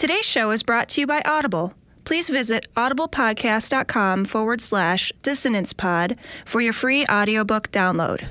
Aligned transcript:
Today's 0.00 0.24
show 0.24 0.50
is 0.50 0.62
brought 0.62 0.88
to 0.88 1.02
you 1.02 1.06
by 1.06 1.20
Audible. 1.26 1.74
Please 2.04 2.30
visit 2.30 2.66
audiblepodcast.com 2.74 4.24
forward 4.24 4.62
slash 4.62 5.12
dissonance 5.22 5.74
pod 5.74 6.16
for 6.46 6.62
your 6.62 6.72
free 6.72 7.04
audiobook 7.04 7.70
download. 7.70 8.24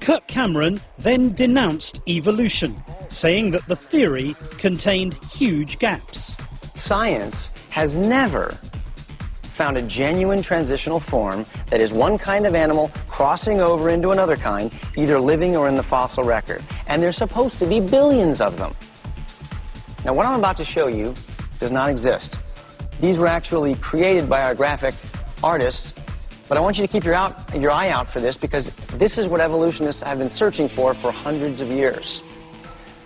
Kirk 0.00 0.26
Cameron 0.26 0.80
then 0.98 1.32
denounced 1.32 2.00
evolution, 2.08 2.82
saying 3.10 3.52
that 3.52 3.64
the 3.68 3.76
theory 3.76 4.34
contained 4.58 5.14
huge 5.30 5.78
gaps. 5.78 6.34
Science 6.74 7.52
has 7.70 7.96
never 7.96 8.58
found 9.54 9.76
a 9.76 9.82
genuine 9.82 10.42
transitional 10.42 10.98
form 10.98 11.46
that 11.70 11.80
is 11.80 11.92
one 11.92 12.18
kind 12.18 12.44
of 12.44 12.56
animal 12.56 12.90
crossing 13.06 13.60
over 13.60 13.88
into 13.88 14.10
another 14.10 14.36
kind, 14.36 14.72
either 14.96 15.20
living 15.20 15.54
or 15.54 15.68
in 15.68 15.76
the 15.76 15.82
fossil 15.84 16.24
record. 16.24 16.60
And 16.88 17.00
there's 17.00 17.16
supposed 17.16 17.60
to 17.60 17.66
be 17.66 17.78
billions 17.78 18.40
of 18.40 18.58
them. 18.58 18.74
Now, 20.04 20.12
what 20.12 20.26
I'm 20.26 20.38
about 20.38 20.56
to 20.58 20.64
show 20.64 20.86
you 20.86 21.14
does 21.58 21.70
not 21.70 21.88
exist. 21.88 22.36
These 23.00 23.18
were 23.18 23.26
actually 23.26 23.74
created 23.76 24.28
by 24.28 24.42
our 24.42 24.54
graphic 24.54 24.94
artists, 25.42 25.94
but 26.48 26.58
I 26.58 26.60
want 26.60 26.78
you 26.78 26.86
to 26.86 26.92
keep 26.92 27.04
your, 27.04 27.14
out, 27.14 27.34
your 27.58 27.70
eye 27.70 27.88
out 27.88 28.08
for 28.08 28.20
this 28.20 28.36
because 28.36 28.70
this 28.98 29.16
is 29.16 29.28
what 29.28 29.40
evolutionists 29.40 30.02
have 30.02 30.18
been 30.18 30.28
searching 30.28 30.68
for 30.68 30.92
for 30.92 31.10
hundreds 31.10 31.60
of 31.60 31.68
years. 31.68 32.22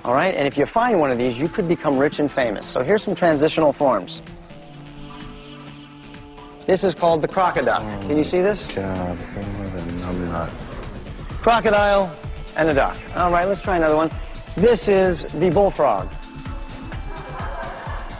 All 0.04 0.12
right, 0.12 0.34
and 0.34 0.46
if 0.46 0.58
you 0.58 0.66
find 0.66 0.98
one 0.98 1.10
of 1.10 1.18
these, 1.18 1.38
you 1.38 1.48
could 1.48 1.68
become 1.68 1.98
rich 1.98 2.18
and 2.18 2.30
famous. 2.30 2.66
So 2.66 2.82
here's 2.82 3.02
some 3.02 3.14
transitional 3.14 3.72
forms. 3.72 4.22
This 6.66 6.84
is 6.84 6.94
called 6.94 7.22
the 7.22 7.28
crocodile. 7.28 7.82
Oh 7.82 8.06
Can 8.06 8.16
you 8.16 8.24
see 8.24 8.38
this? 8.38 8.70
God, 8.72 9.18
I'm 9.36 10.24
not. 10.26 10.50
Crocodile 11.40 12.14
and 12.56 12.68
a 12.68 12.74
duck. 12.74 12.96
All 13.16 13.30
right, 13.30 13.46
let's 13.46 13.62
try 13.62 13.76
another 13.76 13.96
one. 13.96 14.10
This 14.56 14.88
is 14.88 15.24
the 15.34 15.50
bullfrog. 15.50 16.08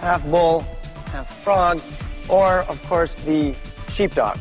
Half 0.01 0.25
bull, 0.27 0.65
half 1.07 1.43
frog, 1.43 1.81
or, 2.29 2.61
of 2.63 2.81
course, 2.87 3.15
the 3.17 3.55
sheepdog. 3.89 4.39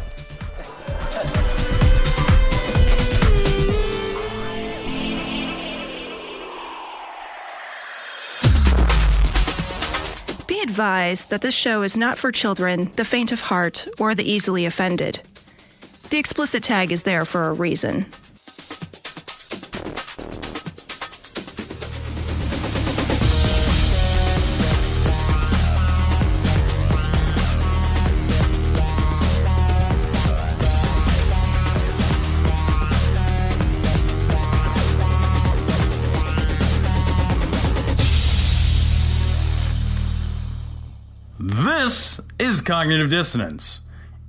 Be 10.47 10.61
advised 10.61 11.30
that 11.31 11.41
this 11.41 11.55
show 11.55 11.81
is 11.81 11.97
not 11.97 12.17
for 12.17 12.31
children, 12.31 12.91
the 12.95 13.05
faint 13.05 13.31
of 13.31 13.41
heart, 13.41 13.88
or 14.00 14.13
the 14.13 14.30
easily 14.30 14.66
offended. 14.66 15.19
The 16.09 16.17
explicit 16.17 16.63
tag 16.63 16.91
is 16.91 17.03
there 17.03 17.25
for 17.25 17.50
a 17.50 17.53
reason. 17.53 18.05
Cognitive 42.67 43.09
Dissonance. 43.09 43.79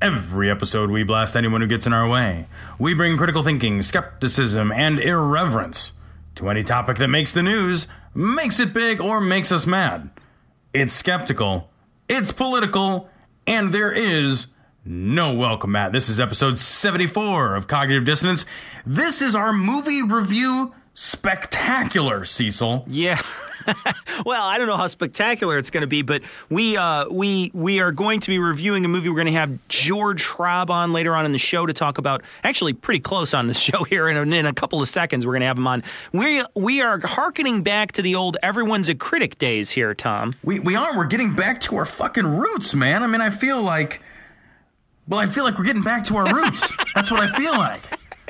Every 0.00 0.48
episode, 0.48 0.90
we 0.90 1.02
blast 1.02 1.34
anyone 1.34 1.60
who 1.60 1.66
gets 1.66 1.88
in 1.88 1.92
our 1.92 2.06
way. 2.08 2.46
We 2.78 2.94
bring 2.94 3.16
critical 3.16 3.42
thinking, 3.42 3.82
skepticism, 3.82 4.70
and 4.70 5.00
irreverence 5.00 5.94
to 6.36 6.48
any 6.48 6.62
topic 6.62 6.98
that 6.98 7.08
makes 7.08 7.32
the 7.32 7.42
news, 7.42 7.88
makes 8.14 8.60
it 8.60 8.72
big, 8.72 9.00
or 9.00 9.20
makes 9.20 9.50
us 9.50 9.66
mad. 9.66 10.10
It's 10.72 10.94
skeptical, 10.94 11.68
it's 12.08 12.30
political, 12.30 13.08
and 13.44 13.74
there 13.74 13.90
is 13.90 14.46
no 14.84 15.34
welcome 15.34 15.72
mat. 15.72 15.90
This 15.90 16.08
is 16.08 16.20
episode 16.20 16.58
74 16.58 17.56
of 17.56 17.66
Cognitive 17.66 18.04
Dissonance. 18.04 18.46
This 18.86 19.20
is 19.20 19.34
our 19.34 19.52
movie 19.52 20.04
review 20.04 20.72
spectacular, 20.94 22.24
Cecil. 22.24 22.84
Yeah. 22.86 23.20
well, 24.26 24.46
I 24.46 24.58
don't 24.58 24.66
know 24.66 24.76
how 24.76 24.86
spectacular 24.86 25.58
it's 25.58 25.70
going 25.70 25.82
to 25.82 25.86
be, 25.86 26.02
but 26.02 26.22
we 26.50 26.76
uh, 26.76 27.08
we 27.08 27.50
we 27.54 27.80
are 27.80 27.92
going 27.92 28.20
to 28.20 28.28
be 28.28 28.38
reviewing 28.38 28.84
a 28.84 28.88
movie. 28.88 29.08
We're 29.08 29.16
going 29.16 29.26
to 29.26 29.32
have 29.32 29.58
George 29.68 30.24
Hrab 30.24 30.70
on 30.70 30.92
later 30.92 31.14
on 31.14 31.26
in 31.26 31.32
the 31.32 31.38
show 31.38 31.66
to 31.66 31.72
talk 31.72 31.98
about. 31.98 32.22
Actually, 32.44 32.72
pretty 32.72 33.00
close 33.00 33.34
on 33.34 33.46
the 33.46 33.54
show 33.68 33.84
here. 33.84 34.08
In 34.08 34.16
a, 34.16 34.36
in 34.36 34.46
a 34.46 34.52
couple 34.52 34.80
of 34.80 34.88
seconds, 34.88 35.26
we're 35.26 35.32
going 35.32 35.40
to 35.40 35.46
have 35.46 35.58
him 35.58 35.66
on. 35.66 35.82
We 36.12 36.42
we 36.54 36.80
are 36.80 36.98
harkening 37.00 37.62
back 37.62 37.92
to 37.92 38.02
the 38.02 38.14
old 38.14 38.36
"everyone's 38.42 38.88
a 38.88 38.94
critic" 38.94 39.38
days 39.38 39.70
here, 39.70 39.94
Tom. 39.94 40.34
We 40.42 40.60
we 40.60 40.76
are. 40.76 40.96
We're 40.96 41.06
getting 41.06 41.34
back 41.34 41.60
to 41.62 41.76
our 41.76 41.86
fucking 41.86 42.26
roots, 42.26 42.74
man. 42.74 43.02
I 43.02 43.06
mean, 43.06 43.20
I 43.20 43.30
feel 43.30 43.62
like. 43.62 44.02
Well, 45.06 45.20
I 45.20 45.26
feel 45.26 45.42
like 45.42 45.56
we're 45.56 45.64
getting 45.64 45.82
back 45.82 46.04
to 46.06 46.16
our 46.16 46.34
roots. 46.34 46.70
That's 46.94 47.10
what 47.10 47.20
I 47.20 47.34
feel 47.34 47.52
like. 47.52 47.80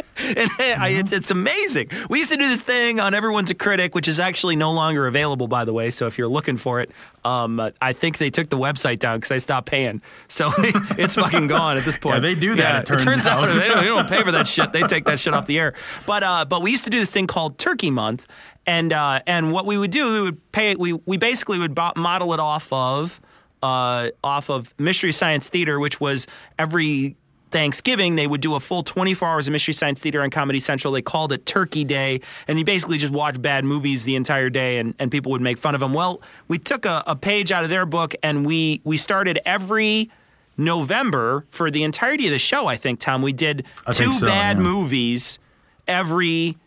and 0.18 0.50
I, 0.60 0.88
it's 0.98 1.12
it's 1.12 1.30
amazing. 1.30 1.90
We 2.08 2.18
used 2.18 2.30
to 2.30 2.36
do 2.36 2.48
this 2.48 2.62
thing 2.62 3.00
on 3.00 3.14
Everyone's 3.14 3.50
a 3.50 3.54
Critic, 3.54 3.94
which 3.94 4.08
is 4.08 4.18
actually 4.18 4.56
no 4.56 4.72
longer 4.72 5.06
available, 5.06 5.48
by 5.48 5.64
the 5.64 5.72
way. 5.72 5.90
So 5.90 6.06
if 6.06 6.18
you're 6.18 6.28
looking 6.28 6.56
for 6.56 6.80
it, 6.80 6.90
um, 7.24 7.60
I 7.80 7.92
think 7.92 8.18
they 8.18 8.30
took 8.30 8.48
the 8.48 8.58
website 8.58 8.98
down 8.98 9.18
because 9.18 9.30
I 9.30 9.38
stopped 9.38 9.68
paying. 9.68 10.02
So 10.28 10.50
it's 10.58 11.14
fucking 11.14 11.46
gone 11.46 11.76
at 11.76 11.84
this 11.84 11.96
point. 11.96 12.16
Yeah, 12.16 12.20
they 12.20 12.34
do 12.34 12.56
that, 12.56 12.90
it 12.90 12.98
turns 12.98 13.26
out. 13.26 13.46
they, 13.52 13.68
don't, 13.68 13.78
they 13.78 13.86
don't 13.86 14.08
pay 14.08 14.22
for 14.22 14.32
that 14.32 14.48
shit. 14.48 14.72
They 14.72 14.82
take 14.82 15.04
that 15.04 15.20
shit 15.20 15.34
off 15.34 15.46
the 15.46 15.58
air. 15.58 15.74
But 16.06 16.22
uh, 16.22 16.44
but 16.44 16.62
we 16.62 16.70
used 16.70 16.84
to 16.84 16.90
do 16.90 16.98
this 16.98 17.12
thing 17.12 17.26
called 17.26 17.58
Turkey 17.58 17.90
Month, 17.90 18.26
and 18.66 18.92
uh, 18.92 19.20
and 19.26 19.52
what 19.52 19.66
we 19.66 19.78
would 19.78 19.90
do, 19.90 20.12
we 20.12 20.20
would 20.22 20.52
pay. 20.52 20.74
We 20.74 20.92
we 20.92 21.16
basically 21.16 21.58
would 21.58 21.76
model 21.76 22.34
it 22.34 22.40
off 22.40 22.72
of 22.72 23.20
uh, 23.62 24.10
off 24.22 24.50
of 24.50 24.74
Mystery 24.78 25.12
Science 25.12 25.48
Theater, 25.48 25.78
which 25.80 26.00
was 26.00 26.26
every 26.58 27.16
Thanksgiving, 27.50 28.16
they 28.16 28.26
would 28.26 28.40
do 28.40 28.54
a 28.54 28.60
full 28.60 28.82
24 28.82 29.28
hours 29.28 29.48
of 29.48 29.52
Mystery 29.52 29.74
Science 29.74 30.00
Theater 30.00 30.22
on 30.22 30.30
Comedy 30.30 30.60
Central. 30.60 30.92
They 30.92 31.02
called 31.02 31.32
it 31.32 31.46
Turkey 31.46 31.84
Day, 31.84 32.20
and 32.46 32.58
you 32.58 32.64
basically 32.64 32.98
just 32.98 33.12
watch 33.12 33.40
bad 33.40 33.64
movies 33.64 34.04
the 34.04 34.16
entire 34.16 34.50
day, 34.50 34.78
and, 34.78 34.94
and 34.98 35.10
people 35.10 35.32
would 35.32 35.40
make 35.40 35.58
fun 35.58 35.74
of 35.74 35.80
them. 35.80 35.94
Well, 35.94 36.22
we 36.48 36.58
took 36.58 36.84
a, 36.84 37.02
a 37.06 37.16
page 37.16 37.52
out 37.52 37.64
of 37.64 37.70
their 37.70 37.86
book, 37.86 38.14
and 38.22 38.46
we 38.46 38.80
we 38.84 38.96
started 38.96 39.40
every 39.44 40.10
November 40.56 41.46
for 41.50 41.70
the 41.70 41.82
entirety 41.82 42.26
of 42.26 42.32
the 42.32 42.38
show. 42.38 42.66
I 42.66 42.76
think 42.76 43.00
Tom, 43.00 43.22
we 43.22 43.32
did 43.32 43.64
I 43.86 43.92
two 43.92 44.12
so, 44.12 44.26
bad 44.26 44.56
yeah. 44.56 44.62
movies 44.62 45.38
every 45.86 46.58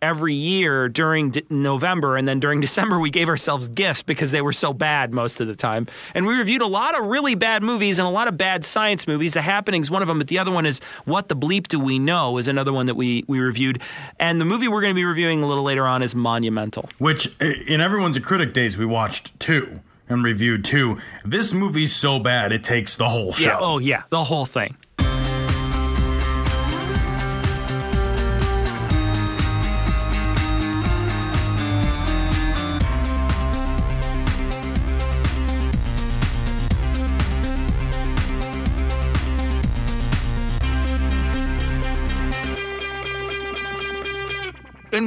every 0.00 0.34
year 0.34 0.88
during 0.88 1.30
D- 1.30 1.44
November 1.50 2.16
and 2.16 2.26
then 2.28 2.40
during 2.40 2.60
December 2.68 2.98
we 2.98 3.10
gave 3.10 3.28
ourselves 3.28 3.68
gifts 3.68 4.02
because 4.02 4.30
they 4.30 4.40
were 4.42 4.52
so 4.52 4.72
bad 4.72 5.12
most 5.12 5.40
of 5.40 5.46
the 5.46 5.56
time. 5.56 5.86
And 6.14 6.26
we 6.26 6.34
reviewed 6.34 6.62
a 6.62 6.66
lot 6.66 6.98
of 6.98 7.06
really 7.06 7.34
bad 7.34 7.62
movies 7.62 7.98
and 7.98 8.06
a 8.06 8.10
lot 8.10 8.28
of 8.28 8.36
bad 8.36 8.64
science 8.64 9.06
movies. 9.06 9.34
The 9.34 9.42
Happening's 9.42 9.90
one 9.90 10.02
of 10.02 10.08
them, 10.08 10.18
but 10.18 10.28
the 10.28 10.38
other 10.38 10.50
one 10.50 10.66
is 10.66 10.80
What 11.04 11.28
the 11.28 11.36
Bleep 11.36 11.68
Do 11.68 11.80
We 11.80 11.98
Know 11.98 12.38
is 12.38 12.48
another 12.48 12.72
one 12.72 12.86
that 12.86 12.94
we 12.94 13.24
we 13.26 13.40
reviewed. 13.40 13.80
And 14.18 14.40
the 14.40 14.44
movie 14.44 14.68
we're 14.68 14.80
going 14.80 14.92
to 14.92 14.98
be 14.98 15.04
reviewing 15.04 15.42
a 15.42 15.46
little 15.46 15.64
later 15.64 15.86
on 15.86 16.02
is 16.02 16.14
Monumental. 16.14 16.88
Which, 16.98 17.34
in 17.40 17.80
everyone's 17.80 18.16
a 18.16 18.20
critic 18.20 18.52
days, 18.52 18.76
we 18.76 18.86
watched 18.86 19.38
two 19.40 19.80
and 20.08 20.24
reviewed 20.24 20.64
two. 20.64 20.98
This 21.24 21.52
movie's 21.52 21.94
so 21.94 22.18
bad 22.18 22.52
it 22.52 22.64
takes 22.64 22.96
the 22.96 23.08
whole 23.08 23.32
show. 23.32 23.48
Yeah, 23.48 23.58
oh 23.60 23.78
yeah, 23.78 24.02
the 24.10 24.24
whole 24.24 24.46
thing. 24.46 24.76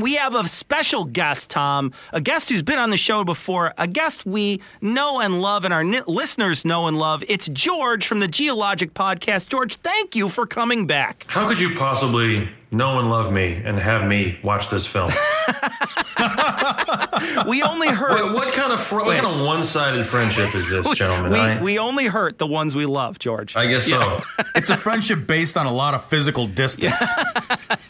We 0.02 0.16
have 0.16 0.34
a 0.34 0.48
special 0.48 1.06
guest, 1.06 1.52
Tom, 1.52 1.94
a 2.12 2.20
guest 2.20 2.50
who's 2.50 2.64
been 2.64 2.80
on 2.80 2.90
the 2.90 2.98
show 2.98 3.24
before, 3.24 3.74
a 3.78 3.88
guest 3.88 4.26
we 4.26 4.62
know 4.82 5.20
and 5.20 5.42
love, 5.42 5.64
and 5.64 5.74
our 5.74 5.86
listeners 5.86 6.66
know 6.66 6.88
and 6.88 6.98
love. 6.98 7.24
It's 7.28 7.48
George 7.50 8.08
from 8.08 8.20
the 8.20 8.28
Geologic 8.28 8.94
Podcast. 8.94 9.48
George, 9.50 9.76
thank 9.76 10.16
you 10.16 10.30
for 10.30 10.48
coming 10.48 10.88
back. 10.88 11.26
How 11.28 11.48
could 11.48 11.59
you 11.59 11.76
possibly 11.76 12.50
know 12.72 12.96
one 12.96 13.09
love 13.09 13.32
me 13.32 13.62
and 13.64 13.78
have 13.79 14.06
me 14.08 14.40
watch 14.44 14.70
this 14.70 14.85
film? 14.85 15.12
We 17.47 17.62
only 17.64 17.88
hurt. 17.90 18.23
what, 18.26 18.34
what 18.34 18.53
kind 18.53 18.72
of 18.72 18.79
fr- 18.82 19.02
what 19.02 19.20
kind 19.20 19.26
of 19.26 19.46
one-sided 19.46 20.06
friendship 20.06 20.53
is 20.56 20.70
this, 20.70 20.90
gentlemen? 20.96 21.32
we, 21.32 21.40
I, 21.40 21.62
we 21.62 21.79
only 21.79 22.06
hurt 22.06 22.38
the 22.38 22.47
ones 22.47 22.76
we 22.76 22.85
love, 22.85 23.20
George. 23.20 23.56
I 23.56 23.68
guess 23.68 23.85
so. 23.88 24.22
It's 24.56 24.70
a 24.70 24.78
friendship 24.78 25.28
based 25.28 25.58
on 25.58 25.66
a 25.66 25.73
lot 25.73 25.94
of 25.94 26.03
physical 26.06 26.47
distance. 26.47 27.00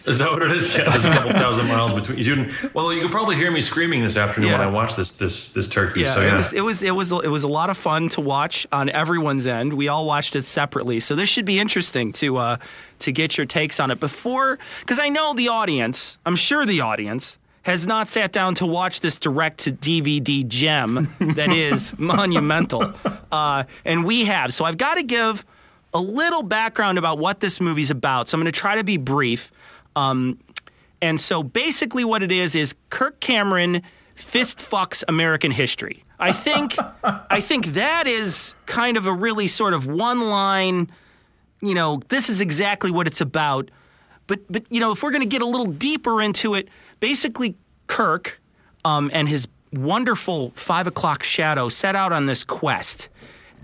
Is 0.05 0.19
that 0.19 0.31
what 0.31 0.41
it 0.43 0.51
is? 0.51 0.75
Yeah, 0.75 0.89
there's 0.89 1.05
a 1.05 1.11
couple 1.11 1.31
thousand 1.33 1.67
miles 1.67 1.93
between 1.93 2.19
you. 2.19 2.33
and- 2.33 2.51
Well, 2.73 2.91
you 2.93 3.01
could 3.01 3.11
probably 3.11 3.35
hear 3.35 3.51
me 3.51 3.61
screaming 3.61 4.01
this 4.03 4.17
afternoon 4.17 4.51
when 4.51 4.61
I 4.61 4.67
watch 4.67 4.95
this 4.95 5.11
this 5.17 5.53
this 5.53 5.67
turkey. 5.67 6.01
Yeah, 6.01 6.13
so 6.15 6.21
yeah, 6.21 6.33
it 6.33 6.37
was 6.37 6.53
it 6.53 6.61
was 6.61 6.83
it 6.83 6.95
was 6.95 7.11
it 7.25 7.29
was 7.29 7.43
a 7.43 7.47
lot 7.47 7.69
of 7.69 7.77
fun 7.77 8.09
to 8.09 8.21
watch 8.21 8.65
on 8.71 8.89
everyone's 8.89 9.47
end. 9.47 9.73
We 9.73 9.87
all 9.87 10.05
watched 10.05 10.35
it 10.35 10.45
separately, 10.45 10.99
so 10.99 11.15
this 11.15 11.29
should 11.29 11.45
be 11.45 11.59
interesting 11.59 12.11
to 12.13 12.37
uh, 12.37 12.57
to 13.01 13.11
get 13.11 13.37
your 13.37 13.45
takes 13.45 13.79
on 13.79 13.91
it 13.91 13.99
before, 13.99 14.59
because 14.79 14.99
I 14.99 15.09
know 15.09 15.33
the 15.33 15.49
audience. 15.49 16.17
I'm 16.25 16.35
sure 16.35 16.65
the 16.65 16.81
audience 16.81 17.37
has 17.63 17.85
not 17.85 18.09
sat 18.09 18.31
down 18.31 18.55
to 18.55 18.65
watch 18.65 19.01
this 19.01 19.17
direct 19.17 19.59
to 19.59 19.71
DVD 19.71 20.47
gem 20.47 21.13
that 21.19 21.51
is 21.51 21.97
monumental. 21.99 22.93
Uh, 23.31 23.63
and 23.85 24.03
we 24.03 24.25
have. 24.25 24.51
So 24.53 24.65
I've 24.65 24.77
got 24.77 24.95
to 24.95 25.03
give 25.03 25.45
a 25.93 25.99
little 25.99 26.43
background 26.43 26.97
about 26.97 27.19
what 27.19 27.39
this 27.39 27.61
movie's 27.61 27.91
about. 27.91 28.29
So 28.29 28.35
I'm 28.35 28.41
going 28.41 28.51
to 28.51 28.59
try 28.59 28.75
to 28.75 28.83
be 28.83 28.97
brief. 28.97 29.51
Um, 29.95 30.39
and 31.01 31.19
so 31.19 31.43
basically, 31.43 32.03
what 32.03 32.23
it 32.23 32.31
is 32.31 32.55
is 32.55 32.75
Kirk 32.89 33.19
Cameron 33.19 33.81
fist 34.15 34.59
fucks 34.59 35.03
American 35.07 35.51
history. 35.51 36.03
I 36.19 36.31
think 36.31 36.75
I 37.03 37.41
think 37.41 37.67
that 37.67 38.05
is 38.05 38.53
kind 38.67 38.95
of 38.95 39.07
a 39.07 39.13
really 39.13 39.47
sort 39.47 39.73
of 39.73 39.87
one 39.87 40.21
line. 40.21 40.91
You 41.61 41.75
know, 41.75 42.01
this 42.09 42.29
is 42.29 42.41
exactly 42.41 42.91
what 42.91 43.07
it's 43.07 43.21
about. 43.21 43.69
But 44.27 44.39
but 44.49 44.63
you 44.69 44.79
know, 44.79 44.91
if 44.91 45.03
we're 45.03 45.11
going 45.11 45.23
to 45.23 45.27
get 45.27 45.41
a 45.41 45.45
little 45.45 45.67
deeper 45.67 46.21
into 46.21 46.53
it, 46.53 46.67
basically, 46.99 47.55
Kirk 47.87 48.39
um, 48.83 49.09
and 49.13 49.27
his 49.29 49.47
wonderful 49.73 50.51
five 50.55 50.87
o'clock 50.87 51.23
shadow 51.23 51.69
set 51.69 51.95
out 51.95 52.11
on 52.11 52.25
this 52.25 52.43
quest 52.43 53.09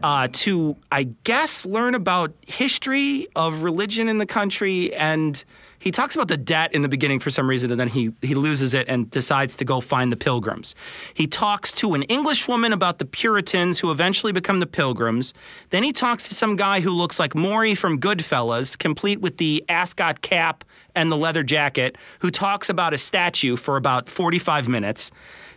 uh, 0.04 0.28
to, 0.32 0.76
I 0.92 1.04
guess, 1.24 1.66
learn 1.66 1.96
about 1.96 2.34
history 2.46 3.28
of 3.36 3.64
religion 3.64 4.10
in 4.10 4.18
the 4.18 4.26
country. 4.26 4.94
And 4.94 5.44
he 5.88 5.92
talks 5.92 6.16
about 6.16 6.28
the 6.28 6.36
debt 6.36 6.74
in 6.74 6.81
the 6.81 6.89
beginning 6.89 7.22
for 7.22 7.30
some 7.30 7.50
reason, 7.50 7.72
and 7.72 7.80
then 7.80 7.88
he, 7.88 8.12
he 8.22 8.36
loses 8.36 8.74
it 8.74 8.89
and 8.89 9.10
decides 9.10 9.56
to 9.56 9.63
go 9.63 9.80
find 9.80 10.12
the 10.12 10.18
pilgrims. 10.18 10.75
He 11.13 11.28
talks 11.28 11.72
to 11.74 11.94
an 11.94 12.04
English 12.04 12.45
woman 12.45 12.74
about 12.74 13.00
the 13.00 13.06
Puritans 13.06 13.80
who 13.80 13.89
eventually 13.89 14.34
become 14.34 14.60
the 14.60 14.68
pilgrims. 14.68 15.34
Then 15.69 15.84
he 15.84 15.94
talks 15.94 16.28
to 16.28 16.36
some 16.36 16.57
guy 16.57 16.81
who 16.81 16.92
looks 16.92 17.22
like 17.22 17.36
Morrie 17.36 17.78
from 17.78 18.01
Goodfellas, 18.01 18.78
complete 18.78 19.22
with 19.22 19.38
the 19.38 19.63
ascot 19.69 20.22
cap 20.22 20.66
and 20.94 21.10
the 21.10 21.16
leather 21.16 21.42
jacket, 21.42 21.98
who 22.19 22.31
talks 22.31 22.68
about 22.68 22.94
a 22.94 22.98
statue 22.98 23.56
for 23.56 23.78
about 23.78 24.10
45 24.10 24.68
minutes. 24.68 25.10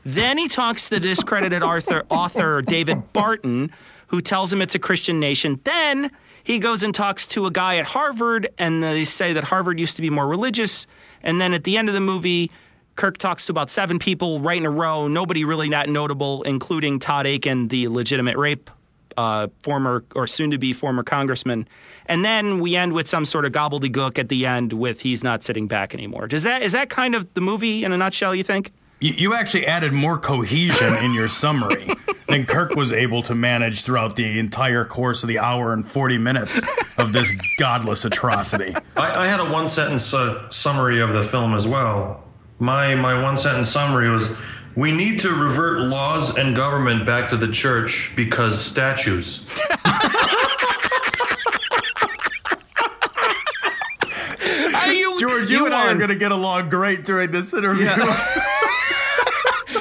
Then 0.05 0.38
he 0.38 0.47
talks 0.47 0.85
to 0.85 0.91
the 0.91 1.00
discredited 1.00 1.65
author, 1.65 2.05
author 2.09 2.62
David 2.62 3.12
Barton, 3.12 3.73
who 4.06 4.21
tells 4.21 4.53
him 4.53 4.62
it's 4.62 4.76
a 4.76 4.79
Christian 4.79 5.19
nation. 5.19 5.59
Then 5.65 6.12
he 6.43 6.59
goes 6.59 6.83
and 6.83 6.95
talks 6.95 7.27
to 7.29 7.47
a 7.47 7.51
guy 7.51 7.77
at 7.77 7.87
Harvard, 7.87 8.49
and 8.59 8.83
they 8.83 9.05
say 9.05 9.33
that 9.33 9.45
Harvard 9.45 9.79
used 9.79 9.97
to 9.97 10.03
be 10.03 10.11
more 10.11 10.27
religious. 10.27 10.87
And 11.23 11.41
then 11.41 11.53
at 11.55 11.65
the 11.65 11.77
end 11.77 11.89
of 11.89 11.95
the 11.95 12.01
movie, 12.01 12.51
Kirk 12.97 13.19
talks 13.19 13.47
to 13.47 13.53
about 13.53 13.71
seven 13.71 13.99
people 13.99 14.41
right 14.41 14.59
in 14.59 14.67
a 14.67 14.71
row, 14.71 15.09
nobody 15.09 15.45
really 15.45 15.69
that 15.71 15.89
notable, 15.89 16.43
including 16.43 16.99
Todd 16.99 17.27
Akin, 17.27 17.69
the 17.69 17.89
legitimate 17.89 18.37
rape 18.37 18.71
uh, 19.17 19.49
former 19.63 20.05
or 20.15 20.27
soon 20.27 20.51
to 20.51 20.59
be 20.59 20.73
former 20.73 21.03
congressman. 21.03 21.69
And 22.07 22.25
then 22.25 22.61
we 22.61 22.77
end 22.77 22.93
with 22.93 23.09
some 23.09 23.25
sort 23.25 23.45
of 23.45 23.53
gobbledygook 23.53 24.19
at 24.19 24.29
the 24.29 24.47
end 24.47 24.73
with 24.73 25.01
he's 25.01 25.23
not 25.23 25.43
sitting 25.43 25.69
back 25.69 25.95
anymore. 25.95 26.27
Does 26.27 26.43
that 26.43 26.63
is 26.63 26.73
that 26.73 26.91
kind 26.91 27.15
of 27.15 27.33
the 27.35 27.41
movie 27.41 27.85
in 27.85 27.93
a 27.93 27.97
nutshell, 27.97 28.35
you 28.35 28.43
think? 28.43 28.73
You, 29.00 29.14
you 29.17 29.35
actually 29.35 29.67
added 29.67 29.93
more 29.93 30.19
cohesion 30.19 30.94
in 30.97 31.14
your 31.14 31.29
summary 31.29 31.88
than 32.29 32.44
Kirk 32.44 32.75
was 32.75 32.93
able 32.93 33.23
to 33.23 33.35
manage 33.35 33.82
throughout 33.82 34.14
the 34.14 34.38
entire 34.38 34.85
course 34.85 35.23
of 35.23 35.29
the 35.29 35.38
hour 35.38 35.73
and 35.73 35.87
40 35.87 36.19
minutes 36.19 36.61
of 36.99 37.12
this 37.12 37.32
godless 37.58 38.05
atrocity. 38.05 38.75
I, 38.97 39.25
I 39.25 39.26
had 39.26 39.41
a 39.41 39.50
one 39.50 39.69
sentence 39.69 40.12
uh, 40.12 40.49
summary 40.50 41.00
of 41.00 41.14
the 41.14 41.23
film 41.23 41.55
as 41.55 41.67
well. 41.67 42.23
My 42.58 42.94
my 42.94 43.20
one 43.20 43.38
sentence 43.38 43.70
summary 43.70 44.11
was 44.11 44.37
we 44.76 44.93
need 44.93 45.19
to 45.20 45.31
revert 45.31 45.81
laws 45.81 46.37
and 46.37 46.55
government 46.55 47.06
back 47.06 47.31
to 47.31 47.38
the 47.38 47.49
church 47.49 48.12
because 48.14 48.62
statues. 48.62 49.47
George, 55.19 55.50
you, 55.50 55.67
and 55.67 55.75
I 55.75 55.93
are 55.93 55.94
going 55.97 56.08
to 56.08 56.14
get 56.14 56.32
along 56.32 56.70
great 56.70 57.05
during 57.05 57.31
this 57.31 57.52
interview. 57.52 57.91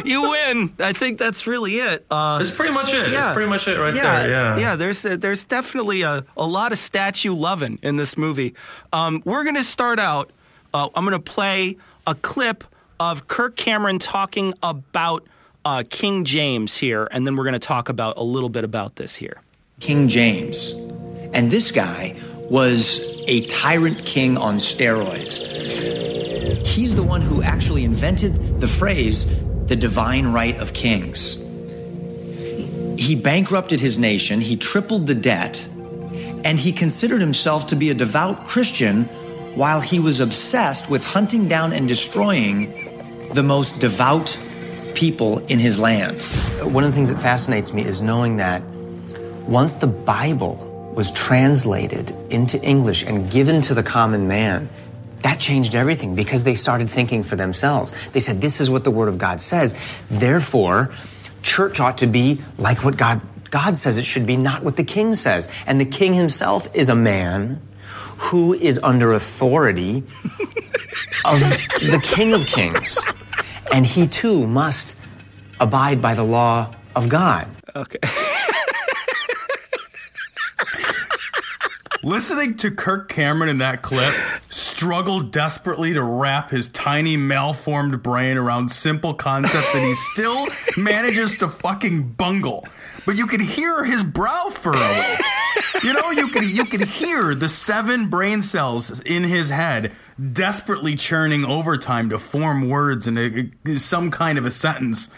you 0.05 0.29
win. 0.29 0.73
I 0.79 0.93
think 0.93 1.19
that's 1.19 1.47
really 1.47 1.77
it. 1.77 2.05
Uh, 2.09 2.37
That's 2.37 2.51
pretty 2.51 2.73
much 2.73 2.93
it. 2.93 3.11
yeah. 3.11 3.21
That's 3.21 3.33
pretty 3.33 3.49
much 3.49 3.67
it 3.67 3.79
right 3.79 3.93
yeah, 3.93 4.19
there. 4.23 4.29
Yeah. 4.29 4.57
yeah. 4.57 4.75
There's 4.75 5.03
a, 5.05 5.17
there's 5.17 5.43
definitely 5.43 6.01
a, 6.01 6.25
a 6.37 6.45
lot 6.45 6.71
of 6.71 6.77
statue 6.77 7.33
loving 7.33 7.79
in 7.81 7.97
this 7.97 8.17
movie. 8.17 8.55
Um, 8.93 9.21
we're 9.25 9.43
gonna 9.43 9.63
start 9.63 9.99
out. 9.99 10.31
Uh, 10.73 10.89
I'm 10.95 11.03
gonna 11.03 11.19
play 11.19 11.77
a 12.07 12.15
clip 12.15 12.63
of 12.99 13.27
Kirk 13.27 13.55
Cameron 13.55 13.99
talking 13.99 14.53
about 14.63 15.25
uh, 15.65 15.83
King 15.89 16.25
James 16.25 16.77
here, 16.77 17.07
and 17.11 17.25
then 17.25 17.35
we're 17.35 17.45
gonna 17.45 17.59
talk 17.59 17.89
about 17.89 18.17
a 18.17 18.23
little 18.23 18.49
bit 18.49 18.63
about 18.63 18.95
this 18.95 19.15
here. 19.15 19.41
King 19.79 20.07
James. 20.07 20.71
And 21.33 21.51
this 21.51 21.71
guy 21.71 22.15
was 22.49 22.99
a 23.27 23.45
tyrant 23.45 24.05
king 24.05 24.37
on 24.37 24.55
steroids. 24.55 25.45
He's 26.65 26.95
the 26.95 27.03
one 27.03 27.21
who 27.21 27.43
actually 27.43 27.83
invented 27.83 28.59
the 28.59 28.67
phrase, 28.67 29.25
the 29.69 29.75
divine 29.75 30.27
right 30.27 30.57
of 30.57 30.73
kings. 30.73 31.37
He 32.97 33.15
bankrupted 33.15 33.79
his 33.79 33.97
nation, 33.97 34.41
he 34.41 34.57
tripled 34.57 35.07
the 35.07 35.15
debt, 35.15 35.69
and 36.43 36.59
he 36.59 36.73
considered 36.73 37.21
himself 37.21 37.67
to 37.67 37.75
be 37.75 37.91
a 37.91 37.93
devout 37.93 38.47
Christian 38.47 39.05
while 39.55 39.79
he 39.79 39.99
was 39.99 40.19
obsessed 40.19 40.89
with 40.89 41.05
hunting 41.05 41.47
down 41.47 41.71
and 41.71 41.87
destroying 41.87 42.89
the 43.33 43.43
most 43.43 43.79
devout 43.79 44.37
people 44.95 45.39
in 45.47 45.59
his 45.59 45.79
land. 45.79 46.21
One 46.63 46.83
of 46.83 46.89
the 46.89 46.95
things 46.95 47.09
that 47.09 47.19
fascinates 47.19 47.71
me 47.71 47.85
is 47.85 48.01
knowing 48.01 48.37
that 48.37 48.63
once 49.47 49.75
the 49.75 49.87
Bible 49.87 50.93
was 50.95 51.11
translated 51.11 52.11
into 52.31 52.61
English 52.63 53.03
and 53.03 53.29
given 53.29 53.61
to 53.61 53.73
the 53.73 53.83
common 53.83 54.27
man, 54.27 54.67
that 55.21 55.39
changed 55.39 55.75
everything 55.75 56.15
because 56.15 56.43
they 56.43 56.55
started 56.55 56.89
thinking 56.89 57.23
for 57.23 57.35
themselves. 57.35 57.93
They 58.09 58.19
said, 58.19 58.41
This 58.41 58.61
is 58.61 58.69
what 58.69 58.83
the 58.83 58.91
Word 58.91 59.09
of 59.09 59.17
God 59.17 59.41
says. 59.41 59.75
Therefore, 60.09 60.91
church 61.41 61.79
ought 61.79 61.97
to 61.99 62.07
be 62.07 62.41
like 62.57 62.83
what 62.83 62.97
God, 62.97 63.21
God 63.49 63.77
says 63.77 63.97
it 63.97 64.05
should 64.05 64.25
be, 64.25 64.37
not 64.37 64.63
what 64.63 64.75
the 64.75 64.83
king 64.83 65.13
says. 65.13 65.47
And 65.65 65.79
the 65.79 65.85
king 65.85 66.13
himself 66.13 66.73
is 66.75 66.89
a 66.89 66.95
man 66.95 67.61
who 68.19 68.53
is 68.53 68.79
under 68.83 69.13
authority 69.13 70.03
of 71.25 71.39
the 71.39 71.99
King 72.03 72.33
of 72.33 72.45
Kings. 72.45 72.99
And 73.73 73.85
he 73.85 74.07
too 74.07 74.45
must 74.45 74.97
abide 75.59 76.01
by 76.01 76.13
the 76.15 76.23
law 76.23 76.73
of 76.95 77.07
God. 77.07 77.47
Okay. 77.75 77.99
Listening 82.03 82.55
to 82.57 82.71
Kirk 82.71 83.09
Cameron 83.09 83.49
in 83.49 83.59
that 83.59 83.81
clip 83.81 84.13
struggle 84.49 85.21
desperately 85.21 85.93
to 85.93 86.03
wrap 86.03 86.49
his 86.49 86.67
tiny 86.69 87.15
malformed 87.15 88.01
brain 88.03 88.37
around 88.37 88.71
simple 88.71 89.13
concepts 89.13 89.71
that 89.73 89.83
he 89.83 89.93
still 90.13 90.47
manages 90.75 91.37
to 91.37 91.47
fucking 91.47 92.09
bungle. 92.13 92.67
But 93.05 93.15
you 93.15 93.27
can 93.27 93.39
hear 93.39 93.83
his 93.83 94.03
brow 94.03 94.49
furrow. 94.51 95.03
You 95.83 95.93
know, 95.93 96.11
you 96.11 96.27
can 96.27 96.47
you 96.47 96.65
can 96.65 96.81
hear 96.81 97.33
the 97.33 97.47
seven 97.47 98.09
brain 98.09 98.41
cells 98.41 98.99
in 99.01 99.23
his 99.23 99.49
head 99.49 99.93
desperately 100.33 100.95
churning 100.95 101.45
overtime 101.45 102.09
to 102.09 102.19
form 102.19 102.67
words 102.67 103.07
and 103.07 103.51
some 103.77 104.11
kind 104.11 104.37
of 104.37 104.45
a 104.45 104.51
sentence. 104.51 105.09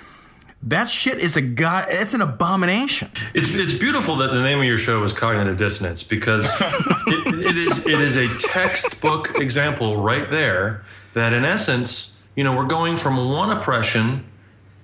That 0.63 0.89
shit 0.89 1.17
is 1.17 1.37
a 1.37 1.41
god. 1.41 1.85
It's 1.89 2.13
an 2.13 2.21
abomination. 2.21 3.09
It's 3.33 3.55
it's 3.55 3.73
beautiful 3.73 4.15
that 4.17 4.31
the 4.31 4.41
name 4.41 4.59
of 4.59 4.65
your 4.65 4.77
show 4.77 5.03
is 5.03 5.11
cognitive 5.11 5.57
dissonance 5.57 6.03
because 6.03 6.45
it, 6.61 7.39
it 7.39 7.57
is 7.57 7.87
it 7.87 7.99
is 7.99 8.15
a 8.15 8.27
textbook 8.37 9.39
example 9.39 9.97
right 9.97 10.29
there 10.29 10.83
that 11.13 11.33
in 11.33 11.45
essence, 11.45 12.15
you 12.35 12.43
know, 12.43 12.55
we're 12.55 12.67
going 12.67 12.95
from 12.95 13.17
one 13.31 13.49
oppression 13.49 14.23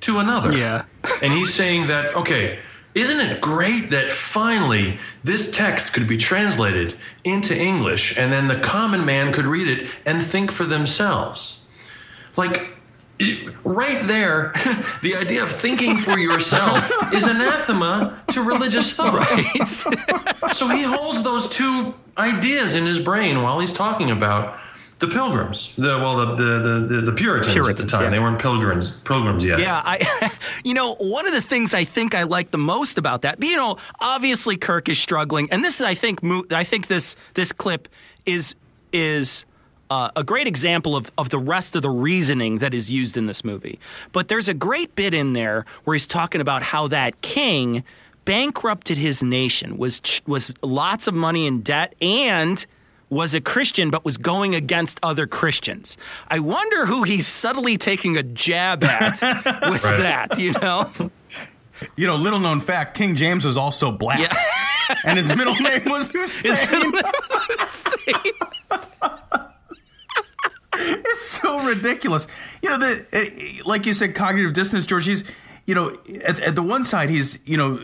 to 0.01 0.17
another. 0.17 0.57
Yeah. 0.57 0.85
And 1.21 1.31
he's 1.31 1.53
saying 1.53 1.87
that 1.87 2.15
okay, 2.15 2.57
isn't 2.95 3.19
it 3.19 3.39
great 3.39 3.91
that 3.91 4.09
finally 4.09 4.97
this 5.23 5.51
text 5.51 5.93
could 5.93 6.07
be 6.07 6.17
translated 6.17 6.95
into 7.23 7.55
English 7.55 8.17
and 8.17 8.33
then 8.33 8.47
the 8.47 8.59
common 8.59 9.05
man 9.05 9.31
could 9.31 9.45
read 9.45 9.67
it 9.67 9.87
and 10.05 10.23
think 10.23 10.51
for 10.51 10.63
themselves? 10.63 11.61
Like 12.35 12.76
right 13.63 14.07
there, 14.07 14.53
the 15.01 15.15
idea 15.15 15.43
of 15.43 15.51
thinking 15.51 15.97
for 15.97 16.17
yourself 16.17 16.91
is 17.13 17.25
anathema 17.25 18.21
to 18.31 18.43
religious 18.43 18.93
thought. 18.93 19.13
Right. 19.13 20.53
so 20.53 20.67
he 20.67 20.83
holds 20.83 21.23
those 21.23 21.49
two 21.49 21.93
ideas 22.17 22.75
in 22.75 22.85
his 22.85 22.99
brain 22.99 23.41
while 23.41 23.59
he's 23.59 23.73
talking 23.73 24.11
about 24.11 24.59
the 24.99 25.07
pilgrims. 25.07 25.73
The 25.77 25.99
well, 25.99 26.15
the 26.17 26.35
the 26.35 26.59
the, 26.59 26.95
the, 26.95 27.01
the 27.01 27.11
Puritans, 27.11 27.67
at 27.67 27.77
the 27.77 27.85
time. 27.85 28.03
yeah. 28.03 28.09
They 28.09 28.19
weren't 28.19 28.39
pilgrims 28.39 28.91
pilgrims 29.03 29.43
yet. 29.43 29.59
Yeah, 29.59 29.81
I, 29.83 30.31
you 30.63 30.73
know, 30.73 30.95
one 30.95 31.27
of 31.27 31.33
the 31.33 31.41
things 31.41 31.73
I 31.73 31.83
think 31.83 32.15
I 32.15 32.23
like 32.23 32.51
the 32.51 32.57
most 32.57 32.97
about 32.97 33.21
that, 33.21 33.41
you 33.41 33.55
know, 33.55 33.77
obviously 33.99 34.57
Kirk 34.57 34.89
is 34.89 34.97
struggling, 34.99 35.49
and 35.51 35.63
this 35.63 35.79
is, 35.79 35.85
I 35.85 35.93
think, 35.93 36.23
mo- 36.23 36.45
I 36.51 36.63
think 36.63 36.87
this 36.87 37.15
this 37.35 37.51
clip 37.51 37.87
is 38.25 38.55
is 38.91 39.45
uh, 39.89 40.09
a 40.15 40.23
great 40.23 40.47
example 40.47 40.95
of 40.95 41.09
of 41.17 41.29
the 41.29 41.39
rest 41.39 41.75
of 41.75 41.81
the 41.81 41.89
reasoning 41.89 42.57
that 42.59 42.73
is 42.73 42.89
used 42.91 43.15
in 43.17 43.25
this 43.25 43.43
movie. 43.43 43.79
But 44.11 44.27
there's 44.27 44.47
a 44.47 44.53
great 44.53 44.95
bit 44.95 45.13
in 45.13 45.33
there 45.33 45.65
where 45.83 45.93
he's 45.95 46.07
talking 46.07 46.41
about 46.41 46.61
how 46.63 46.87
that 46.87 47.21
king 47.21 47.83
bankrupted 48.25 48.97
his 48.97 49.23
nation, 49.23 49.77
was 49.77 49.99
ch- 50.01 50.21
was 50.27 50.51
lots 50.61 51.07
of 51.07 51.13
money 51.13 51.47
in 51.47 51.61
debt, 51.61 51.95
and 52.01 52.65
was 53.09 53.33
a 53.33 53.39
Christian 53.39 53.89
but 53.89 54.03
was 54.03 54.17
going 54.17 54.53
against 54.53 54.99
other 55.01 55.25
Christians. 55.27 55.95
I 56.27 56.39
wonder 56.39 56.85
who 56.85 57.03
he's 57.03 57.25
subtly 57.25 57.77
taking 57.77 58.17
a 58.17 58.23
jab 58.23 58.83
at 58.83 59.13
with 59.71 59.81
Right. 59.83 59.97
that, 59.99 60.37
you 60.37 60.51
know? 60.51 60.91
You 61.95 62.07
know, 62.07 62.15
little 62.17 62.39
known 62.39 62.59
fact: 62.59 62.97
King 62.97 63.15
James 63.15 63.45
was 63.45 63.55
also 63.55 63.91
black, 63.93 64.19
Yeah. 64.19 64.35
and 65.05 65.17
his 65.17 65.33
middle 65.33 65.55
name 65.55 65.85
was 65.85 66.09
Hussein. 66.13 66.91
It's 70.77 71.25
so 71.25 71.63
ridiculous. 71.65 72.27
You 72.61 72.69
know, 72.69 72.77
the 72.77 73.05
eh, 73.11 73.61
like 73.65 73.85
you 73.85 73.93
said, 73.93 74.15
cognitive 74.15 74.53
dissonance, 74.53 74.85
George. 74.85 75.05
He's, 75.05 75.23
you 75.65 75.75
know, 75.75 75.97
at, 76.23 76.39
at 76.39 76.55
the 76.55 76.63
one 76.63 76.83
side, 76.83 77.09
he's, 77.09 77.39
you 77.45 77.57
know, 77.57 77.79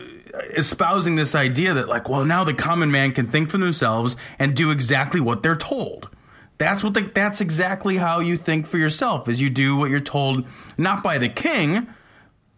espousing 0.50 1.16
this 1.16 1.34
idea 1.34 1.74
that 1.74 1.88
like, 1.88 2.08
well, 2.08 2.24
now 2.24 2.44
the 2.44 2.54
common 2.54 2.90
man 2.90 3.12
can 3.12 3.26
think 3.26 3.50
for 3.50 3.58
themselves 3.58 4.16
and 4.38 4.56
do 4.56 4.70
exactly 4.70 5.20
what 5.20 5.42
they're 5.42 5.56
told. 5.56 6.10
That's 6.58 6.84
what 6.84 6.94
the, 6.94 7.00
that's 7.02 7.40
exactly 7.40 7.96
how 7.96 8.20
you 8.20 8.36
think 8.36 8.66
for 8.66 8.78
yourself, 8.78 9.28
is 9.28 9.40
you 9.40 9.50
do 9.50 9.76
what 9.76 9.90
you're 9.90 10.00
told, 10.00 10.46
not 10.78 11.02
by 11.02 11.18
the 11.18 11.28
king, 11.28 11.88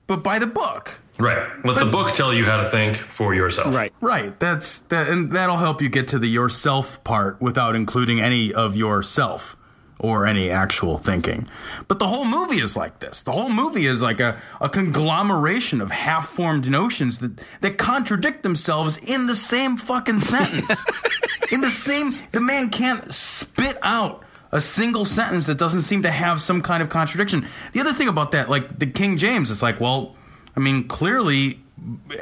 but 0.06 0.22
by 0.22 0.38
the 0.38 0.46
book. 0.46 1.00
Right. 1.18 1.48
Let 1.64 1.78
the 1.78 1.86
book 1.86 2.12
tell 2.12 2.34
you 2.34 2.44
how 2.44 2.58
to 2.58 2.66
think 2.66 2.96
for 2.96 3.34
yourself. 3.34 3.74
Right. 3.74 3.92
Right. 4.02 4.38
That's 4.38 4.80
that, 4.80 5.08
and 5.08 5.32
that'll 5.32 5.56
help 5.56 5.80
you 5.80 5.88
get 5.88 6.08
to 6.08 6.18
the 6.18 6.28
yourself 6.28 7.02
part 7.04 7.40
without 7.40 7.74
including 7.74 8.20
any 8.20 8.52
of 8.52 8.76
yourself 8.76 9.56
or 9.98 10.26
any 10.26 10.50
actual 10.50 10.98
thinking. 10.98 11.48
But 11.88 11.98
the 11.98 12.06
whole 12.06 12.24
movie 12.24 12.60
is 12.60 12.76
like 12.76 12.98
this. 12.98 13.22
The 13.22 13.32
whole 13.32 13.48
movie 13.48 13.86
is 13.86 14.02
like 14.02 14.20
a, 14.20 14.40
a 14.60 14.68
conglomeration 14.68 15.80
of 15.80 15.90
half-formed 15.90 16.70
notions 16.70 17.18
that 17.18 17.40
that 17.62 17.78
contradict 17.78 18.42
themselves 18.42 18.98
in 18.98 19.26
the 19.26 19.36
same 19.36 19.76
fucking 19.76 20.20
sentence. 20.20 20.84
in 21.52 21.60
the 21.60 21.70
same, 21.70 22.16
the 22.32 22.40
man 22.40 22.70
can't 22.70 23.12
spit 23.12 23.78
out 23.82 24.22
a 24.52 24.60
single 24.60 25.04
sentence 25.04 25.46
that 25.46 25.58
doesn't 25.58 25.82
seem 25.82 26.02
to 26.02 26.10
have 26.10 26.40
some 26.40 26.62
kind 26.62 26.82
of 26.82 26.88
contradiction. 26.88 27.46
The 27.72 27.80
other 27.80 27.92
thing 27.92 28.08
about 28.08 28.32
that, 28.32 28.48
like 28.48 28.78
the 28.78 28.86
King 28.86 29.16
James, 29.16 29.50
it's 29.50 29.62
like, 29.62 29.80
well, 29.80 30.14
I 30.56 30.60
mean, 30.60 30.88
clearly, 30.88 31.58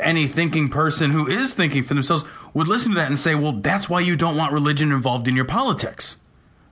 any 0.01 0.27
thinking 0.27 0.69
person 0.69 1.11
who 1.11 1.27
is 1.29 1.55
thinking 1.55 1.83
for 1.83 1.95
themselves 1.95 2.25
would 2.53 2.69
listen 2.69 2.93
to 2.93 2.97
that 2.97 3.09
and 3.09 3.19
say, 3.19 3.35
well, 3.35 3.53
that's 3.53 3.89
why 3.89 4.01
you 4.01 4.17
don't 4.17 4.37
want 4.37 4.53
religion 4.53 4.91
involved 4.93 5.29
in 5.29 5.37
your 5.37 5.45
politics. 5.45 6.17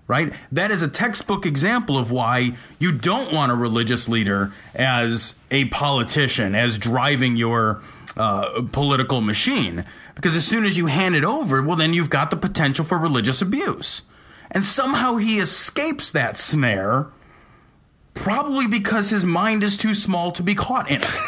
Right? 0.09 0.33
That 0.51 0.71
is 0.71 0.83
a 0.83 0.89
textbook 0.89 1.47
example 1.47 1.97
of 1.97 2.11
why 2.11 2.53
you 2.79 2.93
don't 2.93 3.33
want 3.33 3.53
a 3.53 3.55
religious 3.55 4.09
leader 4.09 4.53
as 4.75 5.37
a 5.51 5.67
politician, 5.67 6.55
as 6.55 6.77
driving 6.79 7.37
your 7.37 7.83
uh, 8.17 8.63
political 8.73 9.21
machine. 9.21 9.85
Because 10.15 10.37
as 10.37 10.45
soon 10.45 10.65
as 10.65 10.77
you 10.77 10.87
hand 10.87 11.15
it 11.15 11.25
over, 11.25 11.63
well, 11.63 11.77
then 11.77 11.95
you've 11.95 12.11
got 12.11 12.31
the 12.31 12.37
potential 12.37 12.85
for 12.85 12.99
religious 12.99 13.41
abuse. 13.41 14.03
And 14.51 14.65
somehow 14.65 15.17
he 15.17 15.39
escapes 15.39 16.11
that 16.11 16.37
snare, 16.37 17.07
probably 18.15 18.67
because 18.67 19.11
his 19.11 19.25
mind 19.25 19.63
is 19.63 19.77
too 19.77 19.95
small 19.95 20.33
to 20.33 20.43
be 20.43 20.55
caught 20.55 20.91
in 20.91 21.03
it. 21.03 21.19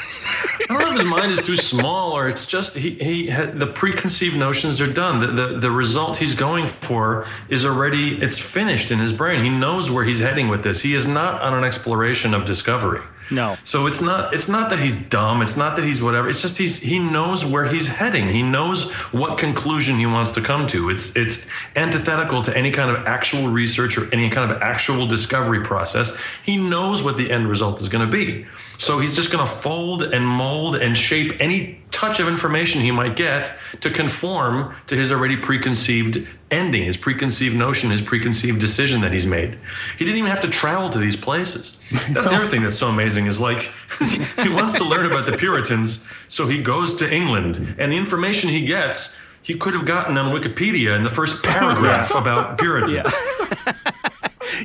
I 0.64 0.67
don't 0.69 0.79
know 0.79 0.93
if 0.93 1.00
his 1.00 1.11
mind 1.11 1.33
is 1.33 1.45
too 1.45 1.57
small 1.57 2.12
or 2.12 2.29
it's 2.29 2.47
just 2.47 2.76
he, 2.76 2.91
he 2.91 3.26
had, 3.26 3.59
the 3.59 3.67
preconceived 3.67 4.37
notions 4.37 4.81
are 4.81 4.93
done. 4.93 5.21
The, 5.21 5.26
the 5.26 5.59
the 5.59 5.71
result 5.71 6.17
he's 6.17 6.35
going 6.35 6.67
for 6.67 7.26
is 7.49 7.64
already 7.64 8.23
it's 8.23 8.38
finished 8.38 8.91
in 8.91 8.99
his 8.99 9.12
brain. 9.12 9.45
He 9.45 9.50
knows 9.50 9.91
where 9.91 10.05
he's 10.05 10.21
heading 10.21 10.49
with 10.49 10.62
this. 10.62 10.83
He 10.83 10.95
is 10.95 11.07
not 11.07 11.43
on 11.43 11.55
an 11.55 11.64
exploration 11.64 12.33
of 12.35 12.45
discovery. 12.45 13.03
No. 13.31 13.57
So 13.64 13.87
it's 13.87 14.00
not 14.00 14.35
it's 14.35 14.49
not 14.49 14.71
that 14.71 14.78
he's 14.78 14.97
dumb. 14.97 15.43
It's 15.43 15.57
not 15.57 15.76
that 15.76 15.85
he's 15.85 16.02
whatever. 16.02 16.28
It's 16.28 16.43
just 16.43 16.59
he's 16.59 16.81
he 16.81 16.99
knows 16.99 17.45
where 17.45 17.66
he's 17.66 17.88
heading. 17.88 18.28
He 18.28 18.43
knows 18.43 18.93
what 19.12 19.38
conclusion 19.38 19.99
he 19.99 20.07
wants 20.07 20.33
to 20.33 20.40
come 20.40 20.66
to. 20.69 20.90
It's 20.90 21.16
it's 21.16 21.47
antithetical 21.76 22.43
to 22.43 22.57
any 22.57 22.71
kind 22.71 22.90
of 22.90 23.07
actual 23.07 23.49
research 23.49 23.97
or 23.97 24.12
any 24.12 24.28
kind 24.31 24.50
of 24.50 24.61
actual 24.62 25.07
discovery 25.07 25.62
process. 25.62 26.16
He 26.43 26.57
knows 26.57 27.02
what 27.02 27.16
the 27.16 27.31
end 27.31 27.49
result 27.49 27.81
is 27.81 27.88
going 27.88 28.04
to 28.04 28.12
be. 28.12 28.47
So 28.78 28.99
he's 28.99 29.14
just 29.14 29.31
going 29.31 29.47
to 29.47 29.52
fold 29.52 30.02
and 30.02 30.26
mold 30.26 30.76
and 30.76 30.97
shape 30.97 31.33
any 31.40 31.81
touch 31.90 32.21
of 32.21 32.28
information 32.28 32.81
he 32.81 32.90
might 32.90 33.16
get 33.16 33.57
to 33.81 33.90
conform 33.90 34.75
to 34.88 34.97
his 34.97 35.12
already 35.12 35.37
preconceived 35.37 36.26
ending, 36.50 36.85
his 36.85 36.97
preconceived 36.97 37.57
notion, 37.57 37.90
his 37.90 38.02
preconceived 38.02 38.61
decision 38.61 39.00
that 39.00 39.12
he's 39.12 39.26
made. 39.26 39.59
He 39.99 40.04
didn't 40.04 40.19
even 40.19 40.31
have 40.31 40.40
to 40.43 40.49
travel 40.49 40.88
to 40.90 40.99
these 40.99 41.16
places. 41.16 41.78
That's 42.11 42.28
the 42.28 42.37
other 42.37 42.49
thing 42.49 42.62
that's 42.62 42.78
so 42.78 42.88
amazing 42.88 43.26
is 43.26 43.40
like 43.40 43.73
he 44.43 44.49
wants 44.49 44.75
to 44.75 44.85
learn 44.85 45.07
about 45.07 45.26
the 45.26 45.37
Puritans, 45.37 46.04
so 46.28 46.47
he 46.47 46.62
goes 46.62 46.95
to 46.97 47.12
England, 47.12 47.76
and 47.78 47.93
the 47.93 47.97
information 47.97 48.50
he 48.50 48.64
gets, 48.64 49.16
he 49.43 49.54
could 49.54 49.75
have 49.75 49.85
gotten 49.85 50.16
on 50.19 50.35
Wikipedia 50.35 50.97
in 50.97 51.02
the 51.02 51.11
first 51.11 51.43
paragraph 51.45 52.14
about 52.14 52.59
Puritans. 52.59 53.12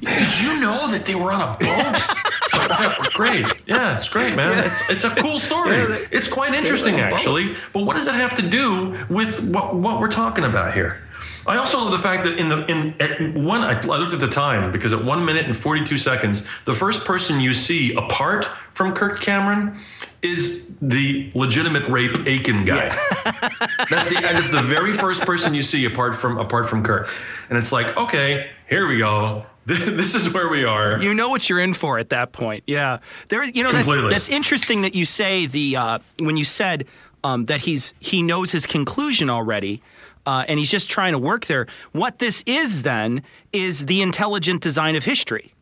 Did 0.01 0.41
you 0.41 0.61
know 0.61 0.87
that 0.91 1.03
they 1.05 1.15
were 1.15 1.31
on 1.31 1.41
a 1.41 1.57
boat? 1.57 2.28
Yeah, 2.53 3.05
great. 3.13 3.45
Yeah, 3.67 3.93
it's 3.93 4.07
great, 4.09 4.35
man. 4.35 4.65
It's 4.65 4.81
it's 4.89 5.03
a 5.03 5.09
cool 5.21 5.39
story. 5.39 5.77
It's 6.11 6.27
quite 6.27 6.53
interesting, 6.53 6.99
actually. 6.99 7.55
But 7.73 7.83
what 7.85 7.95
does 7.95 8.05
that 8.05 8.13
have 8.15 8.35
to 8.37 8.47
do 8.47 8.97
with 9.09 9.41
what 9.43 9.75
what 9.75 9.99
we're 9.99 10.07
talking 10.07 10.45
about 10.45 10.73
here? 10.73 11.01
I 11.47 11.57
also 11.57 11.79
love 11.79 11.91
the 11.91 11.97
fact 11.97 12.25
that 12.25 12.37
in 12.37 12.49
the 12.49 12.65
in 12.67 12.93
at 12.99 13.33
one 13.35 13.61
I 13.61 13.79
looked 13.81 14.13
at 14.13 14.19
the 14.19 14.27
time 14.27 14.71
because 14.71 14.93
at 14.93 15.03
one 15.03 15.25
minute 15.25 15.45
and 15.45 15.57
forty 15.57 15.83
two 15.83 15.97
seconds, 15.97 16.45
the 16.65 16.73
first 16.73 17.05
person 17.05 17.39
you 17.39 17.53
see 17.53 17.95
apart 17.95 18.45
from 18.73 18.93
Kirk 18.93 19.19
Cameron 19.19 19.79
is 20.21 20.71
the 20.81 21.31
legitimate 21.33 21.87
rape 21.89 22.15
Akin 22.27 22.65
guy. 22.65 22.89
That's 23.89 24.09
the 24.09 24.19
that's 24.21 24.49
the 24.49 24.61
very 24.61 24.93
first 24.93 25.23
person 25.23 25.53
you 25.53 25.63
see 25.63 25.85
apart 25.85 26.15
from 26.15 26.37
apart 26.37 26.69
from 26.69 26.83
Kirk, 26.83 27.09
and 27.49 27.57
it's 27.57 27.71
like 27.71 27.97
okay, 27.97 28.51
here 28.69 28.87
we 28.87 28.99
go. 28.99 29.45
This 29.99 30.15
is 30.15 30.33
where 30.33 30.49
we 30.49 30.63
are. 30.63 31.01
You 31.01 31.13
know 31.13 31.29
what 31.29 31.49
you're 31.49 31.59
in 31.59 31.73
for 31.73 31.99
at 31.99 32.09
that 32.09 32.31
point. 32.31 32.63
Yeah, 32.65 32.99
there. 33.27 33.43
You 33.43 33.63
know 33.63 33.71
that's, 33.71 34.13
that's 34.13 34.29
interesting 34.29 34.81
that 34.81 34.95
you 34.95 35.05
say 35.05 35.45
the 35.45 35.75
uh, 35.75 35.99
when 36.19 36.37
you 36.37 36.45
said 36.45 36.85
um, 37.23 37.45
that 37.45 37.61
he's 37.61 37.93
he 37.99 38.21
knows 38.21 38.51
his 38.51 38.65
conclusion 38.65 39.29
already. 39.29 39.81
Uh, 40.25 40.45
and 40.47 40.59
he's 40.59 40.69
just 40.69 40.89
trying 40.89 41.13
to 41.13 41.17
work 41.17 41.45
there. 41.47 41.65
What 41.91 42.19
this 42.19 42.43
is 42.45 42.83
then 42.83 43.23
is 43.51 43.87
the 43.87 44.01
intelligent 44.03 44.61
design 44.61 44.95
of 44.95 45.03
history. 45.03 45.55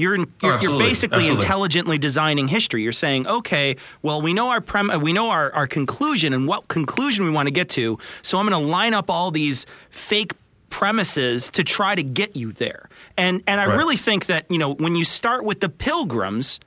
You're, 0.00 0.16
you're, 0.42 0.58
you're 0.60 0.78
basically 0.78 1.24
Absolutely. 1.24 1.42
intelligently 1.42 1.98
designing 1.98 2.48
history. 2.48 2.82
You're 2.82 2.92
saying, 2.92 3.26
okay, 3.26 3.76
well, 4.00 4.22
we 4.22 4.32
know 4.32 4.48
our 4.48 4.62
prem- 4.62 5.02
we 5.02 5.12
know 5.12 5.28
our, 5.28 5.52
our 5.52 5.66
conclusion 5.66 6.32
and 6.32 6.46
what 6.46 6.68
conclusion 6.68 7.26
we 7.26 7.30
want 7.30 7.48
to 7.48 7.50
get 7.50 7.68
to. 7.70 7.98
So 8.22 8.38
I'm 8.38 8.48
going 8.48 8.62
to 8.62 8.66
line 8.66 8.94
up 8.94 9.10
all 9.10 9.30
these 9.30 9.66
fake 9.90 10.32
premises 10.70 11.50
to 11.50 11.62
try 11.62 11.94
to 11.94 12.02
get 12.02 12.34
you 12.34 12.52
there. 12.52 12.88
And 13.20 13.42
and 13.46 13.60
I 13.60 13.66
Right. 13.66 13.76
really 13.76 13.96
think 13.96 14.26
that 14.26 14.50
you 14.50 14.58
know 14.58 14.74
when 14.74 14.96
you 14.96 15.04
start 15.04 15.44
with 15.44 15.60
the 15.60 15.68
pilgrims, 15.68 16.58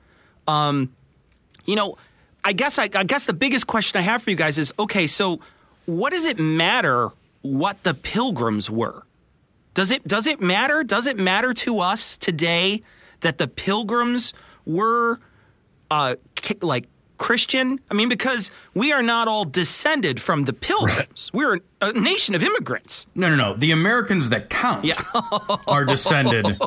um, 0.46 0.94
you 1.66 1.74
know, 1.76 1.96
I 2.44 2.52
guess 2.52 2.78
I, 2.78 2.84
I 2.94 3.04
guess 3.04 3.24
the 3.24 3.32
biggest 3.32 3.66
question 3.66 3.98
I 3.98 4.02
have 4.02 4.22
for 4.22 4.30
you 4.30 4.36
guys 4.36 4.56
is, 4.58 4.72
okay, 4.78 5.06
so 5.06 5.40
what 5.86 6.12
does 6.12 6.24
it 6.24 6.38
matter 6.38 7.10
what 7.42 7.82
the 7.82 7.94
pilgrims 7.94 8.70
were? 8.70 9.02
Does 9.74 9.90
it 9.90 10.06
does 10.06 10.26
it 10.26 10.40
matter? 10.40 10.84
Does 10.84 11.06
it 11.06 11.16
matter 11.18 11.52
to 11.54 11.80
us 11.80 12.16
today 12.16 12.82
that 13.20 13.38
the 13.38 13.48
pilgrims 13.48 14.32
were 14.64 15.18
uh, 15.90 16.14
like 16.62 16.86
Christian? 17.18 17.80
I 17.90 17.94
mean, 17.94 18.08
because 18.08 18.50
we 18.74 18.92
are 18.92 19.02
not 19.02 19.28
all 19.28 19.44
descended 19.44 20.20
from 20.20 20.44
the 20.44 20.52
pilgrims. 20.52 21.30
We're 21.32 21.60
a 21.80 21.92
nation 21.92 22.34
of 22.34 22.42
immigrants. 22.42 23.06
No, 23.14 23.28
no, 23.30 23.36
no. 23.36 23.54
The 23.54 23.70
Americans 23.70 24.30
that 24.30 24.50
count 24.50 24.90
are 25.68 25.84
descended. 25.84 26.58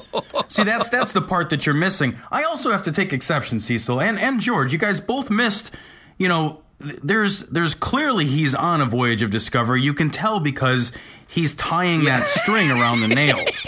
See, 0.47 0.63
that's 0.63 0.89
that's 0.89 1.11
the 1.13 1.21
part 1.21 1.49
that 1.49 1.65
you're 1.65 1.75
missing. 1.75 2.15
I 2.31 2.43
also 2.43 2.71
have 2.71 2.83
to 2.83 2.91
take 2.91 3.13
exception, 3.13 3.59
Cecil 3.59 3.99
and 4.01 4.17
and 4.19 4.39
George. 4.39 4.71
You 4.73 4.79
guys 4.79 5.01
both 5.01 5.29
missed. 5.29 5.75
You 6.17 6.27
know, 6.29 6.61
there's 6.79 7.41
there's 7.43 7.75
clearly 7.75 8.25
he's 8.25 8.55
on 8.55 8.81
a 8.81 8.85
voyage 8.85 9.21
of 9.21 9.31
discovery. 9.31 9.81
You 9.81 9.93
can 9.93 10.09
tell 10.09 10.39
because 10.39 10.91
he's 11.27 11.53
tying 11.55 12.05
that 12.05 12.25
string 12.27 12.71
around 12.71 13.01
the 13.01 13.07
nails, 13.09 13.67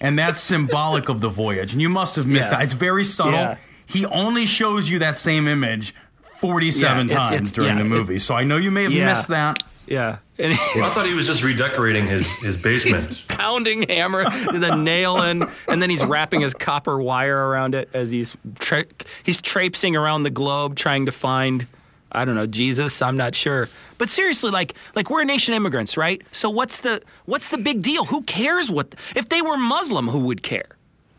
and 0.00 0.18
that's 0.18 0.40
symbolic 0.40 1.08
of 1.08 1.20
the 1.20 1.28
voyage. 1.28 1.72
And 1.72 1.80
you 1.80 1.88
must 1.88 2.16
have 2.16 2.26
missed 2.26 2.50
Yeah. 2.50 2.58
that. 2.58 2.64
It's 2.64 2.74
very 2.74 3.04
subtle. 3.04 3.32
Yeah. 3.34 3.56
He 3.88 4.04
only 4.06 4.46
shows 4.46 4.90
you 4.90 4.98
that 4.98 5.16
same 5.16 5.46
image 5.46 5.94
47 6.40 7.08
Yeah, 7.08 7.14
it's- 7.14 7.28
times 7.28 7.34
it's- 7.40 7.52
during 7.52 7.70
yeah, 7.76 7.82
the 7.82 7.86
it- 7.86 7.88
movie. 7.88 8.18
so 8.18 8.34
I 8.34 8.44
know 8.44 8.56
you 8.56 8.70
may 8.70 8.84
have 8.84 8.92
Yeah. 8.92 9.06
missed 9.06 9.28
that. 9.28 9.62
Yeah. 9.86 10.16
And 10.38 10.52
I 10.52 10.88
thought 10.90 11.06
he 11.06 11.14
was 11.14 11.26
just 11.26 11.42
redecorating 11.44 12.06
his 12.08 12.26
his 12.42 12.56
basement. 12.56 13.22
pounding 13.28 13.82
hammer, 13.88 14.24
the 14.24 14.74
nail 14.76 15.22
in, 15.22 15.48
and 15.68 15.80
then 15.80 15.88
he's 15.90 16.04
wrapping 16.04 16.40
his 16.42 16.52
copper 16.54 16.98
wire 17.00 17.48
around 17.48 17.74
it 17.74 17.88
as 17.94 18.10
he's 18.10 18.36
tra- 18.58 18.84
he's 19.22 19.40
traipsing 19.40 19.94
around 19.96 20.24
the 20.24 20.30
globe 20.30 20.74
trying 20.76 21.06
to 21.06 21.12
find, 21.12 21.66
I 22.12 22.24
don't 22.26 22.34
know, 22.34 22.46
Jesus. 22.46 23.00
I'm 23.00 23.16
not 23.16 23.34
sure, 23.34 23.68
but 23.96 24.10
seriously, 24.10 24.50
like 24.50 24.74
like 24.94 25.08
we're 25.08 25.22
a 25.22 25.24
nation 25.24 25.54
of 25.54 25.56
immigrants, 25.58 25.96
right? 25.96 26.20
So 26.32 26.50
what's 26.50 26.80
the 26.80 27.00
what's 27.26 27.48
the 27.48 27.58
big 27.58 27.80
deal? 27.82 28.04
Who 28.06 28.22
cares 28.24 28.70
what 28.70 28.94
if 29.14 29.28
they 29.30 29.40
were 29.40 29.56
Muslim? 29.56 30.08
Who 30.08 30.18
would 30.20 30.42
care? 30.42 30.75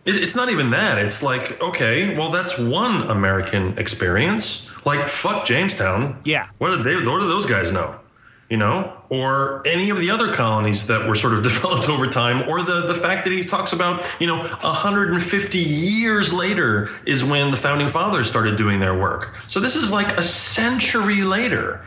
It- 0.07 0.23
It's 0.23 0.35
not 0.35 0.49
even 0.49 0.71
that. 0.71 0.97
It's 0.97 1.21
like, 1.21 1.61
okay, 1.61 2.15
well, 2.17 2.29
that's 2.31 2.57
one 2.57 3.09
American 3.09 3.77
experience. 3.77 4.69
Like, 4.85 5.07
fuck 5.07 5.45
Jamestown. 5.45 6.19
Yeah. 6.23 6.47
What 6.59 6.69
did 6.71 6.83
they? 6.83 6.95
What 6.95 7.19
do 7.19 7.27
those 7.27 7.45
guys 7.45 7.71
know? 7.71 7.95
you 8.49 8.55
know, 8.55 8.93
or 9.09 9.61
any 9.67 9.89
of 9.89 9.97
the 9.97 10.09
other 10.09 10.31
colonies 10.31 10.87
that 10.87 11.05
were 11.05 11.15
sort 11.15 11.33
of 11.33 11.43
developed 11.51 11.89
over 11.89 12.07
time, 12.07 12.47
or 12.47 12.61
the, 12.63 12.87
the 12.87 12.93
fact 12.95 13.25
that 13.25 13.33
he 13.33 13.43
talks 13.43 13.73
about, 13.73 14.05
you 14.21 14.25
know, 14.27 14.37
150 14.37 15.57
years 15.57 16.31
later 16.31 16.87
is 17.05 17.25
when 17.25 17.51
the 17.51 17.57
founding 17.57 17.89
fathers 17.89 18.29
started 18.29 18.55
doing 18.55 18.79
their 18.79 18.97
work. 18.97 19.35
So 19.47 19.59
this 19.59 19.75
is 19.75 19.91
like 19.91 20.15
a 20.17 20.23
century 20.23 21.23
later. 21.23 21.83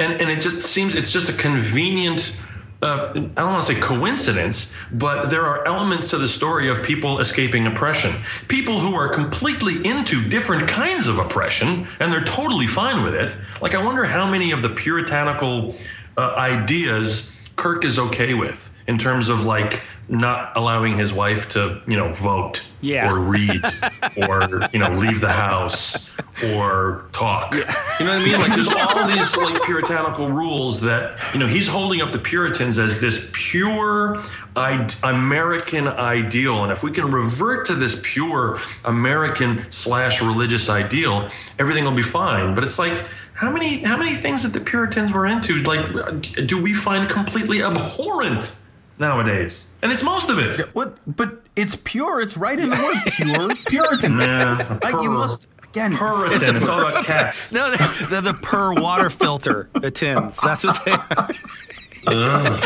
And, 0.00 0.14
and 0.20 0.28
it 0.28 0.40
just 0.40 0.62
seems 0.62 0.96
it's 0.96 1.12
just 1.12 1.28
a 1.28 1.32
convenient 1.34 2.36
uh, 2.82 3.12
I 3.14 3.18
don't 3.18 3.36
want 3.36 3.64
to 3.64 3.74
say 3.74 3.80
coincidence, 3.80 4.74
but 4.92 5.30
there 5.30 5.46
are 5.46 5.66
elements 5.66 6.08
to 6.08 6.18
the 6.18 6.26
story 6.26 6.68
of 6.68 6.82
people 6.82 7.20
escaping 7.20 7.66
oppression. 7.66 8.12
People 8.48 8.80
who 8.80 8.94
are 8.94 9.08
completely 9.08 9.86
into 9.86 10.26
different 10.28 10.68
kinds 10.68 11.06
of 11.06 11.18
oppression 11.18 11.86
and 12.00 12.12
they're 12.12 12.24
totally 12.24 12.66
fine 12.66 13.04
with 13.04 13.14
it. 13.14 13.34
Like, 13.60 13.74
I 13.74 13.84
wonder 13.84 14.04
how 14.04 14.28
many 14.28 14.50
of 14.50 14.62
the 14.62 14.68
puritanical 14.68 15.76
uh, 16.16 16.34
ideas 16.36 17.32
Kirk 17.56 17.84
is 17.84 17.98
okay 17.98 18.34
with 18.34 18.72
in 18.88 18.98
terms 18.98 19.28
of 19.28 19.44
like 19.44 19.82
not 20.12 20.54
allowing 20.56 20.98
his 20.98 21.12
wife 21.12 21.48
to, 21.48 21.80
you 21.88 21.96
know, 21.96 22.12
vote 22.12 22.62
Yeah. 22.82 23.10
or 23.10 23.18
read 23.18 23.62
or, 24.28 24.68
you 24.72 24.78
know, 24.78 24.90
leave 24.90 25.20
the 25.22 25.32
house 25.32 26.10
or 26.44 27.06
talk. 27.12 27.54
You 27.54 27.60
know 27.60 27.66
what 27.66 28.08
I 28.08 28.24
mean? 28.24 28.38
Like 28.38 28.52
there's 28.52 28.68
all 28.68 29.06
these 29.08 29.34
like 29.38 29.62
puritanical 29.62 30.28
rules 30.28 30.82
that, 30.82 31.18
you 31.32 31.40
know, 31.40 31.46
he's 31.46 31.66
holding 31.66 32.02
up 32.02 32.12
the 32.12 32.18
Puritans 32.18 32.78
as 32.78 33.00
this 33.00 33.30
pure 33.32 34.22
I- 34.54 34.86
American 35.02 35.88
ideal. 35.88 36.62
And 36.62 36.70
if 36.70 36.82
we 36.82 36.90
can 36.90 37.10
revert 37.10 37.66
to 37.68 37.74
this 37.74 38.00
pure 38.04 38.58
American 38.84 39.64
slash 39.70 40.20
religious 40.20 40.68
ideal, 40.68 41.30
everything 41.58 41.84
will 41.84 41.92
be 41.92 42.02
fine. 42.02 42.54
But 42.54 42.64
it's 42.64 42.78
like, 42.78 43.02
how 43.32 43.50
many 43.50 43.78
how 43.78 43.96
many 43.96 44.14
things 44.14 44.42
that 44.42 44.56
the 44.56 44.64
Puritans 44.64 45.10
were 45.10 45.26
into, 45.26 45.62
like, 45.62 46.22
do 46.46 46.62
we 46.62 46.74
find 46.74 47.08
completely 47.08 47.62
abhorrent 47.62 48.56
nowadays? 49.02 49.68
And 49.82 49.92
it's 49.92 50.02
most 50.02 50.30
of 50.30 50.38
it. 50.38 50.56
What? 50.74 50.96
But 51.06 51.42
it's 51.56 51.76
pure. 51.84 52.20
It's 52.22 52.36
right 52.38 52.58
in 52.58 52.70
the 52.70 52.76
word 52.76 52.96
pure. 53.12 53.54
Puritan. 53.66 54.18
Yeah, 54.18 54.54
It's 54.58 54.70
like 54.70 55.02
you 55.02 55.10
must 55.10 55.48
again. 55.62 55.94
Puritan. 55.96 56.56
It's 56.56 56.68
all 56.68 56.80
about 56.80 57.04
cats. 57.04 57.52
No, 57.58 57.70
the, 57.70 58.06
the, 58.08 58.20
the 58.32 58.34
per 58.34 58.72
water 58.72 59.10
filter 59.10 59.68
the 59.74 59.90
tins. 59.90 60.38
That's 60.42 60.64
what 60.64 60.82
they 60.84 60.92
are. 60.92 62.60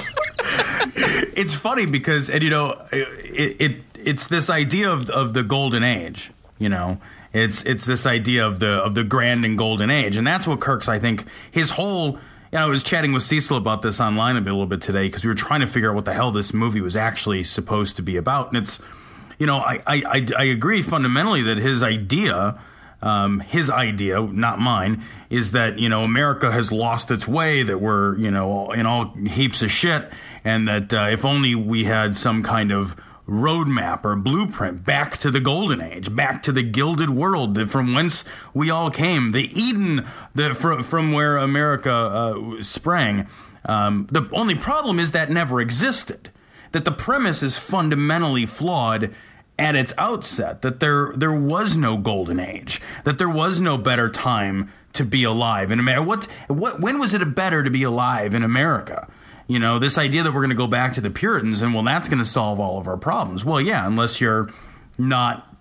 It's 1.36 1.52
funny 1.54 1.86
because 1.86 2.30
and 2.30 2.42
you 2.42 2.50
know 2.50 2.80
it, 2.92 3.56
it 3.60 3.76
it's 3.94 4.28
this 4.28 4.48
idea 4.48 4.90
of 4.90 5.10
of 5.10 5.34
the 5.34 5.42
golden 5.42 5.82
age 5.82 6.30
you 6.58 6.68
know 6.68 6.98
it's 7.34 7.62
it's 7.64 7.84
this 7.84 8.06
idea 8.06 8.46
of 8.46 8.60
the 8.60 8.68
of 8.68 8.94
the 8.94 9.04
grand 9.04 9.44
and 9.44 9.58
golden 9.58 9.90
age 9.90 10.16
and 10.16 10.26
that's 10.26 10.46
what 10.46 10.60
kirk's 10.60 10.88
i 10.88 10.98
think 10.98 11.24
his 11.50 11.70
whole 11.70 12.18
know, 12.56 12.66
I 12.66 12.68
was 12.68 12.82
chatting 12.82 13.12
with 13.12 13.22
Cecil 13.22 13.56
about 13.56 13.82
this 13.82 14.00
online 14.00 14.36
a, 14.36 14.40
little 14.40 14.66
bit 14.66 14.80
today 14.80 15.06
because 15.06 15.24
we 15.24 15.28
were 15.28 15.34
trying 15.34 15.60
to 15.60 15.66
figure 15.66 15.90
out 15.90 15.94
what 15.94 16.04
the 16.04 16.14
hell 16.14 16.30
this 16.30 16.52
movie 16.52 16.80
was 16.80 16.96
actually 16.96 17.44
supposed 17.44 17.96
to 17.96 18.02
be 18.02 18.16
about. 18.16 18.48
And 18.48 18.56
it's, 18.56 18.80
you 19.38 19.46
know, 19.46 19.58
I, 19.58 19.82
I, 19.86 20.02
I, 20.06 20.26
I 20.38 20.44
agree 20.44 20.82
fundamentally 20.82 21.42
that 21.42 21.58
his 21.58 21.82
idea, 21.82 22.58
um, 23.02 23.40
his 23.40 23.70
idea, 23.70 24.20
not 24.20 24.58
mine, 24.58 25.02
is 25.28 25.52
that, 25.52 25.78
you 25.78 25.88
know, 25.88 26.02
America 26.02 26.50
has 26.50 26.72
lost 26.72 27.10
its 27.10 27.28
way, 27.28 27.62
that 27.62 27.78
we're, 27.78 28.16
you 28.18 28.30
know, 28.30 28.72
in 28.72 28.86
all 28.86 29.12
heaps 29.14 29.62
of 29.62 29.70
shit, 29.70 30.10
and 30.44 30.66
that 30.66 30.94
uh, 30.94 31.08
if 31.10 31.24
only 31.24 31.54
we 31.54 31.84
had 31.84 32.16
some 32.16 32.42
kind 32.42 32.72
of 32.72 32.96
roadmap 33.28 34.04
or 34.04 34.14
blueprint 34.16 34.84
back 34.84 35.16
to 35.18 35.30
the 35.30 35.40
golden 35.40 35.80
age, 35.80 36.14
back 36.14 36.42
to 36.44 36.52
the 36.52 36.62
gilded 36.62 37.10
world 37.10 37.54
that 37.54 37.68
from 37.68 37.94
whence 37.94 38.24
we 38.54 38.70
all 38.70 38.90
came, 38.90 39.32
the 39.32 39.50
Eden 39.60 40.06
that 40.34 40.56
from, 40.56 40.82
from 40.82 41.12
where 41.12 41.36
America 41.36 41.92
uh, 41.92 42.62
sprang. 42.62 43.26
Um, 43.64 44.06
the 44.10 44.28
only 44.32 44.54
problem 44.54 44.98
is 44.98 45.12
that 45.12 45.30
never 45.30 45.60
existed. 45.60 46.30
That 46.72 46.84
the 46.84 46.92
premise 46.92 47.42
is 47.42 47.58
fundamentally 47.58 48.46
flawed 48.46 49.12
at 49.58 49.74
its 49.74 49.92
outset. 49.98 50.62
That 50.62 50.80
there 50.80 51.12
there 51.16 51.32
was 51.32 51.76
no 51.76 51.96
golden 51.96 52.38
age. 52.38 52.80
That 53.04 53.18
there 53.18 53.28
was 53.28 53.60
no 53.60 53.78
better 53.78 54.08
time 54.08 54.70
to 54.92 55.04
be 55.04 55.24
alive 55.24 55.70
in 55.70 55.80
America. 55.80 56.06
What 56.06 56.24
what 56.48 56.80
when 56.80 56.98
was 56.98 57.14
it 57.14 57.34
better 57.34 57.62
to 57.62 57.70
be 57.70 57.82
alive 57.82 58.34
in 58.34 58.42
America? 58.42 59.08
You 59.48 59.58
know, 59.58 59.78
this 59.78 59.96
idea 59.96 60.22
that 60.24 60.32
we're 60.32 60.40
going 60.40 60.50
to 60.50 60.56
go 60.56 60.66
back 60.66 60.94
to 60.94 61.00
the 61.00 61.10
Puritans 61.10 61.62
and 61.62 61.72
well, 61.72 61.84
that's 61.84 62.08
going 62.08 62.18
to 62.18 62.24
solve 62.24 62.58
all 62.58 62.78
of 62.78 62.88
our 62.88 62.96
problems. 62.96 63.44
Well, 63.44 63.60
yeah, 63.60 63.86
unless 63.86 64.20
you're 64.20 64.50
not 64.98 65.56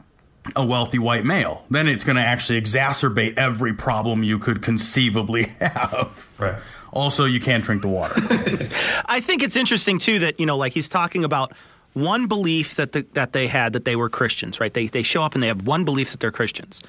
a 0.56 0.66
wealthy 0.66 1.00
white 1.00 1.26
male, 1.26 1.64
then 1.70 1.88
it's 1.88 2.04
going 2.04 2.16
to 2.16 2.22
actually 2.22 2.62
exacerbate 2.62 3.38
every 3.38 3.74
problem 3.74 4.24
you 4.24 4.40
could 4.40 4.62
conceivably 4.62 5.44
have. 5.60 6.32
Right. 6.38 6.56
Also, 6.94 7.26
you 7.26 7.40
can't 7.40 7.64
drink 7.64 7.82
the 7.82 7.88
water. 7.88 8.16
I 9.06 9.20
think 9.20 9.44
it's 9.44 9.56
interesting 9.56 10.00
too 10.00 10.20
that 10.20 10.40
you 10.40 10.46
know, 10.46 10.58
like 10.58 10.74
he's 10.74 10.90
talking 10.90 11.24
about 11.24 11.52
one 11.94 12.28
belief 12.28 12.76
that 12.76 12.92
the, 12.92 13.06
that 13.14 13.34
they 13.34 13.48
had 13.48 13.74
that 13.74 13.86
they 13.86 13.96
were 13.96 14.10
Christians, 14.10 14.60
right? 14.60 14.74
They 14.74 14.88
they 14.88 15.04
show 15.04 15.22
up 15.22 15.34
and 15.34 15.44
they 15.44 15.48
have 15.48 15.68
one 15.68 15.84
belief 15.84 16.12
that 16.12 16.20
they're 16.20 16.32
Christians. 16.32 16.82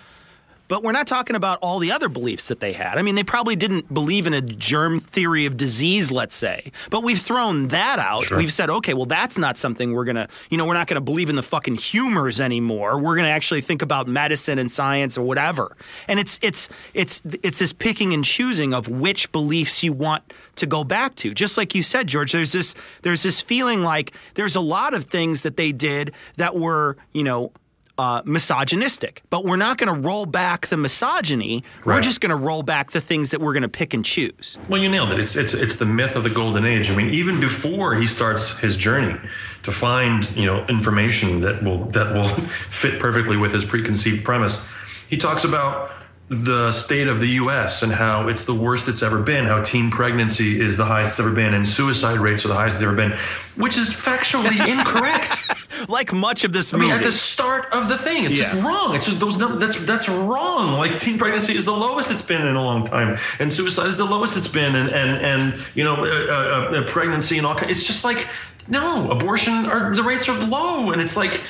But 0.68 0.82
we're 0.82 0.92
not 0.92 1.06
talking 1.06 1.36
about 1.36 1.58
all 1.62 1.78
the 1.78 1.92
other 1.92 2.08
beliefs 2.08 2.48
that 2.48 2.60
they 2.60 2.72
had. 2.72 2.98
I 2.98 3.02
mean, 3.02 3.14
they 3.14 3.24
probably 3.24 3.56
didn't 3.56 3.92
believe 3.92 4.26
in 4.26 4.34
a 4.34 4.40
germ 4.40 5.00
theory 5.00 5.46
of 5.46 5.56
disease, 5.56 6.10
let's 6.10 6.34
say. 6.34 6.72
But 6.90 7.02
we've 7.02 7.20
thrown 7.20 7.68
that 7.68 7.98
out. 7.98 8.24
Sure. 8.24 8.38
We've 8.38 8.52
said, 8.52 8.70
okay, 8.70 8.94
well, 8.94 9.06
that's 9.06 9.38
not 9.38 9.58
something 9.58 9.92
we're 9.92 10.04
going 10.04 10.16
to, 10.16 10.28
you 10.50 10.58
know, 10.58 10.66
we're 10.66 10.74
not 10.74 10.86
going 10.86 10.96
to 10.96 11.00
believe 11.00 11.28
in 11.28 11.36
the 11.36 11.42
fucking 11.42 11.76
humors 11.76 12.40
anymore. 12.40 12.98
We're 12.98 13.14
going 13.14 13.26
to 13.26 13.30
actually 13.30 13.60
think 13.60 13.82
about 13.82 14.08
medicine 14.08 14.58
and 14.58 14.70
science 14.70 15.16
or 15.16 15.22
whatever. 15.22 15.76
And 16.08 16.18
it's 16.18 16.38
it's 16.42 16.68
it's 16.94 17.22
it's 17.42 17.58
this 17.58 17.72
picking 17.72 18.12
and 18.12 18.24
choosing 18.24 18.74
of 18.74 18.88
which 18.88 19.30
beliefs 19.32 19.82
you 19.82 19.92
want 19.92 20.32
to 20.56 20.66
go 20.66 20.84
back 20.84 21.14
to. 21.16 21.34
Just 21.34 21.56
like 21.56 21.74
you 21.74 21.82
said, 21.82 22.06
George, 22.06 22.32
there's 22.32 22.52
this 22.52 22.74
there's 23.02 23.22
this 23.22 23.40
feeling 23.40 23.82
like 23.82 24.12
there's 24.34 24.56
a 24.56 24.60
lot 24.60 24.94
of 24.94 25.04
things 25.04 25.42
that 25.42 25.56
they 25.56 25.72
did 25.72 26.12
that 26.36 26.56
were, 26.56 26.96
you 27.12 27.22
know, 27.22 27.52
uh, 27.98 28.22
misogynistic, 28.24 29.22
but 29.30 29.44
we're 29.44 29.56
not 29.56 29.78
going 29.78 29.92
to 29.94 30.00
roll 30.00 30.26
back 30.26 30.66
the 30.66 30.76
misogyny. 30.76 31.64
We're 31.84 32.00
just 32.00 32.20
going 32.20 32.30
to 32.30 32.36
roll 32.36 32.62
back 32.62 32.90
the 32.90 33.00
things 33.00 33.30
that 33.30 33.40
we're 33.40 33.52
going 33.52 33.62
to 33.62 33.68
pick 33.68 33.94
and 33.94 34.04
choose. 34.04 34.58
Well, 34.68 34.82
you 34.82 34.88
nailed 34.88 35.12
it. 35.12 35.20
It's 35.20 35.36
it's 35.36 35.54
it's 35.54 35.76
the 35.76 35.86
myth 35.86 36.16
of 36.16 36.24
the 36.24 36.30
golden 36.30 36.64
age. 36.64 36.90
I 36.90 36.96
mean, 36.96 37.10
even 37.10 37.40
before 37.40 37.94
he 37.94 38.06
starts 38.06 38.58
his 38.58 38.76
journey 38.76 39.18
to 39.62 39.72
find 39.72 40.30
you 40.36 40.46
know 40.46 40.64
information 40.66 41.40
that 41.40 41.62
will 41.62 41.84
that 41.86 42.14
will 42.14 42.28
fit 42.70 43.00
perfectly 43.00 43.36
with 43.36 43.52
his 43.52 43.64
preconceived 43.64 44.24
premise, 44.24 44.64
he 45.08 45.16
talks 45.16 45.44
about 45.44 45.90
the 46.28 46.72
state 46.72 47.06
of 47.06 47.20
the 47.20 47.28
U.S. 47.28 47.82
and 47.82 47.92
how 47.92 48.26
it's 48.28 48.44
the 48.44 48.54
worst 48.54 48.88
it's 48.88 49.02
ever 49.02 49.20
been. 49.22 49.46
How 49.46 49.62
teen 49.62 49.90
pregnancy 49.90 50.60
is 50.60 50.76
the 50.76 50.84
highest 50.84 51.12
it's 51.12 51.20
ever 51.20 51.34
been, 51.34 51.54
and 51.54 51.66
suicide 51.66 52.18
rates 52.18 52.44
are 52.44 52.48
the 52.48 52.54
highest 52.54 52.80
they've 52.80 52.88
ever 52.88 52.96
been, 52.96 53.16
which 53.54 53.76
is 53.76 53.90
factually 53.90 54.58
incorrect. 54.68 55.65
Like 55.88 56.12
much 56.12 56.44
of 56.44 56.52
this 56.52 56.72
I 56.72 56.76
movie. 56.76 56.88
mean, 56.90 56.96
at 56.98 57.02
the 57.04 57.10
start 57.12 57.66
of 57.72 57.88
the 57.88 57.96
thing, 57.98 58.24
it's 58.24 58.34
just 58.36 58.54
wrong. 58.64 58.94
It's 58.94 59.06
just 59.06 59.20
those. 59.20 59.36
num- 59.36 59.58
That's 59.58 59.78
that's 59.86 60.08
wrong. 60.08 60.72
Like 60.78 60.98
teen 60.98 61.18
pregnancy 61.18 61.54
is 61.54 61.64
the 61.64 61.72
lowest 61.76 62.10
it's 62.10 62.22
been 62.22 62.46
in 62.46 62.56
a 62.56 62.62
long 62.62 62.84
time, 62.84 63.18
and 63.38 63.52
suicide 63.52 63.86
is 63.88 63.96
the 63.96 64.04
lowest 64.04 64.36
it's 64.36 64.48
been, 64.48 64.74
and 64.74 64.90
and 64.90 65.18
and 65.24 65.66
you 65.74 65.84
know, 65.84 65.96
uh, 66.04 66.08
uh, 66.08 66.78
uh, 66.78 66.82
pregnancy 66.86 67.38
and 67.38 67.46
all. 67.46 67.54
ki- 67.54 67.66
It's 67.68 67.86
just 67.86 68.04
like 68.04 68.26
no 68.68 69.10
abortion. 69.10 69.66
Are 69.66 69.94
the 69.94 70.02
rates 70.02 70.28
are 70.28 70.38
low, 70.46 70.90
and 70.92 71.00
it's 71.00 71.16
like. 71.16 71.40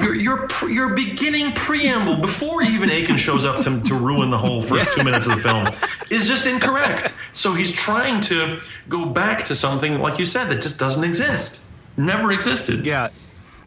your 0.00 0.14
your 0.14 0.48
your 0.70 0.94
beginning 0.94 1.50
preamble 1.54 2.14
before 2.18 2.62
even 2.62 2.88
Akin 2.88 3.16
shows 3.16 3.44
up 3.44 3.64
to, 3.64 3.80
to 3.80 3.96
ruin 3.96 4.30
the 4.30 4.38
whole 4.38 4.62
first 4.62 4.92
two 4.96 5.02
minutes 5.02 5.26
of 5.26 5.34
the 5.34 5.40
film 5.42 5.66
is 6.08 6.28
just 6.28 6.46
incorrect. 6.46 7.12
So 7.32 7.52
he's 7.52 7.72
trying 7.72 8.20
to 8.30 8.60
go 8.88 9.06
back 9.06 9.44
to 9.46 9.56
something 9.56 9.98
like 9.98 10.20
you 10.20 10.24
said 10.24 10.44
that 10.50 10.62
just 10.62 10.78
doesn't 10.78 11.02
exist, 11.02 11.62
never 11.96 12.30
existed. 12.30 12.86
yeah. 12.86 13.08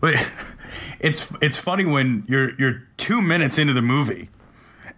Wait, 0.01 0.17
it's 0.99 1.31
it's 1.41 1.57
funny 1.57 1.85
when 1.85 2.25
you're 2.27 2.55
you're 2.59 2.83
two 2.97 3.21
minutes 3.21 3.57
into 3.57 3.73
the 3.73 3.81
movie 3.81 4.29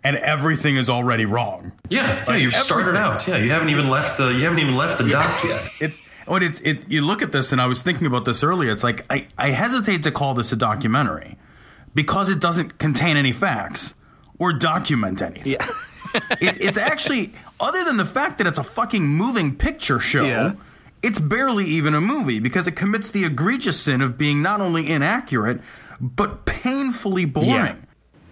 and 0.03 0.15
everything 0.17 0.77
is 0.77 0.89
already 0.89 1.25
wrong. 1.25 1.71
Yeah, 1.89 2.23
yeah, 2.27 2.35
you've 2.35 2.53
started 2.53 2.95
out. 2.95 3.27
Yeah, 3.27 3.37
you 3.37 3.51
haven't 3.51 3.69
even 3.69 3.89
left 3.89 4.17
the 4.17 4.29
you 4.29 4.43
haven't 4.43 4.59
even 4.59 4.75
left 4.75 4.97
the 4.97 5.07
dock 5.07 5.43
yet. 5.43 5.69
It's 5.79 6.01
when 6.25 6.43
it's 6.43 6.59
it. 6.61 6.89
You 6.89 7.05
look 7.05 7.21
at 7.21 7.31
this, 7.31 7.51
and 7.51 7.61
I 7.61 7.67
was 7.67 7.81
thinking 7.81 8.07
about 8.07 8.25
this 8.25 8.43
earlier. 8.43 8.71
It's 8.71 8.83
like 8.83 9.05
I 9.09 9.27
I 9.37 9.49
hesitate 9.49 10.03
to 10.03 10.11
call 10.11 10.33
this 10.33 10.51
a 10.51 10.55
documentary 10.55 11.37
because 11.93 12.29
it 12.29 12.39
doesn't 12.39 12.77
contain 12.77 13.17
any 13.17 13.31
facts 13.31 13.95
or 14.39 14.53
document 14.53 15.21
anything. 15.21 15.53
Yeah. 15.53 15.67
it, 16.41 16.61
it's 16.61 16.77
actually 16.77 17.33
other 17.59 17.83
than 17.83 17.97
the 17.97 18.05
fact 18.05 18.39
that 18.39 18.47
it's 18.47 18.59
a 18.59 18.63
fucking 18.63 19.05
moving 19.05 19.55
picture 19.55 19.99
show. 19.99 20.25
Yeah. 20.25 20.53
It's 21.03 21.19
barely 21.19 21.65
even 21.65 21.95
a 21.95 22.01
movie 22.01 22.39
because 22.39 22.67
it 22.67 22.75
commits 22.75 23.11
the 23.11 23.23
egregious 23.25 23.79
sin 23.79 24.01
of 24.01 24.17
being 24.17 24.41
not 24.41 24.61
only 24.61 24.87
inaccurate 24.89 25.61
but 25.99 26.45
painfully 26.45 27.25
boring 27.25 27.49
Yeah. 27.49 27.75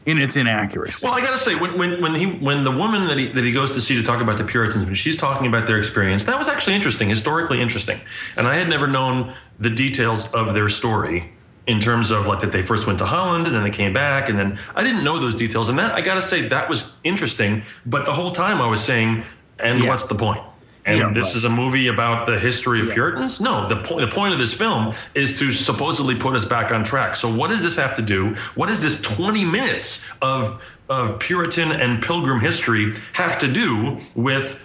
in 0.06 0.18
its 0.20 0.36
inaccuracy. 0.38 1.06
Well, 1.06 1.16
I 1.16 1.22
gotta 1.22 1.38
say, 1.38 1.56
when 1.56 1.78
when 1.78 2.02
when 2.02 2.16
he 2.16 2.26
when 2.28 2.64
the 2.64 2.72
woman 2.72 3.06
that 3.08 3.18
he 3.18 3.28
that 3.30 3.44
he 3.44 3.52
goes 3.52 3.74
to 3.74 3.82
see 3.82 3.96
to 3.96 4.04
talk 4.04 4.22
about 4.22 4.38
the 4.38 4.44
Puritans, 4.44 4.86
when 4.86 4.96
she's 4.96 5.18
talking 5.18 5.46
about 5.48 5.68
their 5.68 5.78
experience, 5.78 6.24
that 6.26 6.38
was 6.38 6.48
actually 6.48 6.76
interesting, 6.76 7.10
historically 7.10 7.62
interesting, 7.62 8.00
and 8.38 8.48
I 8.48 8.56
had 8.56 8.70
never 8.70 8.88
known 8.88 9.34
the 9.60 9.70
details 9.70 10.32
of 10.34 10.54
their 10.54 10.70
story 10.70 11.32
in 11.68 11.80
terms 11.80 12.10
of 12.10 12.26
like 12.26 12.40
that 12.40 12.52
they 12.52 12.64
first 12.64 12.88
went 12.88 12.98
to 13.00 13.06
Holland 13.06 13.46
and 13.46 13.56
then 13.56 13.64
they 13.64 13.70
came 13.70 13.94
back, 13.94 14.30
and 14.30 14.40
then 14.40 14.58
I 14.76 14.82
didn't 14.84 15.04
know 15.04 15.20
those 15.20 15.36
details, 15.36 15.70
and 15.70 15.78
that 15.78 15.92
I 15.92 16.02
gotta 16.02 16.22
say 16.24 16.48
that 16.48 16.70
was 16.70 16.92
interesting. 17.04 17.62
But 17.86 18.06
the 18.06 18.14
whole 18.14 18.32
time 18.32 18.62
I 18.62 18.68
was 18.68 18.82
saying, 18.82 19.24
and 19.60 19.80
Yeah. 19.84 19.90
what's 19.90 20.06
the 20.06 20.16
point? 20.16 20.42
And 20.86 20.98
Yeah, 20.98 21.12
this 21.12 21.28
right. 21.28 21.36
is 21.36 21.44
a 21.46 21.50
movie 21.50 21.88
about 21.88 22.26
the 22.26 22.40
history 22.40 22.80
of 22.82 22.90
Puritans? 22.90 23.40
No, 23.42 23.68
the 23.68 23.76
point 23.78 24.02
the 24.02 24.14
point 24.16 24.34
of 24.34 24.40
this 24.40 24.54
film 24.54 24.94
is 25.14 25.38
to 25.40 25.52
supposedly 25.52 26.16
put 26.16 26.36
us 26.36 26.46
back 26.46 26.72
on 26.72 26.84
track. 26.84 27.16
So 27.16 27.32
what 27.34 27.52
does 27.52 27.62
this 27.62 27.76
have 27.76 27.96
to 27.98 28.02
do? 28.02 28.36
What 28.56 28.70
does 28.70 28.82
this 28.82 29.02
20 29.02 29.46
minutes 29.46 30.06
of 30.22 30.62
of 30.90 31.20
Puritan 31.20 31.72
and 31.72 32.02
Pilgrim 32.02 32.40
history 32.40 32.96
have 33.14 33.38
to 33.40 33.52
do 33.52 34.00
with 34.16 34.60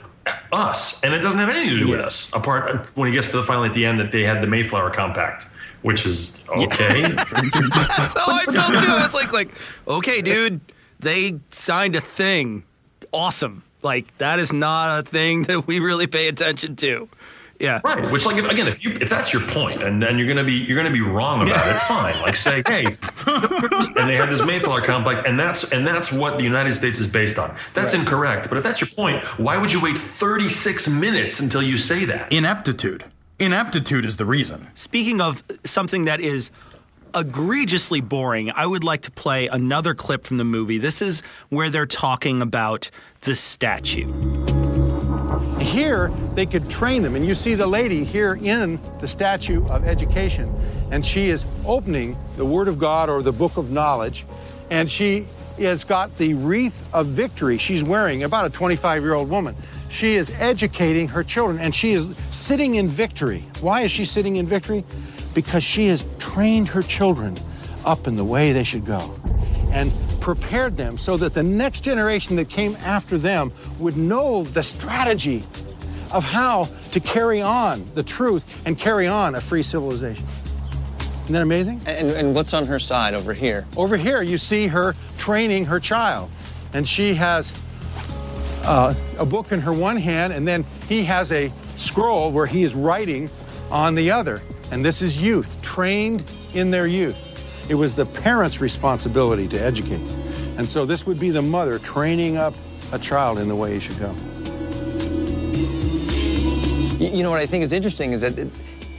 us? 0.53 1.03
And 1.03 1.13
it 1.13 1.19
doesn't 1.19 1.39
have 1.39 1.51
anything 1.51 1.71
to 1.71 1.79
do 1.85 1.89
with 1.91 2.01
us. 2.01 2.31
Apart 2.33 2.91
when 2.95 3.09
he 3.09 3.15
gets 3.15 3.31
to 3.33 3.37
the 3.39 3.43
finally 3.43 3.69
at 3.69 3.75
the 3.75 3.85
end 3.85 4.01
that 4.01 4.13
they 4.13 4.23
had 4.23 4.41
the 4.43 4.47
Mayflower 4.47 4.91
Compact, 4.91 5.49
which 5.83 6.07
is 6.07 6.45
okay. 6.49 7.03
That's 7.13 8.15
how 8.15 8.25
I 8.29 8.45
felt 8.51 8.73
too. 8.73 9.05
It's 9.05 9.15
like, 9.15 9.33
like, 9.33 9.51
okay, 9.87 10.23
dude, 10.23 10.61
they 11.01 11.39
signed 11.51 11.97
a 11.97 12.01
thing. 12.01 12.65
Awesome. 13.13 13.65
Like 13.85 14.17
that 14.19 14.39
is 14.39 14.53
not 14.53 14.99
a 14.99 15.03
thing 15.03 15.43
that 15.45 15.67
we 15.67 15.79
really 15.79 16.07
pay 16.07 16.29
attention 16.29 16.77
to. 16.77 17.09
Yeah. 17.61 17.81
Right. 17.85 18.11
Which, 18.11 18.27
like, 18.27 18.37
if, 18.37 18.51
again, 18.51 18.67
if 18.67 18.85
you 18.85 18.93
if 19.01 19.09
that's 19.09 19.33
your 19.33 19.43
point, 19.43 19.83
and 19.83 20.03
and 20.03 20.19
you're 20.19 20.27
gonna 20.27 20.45
be 20.45 20.55
you're 20.55 20.77
gonna 20.77 20.91
be 20.91 21.01
wrong 21.01 21.49
about 21.49 21.67
it, 21.67 21.81
fine. 21.83 22.21
Like, 22.21 22.35
say, 22.35 22.63
hey, 22.67 22.85
and 23.27 24.09
they 24.09 24.17
had 24.17 24.29
this 24.29 24.45
Mayflower 24.45 24.81
complex, 24.81 25.23
and 25.25 25.39
that's 25.39 25.71
and 25.73 25.87
that's 25.87 26.13
what 26.13 26.37
the 26.37 26.45
United 26.45 26.75
States 26.75 26.99
is 26.99 27.07
based 27.07 27.39
on. 27.39 27.57
That's 27.73 27.95
incorrect. 27.95 28.49
But 28.49 28.59
if 28.59 28.65
that's 28.65 28.81
your 28.81 28.89
point, 28.89 29.23
why 29.39 29.57
would 29.57 29.73
you 29.73 29.81
wait 29.81 29.97
36 29.97 30.89
minutes 30.89 31.39
until 31.39 31.63
you 31.63 31.77
say 31.77 32.05
that? 32.07 32.33
Ineptitude. 32.33 33.05
Ineptitude 33.39 34.05
is 34.05 34.17
the 34.17 34.25
reason. 34.25 34.69
Speaking 34.75 35.21
of 35.21 35.45
something 35.65 36.05
that 36.07 36.21
is 36.21 36.51
egregiously 37.15 38.01
boring, 38.01 38.51
I 38.51 38.67
would 38.67 38.85
like 38.85 39.03
to 39.03 39.11
play 39.11 39.47
another 39.47 39.95
clip 39.95 40.25
from 40.25 40.37
the 40.37 40.45
movie. 40.45 40.79
This 40.79 41.01
is 41.01 41.23
where 41.49 41.71
they're 41.71 41.87
talking 41.87 42.43
about 42.43 42.91
the 43.23 43.35
statue. 43.35 44.13
Here, 45.59 46.09
they 46.35 46.47
could 46.47 46.69
train 46.69 47.03
them. 47.03 47.17
And 47.17 47.27
you 47.27 47.35
see 47.35 47.55
the 47.55 47.67
lady 47.67 48.05
here 48.05 48.35
in 48.35 48.79
the 49.01 49.09
statue 49.09 49.67
of 49.69 49.85
education. 49.85 50.55
And 50.91 51.05
she 51.05 51.31
is 51.31 51.45
opening 51.65 52.17
the 52.37 52.45
Word 52.45 52.69
of 52.69 52.79
God 52.79 53.09
or 53.09 53.23
the 53.23 53.33
Book 53.33 53.57
of 53.57 53.71
Knowledge. 53.71 54.27
And 54.71 54.91
she 54.91 55.27
has 55.59 55.85
got 55.85 56.17
the 56.19 56.35
wreath 56.35 56.89
of 56.93 57.07
victory 57.07 57.59
she's 57.59 57.83
wearing, 57.83 58.25
about 58.25 58.47
a 58.47 58.51
25 58.51 59.03
year 59.03 59.15
old 59.15 59.31
woman. 59.31 59.57
She 59.89 60.15
is 60.15 60.31
educating 60.41 61.07
her 61.09 61.23
children 61.23 61.61
and 61.61 61.73
she 61.73 61.93
is 61.93 62.09
sitting 62.33 62.75
in 62.75 62.89
victory. 62.89 63.45
Why 63.61 63.83
is 63.83 63.93
she 63.93 64.05
sitting 64.05 64.37
in 64.37 64.47
victory? 64.47 64.85
Because 65.35 65.63
she 65.63 65.89
has 65.89 66.05
trained 66.19 66.69
her 66.69 66.83
children 66.83 67.37
up 67.85 68.07
in 68.07 68.17
the 68.17 68.25
way 68.25 68.53
they 68.53 68.65
should 68.65 68.87
go 68.87 69.15
and 69.73 69.93
prepared 70.21 70.77
them 70.77 70.97
so 70.97 71.17
that 71.17 71.35
the 71.35 71.43
next 71.43 71.81
generation 71.83 72.37
that 72.37 72.49
came 72.49 72.77
after 72.77 73.19
them 73.19 73.53
would 73.79 73.97
know 73.97 74.45
the 74.45 74.63
strategy 74.63 75.45
of 76.13 76.25
how 76.25 76.69
to 76.93 77.01
carry 77.01 77.43
on 77.43 77.85
the 77.95 78.03
truth 78.03 78.63
and 78.65 78.79
carry 78.79 79.07
on 79.07 79.35
a 79.35 79.41
free 79.41 79.63
civilization. 79.63 80.25
Isn't 81.25 81.33
that 81.33 81.43
amazing? 81.43 81.81
And, 81.87 82.11
and 82.11 82.35
what's 82.35 82.55
on 82.55 82.67
her 82.67 82.79
side 82.79 83.15
over 83.15 83.35
here? 83.35 83.67
Over 83.77 83.97
here, 83.97 84.23
you 84.23 84.39
see 84.39 84.69
her 84.69 84.95
training 85.19 85.65
her 85.67 85.81
child, 85.81 86.31
and 86.73 86.89
she 86.89 87.15
has 87.15 87.53
uh, 88.65 88.95
a 89.19 89.27
book 89.27 89.51
in 89.51 89.61
her 89.61 89.73
one 89.73 89.97
hand, 89.97 90.33
and 90.33 90.47
then 90.47 90.65
he 90.89 91.03
has 91.05 91.33
a 91.33 91.53
scroll 91.77 92.31
where 92.31 92.47
he 92.47 92.63
is 92.63 92.75
writing 92.75 93.29
on 93.71 93.95
the 93.95 94.11
other. 94.11 94.41
And 94.75 94.85
this 94.85 95.03
is 95.03 95.23
youth, 95.23 95.57
trained 95.63 96.25
in 96.53 96.69
their 96.73 96.89
youth. 96.89 97.17
It 97.71 97.77
was 97.77 97.95
the 97.95 98.07
parents' 98.07 98.61
responsibility 98.61 99.47
to 99.47 99.57
educate. 99.57 100.01
And 100.59 100.69
so 100.69 100.85
this 100.85 101.07
would 101.07 101.21
be 101.21 101.31
the 101.31 101.41
mother 101.41 101.79
training 101.79 102.39
up 102.39 102.55
a 102.91 102.99
child 102.99 103.39
in 103.39 103.47
the 103.47 103.55
way 103.55 103.75
he 103.75 103.79
should 103.79 104.01
go. 104.01 104.13
You, 106.99 107.23
know 107.23 107.31
what 107.31 107.39
I 107.39 107.47
think 107.47 107.63
is 107.63 107.73
interesting 107.73 108.11
is 108.11 108.23
that 108.23 108.37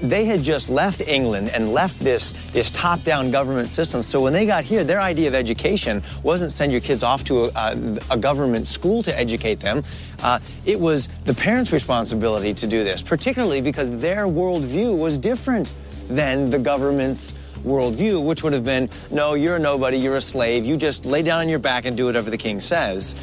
they 0.02 0.26
had 0.26 0.44
just 0.44 0.70
left 0.70 1.02
England 1.08 1.50
and 1.50 1.74
left 1.74 2.00
this, 2.00 2.34
this 2.52 2.70
top-down 2.72 3.32
government 3.32 3.70
system. 3.70 4.04
So 4.04 4.22
when 4.22 4.34
they 4.34 4.46
got 4.46 4.64
here, 4.64 4.84
their 4.84 5.02
idea 5.02 5.28
of 5.28 5.36
education 5.36 6.04
wasn't 6.24 6.52
send 6.52 6.72
your 6.72 6.82
kids 6.82 7.02
off 7.02 7.24
to 7.26 7.46
a, 7.46 8.00
a 8.12 8.18
government 8.18 8.68
school 8.68 9.04
to 9.04 9.18
educate 9.18 9.60
them. 9.60 9.84
Uh, 10.22 10.40
it 10.66 10.80
was 10.80 11.08
the 11.26 11.34
parents' 11.34 11.72
responsibility 11.72 12.54
to 12.54 12.68
do 12.68 12.84
this, 12.84 13.02
particularly 13.02 13.62
because 13.62 14.02
their 14.02 14.26
worldview 14.26 14.98
was 14.98 15.18
different 15.18 15.72
than 16.10 16.50
the 16.50 16.60
government's 16.60 17.34
worldview, 17.64 18.24
which 18.24 18.44
would 18.44 18.54
have 18.54 18.64
been, 18.64 18.90
no, 19.12 19.34
you're 19.34 19.56
a 19.56 19.60
nobody, 19.60 19.98
you're 19.98 20.18
a 20.18 20.22
slave, 20.22 20.66
you 20.66 20.78
just 20.78 21.06
lay 21.06 21.24
down 21.24 21.42
on 21.42 21.50
your 21.50 21.60
back 21.60 21.86
and 21.86 21.98
do 21.98 22.06
whatever 22.06 22.30
the 22.30 22.38
king 22.38 22.60
says, 22.60 23.14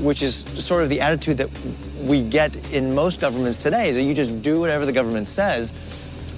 which 0.00 0.22
is 0.22 0.44
sort 0.64 0.82
of 0.82 0.88
the 0.88 1.00
attitude 1.00 1.38
that 1.38 1.48
we 2.04 2.22
get 2.22 2.72
in 2.72 2.94
most 2.94 3.20
governments 3.20 3.58
today, 3.58 3.88
is 3.88 3.96
that 3.96 4.02
you 4.02 4.14
just 4.14 4.42
do 4.42 4.60
whatever 4.60 4.86
the 4.86 4.92
government 4.92 5.28
says, 5.28 5.72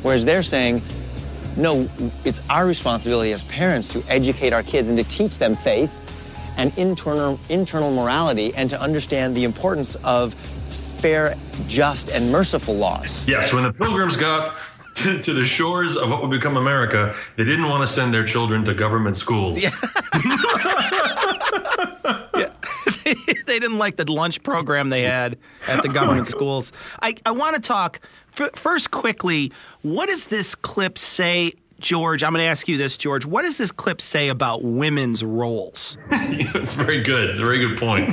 whereas 0.03 0.25
they're 0.25 0.43
saying, 0.43 0.83
no, 1.57 1.89
it's 2.25 2.41
our 2.51 2.67
responsibility 2.67 3.33
as 3.33 3.43
parents 3.45 3.89
to 3.89 4.03
educate 4.09 4.53
our 4.53 4.63
kids 4.63 4.89
and 4.89 4.99
to 4.99 5.05
teach 5.05 5.39
them 5.39 5.57
faith 5.57 6.03
and 6.59 6.77
internal, 6.79 7.41
internal 7.49 7.93
morality 7.93 8.55
and 8.55 8.71
to 8.71 8.81
understand 8.81 9.35
the 9.35 9.45
importance 9.45 9.95
of 9.97 10.35
fair, 10.35 11.37
just, 11.67 12.11
and 12.11 12.31
merciful 12.31 12.75
laws. 12.75 13.27
Yes, 13.29 13.53
when 13.53 13.63
the 13.63 13.73
pilgrims 13.73 14.17
got 14.17 14.59
to, 14.97 15.21
to 15.23 15.33
the 15.33 15.45
shores 15.45 15.97
of 15.97 16.11
what 16.11 16.23
would 16.23 16.31
become 16.31 16.57
America, 16.57 17.15
they 17.37 17.45
didn't 17.45 17.69
want 17.69 17.83
to 17.83 17.87
send 17.87 18.15
their 18.15 18.25
children 18.25 18.65
to 18.65 18.75
government 18.75 19.17
schools. 19.17 19.63
they 23.47 23.59
didn't 23.59 23.79
like 23.79 23.97
the 23.97 24.11
lunch 24.11 24.43
program 24.43 24.89
they 24.89 25.03
had 25.03 25.39
at 25.69 25.83
the 25.83 25.89
government 25.89 26.27
schools. 26.27 26.73
I, 27.01 27.15
I 27.25 27.31
want 27.31 27.55
to 27.55 27.63
talk 27.63 28.01
first 28.31 28.91
quickly. 28.91 29.53
What 29.83 30.09
does 30.09 30.27
this 30.27 30.55
clip 30.55 30.99
say, 30.99 31.53
George? 31.79 32.25
I'm 32.25 32.33
going 32.33 32.43
to 32.43 32.49
ask 32.49 32.67
you 32.67 32.77
this, 32.77 32.99
George. 32.99 33.25
What 33.25 33.43
does 33.43 33.59
this 33.59 33.71
clip 33.71 34.01
say 34.01 34.29
about 34.29 34.65
women's 34.65 35.23
roles? 35.23 35.97
it's 36.11 36.75
very 36.75 37.03
good. 37.03 37.31
It's 37.31 37.39
a 37.39 37.45
very 37.45 37.61
good 37.61 37.79
point. 37.79 38.11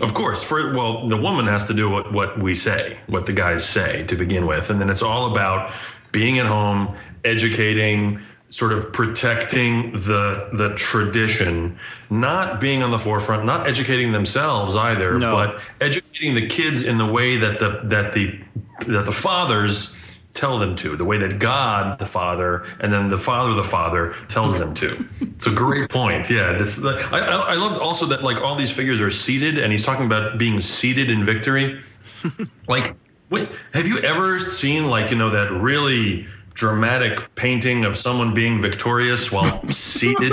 of 0.00 0.14
course, 0.14 0.42
for 0.42 0.72
well, 0.74 1.08
the 1.08 1.16
woman 1.16 1.46
has 1.48 1.64
to 1.64 1.74
do 1.74 1.90
what 1.90 2.12
what 2.12 2.38
we 2.38 2.54
say, 2.54 2.98
what 3.06 3.26
the 3.26 3.32
guys 3.32 3.68
say 3.68 4.06
to 4.06 4.14
begin 4.14 4.46
with, 4.46 4.70
and 4.70 4.80
then 4.80 4.90
it's 4.90 5.02
all 5.02 5.32
about 5.32 5.72
being 6.12 6.38
at 6.38 6.46
home, 6.46 6.96
educating, 7.24 8.22
sort 8.50 8.72
of 8.72 8.92
protecting 8.92 9.92
the 9.92 10.48
the 10.52 10.74
tradition, 10.76 11.78
not 12.10 12.60
being 12.60 12.82
on 12.82 12.90
the 12.90 12.98
forefront, 12.98 13.44
not 13.44 13.66
educating 13.66 14.12
themselves 14.12 14.76
either, 14.76 15.18
No. 15.18 15.32
but 15.32 15.60
educating 15.80 16.34
the 16.34 16.46
kids 16.46 16.84
in 16.84 16.98
the 16.98 17.06
way 17.06 17.36
that 17.36 17.58
the 17.58 17.80
that 17.84 18.12
the 18.14 18.38
that 18.86 19.04
the 19.04 19.12
fathers 19.12 19.94
tell 20.32 20.58
them 20.58 20.76
to, 20.76 20.96
the 20.96 21.04
way 21.04 21.16
that 21.16 21.38
God 21.38 21.98
the 21.98 22.06
Father 22.06 22.66
and 22.80 22.92
then 22.92 23.08
the 23.08 23.18
Father 23.18 23.54
the 23.54 23.64
Father 23.64 24.14
tells 24.28 24.58
them 24.58 24.74
to. 24.74 25.06
It's 25.36 25.46
a 25.46 25.54
great 25.54 25.90
point. 25.90 26.30
Yeah, 26.30 26.52
this 26.56 26.82
I 26.82 27.18
I, 27.18 27.52
I 27.52 27.54
love 27.56 27.78
also 27.78 28.06
that 28.06 28.22
like 28.22 28.40
all 28.40 28.54
these 28.54 28.70
figures 28.70 29.02
are 29.02 29.10
seated, 29.10 29.58
and 29.58 29.70
he's 29.70 29.84
talking 29.84 30.06
about 30.06 30.38
being 30.38 30.62
seated 30.62 31.10
in 31.10 31.26
victory. 31.26 31.78
like, 32.68 32.94
wait, 33.28 33.50
have 33.74 33.86
you 33.86 33.98
ever 33.98 34.38
seen 34.38 34.86
like 34.88 35.10
you 35.10 35.18
know 35.18 35.28
that 35.28 35.52
really 35.52 36.26
dramatic 36.56 37.34
painting 37.34 37.84
of 37.84 37.96
someone 37.98 38.34
being 38.34 38.60
victorious 38.60 39.30
while 39.30 39.66
seated? 39.68 40.32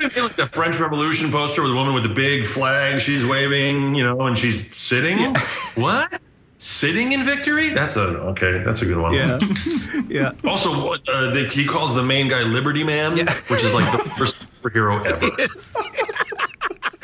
I 0.00 0.08
feel 0.10 0.24
like 0.24 0.36
the 0.36 0.46
French 0.46 0.80
Revolution 0.80 1.30
poster 1.30 1.62
with 1.62 1.72
a 1.72 1.74
woman 1.74 1.92
with 1.92 2.02
the 2.02 2.14
big 2.14 2.46
flag, 2.46 3.00
she's 3.00 3.24
waving, 3.24 3.94
you 3.94 4.02
know, 4.02 4.20
and 4.22 4.38
she's 4.38 4.74
sitting. 4.74 5.34
What? 5.74 6.20
Sitting 6.56 7.12
in 7.12 7.24
victory? 7.24 7.70
That's 7.70 7.96
a 7.96 8.18
okay. 8.30 8.58
That's 8.64 8.82
a 8.82 8.86
good 8.86 8.98
one. 8.98 9.12
Yeah, 9.12 9.38
yeah. 10.08 10.32
Also, 10.44 10.92
uh, 10.92 11.30
the, 11.32 11.48
he 11.52 11.64
calls 11.64 11.94
the 11.94 12.02
main 12.02 12.26
guy 12.26 12.42
Liberty 12.42 12.82
Man, 12.82 13.16
which 13.46 13.62
is 13.62 13.72
like 13.72 13.90
the 13.92 14.10
first 14.10 14.36
superhero 14.60 15.04
ever. 15.06 15.30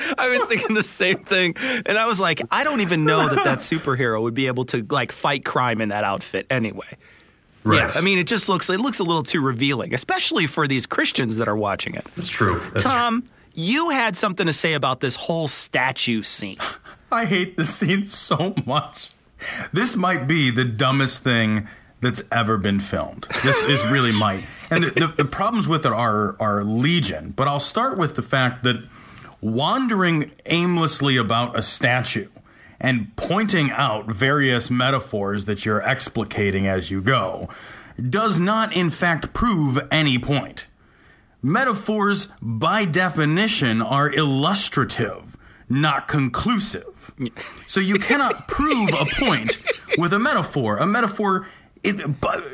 I 0.18 0.28
was 0.28 0.46
thinking 0.46 0.74
the 0.74 0.82
same 0.82 1.24
thing, 1.24 1.54
and 1.56 1.98
I 1.98 2.06
was 2.06 2.20
like, 2.20 2.42
I 2.50 2.64
don't 2.64 2.80
even 2.80 3.04
know 3.04 3.28
that 3.28 3.44
that 3.44 3.58
superhero 3.58 4.20
would 4.22 4.34
be 4.34 4.46
able 4.46 4.64
to 4.66 4.86
like 4.90 5.12
fight 5.12 5.44
crime 5.44 5.80
in 5.80 5.88
that 5.90 6.04
outfit 6.04 6.46
anyway. 6.50 6.96
Right. 7.64 7.78
Yeah, 7.78 7.98
I 7.98 8.02
mean, 8.02 8.18
it 8.18 8.26
just 8.26 8.48
looks 8.48 8.68
it 8.68 8.80
looks 8.80 8.98
a 8.98 9.04
little 9.04 9.22
too 9.22 9.40
revealing, 9.40 9.94
especially 9.94 10.46
for 10.46 10.68
these 10.68 10.86
Christians 10.86 11.36
that 11.38 11.48
are 11.48 11.56
watching 11.56 11.94
it. 11.94 12.06
That's 12.14 12.28
true. 12.28 12.60
That's 12.72 12.84
Tom, 12.84 13.28
you 13.54 13.90
had 13.90 14.16
something 14.16 14.46
to 14.46 14.52
say 14.52 14.74
about 14.74 15.00
this 15.00 15.16
whole 15.16 15.48
statue 15.48 16.22
scene. 16.22 16.58
I 17.12 17.24
hate 17.24 17.56
this 17.56 17.74
scene 17.74 18.06
so 18.06 18.54
much. 18.66 19.10
This 19.72 19.96
might 19.96 20.26
be 20.26 20.50
the 20.50 20.64
dumbest 20.64 21.22
thing 21.22 21.68
that's 22.00 22.22
ever 22.30 22.58
been 22.58 22.80
filmed. 22.80 23.26
This 23.42 23.62
is 23.64 23.84
really 23.86 24.12
might. 24.12 24.44
And 24.70 24.84
the, 24.84 24.90
the, 24.90 25.06
the 25.18 25.24
problems 25.24 25.66
with 25.68 25.86
it 25.86 25.92
are 25.92 26.36
are 26.38 26.64
legion. 26.64 27.32
But 27.34 27.48
I'll 27.48 27.60
start 27.60 27.96
with 27.96 28.14
the 28.14 28.22
fact 28.22 28.62
that 28.64 28.76
wandering 29.44 30.30
aimlessly 30.46 31.18
about 31.18 31.57
a 31.57 31.61
statue 31.61 32.28
and 32.80 33.14
pointing 33.14 33.70
out 33.70 34.07
various 34.07 34.70
metaphors 34.70 35.44
that 35.44 35.66
you're 35.66 35.83
explicating 35.83 36.66
as 36.66 36.90
you 36.90 37.02
go 37.02 37.48
does 38.09 38.40
not 38.40 38.74
in 38.74 38.88
fact 38.88 39.35
prove 39.35 39.78
any 39.90 40.18
point. 40.18 40.66
Metaphors, 41.42 42.28
by 42.40 42.87
definition, 42.87 43.83
are 43.83 44.11
illustrative, 44.11 45.37
not 45.68 46.09
conclusive. 46.09 47.12
So 47.66 47.80
you 47.80 47.98
cannot 47.98 48.48
prove 48.48 48.88
a 48.94 49.04
point 49.18 49.62
with 49.98 50.14
a 50.14 50.18
metaphor. 50.18 50.78
A 50.78 50.87
metaphor, 50.87 51.46
it, 51.83 51.96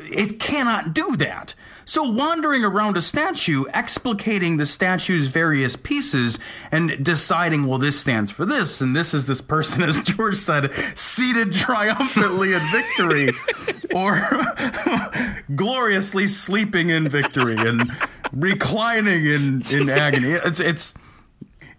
it 0.09 0.39
cannot 0.41 0.93
do 0.93 1.15
that. 1.15 1.55
So 1.85 2.09
wandering 2.11 2.63
around 2.63 2.97
a 2.97 3.01
statue, 3.01 3.65
explicating 3.73 4.57
the 4.57 4.65
statue's 4.65 5.27
various 5.27 5.75
pieces, 5.75 6.39
and 6.71 7.03
deciding, 7.03 7.65
well, 7.65 7.79
this 7.79 7.99
stands 7.99 8.31
for 8.31 8.45
this, 8.45 8.81
and 8.81 8.95
this 8.95 9.13
is 9.13 9.25
this 9.25 9.41
person, 9.41 9.81
as 9.83 9.99
George 10.03 10.35
said, 10.35 10.71
seated 10.97 11.51
triumphantly 11.51 12.53
in 12.53 12.61
victory, 12.71 13.31
or 13.93 14.15
gloriously 15.55 16.27
sleeping 16.27 16.89
in 16.89 17.07
victory 17.07 17.57
and 17.57 17.91
reclining 18.31 19.25
in, 19.25 19.63
in 19.71 19.89
agony. 19.89 20.31
It's 20.31 20.59
it's 20.59 20.93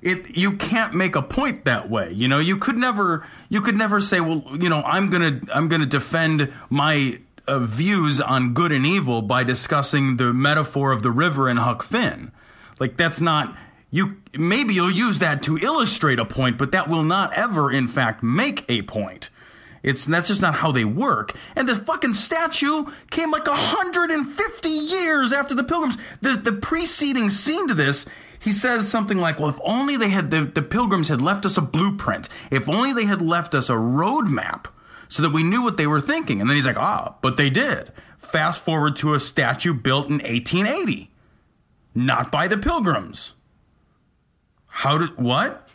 it 0.02 0.36
you 0.36 0.52
can't 0.52 0.94
make 0.94 1.14
a 1.14 1.22
point 1.22 1.64
that 1.64 1.88
way 1.88 2.10
you 2.12 2.26
know 2.26 2.40
you 2.40 2.56
could 2.56 2.76
never 2.76 3.24
you 3.48 3.60
could 3.60 3.76
never 3.76 4.00
say 4.00 4.20
well 4.20 4.44
you 4.60 4.68
know 4.68 4.82
i'm 4.82 5.08
gonna 5.08 5.40
i'm 5.54 5.68
gonna 5.68 5.86
defend 5.86 6.52
my 6.70 7.18
uh, 7.46 7.58
views 7.58 8.20
on 8.20 8.54
good 8.54 8.72
and 8.72 8.86
evil 8.86 9.22
by 9.22 9.44
discussing 9.44 10.16
the 10.16 10.32
metaphor 10.32 10.92
of 10.92 11.02
the 11.02 11.10
river 11.10 11.48
in 11.48 11.56
huck 11.56 11.82
finn 11.82 12.30
like 12.78 12.96
that's 12.96 13.20
not 13.20 13.56
you 13.90 14.16
maybe 14.38 14.74
you'll 14.74 14.90
use 14.90 15.18
that 15.18 15.42
to 15.42 15.58
illustrate 15.58 16.18
a 16.18 16.24
point 16.24 16.58
but 16.58 16.72
that 16.72 16.88
will 16.88 17.02
not 17.02 17.32
ever 17.34 17.70
in 17.70 17.88
fact 17.88 18.22
make 18.22 18.64
a 18.68 18.82
point 18.82 19.30
it's 19.82 20.04
that's 20.04 20.28
just 20.28 20.42
not 20.42 20.54
how 20.54 20.70
they 20.70 20.84
work. 20.84 21.34
And 21.56 21.68
the 21.68 21.74
fucking 21.74 22.14
statue 22.14 22.84
came 23.10 23.32
like 23.32 23.46
150 23.46 24.68
years 24.68 25.32
after 25.32 25.54
the 25.56 25.64
pilgrims. 25.64 25.98
The 26.20 26.36
the 26.36 26.52
preceding 26.52 27.30
scene 27.30 27.66
to 27.68 27.74
this 27.74 28.06
he 28.42 28.50
says 28.50 28.88
something 28.88 29.18
like, 29.18 29.38
well, 29.38 29.50
if 29.50 29.60
only 29.62 29.96
they 29.96 30.08
had, 30.08 30.32
the, 30.32 30.44
the 30.44 30.62
pilgrims 30.62 31.06
had 31.06 31.22
left 31.22 31.46
us 31.46 31.56
a 31.56 31.62
blueprint, 31.62 32.28
if 32.50 32.68
only 32.68 32.92
they 32.92 33.04
had 33.04 33.22
left 33.22 33.54
us 33.54 33.70
a 33.70 33.74
roadmap 33.74 34.66
so 35.12 35.22
that 35.22 35.30
we 35.30 35.42
knew 35.42 35.62
what 35.62 35.76
they 35.76 35.86
were 35.86 36.00
thinking. 36.00 36.40
And 36.40 36.48
then 36.48 36.56
he's 36.56 36.64
like, 36.64 36.78
ah, 36.78 37.16
but 37.20 37.36
they 37.36 37.50
did. 37.50 37.92
Fast 38.16 38.62
forward 38.62 38.96
to 38.96 39.12
a 39.12 39.20
statue 39.20 39.74
built 39.74 40.06
in 40.06 40.14
1880, 40.14 41.10
not 41.94 42.32
by 42.32 42.48
the 42.48 42.56
pilgrims. 42.56 43.34
How 44.68 44.96
did, 44.96 45.18
what? 45.18 45.68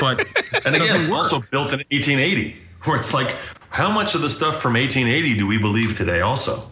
But, 0.00 0.26
and 0.64 0.74
again, 0.74 1.12
also 1.12 1.38
built 1.38 1.72
in 1.72 1.78
1880, 1.90 2.56
where 2.82 2.96
it's 2.96 3.14
like, 3.14 3.36
how 3.68 3.88
much 3.88 4.16
of 4.16 4.20
the 4.20 4.28
stuff 4.28 4.60
from 4.60 4.72
1880 4.72 5.38
do 5.38 5.46
we 5.46 5.58
believe 5.58 5.96
today 5.96 6.20
also? 6.20 6.68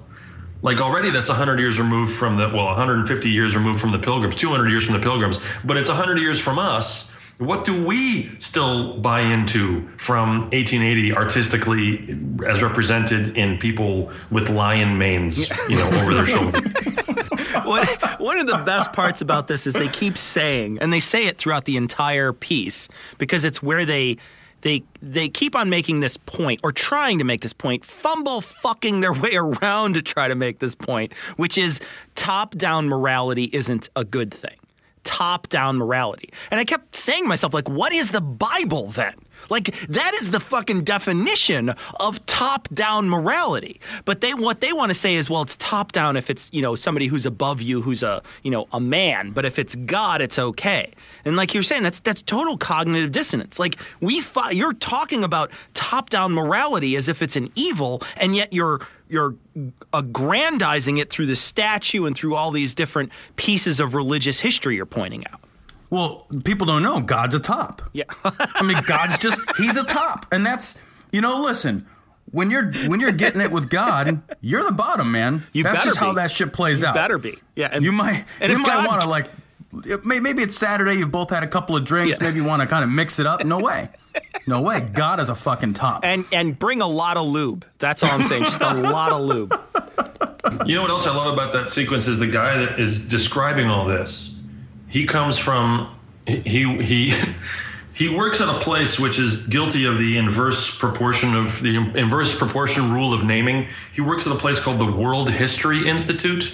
Like 0.62 0.80
already 0.80 1.10
that's 1.10 1.28
100 1.28 1.60
years 1.60 1.78
removed 1.78 2.12
from 2.12 2.36
the, 2.36 2.48
well, 2.48 2.66
150 2.66 3.30
years 3.30 3.54
removed 3.54 3.80
from 3.80 3.92
the 3.92 4.00
pilgrims, 4.00 4.34
200 4.34 4.68
years 4.68 4.84
from 4.84 4.94
the 4.94 5.00
pilgrims, 5.00 5.38
but 5.64 5.76
it's 5.76 5.88
100 5.88 6.18
years 6.18 6.40
from 6.40 6.58
us. 6.58 7.09
What 7.40 7.64
do 7.64 7.84
we 7.86 8.30
still 8.38 8.98
buy 8.98 9.22
into 9.22 9.88
from 9.96 10.42
1880 10.50 11.14
artistically 11.14 12.18
as 12.46 12.62
represented 12.62 13.34
in 13.34 13.56
people 13.56 14.12
with 14.30 14.50
lion 14.50 14.98
manes, 14.98 15.48
you 15.70 15.76
know, 15.76 15.88
over 15.88 16.12
their 16.14 16.26
shoulder? 16.26 16.60
What, 17.64 18.20
one 18.20 18.38
of 18.38 18.46
the 18.46 18.62
best 18.64 18.92
parts 18.92 19.20
about 19.20 19.46
this 19.46 19.66
is 19.66 19.74
they 19.74 19.88
keep 19.88 20.16
saying, 20.16 20.78
and 20.80 20.92
they 20.92 21.00
say 21.00 21.26
it 21.26 21.38
throughout 21.38 21.64
the 21.66 21.76
entire 21.76 22.32
piece 22.32 22.88
because 23.18 23.44
it's 23.44 23.62
where 23.62 23.84
they 23.84 24.16
they 24.62 24.82
they 25.02 25.28
keep 25.28 25.54
on 25.56 25.70
making 25.70 26.00
this 26.00 26.16
point 26.16 26.60
or 26.62 26.72
trying 26.72 27.18
to 27.18 27.24
make 27.24 27.42
this 27.42 27.52
point, 27.52 27.84
fumble 27.84 28.40
fucking 28.40 29.00
their 29.00 29.12
way 29.12 29.34
around 29.34 29.94
to 29.94 30.02
try 30.02 30.28
to 30.28 30.34
make 30.34 30.58
this 30.58 30.74
point, 30.74 31.12
which 31.36 31.56
is 31.58 31.80
top 32.14 32.54
down 32.56 32.88
morality 32.88 33.50
isn't 33.52 33.88
a 33.96 34.04
good 34.04 34.32
thing. 34.32 34.59
Top 35.04 35.48
down 35.48 35.78
morality. 35.78 36.32
And 36.50 36.60
I 36.60 36.64
kept 36.64 36.94
saying 36.94 37.24
to 37.24 37.28
myself, 37.28 37.54
like, 37.54 37.68
what 37.68 37.92
is 37.92 38.10
the 38.10 38.20
Bible 38.20 38.88
then? 38.88 39.14
Like 39.48 39.74
that 39.88 40.14
is 40.14 40.30
the 40.30 40.40
fucking 40.40 40.84
definition 40.84 41.70
of 41.98 42.24
top-down 42.26 43.08
morality. 43.08 43.80
But 44.04 44.20
they 44.20 44.34
what 44.34 44.60
they 44.60 44.72
want 44.72 44.90
to 44.90 44.94
say 44.94 45.14
is, 45.14 45.30
well, 45.30 45.42
it's 45.42 45.56
top-down 45.56 46.16
if 46.16 46.28
it's 46.28 46.50
you 46.52 46.60
know 46.60 46.74
somebody 46.74 47.06
who's 47.06 47.24
above 47.24 47.62
you, 47.62 47.80
who's 47.80 48.02
a 48.02 48.22
you 48.42 48.50
know 48.50 48.68
a 48.72 48.80
man. 48.80 49.30
But 49.30 49.44
if 49.44 49.58
it's 49.58 49.74
God, 49.74 50.20
it's 50.20 50.38
okay. 50.38 50.92
And 51.24 51.36
like 51.36 51.54
you're 51.54 51.62
saying, 51.62 51.82
that's 51.82 52.00
that's 52.00 52.22
total 52.22 52.58
cognitive 52.58 53.12
dissonance. 53.12 53.58
Like 53.58 53.76
we, 54.00 54.20
fi- 54.20 54.50
you're 54.50 54.74
talking 54.74 55.24
about 55.24 55.50
top-down 55.74 56.32
morality 56.32 56.96
as 56.96 57.08
if 57.08 57.22
it's 57.22 57.36
an 57.36 57.50
evil, 57.54 58.02
and 58.16 58.36
yet 58.36 58.52
you're 58.52 58.80
you're 59.10 59.34
aggrandizing 59.92 60.98
it 60.98 61.10
through 61.10 61.26
the 61.26 61.36
statue 61.36 62.06
and 62.06 62.16
through 62.16 62.34
all 62.36 62.50
these 62.50 62.74
different 62.74 63.10
pieces 63.36 63.80
of 63.80 63.94
religious 63.94 64.40
history 64.40 64.76
you're 64.76 64.86
pointing 64.86 65.26
out. 65.28 65.40
Well, 65.90 66.26
people 66.44 66.66
don't 66.66 66.82
know 66.82 67.00
God's 67.00 67.34
a 67.34 67.40
top. 67.40 67.82
Yeah. 67.92 68.04
I 68.24 68.62
mean, 68.62 68.78
God's 68.86 69.18
just 69.18 69.40
he's 69.56 69.76
a 69.76 69.84
top, 69.84 70.26
and 70.32 70.46
that's 70.46 70.78
you 71.10 71.20
know. 71.20 71.42
Listen, 71.42 71.84
when 72.30 72.48
you're 72.50 72.70
when 72.86 73.00
you're 73.00 73.10
getting 73.10 73.40
it 73.40 73.50
with 73.50 73.68
God, 73.68 74.22
you're 74.40 74.62
the 74.62 74.70
bottom, 74.72 75.10
man. 75.10 75.42
You 75.52 75.64
that's 75.64 75.82
just 75.82 75.96
how 75.96 76.12
that 76.12 76.30
shit 76.30 76.52
plays 76.52 76.82
You 76.82 76.86
out. 76.88 76.94
better 76.94 77.18
be. 77.18 77.38
Yeah, 77.56 77.70
and- 77.72 77.84
you 77.84 77.90
might 77.90 78.24
and 78.40 78.52
you 78.52 78.60
if 78.60 78.66
might 78.66 78.86
want 78.86 79.00
to 79.00 79.08
like. 79.08 79.26
Maybe 80.04 80.42
it's 80.42 80.56
Saturday. 80.56 80.94
You've 80.94 81.12
both 81.12 81.30
had 81.30 81.44
a 81.44 81.46
couple 81.46 81.76
of 81.76 81.84
drinks. 81.84 82.18
Yeah. 82.18 82.26
Maybe 82.26 82.36
you 82.40 82.44
want 82.44 82.60
to 82.62 82.66
kind 82.66 82.82
of 82.82 82.90
mix 82.90 83.20
it 83.20 83.26
up. 83.26 83.44
No 83.44 83.58
way, 83.60 83.88
no 84.46 84.60
way. 84.60 84.80
God 84.80 85.20
is 85.20 85.28
a 85.28 85.34
fucking 85.34 85.74
top. 85.74 86.04
And 86.04 86.24
and 86.32 86.58
bring 86.58 86.80
a 86.80 86.86
lot 86.88 87.16
of 87.16 87.26
lube. 87.26 87.64
That's 87.78 88.02
all 88.02 88.10
I'm 88.10 88.24
saying. 88.24 88.44
Just 88.44 88.60
a 88.60 88.74
lot 88.74 89.12
of 89.12 89.22
lube. 89.22 89.58
You 90.66 90.74
know 90.74 90.82
what 90.82 90.90
else 90.90 91.06
I 91.06 91.14
love 91.14 91.32
about 91.32 91.52
that 91.52 91.68
sequence 91.68 92.06
is 92.06 92.18
the 92.18 92.26
guy 92.26 92.58
that 92.58 92.80
is 92.80 93.06
describing 93.06 93.66
all 93.68 93.86
this. 93.86 94.38
He 94.88 95.06
comes 95.06 95.38
from 95.38 95.94
he 96.26 96.82
he 96.82 97.14
he 97.92 98.14
works 98.14 98.40
at 98.40 98.48
a 98.48 98.58
place 98.60 98.98
which 98.98 99.18
is 99.18 99.46
guilty 99.46 99.84
of 99.84 99.98
the 99.98 100.16
inverse 100.16 100.76
proportion 100.76 101.34
of 101.34 101.60
the 101.62 101.76
inverse 101.76 102.36
proportion 102.36 102.92
rule 102.92 103.12
of 103.12 103.24
naming. 103.24 103.68
He 103.92 104.00
works 104.00 104.26
at 104.26 104.32
a 104.32 104.38
place 104.38 104.58
called 104.58 104.78
the 104.78 104.90
World 104.90 105.30
History 105.30 105.86
Institute, 105.86 106.52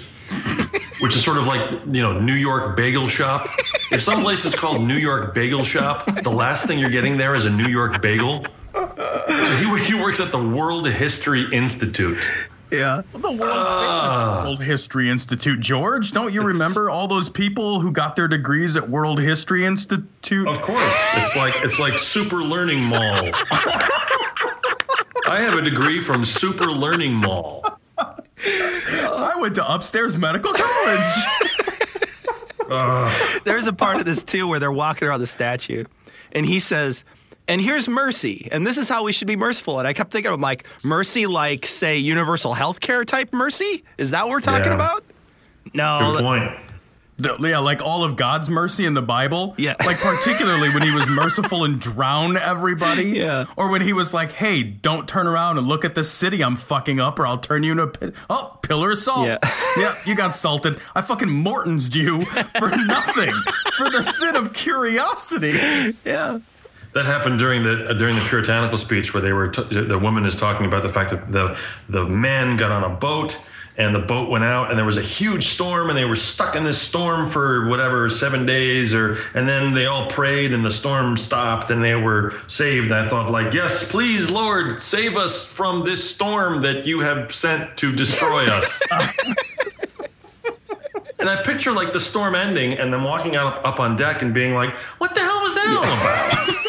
which 1.07 1.15
is 1.15 1.23
sort 1.23 1.37
of 1.37 1.47
like 1.47 1.71
you 1.89 2.01
know 2.01 2.19
New 2.19 2.33
York 2.33 2.75
Bagel 2.75 3.07
Shop. 3.07 3.47
If 3.93 4.01
some 4.01 4.23
place 4.23 4.43
is 4.43 4.53
called 4.53 4.81
New 4.81 4.97
York 4.97 5.33
Bagel 5.33 5.63
Shop, 5.63 6.05
the 6.21 6.29
last 6.29 6.65
thing 6.65 6.79
you're 6.79 6.89
getting 6.89 7.15
there 7.15 7.33
is 7.33 7.45
a 7.45 7.49
New 7.49 7.67
York 7.67 8.01
bagel. 8.01 8.45
So 8.73 9.75
he, 9.75 9.85
he 9.85 9.93
works 9.93 10.19
at 10.19 10.33
the 10.33 10.43
World 10.43 10.85
History 10.85 11.45
Institute. 11.53 12.17
Yeah. 12.71 13.03
The 13.13 13.19
world 13.19 13.37
famous 13.37 13.47
ah. 13.47 14.41
World 14.43 14.61
History 14.61 15.09
Institute, 15.09 15.61
George. 15.61 16.11
Don't 16.11 16.33
you 16.33 16.41
remember 16.41 16.89
all 16.89 17.07
those 17.07 17.29
people 17.29 17.79
who 17.79 17.93
got 17.93 18.17
their 18.17 18.27
degrees 18.27 18.75
at 18.75 18.89
World 18.89 19.21
History 19.21 19.63
Institute? 19.63 20.45
Of 20.45 20.61
course, 20.61 21.09
it's 21.13 21.37
like 21.37 21.53
it's 21.63 21.79
like 21.79 21.97
Super 21.97 22.43
Learning 22.43 22.83
Mall. 22.83 23.31
I 25.25 25.39
have 25.39 25.53
a 25.53 25.61
degree 25.61 26.01
from 26.01 26.25
Super 26.25 26.65
Learning 26.65 27.13
Mall. 27.13 27.63
I 29.37 29.41
went 29.41 29.55
to 29.55 29.73
upstairs 29.73 30.17
medical 30.17 30.51
college. 30.51 31.13
There's 33.45 33.67
a 33.67 33.73
part 33.73 33.97
of 33.97 34.05
this 34.05 34.23
too 34.23 34.47
where 34.47 34.59
they're 34.59 34.71
walking 34.71 35.07
around 35.07 35.19
the 35.19 35.27
statue, 35.27 35.85
and 36.31 36.45
he 36.45 36.59
says, 36.59 37.03
"And 37.47 37.61
here's 37.61 37.87
mercy, 37.87 38.49
and 38.51 38.65
this 38.65 38.77
is 38.79 38.89
how 38.89 39.03
we 39.03 39.11
should 39.11 39.27
be 39.27 39.35
merciful." 39.35 39.77
And 39.79 39.87
I 39.87 39.93
kept 39.93 40.11
thinking, 40.11 40.31
I'm 40.33 40.41
like, 40.41 40.65
mercy, 40.83 41.27
like 41.27 41.67
say 41.67 41.97
universal 41.97 42.53
health 42.55 42.79
care 42.79 43.05
type 43.05 43.31
mercy? 43.33 43.83
Is 43.97 44.09
that 44.11 44.25
what 44.25 44.31
we're 44.31 44.41
talking 44.41 44.65
Yeah. 44.65 44.73
about? 44.75 45.03
No. 45.73 46.13
Good 46.13 46.21
point. 46.23 46.51
The- 47.17 47.37
yeah, 47.41 47.57
like 47.59 47.81
all 47.81 48.03
of 48.03 48.15
God's 48.15 48.49
mercy 48.49 48.85
in 48.85 48.93
the 48.93 49.01
Bible. 49.01 49.55
Yeah. 49.57 49.75
Like 49.87 49.99
particularly 49.99 50.69
when 50.69 50.83
he 50.83 50.91
was 50.91 51.07
merciful 51.09 51.63
and 51.63 51.79
drown 51.79 52.35
everybody. 52.37 53.09
Yeah. 53.11 53.45
Or 53.55 53.69
when 53.71 53.81
he 53.81 53.93
was 53.93 54.13
like, 54.13 54.31
hey, 54.33 54.63
don't 54.63 55.07
turn 55.07 55.25
around 55.27 55.57
and 55.57 55.65
look 55.67 55.85
at 55.85 55.95
this 55.95 56.11
city 56.11 56.43
I'm 56.43 56.55
fucking 56.57 56.99
up 56.99 57.17
or 57.19 57.25
I'll 57.25 57.37
turn 57.37 57.63
you 57.63 57.71
into 57.71 57.83
a 57.83 57.87
pit. 57.87 58.15
Oh, 58.29 58.59
pillar 58.61 58.91
of 58.91 58.97
salt. 58.97 59.27
Yeah. 59.27 59.37
yeah, 59.77 59.95
you 60.05 60.13
got 60.15 60.35
salted. 60.35 60.79
I 60.93 61.01
fucking 61.01 61.29
Morton's 61.29 61.95
you 61.95 62.25
for 62.25 62.69
nothing. 62.85 63.33
for 63.77 63.89
the 63.89 64.01
sin 64.03 64.35
of 64.35 64.53
curiosity. 64.53 65.95
Yeah. 66.05 66.39
That 66.93 67.05
happened 67.05 67.37
during 67.39 67.63
the 67.63 67.89
uh, 67.89 67.93
during 67.93 68.15
the 68.15 68.21
puritanical 68.21 68.77
speech 68.77 69.13
where 69.13 69.21
they 69.21 69.31
were 69.33 69.49
t- 69.49 69.63
the 69.85 69.99
woman 69.99 70.25
is 70.25 70.35
talking 70.35 70.65
about 70.65 70.83
the 70.83 70.89
fact 70.91 71.11
that 71.11 71.29
the 71.31 71.57
the 71.89 72.03
men 72.05 72.57
got 72.57 72.71
on 72.71 72.83
a 72.83 72.89
boat 72.95 73.37
and 73.77 73.93
the 73.93 73.99
boat 73.99 74.29
went 74.29 74.43
out 74.43 74.69
and 74.69 74.77
there 74.77 74.85
was 74.85 74.97
a 74.97 75.01
huge 75.01 75.47
storm 75.47 75.89
and 75.89 75.97
they 75.97 76.05
were 76.05 76.15
stuck 76.15 76.55
in 76.55 76.63
this 76.63 76.81
storm 76.81 77.27
for 77.27 77.67
whatever 77.67 78.09
seven 78.09 78.45
days 78.45 78.93
or 78.93 79.17
and 79.33 79.47
then 79.47 79.73
they 79.73 79.85
all 79.85 80.07
prayed 80.07 80.51
and 80.51 80.65
the 80.65 80.71
storm 80.71 81.15
stopped 81.15 81.69
and 81.71 81.83
they 81.83 81.95
were 81.95 82.33
saved. 82.47 82.91
I 82.91 83.07
thought 83.07 83.31
like 83.31 83.53
yes 83.53 83.89
please 83.89 84.29
lord 84.29 84.81
save 84.81 85.17
us 85.17 85.45
from 85.45 85.83
this 85.83 86.09
storm 86.09 86.61
that 86.61 86.85
you 86.85 86.99
have 87.01 87.33
sent 87.33 87.77
to 87.77 87.95
destroy 87.95 88.47
us 88.47 88.81
and 91.19 91.29
i 91.29 91.41
picture 91.43 91.71
like 91.71 91.91
the 91.93 91.99
storm 91.99 92.35
ending 92.35 92.73
and 92.73 92.93
then 92.93 93.03
walking 93.03 93.35
out 93.35 93.63
up 93.65 93.79
on 93.79 93.95
deck 93.95 94.21
and 94.21 94.33
being 94.33 94.53
like 94.53 94.73
what 94.99 95.13
the 95.13 95.19
hell 95.19 95.39
was 95.41 95.55
that 95.55 95.77
all 95.77 95.83
about 95.83 96.57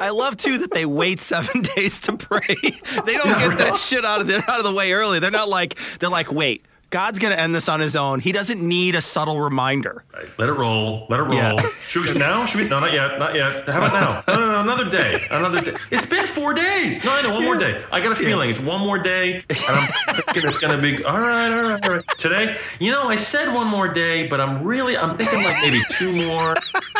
I 0.00 0.10
love 0.10 0.36
too 0.36 0.58
that 0.58 0.70
they 0.72 0.84
wait 0.84 1.20
seven 1.20 1.62
days 1.76 1.98
to 2.00 2.16
pray. 2.16 2.56
They 2.60 3.14
don't 3.14 3.38
get 3.38 3.56
that 3.58 3.76
shit 3.76 4.04
out 4.04 4.20
of 4.20 4.26
the 4.26 4.36
out 4.50 4.58
of 4.58 4.64
the 4.64 4.72
way 4.72 4.92
early. 4.92 5.18
They're 5.18 5.30
not 5.30 5.48
like 5.48 5.78
they're 5.98 6.10
like, 6.10 6.30
wait, 6.30 6.66
God's 6.90 7.18
going 7.18 7.34
to 7.34 7.38
end 7.40 7.54
this 7.54 7.68
on 7.68 7.80
his 7.80 7.96
own. 7.96 8.20
He 8.20 8.30
doesn't 8.32 8.60
need 8.66 8.94
a 8.94 9.00
subtle 9.00 9.40
reminder. 9.40 10.04
Right, 10.14 10.30
Let 10.38 10.48
it 10.48 10.52
roll. 10.52 11.06
Let 11.10 11.18
it 11.20 11.24
roll. 11.24 11.34
Yeah. 11.34 11.68
Should 11.88 12.08
we 12.08 12.14
now? 12.18 12.46
Should 12.46 12.60
we? 12.62 12.68
No, 12.68 12.78
not 12.80 12.92
yet. 12.92 13.18
Not 13.18 13.34
yet. 13.34 13.68
How 13.68 13.84
about 13.84 13.92
now? 14.26 14.34
No, 14.34 14.40
no, 14.46 14.52
no. 14.52 14.60
Another 14.60 14.88
day. 14.88 15.26
Another 15.30 15.60
day. 15.60 15.76
It's 15.90 16.06
been 16.06 16.26
four 16.26 16.54
days. 16.54 17.02
No, 17.04 17.12
I 17.12 17.22
know. 17.22 17.34
One 17.34 17.44
more 17.44 17.56
day. 17.56 17.82
I 17.90 18.00
got 18.00 18.12
a 18.12 18.14
feeling 18.14 18.50
it's 18.50 18.60
one 18.60 18.80
more 18.80 18.98
day, 18.98 19.44
and 19.50 19.58
I'm 19.68 19.88
thinking 20.14 20.48
it's 20.48 20.58
gonna 20.58 20.80
be 20.80 21.04
all 21.04 21.18
right. 21.18 21.50
All 21.50 21.70
right. 21.70 21.84
All 21.84 21.90
right. 21.96 22.04
Today, 22.18 22.56
you 22.80 22.90
know, 22.92 23.08
I 23.08 23.16
said 23.16 23.52
one 23.52 23.66
more 23.66 23.88
day, 23.88 24.26
but 24.28 24.40
I'm 24.40 24.62
really, 24.64 24.96
I'm 24.96 25.16
thinking 25.18 25.42
like 25.42 25.60
maybe 25.62 25.82
two 25.90 26.12
more. 26.12 26.54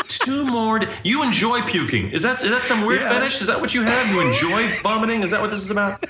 Two 0.08 0.44
more. 0.44 0.80
d- 0.80 0.88
You 1.04 1.22
enjoy 1.22 1.62
puking? 1.62 2.10
Is 2.10 2.22
that 2.22 2.42
is 2.42 2.50
that 2.50 2.62
some 2.62 2.84
weird 2.86 3.00
fetish? 3.02 3.40
Is 3.40 3.46
that 3.46 3.60
what 3.60 3.72
you 3.72 3.82
have? 3.82 4.08
You 4.12 4.20
enjoy 4.20 4.78
vomiting? 4.82 5.22
Is 5.22 5.30
that 5.30 5.40
what 5.40 5.50
this 5.50 5.60
is 5.62 5.70
about? 5.70 6.04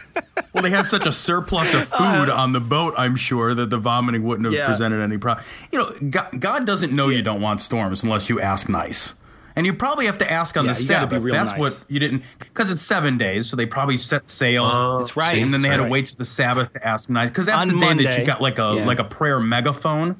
Well, 0.52 0.62
they 0.62 0.70
had 0.70 0.86
such 0.86 1.06
a 1.06 1.12
surplus 1.12 1.74
of 1.74 1.92
uh, 1.92 1.96
food 2.20 2.30
on 2.30 2.52
the 2.52 2.60
boat, 2.60 2.94
I'm 2.96 3.14
sure, 3.16 3.54
that 3.54 3.65
the 3.70 3.78
vomiting 3.78 4.22
wouldn't 4.24 4.44
have 4.46 4.54
Uh, 4.54 4.56
Yeah. 4.58 4.66
presented 4.66 5.00
any 5.02 5.18
problem. 5.18 5.44
You 5.72 5.78
know, 5.78 5.92
God, 6.10 6.28
God 6.40 6.64
doesn't 6.66 6.92
know 6.92 7.08
you 7.08 7.22
don't 7.22 7.40
want 7.40 7.60
storms 7.60 8.02
unless 8.02 8.28
you 8.30 8.40
ask 8.40 8.68
nice. 8.68 9.14
And 9.58 9.64
you 9.64 9.72
probably 9.72 10.04
have 10.04 10.18
to 10.18 10.30
ask 10.30 10.54
on 10.58 10.66
Yeah, 10.66 10.74
the 10.74 10.82
you 10.82 10.88
gotta 10.88 11.06
be 11.06 11.10
Sabbath. 11.12 11.24
real 11.24 11.34
That's 11.34 11.50
nice. 11.52 11.58
what 11.60 11.78
you 11.88 11.98
didn't, 11.98 12.24
because 12.38 12.70
it's 12.70 12.82
seven 12.82 13.16
days, 13.16 13.46
so 13.48 13.56
they 13.56 13.64
probably 13.64 13.96
set 13.96 14.28
sail. 14.28 14.98
That's 14.98 15.16
right. 15.16 15.40
And 15.42 15.52
then 15.54 15.62
they 15.62 15.68
had 15.68 15.80
That's 15.80 15.86
to 15.88 15.92
wait 15.92 16.06
to 16.06 16.16
the 16.16 16.26
Sabbath 16.26 16.72
to 16.74 16.86
ask 16.86 17.08
nice, 17.08 17.30
because 17.30 17.46
that's 17.46 17.62
On 17.62 17.68
the 17.68 17.74
day 17.74 17.80
that 17.80 17.94
Monday. 18.04 18.20
you 18.20 18.26
got 18.26 18.42
like 18.42 18.58
a 18.58 18.74
Yeah. 18.76 18.86
like 18.86 18.98
a 18.98 19.04
prayer 19.04 19.40
megaphone. 19.40 20.16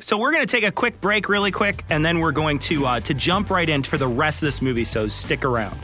So 0.00 0.18
we're 0.18 0.32
going 0.32 0.44
to 0.44 0.50
take 0.50 0.64
a 0.64 0.72
quick 0.72 1.00
break, 1.00 1.28
really 1.28 1.50
quick, 1.50 1.84
and 1.90 2.02
then 2.04 2.20
we're 2.20 2.32
going 2.32 2.58
to 2.60 2.86
uh, 2.86 3.00
to 3.00 3.14
jump 3.14 3.50
right 3.50 3.68
in 3.68 3.82
for 3.82 3.98
the 3.98 4.08
rest 4.08 4.42
of 4.42 4.46
this 4.46 4.60
movie. 4.62 4.84
So 4.84 5.06
stick 5.06 5.44
around. 5.44 5.78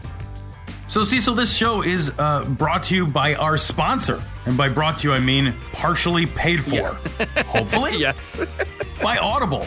So, 0.89 1.03
Cecil, 1.03 1.35
this 1.35 1.53
show 1.55 1.83
is 1.83 2.13
uh, 2.19 2.45
brought 2.45 2.85
to 2.85 2.95
you 2.95 3.07
by 3.09 3.35
our 3.35 3.59
sponsor. 3.59 4.25
And 4.47 4.57
by 4.57 4.69
brought 4.69 4.99
to 4.99 5.09
you, 5.09 5.15
I 5.15 5.19
mean 5.19 5.53
partially 5.73 6.27
paid 6.27 6.63
for. 6.63 6.95
Hopefully. 7.47 7.99
Yes. 7.99 8.41
by 9.03 9.17
Audible. 9.19 9.67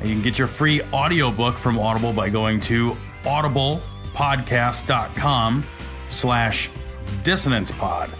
And 0.00 0.08
you 0.08 0.16
can 0.16 0.22
get 0.22 0.36
your 0.38 0.48
free 0.48 0.82
audiobook 0.92 1.56
from 1.56 1.78
Audible 1.78 2.12
by 2.12 2.28
going 2.30 2.58
to 2.60 2.96
audiblepodcast.com 3.22 5.64
slash 6.08 6.68
dissonancepod. 7.22 8.10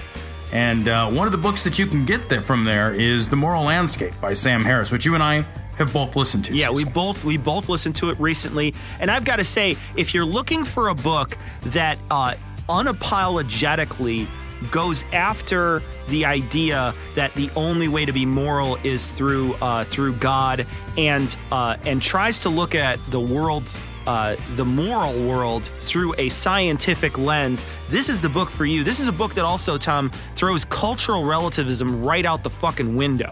And 0.52 0.86
uh, 0.88 1.10
one 1.10 1.26
of 1.26 1.32
the 1.32 1.38
books 1.38 1.64
that 1.64 1.80
you 1.80 1.88
can 1.88 2.04
get 2.04 2.28
there 2.28 2.40
from 2.40 2.64
there 2.64 2.92
is 2.92 3.28
The 3.28 3.34
Moral 3.36 3.64
Landscape 3.64 4.14
by 4.20 4.32
Sam 4.32 4.64
Harris, 4.64 4.92
which 4.92 5.04
you 5.04 5.14
and 5.14 5.22
I 5.22 5.44
have 5.76 5.92
both 5.92 6.16
listened 6.16 6.44
to. 6.46 6.56
Yeah, 6.56 6.70
we 6.70 6.84
both 6.84 7.24
we 7.24 7.36
both 7.36 7.68
listened 7.68 7.96
to 7.96 8.10
it 8.10 8.18
recently, 8.18 8.74
and 8.98 9.10
I've 9.10 9.24
got 9.24 9.36
to 9.36 9.44
say, 9.44 9.76
if 9.96 10.14
you're 10.14 10.24
looking 10.24 10.64
for 10.64 10.88
a 10.88 10.94
book 10.94 11.36
that 11.62 11.98
uh, 12.10 12.34
unapologetically 12.68 14.26
goes 14.70 15.04
after 15.12 15.82
the 16.08 16.24
idea 16.24 16.94
that 17.14 17.34
the 17.34 17.50
only 17.56 17.88
way 17.88 18.04
to 18.04 18.12
be 18.12 18.24
moral 18.24 18.76
is 18.84 19.10
through 19.12 19.54
uh, 19.54 19.84
through 19.84 20.14
God, 20.14 20.66
and 20.96 21.36
uh, 21.52 21.76
and 21.84 22.00
tries 22.00 22.40
to 22.40 22.48
look 22.48 22.74
at 22.74 22.98
the 23.10 23.20
world. 23.20 23.64
Uh, 24.06 24.36
the 24.54 24.64
moral 24.64 25.12
world 25.26 25.64
through 25.80 26.14
a 26.16 26.28
scientific 26.28 27.18
lens. 27.18 27.64
This 27.88 28.08
is 28.08 28.20
the 28.20 28.28
book 28.28 28.50
for 28.50 28.64
you. 28.64 28.84
This 28.84 29.00
is 29.00 29.08
a 29.08 29.12
book 29.12 29.34
that 29.34 29.44
also, 29.44 29.76
Tom, 29.76 30.12
throws 30.36 30.64
cultural 30.64 31.24
relativism 31.24 32.04
right 32.04 32.24
out 32.24 32.44
the 32.44 32.50
fucking 32.50 32.94
window. 32.94 33.30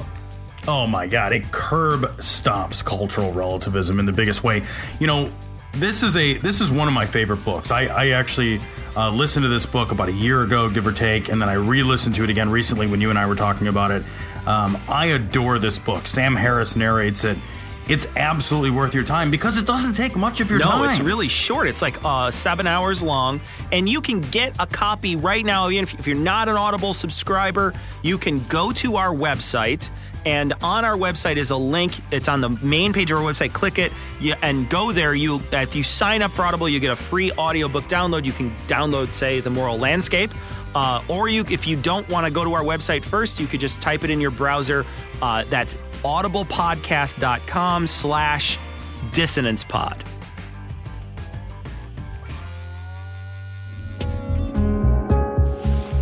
Oh 0.66 0.86
my 0.86 1.06
God, 1.06 1.32
it 1.32 1.52
curb 1.52 2.02
stomps 2.18 2.82
cultural 2.82 3.32
relativism 3.32 4.00
in 4.00 4.06
the 4.06 4.12
biggest 4.12 4.42
way. 4.42 4.62
You 4.98 5.06
know, 5.06 5.30
this 5.72 6.02
is 6.02 6.16
a 6.16 6.34
this 6.38 6.60
is 6.60 6.70
one 6.70 6.88
of 6.88 6.94
my 6.94 7.04
favorite 7.04 7.44
books. 7.44 7.70
I, 7.70 7.84
I 7.84 8.08
actually 8.08 8.60
uh, 8.96 9.10
listened 9.10 9.44
to 9.44 9.48
this 9.48 9.66
book 9.66 9.92
about 9.92 10.08
a 10.08 10.12
year 10.12 10.42
ago, 10.42 10.70
give 10.70 10.86
or 10.86 10.92
take, 10.92 11.28
and 11.28 11.40
then 11.40 11.48
I 11.50 11.54
re-listened 11.54 12.14
to 12.14 12.24
it 12.24 12.30
again 12.30 12.50
recently 12.50 12.86
when 12.86 13.00
you 13.00 13.10
and 13.10 13.18
I 13.18 13.26
were 13.26 13.34
talking 13.34 13.66
about 13.66 13.90
it. 13.90 14.04
Um, 14.46 14.80
I 14.88 15.06
adore 15.06 15.58
this 15.58 15.78
book. 15.78 16.06
Sam 16.06 16.34
Harris 16.34 16.76
narrates 16.76 17.24
it. 17.24 17.36
It's 17.88 18.06
absolutely 18.16 18.70
worth 18.70 18.94
your 18.94 19.04
time 19.04 19.30
because 19.30 19.58
it 19.58 19.66
doesn't 19.66 19.92
take 19.92 20.16
much 20.16 20.40
of 20.40 20.48
your 20.48 20.58
no, 20.58 20.64
time. 20.64 20.82
No, 20.84 20.90
it's 20.90 21.00
really 21.00 21.28
short. 21.28 21.68
It's 21.68 21.82
like 21.82 22.02
uh, 22.04 22.30
seven 22.30 22.66
hours 22.66 23.02
long, 23.02 23.40
and 23.72 23.88
you 23.88 24.00
can 24.00 24.20
get 24.20 24.54
a 24.58 24.66
copy 24.66 25.16
right 25.16 25.44
now. 25.44 25.68
Even 25.68 25.84
if, 25.84 25.98
if 26.00 26.06
you're 26.06 26.16
not 26.16 26.48
an 26.48 26.56
Audible 26.56 26.94
subscriber, 26.94 27.74
you 28.02 28.16
can 28.16 28.42
go 28.46 28.72
to 28.72 28.96
our 28.96 29.14
website. 29.14 29.90
And 30.26 30.54
on 30.62 30.86
our 30.86 30.96
website 30.96 31.36
is 31.36 31.50
a 31.50 31.56
link. 31.56 31.92
It's 32.10 32.28
on 32.28 32.40
the 32.40 32.48
main 32.48 32.94
page 32.94 33.10
of 33.10 33.18
our 33.18 33.24
website. 33.24 33.52
Click 33.52 33.78
it 33.78 33.92
and 34.40 34.70
go 34.70 34.90
there. 34.90 35.14
You, 35.14 35.42
if 35.52 35.76
you 35.76 35.82
sign 35.82 36.22
up 36.22 36.32
for 36.32 36.46
Audible, 36.46 36.66
you 36.66 36.80
get 36.80 36.90
a 36.90 36.96
free 36.96 37.30
audiobook 37.32 37.84
download. 37.84 38.24
You 38.24 38.32
can 38.32 38.56
download, 38.66 39.12
say, 39.12 39.40
The 39.40 39.50
Moral 39.50 39.76
Landscape. 39.76 40.30
Uh, 40.74 41.02
or 41.08 41.28
you, 41.28 41.44
if 41.50 41.66
you 41.66 41.76
don't 41.76 42.08
want 42.08 42.26
to 42.26 42.32
go 42.32 42.42
to 42.42 42.54
our 42.54 42.62
website 42.62 43.04
first, 43.04 43.38
you 43.38 43.46
could 43.46 43.60
just 43.60 43.82
type 43.82 44.02
it 44.02 44.10
in 44.10 44.18
your 44.18 44.30
browser. 44.30 44.86
Uh, 45.20 45.44
that's 45.50 45.76
audiblepodcast.com 46.04 47.86
slash 47.86 48.58
dissonance 49.12 49.64
pod. 49.64 50.04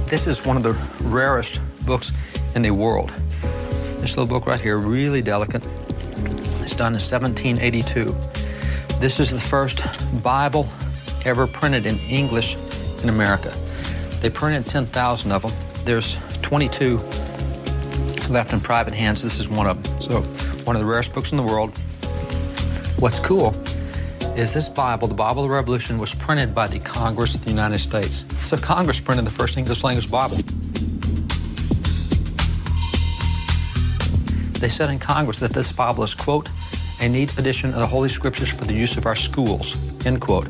This 0.09 0.27
is 0.27 0.45
one 0.45 0.59
of 0.59 0.63
the 0.63 0.73
rarest 1.05 1.61
books 1.87 2.13
in 2.55 2.61
the 2.61 2.71
world. 2.71 3.11
This 4.01 4.17
little 4.17 4.27
book 4.27 4.47
right 4.47 4.61
here, 4.61 4.77
really 4.77 5.23
delicate. 5.23 5.65
It's 6.61 6.75
done 6.75 6.93
in 6.93 7.01
1782. 7.01 8.15
This 9.01 9.21
is 9.21 9.31
the 9.31 9.41
first 9.41 9.83
Bible 10.23 10.69
ever 11.25 11.47
printed 11.47 11.87
in 11.87 11.99
English 12.01 12.57
in 13.03 13.09
America. 13.09 13.55
They 14.21 14.29
printed 14.29 14.67
10,000 14.67 15.33
of 15.33 15.43
them. 15.43 15.53
There's 15.85 16.19
22 16.43 16.99
left 18.33 18.53
in 18.53 18.61
private 18.61 18.95
hands. 18.95 19.23
This 19.23 19.39
is 19.39 19.49
one 19.49 19.67
of 19.67 19.83
them. 19.83 20.01
So, 20.01 20.21
one 20.65 20.75
of 20.75 20.81
the 20.81 20.87
rarest 20.87 21.13
books 21.13 21.33
in 21.33 21.37
the 21.37 21.43
world. 21.43 21.77
What's 22.99 23.21
cool 23.21 23.55
is 24.37 24.55
this 24.55 24.69
Bible, 24.69 25.09
the 25.09 25.15
Bible 25.15 25.43
of 25.43 25.49
the 25.49 25.55
Revolution, 25.55 25.99
was 25.99 26.15
printed 26.15 26.55
by 26.55 26.67
the 26.67 26.79
Congress 26.79 27.35
of 27.35 27.45
the 27.45 27.51
United 27.51 27.79
States. 27.79 28.25
So 28.47 28.57
Congress 28.57 29.01
printed 29.01 29.27
the 29.27 29.31
first 29.31 29.59
English 29.59 29.85
language 29.85 30.11
Bible. 30.11 30.37
They 34.59 34.69
said 34.69 34.91
in 34.91 34.99
Congress 34.99 35.39
that 35.41 35.53
this 35.53 35.73
Bible 35.73 36.05
is, 36.05 36.15
quote, 36.15 36.49
a 37.01 37.09
neat 37.09 37.37
edition 37.39 37.71
of 37.71 37.81
the 37.81 37.87
Holy 37.87 38.09
Scriptures 38.09 38.49
for 38.49 38.65
the 38.65 38.75
use 38.75 38.97
of 38.97 39.07
our 39.07 39.17
schools, 39.17 39.77
end 40.07 40.21
quote. 40.21 40.49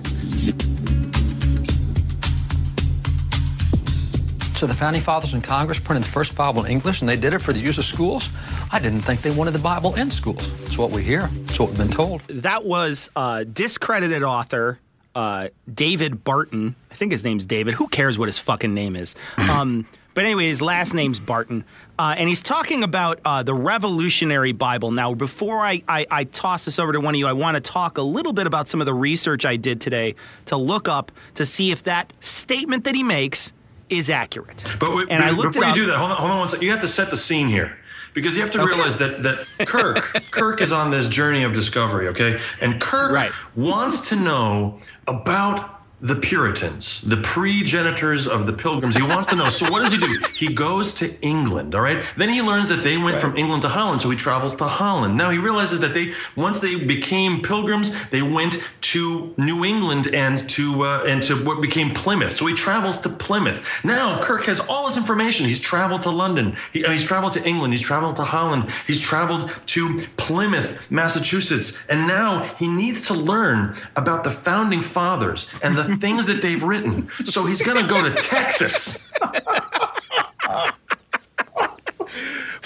So 4.62 4.68
the 4.68 4.75
founding 4.75 5.03
fathers 5.03 5.35
in 5.35 5.40
Congress 5.40 5.81
printed 5.81 6.05
the 6.05 6.12
first 6.12 6.37
Bible 6.37 6.64
in 6.64 6.70
English, 6.70 7.01
and 7.01 7.09
they 7.09 7.16
did 7.16 7.35
it 7.35 7.40
for 7.40 7.53
the 7.53 7.59
use 7.59 7.79
of 7.79 7.85
schools. 7.85 8.29
I 8.70 8.79
didn't 8.79 9.01
think 9.01 9.20
they 9.20 9.33
wanted 9.33 9.55
the 9.55 9.59
Bible 9.59 9.96
in 9.96 10.09
schools. 10.09 10.53
It's 10.62 10.79
what 10.79 10.92
we 10.92 11.03
hear. 11.03 11.29
It's 11.46 11.59
what 11.59 11.70
we've 11.70 11.79
been 11.79 11.88
told. 11.88 12.20
that 12.29 12.64
was 12.64 13.11
uh, 13.16 13.42
discredited 13.42 14.22
author 14.22 14.79
uh, 15.16 15.48
David 15.75 16.22
Barton. 16.22 16.77
I 16.92 16.94
think 16.94 17.11
his 17.11 17.25
name's 17.25 17.44
David. 17.44 17.75
Who 17.75 17.88
cares 17.88 18.20
what 18.20 18.29
his 18.29 18.38
fucking 18.38 18.72
name 18.72 18.94
is? 18.94 19.16
Um, 19.51 19.85
but 20.14 20.25
anyway, 20.25 20.46
his 20.46 20.62
last 20.62 20.94
name's 20.94 21.18
Barton. 21.18 21.64
Uh, 21.98 22.14
and 22.16 22.29
he's 22.29 22.42
talking 22.42 22.85
about 22.85 23.18
uh, 23.25 23.42
the 23.42 23.55
Revolutionary 23.55 24.53
Bible. 24.53 24.92
Now, 24.92 25.12
before 25.14 25.59
I, 25.59 25.83
I, 25.88 26.07
I 26.09 26.25
toss 26.25 26.66
this 26.66 26.79
over 26.79 26.92
to 26.92 27.01
one 27.01 27.16
of 27.16 27.18
you, 27.18 27.27
I 27.27 27.33
want 27.33 27.57
to 27.57 27.61
talk 27.61 27.98
a 27.98 28.03
little 28.03 28.33
bit 28.33 28.46
about 28.46 28.68
some 28.68 28.81
of 28.81 28.87
the 28.87 28.94
research 28.94 29.44
I 29.44 29.57
did 29.57 29.81
today 29.81 30.14
to 30.46 30.57
look 30.57 30.87
up 30.87 31.11
to 31.35 31.44
see 31.44 31.72
if 31.72 31.83
that 31.83 32.12
statement 32.20 32.85
that 32.85 32.94
he 32.94 33.03
makes 33.03 33.53
is 33.92 34.11
accurate. 34.11 34.64
But 34.81 34.94
wait, 34.94 35.07
and 35.11 35.22
I 35.22 35.31
be- 35.31 35.37
looked 35.37 35.55
before 35.55 35.68
you 35.68 35.74
do 35.74 35.87
that, 35.87 35.96
hold 35.98 36.11
on, 36.11 36.16
hold 36.16 36.31
on 36.31 36.38
one 36.38 36.48
second. 36.48 36.64
You 36.64 36.70
have 36.72 36.81
to 36.81 36.88
set 36.88 37.11
the 37.11 37.16
scene 37.16 37.48
here. 37.48 37.76
Because 38.14 38.37
you 38.37 38.42
have 38.42 38.50
to 38.50 38.62
realize 38.66 38.98
that 38.98 39.22
that 39.22 39.46
Kirk 39.66 39.96
Kirk 40.31 40.61
is 40.61 40.70
on 40.70 40.90
this 40.90 41.09
journey 41.09 41.44
of 41.44 41.55
discovery, 41.55 42.09
okay? 42.09 42.38
And 42.61 42.78
Kirk 42.78 43.11
Right. 43.12 43.33
wants 43.57 44.07
to 44.11 44.16
know 44.16 44.81
about 45.07 45.82
the 46.02 46.16
Puritans, 46.16 47.00
the 47.02 47.16
pre-genitors 47.18 48.26
of 48.26 48.44
the 48.44 48.52
Pilgrims. 48.52 48.96
He 48.96 49.04
wants 49.04 49.28
to 49.28 49.36
know. 49.36 49.48
So 49.50 49.70
what 49.70 49.82
does 49.82 49.92
he 49.92 49.98
do? 49.98 50.20
He 50.34 50.52
goes 50.52 50.94
to 50.94 51.14
England, 51.20 51.76
all 51.76 51.80
right? 51.80 52.02
Then 52.16 52.28
he 52.28 52.42
learns 52.42 52.68
that 52.70 52.82
they 52.82 52.96
went 52.96 53.20
from 53.20 53.36
England 53.36 53.62
to 53.62 53.68
Holland, 53.68 54.02
so 54.02 54.10
he 54.10 54.16
travels 54.16 54.56
to 54.56 54.64
Holland. 54.64 55.16
Now 55.16 55.30
he 55.30 55.38
realizes 55.38 55.78
that 55.78 55.94
they 55.94 56.12
once 56.34 56.58
they 56.58 56.74
became 56.74 57.40
pilgrims, 57.40 57.94
they 58.10 58.20
went 58.20 58.68
to 58.80 59.32
New 59.38 59.64
England 59.64 60.08
and 60.12 60.48
to 60.50 60.84
uh, 60.84 61.04
and 61.06 61.22
to 61.22 61.36
what 61.44 61.62
became 61.62 61.94
Plymouth. 61.94 62.34
So 62.36 62.46
he 62.46 62.54
travels 62.54 62.98
to 63.02 63.08
Plymouth. 63.08 63.62
Now 63.84 64.20
Kirk 64.20 64.42
has 64.46 64.58
all 64.58 64.86
this 64.86 64.96
information. 64.96 65.46
He's 65.46 65.60
traveled 65.60 66.02
to 66.02 66.10
London. 66.10 66.56
He, 66.72 66.84
uh, 66.84 66.90
he's 66.90 67.04
traveled 67.04 67.34
to 67.34 67.44
England. 67.46 67.74
He's 67.74 67.80
traveled 67.80 68.16
to 68.16 68.24
Holland. 68.24 68.68
He's 68.88 68.98
traveled 69.00 69.52
to 69.66 70.00
Plymouth, 70.16 70.90
Massachusetts, 70.90 71.86
and 71.86 72.08
now 72.08 72.42
he 72.58 72.66
needs 72.66 73.07
to 73.07 73.14
learn 73.14 73.76
about 73.94 74.24
the 74.24 74.32
founding 74.32 74.82
fathers 74.82 75.48
and 75.62 75.76
the 75.76 75.91
things 75.99 76.26
that 76.26 76.43
they've 76.43 76.62
written. 76.62 77.09
So 77.24 77.45
he's 77.45 77.62
going 77.62 77.82
to 77.82 77.88
go 77.88 78.03
to 78.03 78.14
Texas. 78.22 79.11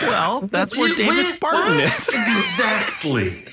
Well, 0.03 0.43
that's 0.43 0.77
where 0.77 0.95
David 0.95 1.14
wait, 1.14 1.41
Barton 1.41 1.77
what? 1.77 1.85
is. 1.85 2.09
Exactly. 2.09 3.45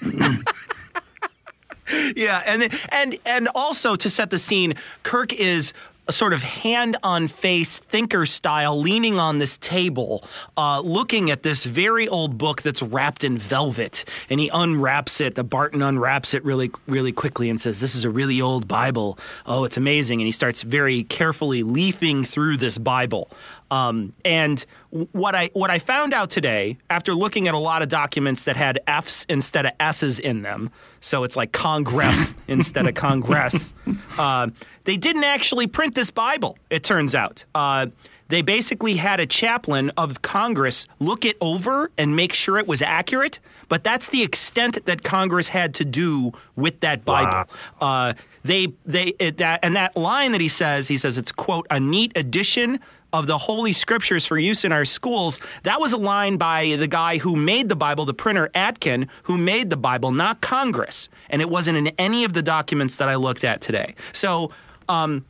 yeah, 2.16 2.42
and 2.46 2.72
and 2.90 3.16
and 3.26 3.48
also 3.54 3.96
to 3.96 4.08
set 4.08 4.30
the 4.30 4.38
scene, 4.38 4.74
Kirk 5.02 5.32
is 5.32 5.72
a 6.08 6.12
sort 6.12 6.32
of 6.32 6.42
hand 6.42 6.96
on 7.02 7.28
face 7.28 7.78
thinker 7.78 8.26
style, 8.26 8.80
leaning 8.80 9.18
on 9.18 9.38
this 9.38 9.56
table, 9.58 10.24
uh, 10.56 10.80
looking 10.80 11.30
at 11.30 11.42
this 11.42 11.64
very 11.64 12.08
old 12.08 12.36
book 12.36 12.62
that's 12.62 12.82
wrapped 12.82 13.22
in 13.24 13.38
velvet. 13.38 14.04
And 14.28 14.40
he 14.40 14.48
unwraps 14.52 15.20
it. 15.20 15.34
The 15.34 15.44
Barton 15.44 15.82
unwraps 15.82 16.34
it 16.34 16.44
really, 16.44 16.70
really 16.86 17.12
quickly 17.12 17.48
and 17.48 17.60
says, 17.60 17.80
This 17.80 17.94
is 17.94 18.04
a 18.04 18.10
really 18.10 18.40
old 18.40 18.66
Bible. 18.66 19.18
Oh, 19.46 19.64
it's 19.64 19.76
amazing. 19.76 20.20
And 20.20 20.26
he 20.26 20.32
starts 20.32 20.62
very 20.62 21.04
carefully 21.04 21.62
leafing 21.62 22.24
through 22.24 22.56
this 22.56 22.78
Bible. 22.78 23.30
Um, 23.70 24.12
and 24.24 24.64
what 24.90 25.34
I 25.34 25.50
what 25.52 25.70
I 25.70 25.78
found 25.78 26.12
out 26.12 26.30
today, 26.30 26.76
after 26.88 27.14
looking 27.14 27.46
at 27.48 27.54
a 27.54 27.58
lot 27.58 27.82
of 27.82 27.88
documents 27.88 28.44
that 28.44 28.56
had 28.56 28.80
F's 28.86 29.24
instead 29.28 29.66
of 29.66 29.72
S's 29.78 30.18
in 30.18 30.42
them, 30.42 30.70
so 31.00 31.24
it's 31.24 31.36
like 31.36 31.52
Congress 31.52 32.34
instead 32.48 32.86
of 32.86 32.94
Congress, 32.94 33.72
uh, 34.18 34.48
they 34.84 34.96
didn't 34.96 35.24
actually 35.24 35.66
print 35.66 35.94
this 35.94 36.10
Bible. 36.10 36.58
It 36.68 36.82
turns 36.82 37.14
out. 37.14 37.44
Uh, 37.54 37.86
they 38.30 38.42
basically 38.42 38.94
had 38.94 39.18
a 39.18 39.26
chaplain 39.26 39.90
of 39.96 40.22
Congress 40.22 40.86
look 41.00 41.24
it 41.24 41.36
over 41.40 41.90
and 41.98 42.14
make 42.14 42.32
sure 42.32 42.58
it 42.58 42.68
was 42.68 42.80
accurate, 42.80 43.40
but 43.68 43.82
that's 43.82 44.08
the 44.08 44.22
extent 44.22 44.86
that 44.86 45.02
Congress 45.02 45.48
had 45.48 45.74
to 45.74 45.84
do 45.84 46.30
with 46.54 46.78
that 46.80 47.04
Bible. 47.04 47.50
Wow. 47.80 48.08
Uh, 48.08 48.12
they 48.44 48.68
they 48.86 49.14
it, 49.18 49.38
that 49.38 49.60
and 49.64 49.74
that 49.74 49.96
line 49.96 50.30
that 50.32 50.40
he 50.40 50.48
says, 50.48 50.86
he 50.86 50.96
says 50.96 51.18
it's 51.18 51.32
quote 51.32 51.66
a 51.70 51.80
neat 51.80 52.12
addition 52.14 52.78
of 53.12 53.26
the 53.26 53.38
Holy 53.38 53.72
Scriptures 53.72 54.24
for 54.26 54.38
use 54.38 54.64
in 54.64 54.72
our 54.72 54.84
schools, 54.84 55.40
that 55.64 55.80
was 55.80 55.92
a 55.92 55.96
line 55.96 56.36
by 56.36 56.76
the 56.76 56.86
guy 56.86 57.18
who 57.18 57.36
made 57.36 57.68
the 57.68 57.76
Bible, 57.76 58.04
the 58.04 58.14
printer 58.14 58.50
Aitken, 58.54 59.08
who 59.24 59.36
made 59.36 59.70
the 59.70 59.76
Bible, 59.76 60.12
not 60.12 60.40
Congress. 60.40 61.08
And 61.28 61.42
it 61.42 61.50
wasn't 61.50 61.78
in 61.78 61.88
any 61.98 62.24
of 62.24 62.32
the 62.32 62.42
documents 62.42 62.96
that 62.96 63.08
I 63.08 63.16
looked 63.16 63.44
at 63.44 63.60
today. 63.60 63.94
So, 64.12 64.52
um, 64.88 65.24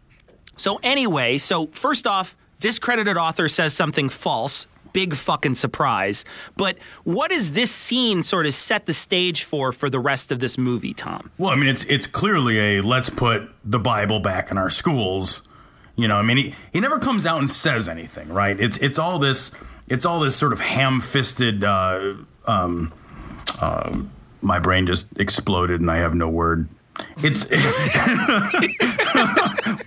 so 0.56 0.78
anyway, 0.82 1.38
so 1.38 1.66
first 1.68 2.06
off, 2.06 2.36
discredited 2.60 3.16
author 3.16 3.48
says 3.48 3.72
something 3.72 4.08
false. 4.08 4.66
Big 4.92 5.14
fucking 5.14 5.54
surprise. 5.54 6.24
But 6.56 6.76
what 7.04 7.30
does 7.30 7.52
this 7.52 7.70
scene 7.70 8.22
sort 8.22 8.46
of 8.46 8.54
set 8.54 8.86
the 8.86 8.92
stage 8.92 9.44
for 9.44 9.70
for 9.70 9.88
the 9.88 10.00
rest 10.00 10.32
of 10.32 10.40
this 10.40 10.58
movie, 10.58 10.94
Tom? 10.94 11.30
Well, 11.38 11.50
I 11.52 11.54
mean, 11.54 11.68
it's 11.68 11.84
it's 11.84 12.08
clearly 12.08 12.58
a 12.58 12.80
let's 12.80 13.08
put 13.08 13.48
the 13.64 13.78
Bible 13.78 14.18
back 14.18 14.50
in 14.50 14.58
our 14.58 14.68
schools 14.68 15.42
you 15.96 16.08
know, 16.08 16.16
I 16.16 16.22
mean, 16.22 16.36
he, 16.36 16.54
he 16.72 16.80
never 16.80 16.98
comes 16.98 17.26
out 17.26 17.38
and 17.38 17.48
says 17.48 17.88
anything, 17.88 18.28
right? 18.28 18.58
It's 18.58 18.78
it's 18.78 18.98
all 18.98 19.18
this 19.18 19.52
it's 19.88 20.06
all 20.06 20.20
this 20.20 20.36
sort 20.36 20.52
of 20.52 20.60
ham-fisted. 20.60 21.64
Uh, 21.64 22.14
um, 22.46 22.92
uh, 23.60 24.00
my 24.40 24.58
brain 24.58 24.86
just 24.86 25.18
exploded, 25.18 25.80
and 25.80 25.90
I 25.90 25.96
have 25.98 26.14
no 26.14 26.28
word. 26.28 26.68
It's 27.22 27.44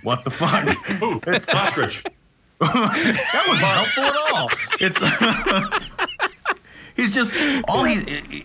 what 0.02 0.24
the 0.24 0.30
fuck? 0.30 0.68
Ooh, 1.02 1.20
it's 1.26 1.48
ostrich. 1.48 2.04
that 2.60 3.44
wasn't 3.48 3.68
helpful 3.68 4.04
at 4.04 4.16
all. 4.32 4.48
It's. 4.80 5.00
he's 6.96 7.12
just 7.14 7.34
all 7.66 7.84
he 7.84 7.94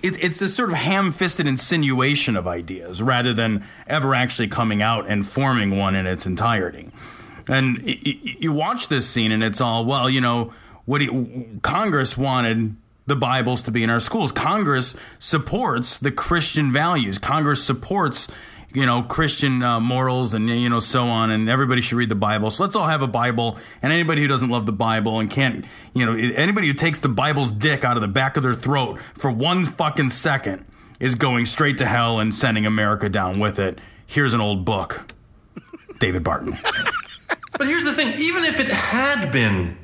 it, 0.01 0.23
it's 0.23 0.39
this 0.39 0.55
sort 0.55 0.69
of 0.69 0.75
ham-fisted 0.75 1.45
insinuation 1.47 2.35
of 2.35 2.47
ideas 2.47 3.01
rather 3.01 3.33
than 3.33 3.63
ever 3.87 4.15
actually 4.15 4.47
coming 4.47 4.81
out 4.81 5.07
and 5.07 5.27
forming 5.27 5.77
one 5.77 5.95
in 5.95 6.07
its 6.07 6.25
entirety 6.25 6.89
and 7.49 7.81
you 7.83 8.51
watch 8.51 8.87
this 8.87 9.09
scene, 9.09 9.31
and 9.31 9.43
it's 9.43 9.59
all 9.59 9.85
well, 9.85 10.09
you 10.09 10.21
know, 10.21 10.53
what 10.85 11.01
he, 11.01 11.47
Congress 11.61 12.17
wanted 12.17 12.75
the 13.07 13.15
Bibles 13.15 13.63
to 13.63 13.71
be 13.71 13.83
in 13.83 13.89
our 13.89 13.99
schools. 13.99 14.31
Congress 14.31 14.95
supports 15.17 15.97
the 15.97 16.11
Christian 16.11 16.71
values. 16.71 17.17
Congress 17.17 17.63
supports 17.63 18.27
you 18.73 18.85
know 18.85 19.01
Christian 19.01 19.63
uh, 19.63 19.79
morals 19.79 20.33
and 20.33 20.47
you 20.47 20.69
know 20.69 20.79
so 20.79 21.07
on, 21.07 21.31
and 21.31 21.49
everybody 21.49 21.81
should 21.81 21.97
read 21.97 22.09
the 22.09 22.15
Bible. 22.15 22.51
So 22.51 22.63
let's 22.63 22.75
all 22.75 22.87
have 22.87 23.01
a 23.01 23.07
Bible. 23.07 23.57
And 23.81 23.91
anybody 23.91 24.21
who 24.21 24.27
doesn't 24.27 24.49
love 24.49 24.65
the 24.65 24.71
Bible 24.71 25.19
and 25.19 25.29
can't, 25.29 25.65
you 25.93 26.05
know, 26.05 26.13
anybody 26.13 26.67
who 26.67 26.73
takes 26.73 26.99
the 26.99 27.09
Bible's 27.09 27.51
dick 27.51 27.83
out 27.83 27.97
of 27.97 28.01
the 28.01 28.07
back 28.07 28.37
of 28.37 28.43
their 28.43 28.53
throat 28.53 28.99
for 29.15 29.31
one 29.31 29.65
fucking 29.65 30.11
second 30.11 30.65
is 30.99 31.15
going 31.15 31.45
straight 31.45 31.77
to 31.79 31.85
hell 31.85 32.19
and 32.19 32.33
sending 32.33 32.65
America 32.65 33.09
down 33.09 33.39
with 33.39 33.57
it. 33.57 33.79
Here's 34.05 34.33
an 34.33 34.41
old 34.41 34.65
book, 34.65 35.13
David 35.99 36.23
Barton. 36.23 36.57
But 37.59 37.67
here's 37.67 37.83
the 37.83 37.93
thing 37.93 38.17
even 38.17 38.45
if 38.45 38.61
it 38.61 38.69
had 38.69 39.33
been 39.33 39.77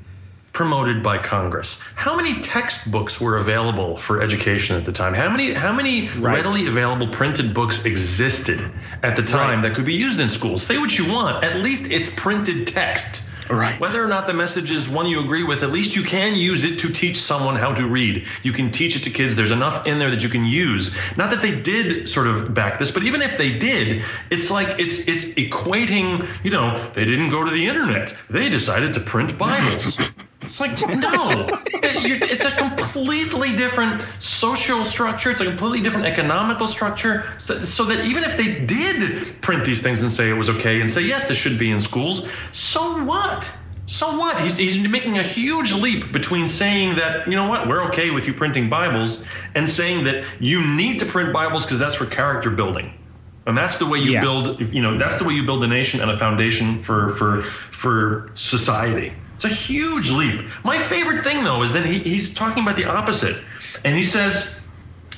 promoted 0.53 1.03
by 1.03 1.17
Congress, 1.17 1.81
how 1.95 2.15
many 2.15 2.39
textbooks 2.39 3.19
were 3.19 3.35
available 3.35 3.97
for 3.97 4.21
education 4.21 4.77
at 4.77 4.85
the 4.85 4.93
time? 4.93 5.13
How 5.13 5.29
many 5.29 5.51
how 5.51 5.73
many 5.73 6.07
right. 6.07 6.37
readily 6.37 6.67
available 6.67 7.09
printed 7.09 7.53
books 7.53 7.83
existed 7.83 8.71
at 9.03 9.17
the 9.17 9.21
time 9.21 9.59
right. 9.59 9.67
that 9.67 9.75
could 9.75 9.85
be 9.85 9.93
used 9.93 10.21
in 10.21 10.29
schools? 10.29 10.63
Say 10.63 10.77
what 10.77 10.97
you 10.97 11.11
want, 11.11 11.43
at 11.43 11.57
least 11.57 11.91
it's 11.91 12.09
printed 12.15 12.65
text. 12.65 13.29
Right. 13.49 13.79
Whether 13.79 14.03
or 14.03 14.07
not 14.07 14.27
the 14.27 14.33
message 14.33 14.71
is 14.71 14.89
one 14.89 15.07
you 15.07 15.19
agree 15.19 15.43
with, 15.43 15.63
at 15.63 15.71
least 15.71 15.95
you 15.95 16.03
can 16.03 16.35
use 16.35 16.63
it 16.63 16.79
to 16.79 16.89
teach 16.89 17.17
someone 17.17 17.55
how 17.55 17.73
to 17.73 17.87
read. 17.87 18.25
You 18.43 18.51
can 18.51 18.71
teach 18.71 18.95
it 18.95 19.03
to 19.03 19.09
kids. 19.09 19.35
There's 19.35 19.51
enough 19.51 19.85
in 19.85 19.99
there 19.99 20.09
that 20.09 20.23
you 20.23 20.29
can 20.29 20.45
use. 20.45 20.95
Not 21.17 21.29
that 21.29 21.41
they 21.41 21.59
did 21.59 22.09
sort 22.09 22.27
of 22.27 22.53
back 22.53 22.79
this, 22.79 22.91
but 22.91 23.03
even 23.03 23.21
if 23.21 23.37
they 23.37 23.57
did, 23.57 24.03
it's 24.29 24.49
like 24.49 24.79
it's 24.79 25.07
it's 25.07 25.33
equating, 25.35 26.27
you 26.43 26.51
know, 26.51 26.89
they 26.93 27.05
didn't 27.05 27.29
go 27.29 27.43
to 27.43 27.51
the 27.51 27.67
internet. 27.67 28.15
They 28.29 28.49
decided 28.49 28.93
to 28.95 28.99
print 28.99 29.37
Bibles. 29.37 29.97
It's 30.45 30.59
like, 30.59 30.79
no, 30.87 31.47
it's 31.73 32.45
a 32.45 32.51
completely 32.51 33.55
different 33.55 34.07
social 34.19 34.85
structure. 34.85 35.31
It's 35.31 35.41
a 35.41 35.45
completely 35.45 35.81
different 35.81 36.05
economical 36.05 36.67
structure. 36.67 37.25
So, 37.39 37.63
so, 37.65 37.83
that 37.85 38.05
even 38.05 38.23
if 38.23 38.37
they 38.37 38.59
did 38.63 39.41
print 39.41 39.65
these 39.65 39.81
things 39.81 40.03
and 40.03 40.11
say 40.11 40.29
it 40.29 40.37
was 40.37 40.49
okay 40.49 40.81
and 40.81 40.89
say, 40.89 41.01
yes, 41.01 41.27
this 41.27 41.37
should 41.37 41.57
be 41.57 41.71
in 41.71 41.79
schools, 41.79 42.29
so 42.51 43.03
what? 43.03 43.51
So 43.87 44.17
what? 44.17 44.39
He's, 44.39 44.57
he's 44.57 44.87
making 44.87 45.17
a 45.17 45.23
huge 45.23 45.73
leap 45.73 46.11
between 46.11 46.47
saying 46.47 46.95
that, 46.97 47.27
you 47.27 47.35
know 47.35 47.47
what, 47.47 47.67
we're 47.67 47.83
okay 47.85 48.11
with 48.11 48.27
you 48.27 48.33
printing 48.33 48.69
Bibles 48.69 49.25
and 49.55 49.67
saying 49.67 50.03
that 50.05 50.25
you 50.39 50.65
need 50.65 50.99
to 50.99 51.05
print 51.05 51.33
Bibles 51.33 51.65
because 51.65 51.79
that's 51.79 51.95
for 51.95 52.05
character 52.05 52.51
building. 52.51 52.93
And 53.47 53.57
that's 53.57 53.77
the 53.77 53.85
way 53.85 53.99
you 53.99 54.13
yeah. 54.13 54.21
build, 54.21 54.59
you 54.73 54.81
know, 54.81 54.97
that's 54.97 55.17
the 55.17 55.23
way 55.23 55.33
you 55.33 55.43
build 55.43 55.63
a 55.63 55.67
nation 55.67 56.01
and 56.01 56.09
a 56.09 56.17
foundation 56.17 56.79
for, 56.79 57.15
for, 57.15 57.43
for 57.43 58.29
society. 58.33 59.13
It's 59.35 59.43
a 59.43 59.49
huge 59.49 60.11
leap. 60.11 60.45
My 60.63 60.77
favorite 60.77 61.19
thing, 61.19 61.43
though, 61.43 61.61
is 61.61 61.73
that 61.73 61.85
he, 61.85 61.99
he's 61.99 62.33
talking 62.33 62.63
about 62.63 62.77
the 62.77 62.85
opposite. 62.85 63.43
And 63.83 63.95
he 63.95 64.01
says 64.01 64.61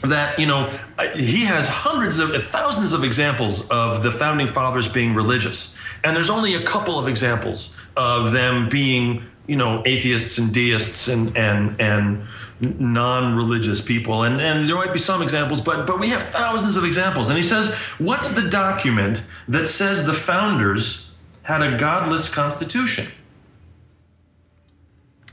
that, 0.01 0.39
you 0.39 0.47
know, 0.47 0.75
he 1.15 1.45
has 1.45 1.69
hundreds 1.69 2.17
of 2.17 2.31
thousands 2.47 2.93
of 2.93 3.03
examples 3.03 3.69
of 3.69 4.01
the 4.01 4.11
founding 4.11 4.47
fathers 4.47 4.87
being 4.87 5.13
religious. 5.13 5.77
And 6.03 6.15
there's 6.15 6.31
only 6.31 6.55
a 6.55 6.63
couple 6.63 6.97
of 6.97 7.07
examples 7.07 7.75
of 7.95 8.31
them 8.31 8.69
being, 8.69 9.23
you 9.45 9.55
know, 9.55 9.83
atheists 9.85 10.39
and 10.39 10.51
deists 10.51 11.07
and, 11.07 11.37
and, 11.37 11.79
and, 11.79 12.23
non-religious 12.59 13.81
people 13.81 14.23
and 14.23 14.41
and 14.41 14.67
there 14.67 14.75
might 14.75 14.91
be 14.91 14.97
some 14.97 15.21
examples 15.21 15.61
but 15.61 15.85
but 15.85 15.99
we 15.99 16.09
have 16.09 16.23
thousands 16.23 16.75
of 16.75 16.83
examples 16.83 17.29
and 17.29 17.37
he 17.37 17.43
says 17.43 17.71
what's 17.99 18.33
the 18.33 18.49
document 18.49 19.21
that 19.47 19.67
says 19.67 20.07
the 20.07 20.13
founders 20.13 21.11
had 21.43 21.61
a 21.61 21.77
godless 21.77 22.27
constitution 22.27 23.05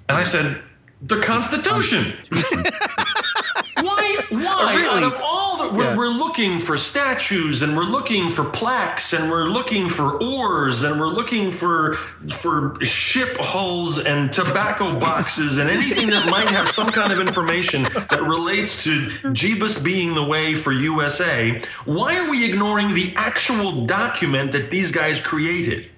and 0.09 0.19
I 0.19 0.23
said, 0.23 0.61
the 1.03 1.21
Constitution. 1.21 2.17
why? 3.83 4.17
Why? 4.31 4.75
Really? 4.77 4.89
Out 4.89 5.03
of 5.03 5.21
all 5.23 5.59
the, 5.59 5.77
we're, 5.77 5.85
yeah. 5.85 5.97
we're, 5.97 6.09
looking 6.09 6.59
for 6.59 6.79
statues, 6.79 7.61
and 7.63 7.77
we're 7.77 7.85
looking 7.85 8.31
for 8.31 8.45
plaques, 8.45 9.13
and 9.13 9.31
we're 9.31 9.49
looking 9.49 9.89
for 9.89 10.23
oars, 10.23 10.83
and 10.83 10.99
we're 10.99 11.09
looking 11.09 11.51
for 11.51 11.95
for 12.31 12.83
ship 12.83 13.37
hulls 13.39 13.99
and 13.99 14.33
tobacco 14.33 14.99
boxes, 14.99 15.59
and 15.59 15.69
anything 15.69 16.09
that 16.09 16.31
might 16.31 16.49
have 16.49 16.69
some 16.69 16.91
kind 16.91 17.13
of 17.13 17.21
information 17.21 17.83
that 17.83 18.23
relates 18.23 18.83
to 18.85 19.09
Jeebus 19.33 19.85
being 19.85 20.15
the 20.15 20.25
way 20.25 20.55
for 20.55 20.73
USA. 20.73 21.61
Why 21.85 22.19
are 22.19 22.31
we 22.31 22.51
ignoring 22.51 22.95
the 22.95 23.13
actual 23.17 23.85
document 23.85 24.53
that 24.53 24.71
these 24.71 24.91
guys 24.91 25.21
created? 25.21 25.91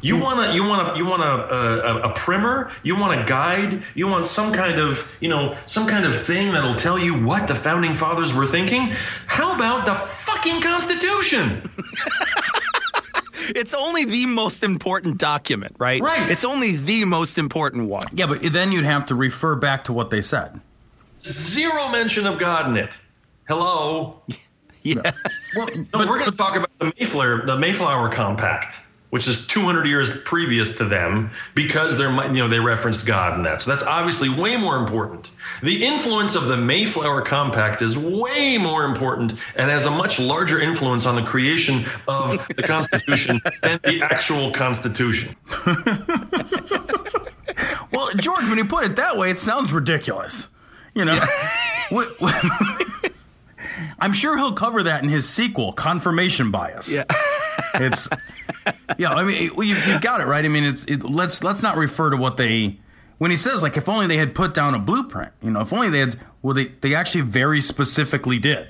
You 0.00 0.16
want 0.18 0.48
to 0.48 0.54
you 0.54 0.64
want 0.64 0.92
to 0.92 0.98
you 0.98 1.06
want 1.06 1.22
a, 1.22 1.26
uh, 1.26 2.00
a, 2.04 2.10
a 2.10 2.14
primer, 2.14 2.70
you 2.82 2.96
want 2.96 3.20
a 3.20 3.24
guide, 3.24 3.82
you 3.94 4.06
want 4.06 4.26
some 4.26 4.52
kind 4.52 4.78
of, 4.78 5.10
you 5.20 5.28
know, 5.28 5.56
some 5.66 5.88
kind 5.88 6.04
of 6.04 6.16
thing 6.16 6.52
that'll 6.52 6.74
tell 6.74 6.98
you 6.98 7.24
what 7.24 7.48
the 7.48 7.54
founding 7.54 7.94
fathers 7.94 8.34
were 8.34 8.46
thinking? 8.46 8.94
How 9.26 9.54
about 9.54 9.86
the 9.86 9.94
fucking 9.94 10.60
constitution? 10.60 11.68
it's 13.56 13.74
only 13.74 14.04
the 14.04 14.26
most 14.26 14.62
important 14.62 15.18
document, 15.18 15.74
right? 15.78 16.00
Right. 16.00 16.30
It's 16.30 16.44
only 16.44 16.76
the 16.76 17.04
most 17.04 17.38
important 17.38 17.88
one. 17.88 18.06
Yeah, 18.12 18.26
but 18.26 18.52
then 18.52 18.70
you'd 18.70 18.84
have 18.84 19.06
to 19.06 19.14
refer 19.14 19.56
back 19.56 19.84
to 19.84 19.92
what 19.92 20.10
they 20.10 20.22
said. 20.22 20.60
Zero 21.24 21.88
mention 21.88 22.26
of 22.26 22.38
God 22.38 22.70
in 22.70 22.76
it. 22.76 23.00
Hello. 23.48 24.22
yeah. 24.82 25.10
Well, 25.56 25.68
no, 25.74 26.06
we're 26.06 26.18
going 26.18 26.30
to 26.30 26.36
talk 26.36 26.56
about 26.56 26.70
the 26.78 26.92
Mayflower, 26.98 27.46
the 27.46 27.58
Mayflower 27.58 28.08
Compact 28.10 28.82
which 29.10 29.26
is 29.26 29.46
200 29.46 29.86
years 29.86 30.20
previous 30.22 30.76
to 30.78 30.84
them, 30.84 31.30
because 31.54 31.96
they're 31.96 32.10
you 32.26 32.34
know 32.42 32.48
they 32.48 32.60
referenced 32.60 33.06
God 33.06 33.36
in 33.36 33.42
that. 33.44 33.60
So 33.60 33.70
that's 33.70 33.82
obviously 33.84 34.28
way 34.28 34.56
more 34.56 34.76
important. 34.76 35.30
The 35.62 35.84
influence 35.84 36.34
of 36.34 36.46
the 36.48 36.56
Mayflower 36.56 37.22
Compact 37.22 37.80
is 37.82 37.96
way 37.96 38.58
more 38.60 38.84
important 38.84 39.34
and 39.56 39.70
has 39.70 39.86
a 39.86 39.90
much 39.90 40.20
larger 40.20 40.60
influence 40.60 41.06
on 41.06 41.16
the 41.16 41.22
creation 41.22 41.84
of 42.06 42.46
the 42.48 42.62
Constitution 42.62 43.40
than 43.62 43.80
the 43.84 44.02
actual 44.02 44.50
Constitution. 44.52 45.34
Well, 47.90 48.10
George, 48.14 48.48
when 48.48 48.58
you 48.58 48.64
put 48.66 48.84
it 48.84 48.96
that 48.96 49.16
way, 49.16 49.30
it 49.30 49.40
sounds 49.40 49.72
ridiculous. 49.72 50.48
You 50.94 51.04
know, 51.06 51.18
What- 51.90 52.20
what- 52.20 53.12
I'm 53.98 54.12
sure 54.12 54.36
he'll 54.36 54.52
cover 54.52 54.82
that 54.84 55.02
in 55.02 55.08
his 55.08 55.28
sequel, 55.28 55.72
Confirmation 55.72 56.50
Bias. 56.50 56.92
Yeah. 56.92 57.04
It's 57.74 58.08
yeah. 58.98 59.12
I 59.12 59.24
mean, 59.24 59.52
you 59.56 59.64
you 59.64 60.00
got 60.00 60.20
it 60.20 60.26
right. 60.26 60.44
I 60.44 60.48
mean, 60.48 60.64
it's 60.64 60.84
it, 60.84 61.02
let's 61.02 61.42
let's 61.42 61.62
not 61.62 61.76
refer 61.76 62.10
to 62.10 62.16
what 62.16 62.36
they 62.36 62.78
when 63.18 63.30
he 63.30 63.36
says 63.36 63.62
like 63.62 63.76
if 63.76 63.88
only 63.88 64.06
they 64.06 64.16
had 64.16 64.34
put 64.34 64.54
down 64.54 64.74
a 64.74 64.78
blueprint. 64.78 65.32
You 65.42 65.50
know, 65.50 65.60
if 65.60 65.72
only 65.72 65.90
they 65.90 66.00
had. 66.00 66.16
Well, 66.42 66.54
they 66.54 66.66
they 66.66 66.94
actually 66.94 67.22
very 67.22 67.60
specifically 67.60 68.38
did 68.38 68.68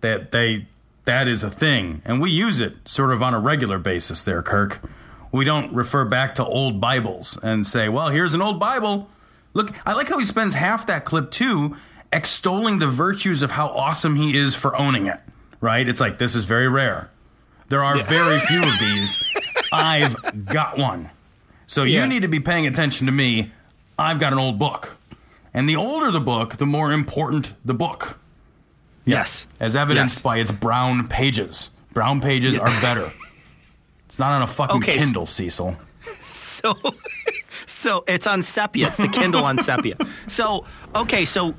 that. 0.00 0.32
They 0.32 0.66
that 1.04 1.28
is 1.28 1.42
a 1.42 1.50
thing, 1.50 2.02
and 2.04 2.20
we 2.20 2.30
use 2.30 2.60
it 2.60 2.88
sort 2.88 3.10
of 3.12 3.22
on 3.22 3.34
a 3.34 3.40
regular 3.40 3.78
basis. 3.78 4.22
There, 4.22 4.42
Kirk. 4.42 4.80
We 5.32 5.44
don't 5.44 5.72
refer 5.72 6.04
back 6.04 6.34
to 6.36 6.44
old 6.44 6.80
Bibles 6.80 7.38
and 7.42 7.66
say, 7.66 7.88
"Well, 7.88 8.08
here's 8.08 8.34
an 8.34 8.42
old 8.42 8.58
Bible." 8.60 9.08
Look, 9.52 9.72
I 9.86 9.94
like 9.94 10.08
how 10.08 10.18
he 10.18 10.24
spends 10.24 10.54
half 10.54 10.86
that 10.86 11.04
clip 11.04 11.30
too 11.30 11.76
extolling 12.12 12.78
the 12.78 12.86
virtues 12.86 13.42
of 13.42 13.50
how 13.50 13.68
awesome 13.68 14.16
he 14.16 14.36
is 14.36 14.54
for 14.54 14.76
owning 14.76 15.06
it. 15.06 15.20
Right? 15.60 15.88
It's 15.88 16.00
like 16.00 16.18
this 16.18 16.34
is 16.34 16.44
very 16.44 16.68
rare. 16.68 17.10
There 17.70 17.84
are 17.84 18.02
very 18.02 18.40
few 18.40 18.62
of 18.64 18.78
these. 18.80 19.22
I've 19.72 20.44
got 20.44 20.76
one. 20.76 21.08
So 21.68 21.84
you 21.84 22.04
need 22.04 22.22
to 22.22 22.28
be 22.28 22.40
paying 22.40 22.66
attention 22.66 23.06
to 23.06 23.12
me. 23.12 23.52
I've 23.96 24.18
got 24.18 24.32
an 24.32 24.40
old 24.40 24.58
book. 24.58 24.96
And 25.54 25.68
the 25.68 25.76
older 25.76 26.10
the 26.10 26.20
book, 26.20 26.56
the 26.56 26.66
more 26.66 26.92
important 26.92 27.54
the 27.64 27.74
book. 27.74 28.18
Yes. 29.04 29.46
As 29.60 29.76
evidenced 29.76 30.16
Yes. 30.16 30.22
by 30.22 30.38
its 30.38 30.50
brown 30.50 31.06
pages. 31.06 31.70
Brown 31.94 32.20
pages 32.20 32.58
are 32.58 32.68
better. 32.80 33.12
It's 34.06 34.18
not 34.18 34.32
on 34.32 34.42
a 34.42 34.46
fucking 34.48 34.82
Okay, 34.82 34.96
Kindle, 34.98 35.26
Cecil. 35.26 35.76
So, 36.28 36.74
so 37.66 38.04
it's 38.08 38.26
on 38.26 38.42
sepia. 38.42 38.88
It's 38.88 38.96
the 38.96 39.08
Kindle 39.08 39.44
on 39.44 39.58
sepia. 39.58 39.96
So, 40.26 40.66
okay, 40.96 41.24
so 41.24 41.54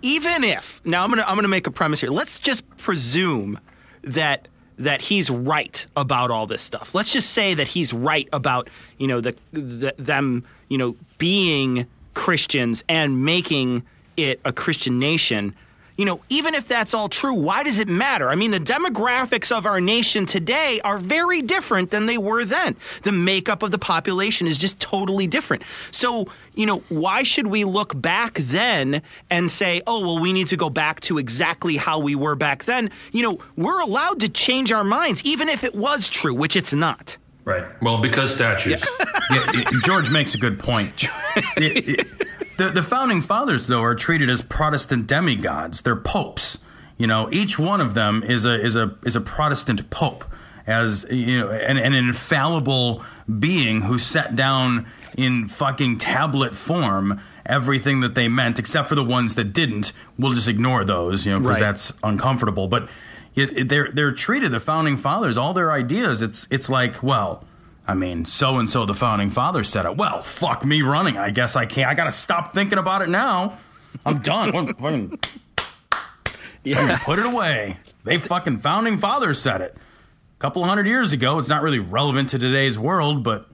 even 0.00 0.42
if 0.42 0.80
now 0.86 1.04
I'm 1.04 1.10
gonna 1.10 1.24
I'm 1.26 1.36
gonna 1.36 1.48
make 1.48 1.66
a 1.66 1.70
premise 1.70 2.00
here. 2.00 2.10
Let's 2.10 2.38
just 2.38 2.66
presume 2.78 3.58
that 4.02 4.48
that 4.80 5.02
he's 5.02 5.30
right 5.30 5.86
about 5.94 6.30
all 6.30 6.46
this 6.46 6.62
stuff. 6.62 6.94
Let's 6.94 7.12
just 7.12 7.30
say 7.30 7.54
that 7.54 7.68
he's 7.68 7.92
right 7.92 8.28
about 8.32 8.68
you 8.98 9.06
know 9.06 9.20
the, 9.20 9.36
the 9.52 9.94
them 9.96 10.44
you 10.68 10.78
know 10.78 10.96
being 11.18 11.86
Christians 12.14 12.82
and 12.88 13.24
making 13.24 13.84
it 14.16 14.40
a 14.44 14.52
Christian 14.52 14.98
nation. 14.98 15.54
You 16.00 16.06
know, 16.06 16.22
even 16.30 16.54
if 16.54 16.66
that's 16.66 16.94
all 16.94 17.10
true, 17.10 17.34
why 17.34 17.62
does 17.62 17.78
it 17.78 17.86
matter? 17.86 18.30
I 18.30 18.34
mean, 18.34 18.52
the 18.52 18.58
demographics 18.58 19.54
of 19.54 19.66
our 19.66 19.82
nation 19.82 20.24
today 20.24 20.80
are 20.82 20.96
very 20.96 21.42
different 21.42 21.90
than 21.90 22.06
they 22.06 22.16
were 22.16 22.46
then. 22.46 22.74
The 23.02 23.12
makeup 23.12 23.62
of 23.62 23.70
the 23.70 23.76
population 23.78 24.46
is 24.46 24.56
just 24.56 24.80
totally 24.80 25.26
different. 25.26 25.62
So, 25.90 26.28
you 26.54 26.64
know, 26.64 26.78
why 26.88 27.22
should 27.22 27.48
we 27.48 27.64
look 27.64 28.00
back 28.00 28.38
then 28.38 29.02
and 29.28 29.50
say, 29.50 29.82
oh, 29.86 30.00
well, 30.00 30.18
we 30.20 30.32
need 30.32 30.46
to 30.46 30.56
go 30.56 30.70
back 30.70 31.00
to 31.00 31.18
exactly 31.18 31.76
how 31.76 31.98
we 31.98 32.14
were 32.14 32.34
back 32.34 32.64
then? 32.64 32.90
You 33.12 33.22
know, 33.22 33.38
we're 33.56 33.80
allowed 33.80 34.20
to 34.20 34.30
change 34.30 34.72
our 34.72 34.84
minds, 34.84 35.22
even 35.24 35.50
if 35.50 35.64
it 35.64 35.74
was 35.74 36.08
true, 36.08 36.32
which 36.32 36.56
it's 36.56 36.72
not. 36.72 37.18
Right. 37.44 37.66
Well, 37.82 37.98
because 38.00 38.34
statues. 38.34 38.82
Yeah, 39.30 39.42
it- 39.52 39.82
George 39.82 40.08
makes 40.08 40.34
a 40.34 40.38
good 40.38 40.58
point. 40.58 41.04
It- 41.58 41.88
it- 42.00 42.06
the, 42.60 42.70
the 42.70 42.82
founding 42.82 43.20
fathers, 43.20 43.66
though, 43.66 43.82
are 43.82 43.94
treated 43.94 44.28
as 44.28 44.42
Protestant 44.42 45.06
demigods. 45.06 45.82
They're 45.82 45.96
popes. 45.96 46.58
You 46.96 47.06
know, 47.06 47.28
each 47.32 47.58
one 47.58 47.80
of 47.80 47.94
them 47.94 48.22
is 48.22 48.44
a 48.44 48.60
is 48.64 48.76
a 48.76 48.96
is 49.04 49.16
a 49.16 49.20
Protestant 49.20 49.88
pope, 49.90 50.24
as 50.66 51.06
you 51.10 51.38
know, 51.38 51.50
an, 51.50 51.78
an 51.78 51.94
infallible 51.94 53.02
being 53.38 53.80
who 53.82 53.98
set 53.98 54.36
down 54.36 54.86
in 55.16 55.48
fucking 55.48 55.98
tablet 55.98 56.54
form 56.54 57.20
everything 57.46 58.00
that 58.00 58.14
they 58.14 58.28
meant, 58.28 58.58
except 58.58 58.88
for 58.88 58.94
the 58.94 59.02
ones 59.04 59.34
that 59.34 59.52
didn't. 59.52 59.92
We'll 60.18 60.32
just 60.32 60.46
ignore 60.46 60.84
those, 60.84 61.24
you 61.26 61.32
know, 61.32 61.40
because 61.40 61.56
Right. 61.56 61.66
that's 61.66 61.92
uncomfortable. 62.04 62.68
But 62.68 62.88
it, 63.34 63.56
it- 63.58 63.68
they're 63.70 63.90
they're 63.90 64.12
treated 64.12 64.52
the 64.52 64.60
founding 64.60 64.96
fathers, 64.98 65.38
all 65.38 65.54
their 65.54 65.72
ideas. 65.72 66.20
It's 66.22 66.46
it's 66.50 66.68
like 66.68 67.02
well. 67.02 67.44
I 67.90 67.94
mean, 67.94 68.24
so 68.24 68.58
and 68.58 68.70
so 68.70 68.86
the 68.86 68.94
founding 68.94 69.30
father 69.30 69.64
said 69.64 69.84
it. 69.84 69.96
Well, 69.96 70.22
fuck 70.22 70.64
me 70.64 70.82
running. 70.82 71.16
I 71.18 71.30
guess 71.30 71.56
I 71.56 71.66
can't. 71.66 71.88
I 71.90 71.94
got 71.94 72.04
to 72.04 72.12
stop 72.12 72.52
thinking 72.52 72.78
about 72.78 73.02
it 73.02 73.08
now. 73.08 73.58
I'm 74.06 74.18
done. 74.20 74.52
What- 74.52 74.78
fucking- 74.78 75.18
I 75.58 76.86
mean, 76.86 76.96
put 76.98 77.18
it 77.18 77.26
away. 77.26 77.78
They 78.04 78.18
fucking 78.18 78.58
founding 78.58 78.98
fathers 78.98 79.40
said 79.40 79.60
it. 79.60 79.76
A 79.76 80.38
couple 80.38 80.62
hundred 80.64 80.86
years 80.86 81.12
ago. 81.12 81.38
It's 81.40 81.48
not 81.48 81.62
really 81.62 81.80
relevant 81.80 82.28
to 82.28 82.38
today's 82.38 82.78
world, 82.78 83.24
but 83.24 83.48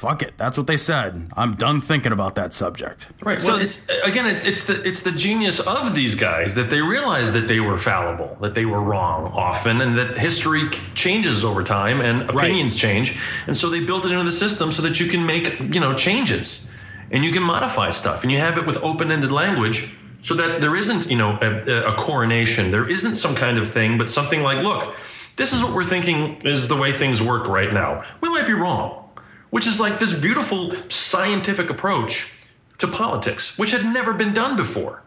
fuck 0.00 0.22
it. 0.22 0.32
That's 0.38 0.56
what 0.56 0.66
they 0.66 0.78
said. 0.78 1.30
I'm 1.36 1.52
done 1.56 1.82
thinking 1.82 2.10
about 2.10 2.34
that 2.36 2.54
subject. 2.54 3.08
Right. 3.22 3.42
So- 3.42 3.52
well, 3.52 3.60
it's, 3.60 3.82
again, 4.02 4.26
it's 4.26 4.46
it's 4.46 4.64
the 4.64 4.82
it's 4.88 5.02
the 5.02 5.12
genius 5.12 5.60
of 5.60 5.94
these 5.94 6.14
guys 6.14 6.54
that 6.54 6.70
they 6.70 6.80
realized 6.80 7.34
that 7.34 7.46
they 7.48 7.60
were 7.60 7.76
fallible, 7.76 8.38
that 8.40 8.54
they 8.54 8.64
were 8.64 8.80
wrong 8.80 9.26
often, 9.26 9.82
and 9.82 9.98
that 9.98 10.16
history 10.18 10.70
changes 10.94 11.44
over 11.44 11.62
time 11.62 12.00
and 12.00 12.30
opinions 12.30 12.76
change, 12.76 13.18
and 13.46 13.54
so 13.54 13.68
they 13.68 13.84
built 13.84 14.06
it 14.06 14.12
into 14.12 14.24
the 14.24 14.32
system 14.32 14.72
so 14.72 14.80
that 14.80 14.98
you 14.98 15.06
can 15.06 15.26
make 15.26 15.60
you 15.74 15.80
know 15.80 15.94
changes, 15.94 16.66
and 17.10 17.22
you 17.22 17.30
can 17.30 17.42
modify 17.42 17.90
stuff, 17.90 18.22
and 18.22 18.32
you 18.32 18.38
have 18.38 18.56
it 18.56 18.64
with 18.66 18.78
open-ended 18.82 19.30
language, 19.30 19.90
so 20.20 20.34
that 20.34 20.62
there 20.62 20.76
isn't 20.76 21.10
you 21.10 21.18
know 21.18 21.38
a, 21.42 21.92
a 21.92 21.94
coronation, 21.96 22.70
there 22.70 22.88
isn't 22.88 23.16
some 23.16 23.34
kind 23.34 23.58
of 23.58 23.68
thing, 23.68 23.98
but 23.98 24.08
something 24.08 24.40
like, 24.40 24.64
look, 24.64 24.96
this 25.36 25.52
is 25.52 25.62
what 25.62 25.74
we're 25.74 25.84
thinking 25.84 26.40
is 26.42 26.68
the 26.68 26.76
way 26.76 26.90
things 26.90 27.20
work 27.20 27.46
right 27.48 27.72
now. 27.74 28.02
We 28.22 28.30
might 28.30 28.46
be 28.46 28.54
wrong 28.54 28.99
which 29.50 29.66
is 29.66 29.78
like 29.78 29.98
this 29.98 30.12
beautiful 30.12 30.72
scientific 30.88 31.70
approach 31.70 32.32
to 32.78 32.88
politics, 32.88 33.58
which 33.58 33.72
had 33.72 33.84
never 33.84 34.14
been 34.14 34.32
done 34.32 34.56
before. 34.56 35.02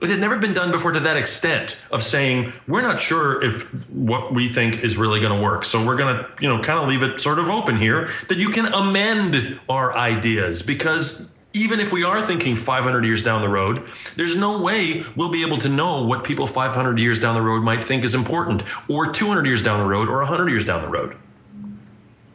It 0.00 0.10
had 0.10 0.20
never 0.20 0.38
been 0.38 0.52
done 0.52 0.70
before 0.70 0.92
to 0.92 1.00
that 1.00 1.16
extent 1.16 1.76
of 1.90 2.04
saying 2.04 2.52
we're 2.68 2.82
not 2.82 3.00
sure 3.00 3.42
if 3.42 3.74
what 3.88 4.32
we 4.32 4.48
think 4.48 4.84
is 4.84 4.96
really 4.96 5.18
going 5.18 5.36
to 5.36 5.42
work, 5.42 5.64
so 5.64 5.84
we're 5.84 5.96
going 5.96 6.16
to, 6.16 6.28
you 6.40 6.48
know, 6.48 6.60
kind 6.60 6.78
of 6.78 6.88
leave 6.88 7.02
it 7.02 7.20
sort 7.20 7.40
of 7.40 7.48
open 7.48 7.78
here 7.78 8.08
that 8.28 8.38
you 8.38 8.50
can 8.50 8.66
amend 8.66 9.58
our 9.68 9.96
ideas 9.96 10.62
because 10.62 11.32
even 11.52 11.80
if 11.80 11.92
we 11.92 12.04
are 12.04 12.22
thinking 12.22 12.54
500 12.54 13.04
years 13.04 13.24
down 13.24 13.42
the 13.42 13.48
road, 13.48 13.82
there's 14.14 14.36
no 14.36 14.60
way 14.60 15.04
we'll 15.16 15.30
be 15.30 15.44
able 15.44 15.58
to 15.58 15.68
know 15.68 16.04
what 16.04 16.22
people 16.22 16.46
500 16.46 16.98
years 17.00 17.18
down 17.18 17.34
the 17.34 17.42
road 17.42 17.62
might 17.62 17.82
think 17.82 18.04
is 18.04 18.14
important, 18.14 18.62
or 18.88 19.10
200 19.10 19.46
years 19.46 19.62
down 19.62 19.80
the 19.80 19.86
road, 19.86 20.08
or 20.08 20.18
100 20.18 20.48
years 20.48 20.64
down 20.64 20.82
the 20.82 20.88
road. 20.88 21.16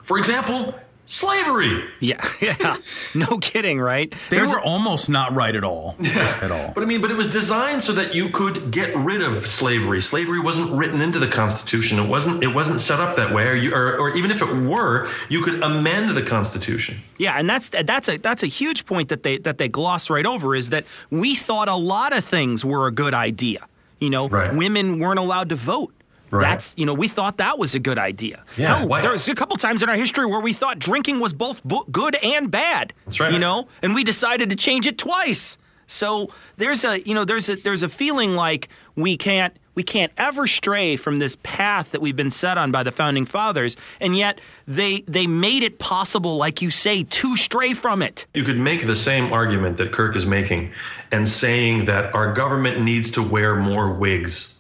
For 0.02 0.18
example, 0.18 0.76
slavery. 1.06 1.84
Yeah, 2.00 2.26
yeah. 2.42 2.78
No 3.16 3.38
kidding, 3.38 3.80
right? 3.80 4.12
They 4.30 4.38
There's 4.38 4.52
were 4.52 4.60
a- 4.60 4.64
almost 4.66 5.10
not 5.10 5.34
right 5.34 5.56
at 5.56 5.64
all. 5.64 5.96
At 6.04 6.52
all. 6.52 6.72
But 6.74 6.84
I 6.84 6.86
mean, 6.86 7.02
but 7.02 7.12
it 7.12 7.18
was 7.18 7.32
designed 7.32 7.82
so 7.82 7.94
that 7.94 8.14
you 8.16 8.30
could 8.30 8.72
get 8.72 8.96
rid 8.96 9.22
of 9.22 9.46
slavery. 9.48 10.02
Slavery 10.02 10.40
wasn't 10.40 10.72
written 10.72 11.00
into 11.02 11.20
the 11.20 11.28
Constitution. 11.28 12.00
It 12.00 12.08
wasn't. 12.10 12.44
It 12.44 12.48
wasn't 12.54 12.80
set 12.80 13.00
up 13.00 13.16
that 13.16 13.34
way. 13.34 13.48
Or, 13.48 13.54
you, 13.56 13.74
or, 13.74 13.98
or 13.98 14.16
even 14.16 14.32
if 14.32 14.42
it 14.42 14.52
were, 14.54 15.08
you 15.30 15.42
could 15.42 15.62
amend 15.64 16.12
the 16.12 16.22
Constitution. 16.24 16.98
Yeah, 17.18 17.36
and 17.38 17.50
that's 17.50 17.70
that's 17.70 18.10
a 18.10 18.18
that's 18.18 18.44
a 18.44 18.48
huge 18.48 18.86
point 18.86 19.10
that 19.10 19.24
they 19.24 19.38
that 19.40 19.58
they 19.58 19.68
gloss 19.70 20.10
right 20.10 20.26
over 20.26 20.56
is 20.56 20.70
that 20.72 20.86
we 21.10 21.36
thought 21.36 21.68
a 21.70 21.76
lot 21.76 22.16
of 22.16 22.26
things 22.26 22.66
were 22.66 22.88
a 22.88 22.92
good 22.92 23.14
idea. 23.14 23.66
You 24.00 24.10
know, 24.10 24.28
Right. 24.28 24.54
women 24.54 25.00
weren't 25.00 25.20
allowed 25.20 25.50
to 25.50 25.56
vote. 25.56 25.94
Right. 26.34 26.50
That's 26.50 26.74
you 26.78 26.88
know 26.88 26.96
we 26.96 27.08
thought 27.08 27.38
that 27.38 27.60
was 27.60 27.76
a 27.76 27.80
good 27.80 28.00
idea. 28.00 28.44
Yeah, 28.58 28.80
Hell, 28.80 28.88
there 29.04 29.12
was 29.12 29.30
a 29.30 29.36
couple 29.36 29.56
times 29.58 29.84
in 29.84 29.90
our 29.90 29.96
history 29.96 30.26
where 30.26 30.40
we 30.40 30.52
thought 30.52 30.80
drinking 30.80 31.20
was 31.20 31.32
both 31.32 31.64
bo- 31.64 31.86
good 31.92 32.16
and 32.16 32.50
bad. 32.50 32.92
That's 33.06 33.20
right. 33.20 33.32
You 33.32 33.38
know, 33.38 33.68
and 33.84 33.94
we 33.94 34.04
decided 34.04 34.50
to 34.50 34.56
change 34.56 34.88
it 34.88 34.98
twice. 34.98 35.60
So 35.86 36.32
there's 36.58 36.84
a 36.84 37.02
you 37.02 37.14
know 37.14 37.24
there's 37.24 37.50
a 37.50 37.56
there's 37.58 37.84
a 37.84 37.90
feeling 37.90 38.34
like 38.34 38.70
we 38.96 39.16
can't 39.16 39.56
we 39.76 39.84
can't 39.84 40.12
ever 40.18 40.48
stray 40.48 40.96
from 40.96 41.18
this 41.18 41.38
path 41.44 41.92
that 41.92 42.02
we've 42.02 42.16
been 42.16 42.32
set 42.32 42.58
on 42.58 42.72
by 42.72 42.82
the 42.82 42.92
founding 42.92 43.26
fathers, 43.26 43.78
and 44.00 44.18
yet 44.18 44.42
they 44.68 45.02
they 45.02 45.28
made 45.28 45.62
it 45.62 45.78
possible, 45.78 46.38
like 46.38 46.64
you 46.64 46.72
say, 46.72 47.04
to 47.04 47.38
stray 47.38 47.74
from 47.74 48.02
it. 48.02 48.26
You 48.34 48.44
could 48.44 48.58
make 48.60 48.88
the 48.88 48.96
same 48.96 49.32
argument 49.32 49.78
that 49.78 49.92
Kirk 49.92 50.16
is 50.16 50.26
making, 50.26 50.72
and 51.12 51.28
saying 51.28 51.86
that 51.86 52.16
our 52.16 52.34
government 52.34 52.82
needs 52.82 53.12
to 53.12 53.22
wear 53.22 53.56
more 53.56 53.94
wigs. 53.94 54.53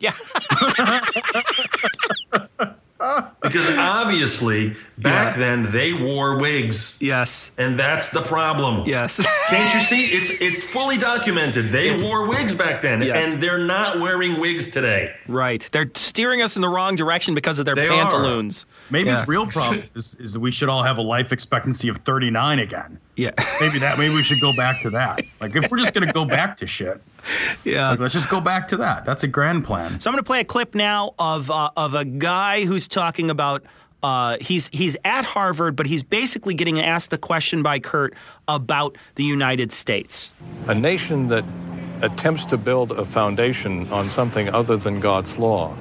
Yeah. 0.00 0.14
because 3.42 3.68
obviously 3.78 4.76
back 4.98 5.36
then 5.36 5.70
they 5.70 5.92
wore 5.92 6.38
wigs. 6.38 6.96
Yes. 7.00 7.50
And 7.56 7.78
that's 7.78 8.08
the 8.10 8.22
problem. 8.22 8.86
Yes. 8.86 9.24
Can't 9.48 9.72
you 9.72 9.80
see? 9.80 10.06
It's 10.06 10.30
it's 10.40 10.62
fully 10.62 10.96
documented. 10.98 11.70
They 11.70 11.88
It's- 11.88 12.02
wore 12.04 12.26
wigs 12.26 12.54
back 12.54 12.82
then, 12.82 13.02
Yes. 13.02 13.24
and 13.26 13.42
they're 13.42 13.64
not 13.64 14.00
wearing 14.00 14.40
wigs 14.40 14.70
today. 14.70 15.14
Right. 15.28 15.68
They're 15.72 15.90
steering 15.94 16.42
us 16.42 16.56
in 16.56 16.62
the 16.62 16.68
wrong 16.68 16.96
direction 16.96 17.34
because 17.34 17.58
of 17.58 17.66
their 17.66 17.74
They 17.76 17.88
are. 17.88 17.92
pantaloons. 18.08 18.66
Maybe 18.90 19.10
Yeah. 19.10 19.20
the 19.20 19.26
real 19.26 19.46
problem 19.50 19.82
is, 19.94 20.16
is 20.18 20.32
that 20.34 20.40
we 20.40 20.50
should 20.50 20.68
all 20.68 20.82
have 20.82 20.98
a 20.98 21.02
life 21.02 21.32
expectancy 21.32 21.88
of 21.88 21.98
39 21.98 22.58
again. 22.58 22.98
Yeah. 23.18 23.32
Maybe 23.60 23.78
that. 23.80 23.98
Maybe 23.98 24.14
we 24.14 24.22
should 24.22 24.40
go 24.40 24.52
back 24.54 24.80
to 24.82 24.90
that. 24.90 25.20
Like 25.40 25.54
if 25.56 25.70
we're 25.70 25.76
just 25.78 25.92
gonna 25.92 26.12
go 26.12 26.24
back 26.24 26.56
to 26.58 26.66
shit, 26.66 27.02
Yeah. 27.64 27.90
like, 27.90 27.98
let's 27.98 28.14
just 28.14 28.28
go 28.30 28.40
back 28.40 28.68
to 28.68 28.76
that. 28.78 29.04
That's 29.04 29.24
a 29.24 29.28
grand 29.28 29.64
plan. 29.64 29.98
So 30.00 30.08
I'm 30.08 30.14
going 30.14 30.22
to 30.22 30.26
play 30.26 30.40
a 30.40 30.44
clip 30.44 30.74
now 30.74 31.14
of 31.18 31.50
uh, 31.50 31.70
of 31.76 31.94
a 31.94 32.04
guy 32.04 32.64
who's 32.64 32.88
talking 32.88 33.28
about. 33.28 33.64
Uh, 34.00 34.36
he's 34.40 34.68
he's 34.72 34.96
at 35.04 35.24
Harvard, 35.24 35.74
but 35.74 35.84
he's 35.88 36.04
basically 36.04 36.54
getting 36.54 36.78
asked 36.80 37.12
a 37.12 37.18
question 37.18 37.64
by 37.64 37.80
Kirk 37.80 38.14
about 38.46 38.96
the 39.16 39.24
United 39.24 39.72
States. 39.72 40.30
A 40.68 40.74
nation 40.74 41.26
that 41.28 41.44
attempts 42.02 42.46
to 42.46 42.56
build 42.56 42.92
a 42.92 43.04
foundation 43.04 43.90
on 43.92 44.08
something 44.08 44.48
other 44.50 44.76
than 44.76 45.00
God's 45.00 45.36
law 45.36 45.74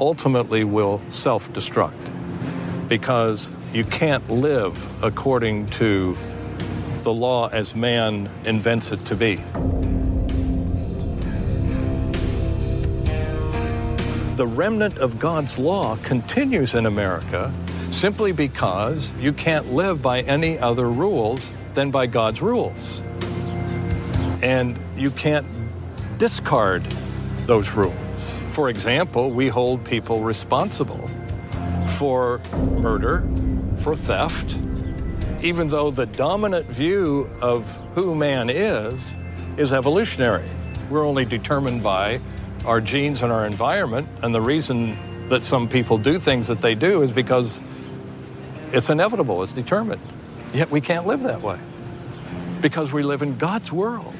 ultimately 0.00 0.62
will 0.62 1.00
self 1.08 1.52
destruct 1.52 1.98
because 2.88 3.50
you 3.72 3.82
can't 3.84 4.28
live 4.30 4.88
according 5.02 5.66
to 5.70 6.16
the 7.04 7.12
law 7.12 7.48
as 7.48 7.76
man 7.76 8.28
invents 8.44 8.90
it 8.90 9.04
to 9.04 9.14
be. 9.14 9.36
The 14.36 14.46
remnant 14.46 14.98
of 14.98 15.20
God's 15.20 15.58
law 15.58 15.96
continues 16.02 16.74
in 16.74 16.86
America 16.86 17.52
simply 17.90 18.32
because 18.32 19.14
you 19.20 19.32
can't 19.32 19.72
live 19.72 20.02
by 20.02 20.22
any 20.22 20.58
other 20.58 20.90
rules 20.90 21.54
than 21.74 21.92
by 21.92 22.06
God's 22.06 22.42
rules. 22.42 23.02
And 24.42 24.76
you 24.96 25.10
can't 25.12 25.46
discard 26.18 26.82
those 27.46 27.70
rules. 27.72 28.38
For 28.50 28.68
example, 28.68 29.30
we 29.30 29.48
hold 29.48 29.84
people 29.84 30.22
responsible 30.22 31.08
for 31.86 32.40
murder, 32.80 33.22
for 33.78 33.94
theft, 33.94 34.56
even 35.44 35.68
though 35.68 35.90
the 35.90 36.06
dominant 36.06 36.64
view 36.64 37.30
of 37.42 37.76
who 37.94 38.14
man 38.14 38.48
is 38.48 39.14
is 39.58 39.74
evolutionary. 39.74 40.48
We're 40.88 41.06
only 41.06 41.26
determined 41.26 41.82
by 41.82 42.18
our 42.64 42.80
genes 42.80 43.22
and 43.22 43.30
our 43.30 43.46
environment, 43.46 44.08
and 44.22 44.34
the 44.34 44.40
reason 44.40 44.96
that 45.28 45.42
some 45.42 45.68
people 45.68 45.98
do 45.98 46.18
things 46.18 46.48
that 46.48 46.62
they 46.62 46.74
do 46.74 47.02
is 47.02 47.12
because 47.12 47.62
it's 48.72 48.88
inevitable, 48.88 49.42
it's 49.42 49.52
determined. 49.52 50.00
Yet 50.54 50.70
we 50.70 50.80
can't 50.80 51.06
live 51.06 51.22
that 51.24 51.42
way 51.42 51.58
because 52.62 52.90
we 52.90 53.02
live 53.02 53.20
in 53.20 53.36
God's 53.36 53.70
world, 53.70 54.14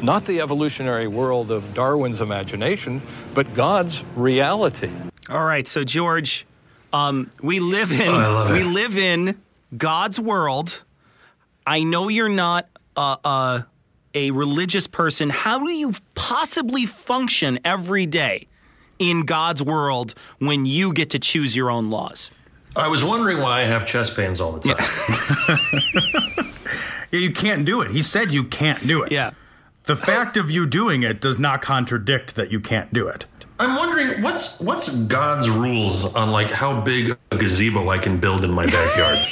not 0.00 0.24
the 0.24 0.40
evolutionary 0.40 1.06
world 1.06 1.50
of 1.50 1.74
Darwin's 1.74 2.22
imagination, 2.22 3.02
but 3.34 3.54
God's 3.54 4.02
reality. 4.16 4.90
All 5.28 5.44
right, 5.44 5.68
so 5.68 5.84
George, 5.84 6.46
um, 6.94 7.30
we 7.42 7.60
live 7.60 7.92
in 7.92 8.08
Oh, 8.08 8.50
we 8.50 8.62
live 8.62 8.96
in 8.96 9.38
God's 9.76 10.20
world. 10.20 10.82
I 11.66 11.82
know 11.82 12.08
you're 12.08 12.28
not 12.28 12.68
uh, 12.96 13.16
uh, 13.24 13.62
a 14.14 14.30
religious 14.30 14.86
person. 14.86 15.30
How 15.30 15.58
do 15.58 15.72
you 15.72 15.94
possibly 16.14 16.86
function 16.86 17.58
every 17.64 18.06
day 18.06 18.48
in 18.98 19.24
God's 19.24 19.62
world 19.62 20.14
when 20.38 20.66
you 20.66 20.92
get 20.92 21.10
to 21.10 21.18
choose 21.18 21.56
your 21.56 21.70
own 21.70 21.90
laws? 21.90 22.30
I 22.76 22.88
was 22.88 23.04
wondering 23.04 23.38
why 23.38 23.60
I 23.60 23.64
have 23.64 23.86
chest 23.86 24.16
pains 24.16 24.40
all 24.40 24.52
the 24.52 24.74
time. 24.74 26.44
Yeah, 27.14 27.20
you 27.20 27.30
can't 27.32 27.64
do 27.64 27.80
it. 27.80 27.92
He 27.92 28.02
said 28.02 28.32
you 28.32 28.42
can't 28.42 28.84
do 28.88 29.04
it. 29.04 29.12
Yeah. 29.12 29.30
The 29.84 29.94
fact 29.94 30.36
of 30.36 30.50
you 30.50 30.66
doing 30.66 31.04
it 31.04 31.20
does 31.20 31.38
not 31.38 31.62
contradict 31.62 32.34
that 32.34 32.50
you 32.50 32.58
can't 32.58 32.92
do 32.92 33.06
it. 33.06 33.26
I'm 33.64 33.76
wondering 33.76 34.22
what's 34.22 34.60
what's 34.60 34.94
God's 35.06 35.48
rules 35.50 36.14
on 36.14 36.30
like 36.30 36.50
how 36.50 36.80
big 36.80 37.16
a 37.32 37.36
gazebo 37.36 37.88
I 37.88 37.98
can 37.98 38.18
build 38.18 38.44
in 38.44 38.50
my 38.50 38.66
backyard. 38.66 39.18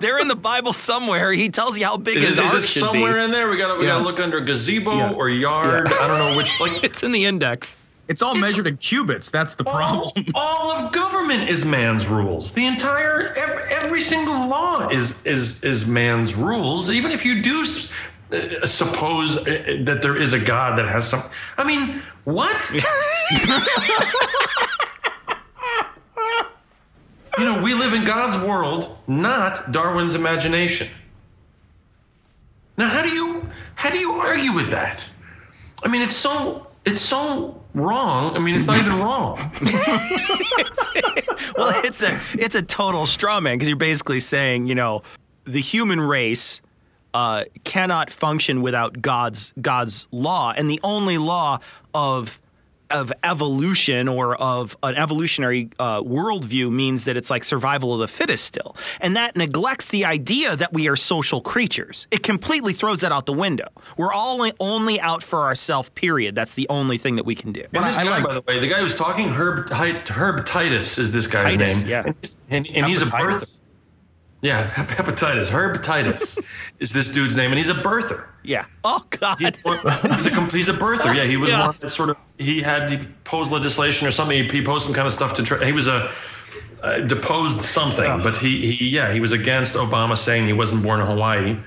They're 0.00 0.20
in 0.20 0.28
the 0.28 0.36
Bible 0.36 0.72
somewhere. 0.72 1.32
He 1.32 1.48
tells 1.48 1.78
you 1.78 1.84
how 1.84 1.96
big 1.96 2.18
is 2.18 2.28
his 2.28 2.38
it, 2.38 2.44
is 2.44 2.54
ark 2.54 2.62
it 2.62 2.66
should 2.66 2.82
somewhere 2.84 3.14
be. 3.14 3.20
in 3.24 3.30
there? 3.32 3.48
We 3.48 3.56
got 3.56 3.72
to 3.74 3.78
we 3.80 3.86
Yeah. 3.86 3.92
got 3.94 3.98
to 3.98 4.04
look 4.04 4.20
under 4.20 4.40
gazebo 4.40 4.94
Yeah. 4.94 5.12
or 5.12 5.28
yard. 5.30 5.88
Yeah. 5.90 5.96
I 6.00 6.06
don't 6.06 6.18
know 6.18 6.36
which. 6.36 6.60
Like 6.60 6.84
It's 6.84 7.02
in 7.02 7.10
the 7.12 7.24
index. 7.24 7.76
It's 8.06 8.22
all 8.22 8.34
measured 8.34 8.66
in 8.66 8.76
cubits. 8.78 9.30
That's 9.30 9.54
the 9.54 9.64
problem. 9.64 10.10
all, 10.34 10.70
all 10.70 10.70
of 10.72 10.92
government 10.92 11.48
is 11.48 11.64
man's 11.64 12.06
rules. 12.06 12.52
The 12.52 12.64
entire 12.66 13.34
every, 13.34 13.62
every 13.72 14.00
single 14.00 14.46
law 14.48 14.88
is 14.88 15.24
is 15.26 15.62
is 15.64 15.86
man's 15.86 16.34
rules. 16.34 16.90
Even 16.90 17.10
if 17.10 17.24
you 17.24 17.42
do 17.42 17.62
s- 17.62 17.92
suppose 18.64 19.38
uh, 19.38 19.78
that 19.84 20.02
there 20.02 20.16
is 20.16 20.32
a 20.32 20.40
God 20.40 20.78
that 20.78 20.86
has 20.86 21.08
some. 21.08 21.22
I 21.56 21.64
mean, 21.64 22.02
what? 22.24 22.70
you 27.38 27.44
know, 27.44 27.62
we 27.62 27.74
live 27.74 27.94
in 27.94 28.04
God's 28.04 28.38
world, 28.46 28.96
not 29.06 29.72
Darwin's 29.72 30.14
imagination. 30.14 30.88
Now, 32.76 32.88
how 32.88 33.02
do 33.02 33.12
you 33.12 33.48
how 33.74 33.90
do 33.90 33.98
you 33.98 34.12
argue 34.12 34.52
with 34.52 34.70
that? 34.70 35.02
I 35.82 35.88
mean, 35.88 36.02
it's 36.02 36.16
so 36.16 36.66
it's 36.84 37.00
so 37.00 37.60
wrong. 37.74 38.36
I 38.36 38.38
mean, 38.38 38.54
it's 38.54 38.66
not 38.66 38.78
even 38.78 38.98
wrong. 38.98 39.36
well, 41.56 41.80
it's 41.84 42.02
a 42.02 42.20
it's 42.34 42.54
a 42.54 42.62
total 42.62 43.06
straw 43.06 43.40
man 43.40 43.56
because 43.56 43.68
you're 43.68 43.76
basically 43.76 44.20
saying, 44.20 44.66
you 44.66 44.74
know, 44.74 45.02
the 45.44 45.60
human 45.60 46.00
race 46.00 46.60
uh, 47.14 47.44
cannot 47.64 48.10
function 48.10 48.62
without 48.62 49.00
God's 49.00 49.52
God's 49.60 50.08
law, 50.12 50.52
and 50.56 50.70
the 50.70 50.80
only 50.82 51.18
law 51.18 51.58
of 51.94 52.40
of 52.90 53.12
evolution 53.22 54.08
or 54.08 54.34
of 54.36 54.74
an 54.82 54.94
evolutionary 54.96 55.68
uh, 55.78 56.00
worldview 56.00 56.72
means 56.72 57.04
that 57.04 57.18
it's 57.18 57.28
like 57.28 57.44
survival 57.44 57.92
of 57.92 58.00
the 58.00 58.08
fittest 58.08 58.44
still, 58.46 58.74
and 59.02 59.14
that 59.14 59.36
neglects 59.36 59.88
the 59.88 60.06
idea 60.06 60.56
that 60.56 60.72
we 60.72 60.88
are 60.88 60.96
social 60.96 61.42
creatures. 61.42 62.06
It 62.10 62.22
completely 62.22 62.72
throws 62.72 63.00
that 63.00 63.12
out 63.12 63.26
the 63.26 63.34
window. 63.34 63.68
We're 63.98 64.12
all 64.12 64.40
only 64.58 64.98
out 65.02 65.22
for 65.22 65.42
ourselves. 65.42 65.90
Period. 65.90 66.34
That's 66.34 66.54
the 66.54 66.66
only 66.70 66.96
thing 66.96 67.16
that 67.16 67.24
we 67.26 67.34
can 67.34 67.52
do. 67.52 67.62
And 67.74 67.84
this 67.84 67.96
guy, 67.96 68.22
by 68.22 68.32
the 68.32 68.40
way, 68.48 68.58
the 68.58 68.68
guy 68.68 68.78
who's 68.80 68.94
talking, 68.94 69.28
Herb, 69.28 69.68
Herb 69.68 70.46
Titus 70.46 70.96
is 70.96 71.12
this 71.12 71.26
guy's 71.26 71.56
Titus, 71.56 71.80
name. 71.80 71.88
yeah. 71.90 72.04
And, 72.06 72.14
he's- 72.22 72.38
and, 72.48 72.66
and 72.68 72.86
he's 72.86 73.02
a 73.02 73.04
Hepatitis? 73.04 73.60
Birther. 74.40 74.46
Yeah, 74.46 74.70
hep- 74.70 74.88
hepatitis. 74.88 75.48
Herb 75.50 75.82
Titus 75.82 76.38
is 76.78 76.92
this 76.92 77.08
dude's 77.08 77.36
name, 77.36 77.50
and 77.50 77.58
he's 77.58 77.68
a 77.68 77.74
birther. 77.74 78.26
Yeah. 78.42 78.64
Oh 78.84 79.04
God. 79.10 79.38
He's, 79.38 79.50
he's 79.56 80.26
a 80.26 80.30
com- 80.30 80.50
he's 80.50 80.68
a 80.68 80.72
birther. 80.74 81.14
Yeah, 81.14 81.24
he 81.24 81.36
was 81.36 81.50
Yeah. 81.50 81.66
one 81.68 81.76
that 81.80 81.90
sort 81.90 82.10
of 82.10 82.16
he 82.38 82.62
had 82.62 82.90
he 82.90 82.98
posed 83.24 83.50
legislation 83.52 84.06
or 84.06 84.10
something. 84.10 84.44
He, 84.44 84.58
he 84.58 84.64
posed 84.64 84.84
some 84.84 84.94
kind 84.94 85.06
of 85.06 85.12
stuff 85.12 85.34
to. 85.34 85.42
Try, 85.42 85.64
he 85.64 85.72
was 85.72 85.86
a 85.88 86.10
uh, 86.82 87.00
deposed 87.00 87.60
something, 87.62 88.22
but 88.22 88.36
he, 88.36 88.70
he 88.72 88.88
yeah 88.88 89.12
he 89.12 89.20
was 89.20 89.32
against 89.32 89.74
Obama 89.74 90.16
saying 90.16 90.46
he 90.46 90.52
wasn't 90.52 90.82
born 90.82 91.00
in 91.00 91.06
Hawaii, 91.06 91.58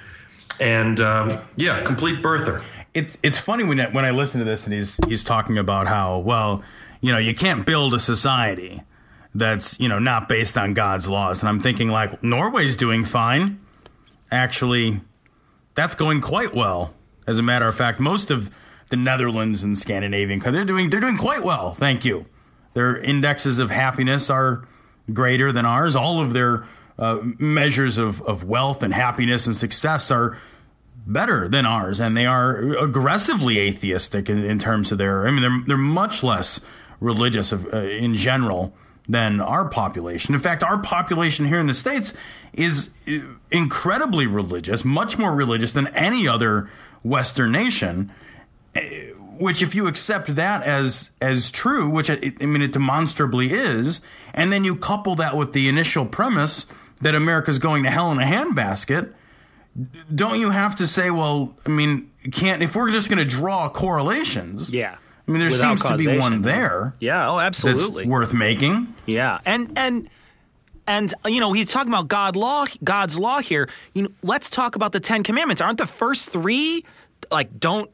and 0.60 1.00
um, 1.02 1.38
yeah, 1.58 1.84
complete 1.84 2.22
birther. 2.24 2.64
It's 2.94 3.18
it's 3.22 3.38
funny 3.38 3.64
when 3.64 3.80
I, 3.80 3.90
when 3.90 4.06
I 4.06 4.12
listen 4.12 4.40
to 4.40 4.46
this 4.46 4.66
and 4.66 4.74
he's 4.74 4.98
he's 5.08 5.24
talking 5.24 5.58
about 5.58 5.88
how 5.88 6.20
well 6.20 6.64
you 7.02 7.12
know 7.12 7.18
you 7.18 7.34
can't 7.36 7.66
build 7.66 7.94
a 7.94 8.00
society 8.00 8.82
that's 9.34 9.80
you 9.80 9.88
know 9.88 10.00
not 10.00 10.28
based 10.28 10.58
on 10.58 10.74
God's 10.74 11.08
laws. 11.08 11.42
And 11.42 11.50
I'm 11.50 11.60
thinking 11.60 11.90
like 11.90 12.24
Norway's 12.24 12.76
doing 12.76 13.06
fine. 13.06 13.60
Actually 14.32 15.02
that's 15.74 15.96
going 15.96 16.22
quite 16.22 16.54
well. 16.54 16.94
As 17.28 17.38
a 17.38 17.44
matter 17.44 17.68
of 17.68 17.76
fact 17.76 18.00
most 18.00 18.32
of 18.32 18.52
the 18.90 18.98
Netherlands 18.98 19.64
and 19.64 19.78
Scandinavian 19.78 20.40
countries 20.40 20.60
they're 20.60 20.66
doing 20.66 20.90
they're 20.90 21.00
doing 21.00 21.18
quite 21.18 21.44
well. 21.44 21.74
Thank 21.74 22.06
you. 22.06 22.26
Their 22.74 22.98
indexes 22.98 23.60
of 23.60 23.72
happiness 23.72 24.30
are 24.30 24.68
greater 25.12 25.52
than 25.52 25.66
ours. 25.66 25.96
All 25.96 26.22
of 26.22 26.34
their 26.34 26.66
uh, 26.98 27.20
measures 27.40 27.98
of, 27.98 28.22
of 28.24 28.44
wealth 28.44 28.84
and 28.84 28.94
happiness 28.94 29.48
and 29.48 29.56
success 29.56 30.12
are 30.12 30.38
better 31.08 31.48
than 31.50 31.66
ours, 31.66 32.00
and 32.00 32.16
they 32.16 32.26
are 32.26 32.60
aggressively 32.78 33.60
atheistic 33.60 34.30
in, 34.30 34.44
in 34.44 34.60
terms 34.60 34.92
of 34.92 34.98
their. 34.98 35.28
I 35.28 35.32
mean, 35.32 35.42
they're 35.42 35.64
they're 35.68 35.78
much 35.78 36.24
less 36.24 36.62
religious 37.00 37.52
of, 37.52 37.74
uh, 37.74 37.78
in 37.78 38.14
general 38.14 38.74
than 39.12 39.42
our 39.42 39.68
population. 39.68 40.34
In 40.34 40.42
fact, 40.42 40.64
our 40.64 40.78
population 40.78 41.46
here 41.48 41.60
in 41.60 41.68
the 41.68 41.74
states 41.74 42.14
is 42.54 42.90
uh, 43.08 43.20
incredibly 43.52 44.28
religious, 44.28 44.84
much 44.86 45.18
more 45.18 45.34
religious 45.36 45.74
than 45.74 45.88
any 45.88 46.28
other 46.28 46.70
Western 47.04 47.52
nation. 47.52 48.12
uh, 48.76 48.80
Which, 49.38 49.62
if 49.62 49.76
you 49.76 49.88
accept 49.88 50.36
that 50.36 50.64
as 50.64 51.12
as 51.20 51.52
true, 51.52 51.90
which 51.90 52.10
I, 52.10 52.34
I 52.40 52.46
mean 52.46 52.62
it 52.62 52.72
demonstrably 52.72 53.52
is, 53.52 54.02
and 54.34 54.52
then 54.52 54.64
you 54.64 54.76
couple 54.76 55.16
that 55.16 55.36
with 55.36 55.54
the 55.54 55.68
initial 55.68 56.06
premise 56.06 56.68
that 57.02 57.16
America's 57.16 57.60
going 57.60 57.84
to 57.84 57.90
hell 57.90 58.12
in 58.12 58.20
a 58.20 58.26
handbasket, 58.26 59.14
don't 60.14 60.40
you 60.40 60.52
have 60.52 60.76
to 60.76 60.86
say, 60.86 61.10
well, 61.10 61.56
I 61.66 61.70
mean, 61.70 62.12
can't 62.32 62.62
if 62.62 62.76
we're 62.76 62.92
just 62.92 63.10
going 63.10 63.18
to 63.18 63.26
draw 63.26 63.70
correlations? 63.70 64.70
Yeah. 64.70 64.98
I 65.28 65.32
mean, 65.32 65.40
there 65.40 65.50
seems 65.52 65.84
to 65.84 65.98
be 65.98 66.18
one 66.18 66.42
there. 66.42 66.94
Yeah. 67.00 67.32
Oh, 67.32 67.40
absolutely. 67.40 68.06
Worth 68.06 68.34
making. 68.34 68.94
Yeah, 69.06 69.40
and 69.46 69.72
and 69.78 70.10
and 70.88 71.14
you 71.26 71.40
know 71.40 71.54
he's 71.54 71.72
talking 71.72 71.92
about 71.92 72.08
God 72.08 72.36
law, 72.36 72.66
God's 72.84 73.20
law 73.20 73.40
here. 73.40 73.70
You 73.94 74.04
know, 74.04 74.10
let's 74.24 74.50
talk 74.50 74.76
about 74.76 74.92
the 74.92 75.00
Ten 75.00 75.24
Commandments. 75.24 75.62
Aren't 75.62 75.78
the 75.78 75.88
first 75.88 76.30
three 76.32 76.86
like 77.32 77.60
don't 77.60 77.90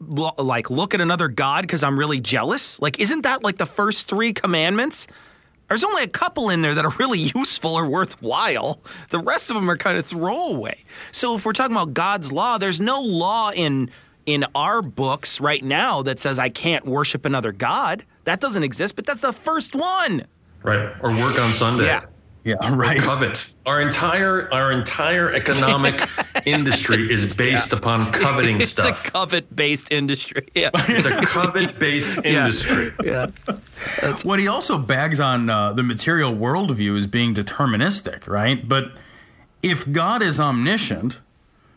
lo- 0.00 0.34
like 0.38 0.70
look 0.70 0.94
at 0.94 1.00
another 1.00 1.28
god 1.28 1.62
because 1.62 1.82
I'm 1.82 1.98
really 1.98 2.20
jealous? 2.20 2.80
Like, 2.80 3.00
isn't 3.00 3.22
that 3.22 3.42
like 3.42 3.58
the 3.58 3.66
first 3.66 4.08
three 4.08 4.32
commandments? 4.32 5.06
There's 5.68 5.84
only 5.84 6.02
a 6.02 6.08
couple 6.08 6.50
in 6.50 6.60
there 6.60 6.74
that 6.74 6.84
are 6.84 6.92
really 6.98 7.20
useful 7.34 7.74
or 7.74 7.86
worthwhile. 7.86 8.80
The 9.10 9.20
rest 9.20 9.48
of 9.48 9.56
them 9.56 9.70
are 9.70 9.76
kind 9.76 9.96
of 9.96 10.04
throwaway. 10.04 10.84
So 11.12 11.36
if 11.36 11.46
we're 11.46 11.54
talking 11.54 11.74
about 11.74 11.94
God's 11.94 12.30
law, 12.30 12.58
there's 12.58 12.80
no 12.80 13.00
law 13.00 13.52
in 13.52 13.90
in 14.26 14.44
our 14.54 14.82
books 14.82 15.40
right 15.40 15.62
now 15.62 16.02
that 16.02 16.18
says 16.18 16.38
I 16.38 16.48
can't 16.48 16.84
worship 16.84 17.24
another 17.24 17.52
god. 17.52 18.04
That 18.24 18.40
doesn't 18.40 18.62
exist, 18.62 18.96
but 18.96 19.06
that's 19.06 19.20
the 19.20 19.32
first 19.32 19.74
one. 19.74 20.26
Right. 20.62 20.94
Or 21.02 21.10
work 21.10 21.38
on 21.40 21.50
Sunday. 21.50 21.86
Yeah. 21.86 22.04
Yeah, 22.44 22.56
right. 22.74 22.98
Covet. 22.98 23.54
Our 23.66 23.80
entire 23.80 24.52
our 24.52 24.72
entire 24.72 25.32
economic 25.32 26.00
industry 26.44 27.08
is 27.08 27.32
based 27.32 27.72
upon 27.72 28.10
coveting 28.10 28.60
it's 28.60 28.70
stuff. 28.70 28.98
It's 28.98 29.08
a 29.08 29.10
covet-based 29.12 29.92
industry. 29.92 30.48
Yeah. 30.52 30.70
It's 30.74 31.06
a 31.06 31.20
covet-based 31.22 32.24
industry. 32.24 32.92
Yeah. 33.04 33.26
What 34.24 34.40
he 34.40 34.48
also 34.48 34.76
bags 34.76 35.20
on 35.20 35.48
uh, 35.48 35.72
the 35.72 35.84
material 35.84 36.32
worldview 36.32 36.96
is 36.96 37.06
being 37.06 37.32
deterministic, 37.32 38.26
right? 38.26 38.66
But 38.66 38.90
if 39.62 39.90
God 39.92 40.20
is 40.20 40.40
omniscient, 40.40 41.20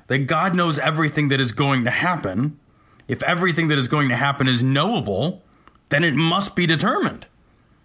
that 0.08 0.20
God 0.20 0.56
knows 0.56 0.80
everything 0.80 1.30
that 1.30 1.40
is 1.40 1.52
going 1.52 1.84
to 1.86 1.92
happen, 1.92 2.60
if 3.08 3.22
everything 3.24 3.68
that 3.70 3.78
is 3.78 3.88
going 3.88 4.10
to 4.10 4.16
happen 4.16 4.48
is 4.48 4.64
knowable, 4.64 5.44
then 5.90 6.04
it 6.04 6.16
must 6.16 6.56
be 6.56 6.66
determined. 6.66 7.28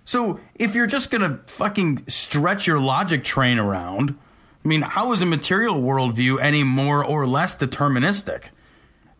So 0.05 0.41
if 0.55 0.75
you're 0.75 0.87
just 0.87 1.11
going 1.11 1.23
to 1.23 1.41
fucking 1.47 2.05
stretch 2.09 2.66
your 2.66 2.81
logic 2.81 3.23
train 3.23 3.59
around, 3.59 4.18
I 4.64 4.68
mean, 4.68 4.83
how 4.83 5.12
is 5.12 5.23
a 5.23 5.27
material 5.27 5.77
worldview 5.77 6.39
any 6.41 6.64
more 6.64 7.05
or 7.05 7.27
less 7.27 7.57
deterministic 7.57 8.49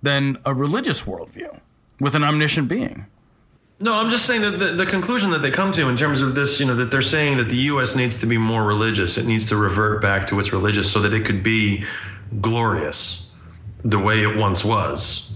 than 0.03 0.38
a 0.44 0.53
religious 0.53 1.05
worldview 1.05 1.61
with 2.01 2.14
an 2.14 2.24
omniscient 2.24 2.68
being? 2.68 3.07
No, 3.82 3.94
I'm 3.94 4.11
just 4.11 4.26
saying 4.26 4.42
that 4.42 4.59
the, 4.59 4.72
the 4.72 4.84
conclusion 4.84 5.30
that 5.30 5.38
they 5.38 5.51
come 5.51 5.72
to 5.72 5.88
in 5.88 5.96
terms 5.96 6.20
of 6.20 6.34
this, 6.34 6.61
you 6.61 6.66
know, 6.66 6.74
that 6.74 6.90
they're 6.90 7.01
saying 7.01 7.38
that 7.38 7.48
the 7.48 7.57
U.S. 7.57 7.96
needs 7.96 8.18
to 8.18 8.26
be 8.26 8.36
more 8.36 8.62
religious. 8.62 9.16
It 9.16 9.24
needs 9.24 9.46
to 9.46 9.57
revert 9.57 10.03
back 10.03 10.26
to 10.28 10.38
its 10.38 10.53
religious 10.53 10.92
so 10.92 11.01
that 11.01 11.14
it 11.14 11.24
could 11.24 11.42
be 11.42 11.84
glorious 12.41 13.31
the 13.85 13.99
way 13.99 14.22
it 14.22 14.37
once 14.37 14.64
was. 14.64 15.33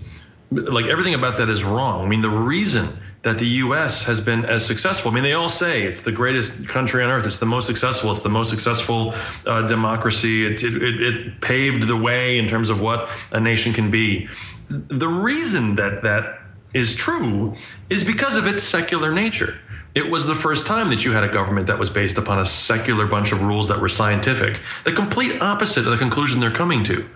Like 0.50 0.86
everything 0.86 1.14
about 1.14 1.38
that 1.38 1.48
is 1.48 1.64
wrong. 1.64 2.04
I 2.04 2.08
mean, 2.08 2.20
the 2.20 2.30
reason 2.30 2.88
that 3.24 3.38
the 3.38 3.46
U.S. 3.46 4.04
has 4.04 4.20
been 4.20 4.44
as 4.44 4.64
successful. 4.64 5.10
I 5.10 5.14
mean, 5.14 5.24
they 5.24 5.32
all 5.32 5.48
say 5.48 5.82
it's 5.82 6.02
the 6.02 6.12
greatest 6.12 6.68
country 6.68 7.02
on 7.02 7.10
earth. 7.10 7.26
It's 7.26 7.38
the 7.38 7.46
most 7.46 7.66
successful. 7.66 8.12
It's 8.12 8.20
the 8.20 8.28
most 8.28 8.50
successful 8.50 9.14
uh, 9.46 9.62
democracy. 9.62 10.44
It, 10.46 10.62
it, 10.62 10.82
it, 10.82 11.02
it 11.02 11.40
paved 11.40 11.88
the 11.88 11.96
way 11.96 12.38
in 12.38 12.46
terms 12.46 12.68
of 12.68 12.82
what 12.82 13.08
a 13.32 13.40
nation 13.40 13.72
can 13.72 13.90
be. 13.90 14.28
The 14.68 15.08
reason 15.08 15.74
that 15.76 16.02
that 16.02 16.38
is 16.74 16.94
true 16.94 17.56
is 17.88 18.04
because 18.04 18.36
of 18.36 18.46
its 18.46 18.62
secular 18.62 19.10
nature. 19.10 19.58
It 19.94 20.10
was 20.10 20.26
the 20.26 20.34
first 20.34 20.66
time 20.66 20.90
that 20.90 21.04
you 21.04 21.12
had 21.12 21.22
a 21.22 21.28
government 21.28 21.68
that 21.68 21.78
was 21.78 21.88
based 21.88 22.18
upon 22.18 22.40
a 22.40 22.44
secular 22.44 23.06
bunch 23.06 23.30
of 23.30 23.44
rules 23.44 23.68
that 23.68 23.80
were 23.80 23.88
scientific, 23.88 24.60
the 24.84 24.92
complete 24.92 25.40
opposite 25.40 25.84
of 25.84 25.92
the 25.92 25.96
conclusion 25.96 26.40
they're 26.40 26.50
coming 26.50 26.82
to. 26.84 27.08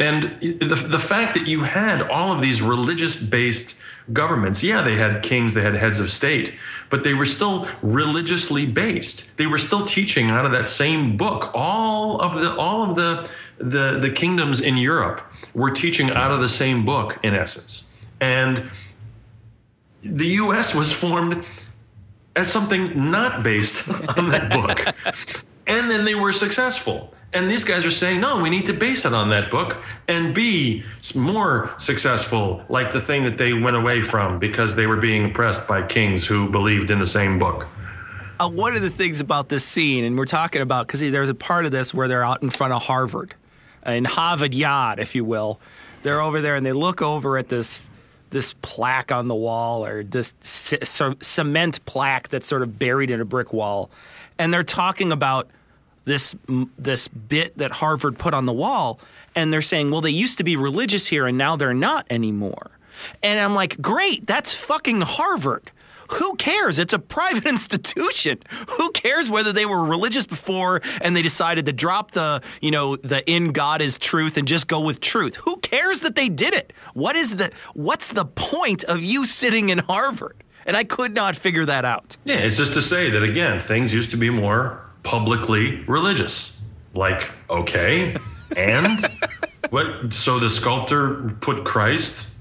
And 0.00 0.22
the, 0.40 0.86
the 0.88 0.98
fact 0.98 1.34
that 1.34 1.46
you 1.46 1.64
had 1.64 2.02
all 2.02 2.32
of 2.32 2.40
these 2.40 2.62
religious 2.62 3.22
based 3.22 3.78
governments, 4.12 4.62
yeah, 4.62 4.82
they 4.82 4.96
had 4.96 5.22
kings, 5.22 5.54
they 5.54 5.60
had 5.60 5.74
heads 5.74 6.00
of 6.00 6.10
state, 6.10 6.54
but 6.88 7.04
they 7.04 7.14
were 7.14 7.26
still 7.26 7.68
religiously 7.82 8.66
based. 8.66 9.30
They 9.36 9.46
were 9.46 9.58
still 9.58 9.84
teaching 9.84 10.30
out 10.30 10.46
of 10.46 10.52
that 10.52 10.68
same 10.68 11.16
book. 11.16 11.50
All 11.54 12.20
of 12.20 12.40
the 12.40 12.56
all 12.56 12.82
of 12.82 12.96
the 12.96 13.28
the, 13.58 13.98
the 14.00 14.10
kingdoms 14.10 14.60
in 14.60 14.76
Europe 14.76 15.20
were 15.54 15.70
teaching 15.70 16.10
out 16.10 16.32
of 16.32 16.40
the 16.40 16.48
same 16.48 16.84
book 16.84 17.18
in 17.22 17.34
essence. 17.34 17.88
And 18.20 18.70
the 20.00 20.26
US 20.26 20.74
was 20.74 20.92
formed 20.92 21.44
as 22.36 22.50
something 22.50 23.10
not 23.10 23.42
based 23.42 23.88
on 24.16 24.30
that 24.30 24.50
book. 24.50 24.94
And 25.66 25.90
then 25.90 26.04
they 26.04 26.14
were 26.14 26.32
successful. 26.32 27.12
And 27.34 27.50
these 27.50 27.64
guys 27.64 27.86
are 27.86 27.90
saying, 27.90 28.20
no, 28.20 28.42
we 28.42 28.50
need 28.50 28.66
to 28.66 28.74
base 28.74 29.06
it 29.06 29.14
on 29.14 29.30
that 29.30 29.50
book 29.50 29.82
and 30.06 30.34
be 30.34 30.84
more 31.14 31.70
successful, 31.78 32.62
like 32.68 32.92
the 32.92 33.00
thing 33.00 33.24
that 33.24 33.38
they 33.38 33.54
went 33.54 33.74
away 33.74 34.02
from 34.02 34.38
because 34.38 34.76
they 34.76 34.86
were 34.86 34.98
being 34.98 35.26
oppressed 35.26 35.66
by 35.66 35.82
kings 35.86 36.26
who 36.26 36.50
believed 36.50 36.90
in 36.90 36.98
the 36.98 37.06
same 37.06 37.38
book. 37.38 37.66
Uh, 38.38 38.48
one 38.50 38.76
of 38.76 38.82
the 38.82 38.90
things 38.90 39.20
about 39.20 39.48
this 39.48 39.64
scene, 39.64 40.04
and 40.04 40.18
we're 40.18 40.26
talking 40.26 40.60
about 40.60 40.86
because 40.86 41.00
there's 41.00 41.30
a 41.30 41.34
part 41.34 41.64
of 41.64 41.70
this 41.72 41.94
where 41.94 42.06
they're 42.06 42.24
out 42.24 42.42
in 42.42 42.50
front 42.50 42.74
of 42.74 42.82
Harvard, 42.82 43.34
in 43.86 44.04
Harvard 44.04 44.52
Yard, 44.52 44.98
if 44.98 45.14
you 45.14 45.24
will. 45.24 45.58
They're 46.02 46.20
over 46.20 46.40
there 46.42 46.56
and 46.56 46.66
they 46.66 46.72
look 46.72 47.00
over 47.00 47.38
at 47.38 47.48
this 47.48 47.86
this 48.32 48.54
plaque 48.62 49.12
on 49.12 49.28
the 49.28 49.34
wall 49.34 49.86
or 49.86 50.02
this 50.02 50.34
c- 50.42 50.78
c- 50.82 51.16
cement 51.20 51.84
plaque 51.84 52.28
that's 52.28 52.48
sort 52.48 52.62
of 52.62 52.78
buried 52.78 53.10
in 53.10 53.20
a 53.20 53.24
brick 53.24 53.52
wall, 53.52 53.90
and 54.38 54.52
they're 54.52 54.64
talking 54.64 55.12
about 55.12 55.48
this 56.04 56.34
this 56.76 57.06
bit 57.08 57.56
that 57.58 57.70
Harvard 57.70 58.18
put 58.18 58.34
on 58.34 58.46
the 58.46 58.52
wall, 58.52 58.98
and 59.34 59.52
they're 59.52 59.62
saying, 59.62 59.90
well, 59.90 60.00
they 60.00 60.10
used 60.10 60.38
to 60.38 60.44
be 60.44 60.56
religious 60.56 61.06
here 61.06 61.26
and 61.26 61.38
now 61.38 61.56
they're 61.56 61.74
not 61.74 62.06
anymore. 62.10 62.70
And 63.22 63.40
I'm 63.40 63.54
like, 63.54 63.80
great, 63.80 64.26
that's 64.26 64.52
fucking 64.52 65.00
Harvard. 65.00 65.70
Who 66.14 66.36
cares? 66.36 66.78
It's 66.78 66.92
a 66.92 66.98
private 66.98 67.46
institution. 67.46 68.38
Who 68.68 68.90
cares 68.90 69.30
whether 69.30 69.52
they 69.52 69.66
were 69.66 69.82
religious 69.82 70.26
before 70.26 70.80
and 71.00 71.16
they 71.16 71.22
decided 71.22 71.66
to 71.66 71.72
drop 71.72 72.12
the, 72.12 72.42
you 72.60 72.70
know, 72.70 72.96
the 72.96 73.28
in 73.30 73.52
God 73.52 73.80
is 73.80 73.98
truth 73.98 74.36
and 74.36 74.46
just 74.46 74.68
go 74.68 74.80
with 74.80 75.00
truth? 75.00 75.36
Who 75.36 75.56
cares 75.58 76.00
that 76.00 76.14
they 76.14 76.28
did 76.28 76.54
it? 76.54 76.72
What 76.94 77.16
is 77.16 77.36
the 77.36 77.50
what's 77.74 78.08
the 78.08 78.24
point 78.24 78.84
of 78.84 79.02
you 79.02 79.26
sitting 79.26 79.70
in 79.70 79.78
Harvard? 79.78 80.36
And 80.64 80.76
I 80.76 80.84
could 80.84 81.14
not 81.14 81.34
figure 81.34 81.64
that 81.66 81.84
out. 81.84 82.16
Yeah, 82.24 82.36
it's 82.36 82.56
just 82.56 82.74
to 82.74 82.82
say 82.82 83.10
that 83.10 83.22
again, 83.22 83.60
things 83.60 83.92
used 83.92 84.10
to 84.10 84.16
be 84.16 84.30
more 84.30 84.80
publicly 85.02 85.80
religious. 85.84 86.56
Like, 86.94 87.30
okay, 87.50 88.16
and 88.56 89.04
what? 89.70 90.12
So 90.12 90.38
the 90.38 90.50
sculptor 90.50 91.34
put 91.40 91.64
Christ 91.64 92.34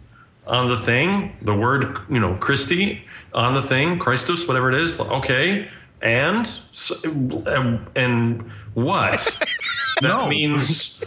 on 0.45 0.67
the 0.67 0.77
thing, 0.77 1.35
the 1.41 1.55
word, 1.55 1.97
you 2.09 2.19
know, 2.19 2.35
Christi 2.35 3.03
on 3.33 3.53
the 3.53 3.61
thing, 3.61 3.99
Christus, 3.99 4.47
whatever 4.47 4.69
it 4.69 4.81
is. 4.81 4.99
Okay, 4.99 5.69
and 6.01 6.49
and 7.95 8.41
what? 8.73 9.47
That 10.01 10.29
means 10.29 11.03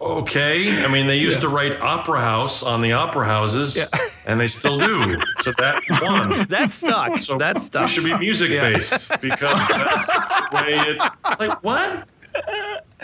okay. 0.00 0.84
I 0.84 0.88
mean, 0.88 1.06
they 1.06 1.18
used 1.18 1.42
to 1.42 1.48
write 1.48 1.80
opera 1.80 2.20
house 2.20 2.64
on 2.64 2.82
the 2.82 2.92
opera 2.92 3.24
houses, 3.24 3.78
and 4.26 4.40
they 4.40 4.48
still 4.48 4.78
do. 4.80 5.20
So 5.42 5.52
that 5.58 5.80
one. 6.02 6.44
That's 6.48 6.74
stuck. 6.74 7.18
So 7.18 7.38
That's 7.38 7.64
stuck. 7.64 7.84
It 7.84 7.88
should 7.90 8.04
be 8.04 8.18
music 8.18 8.50
based 8.50 9.20
because 9.20 9.68
that's 9.68 10.06
the 10.08 10.48
way 10.54 10.74
it. 10.74 11.02
Like 11.38 11.62
what? 11.62 12.08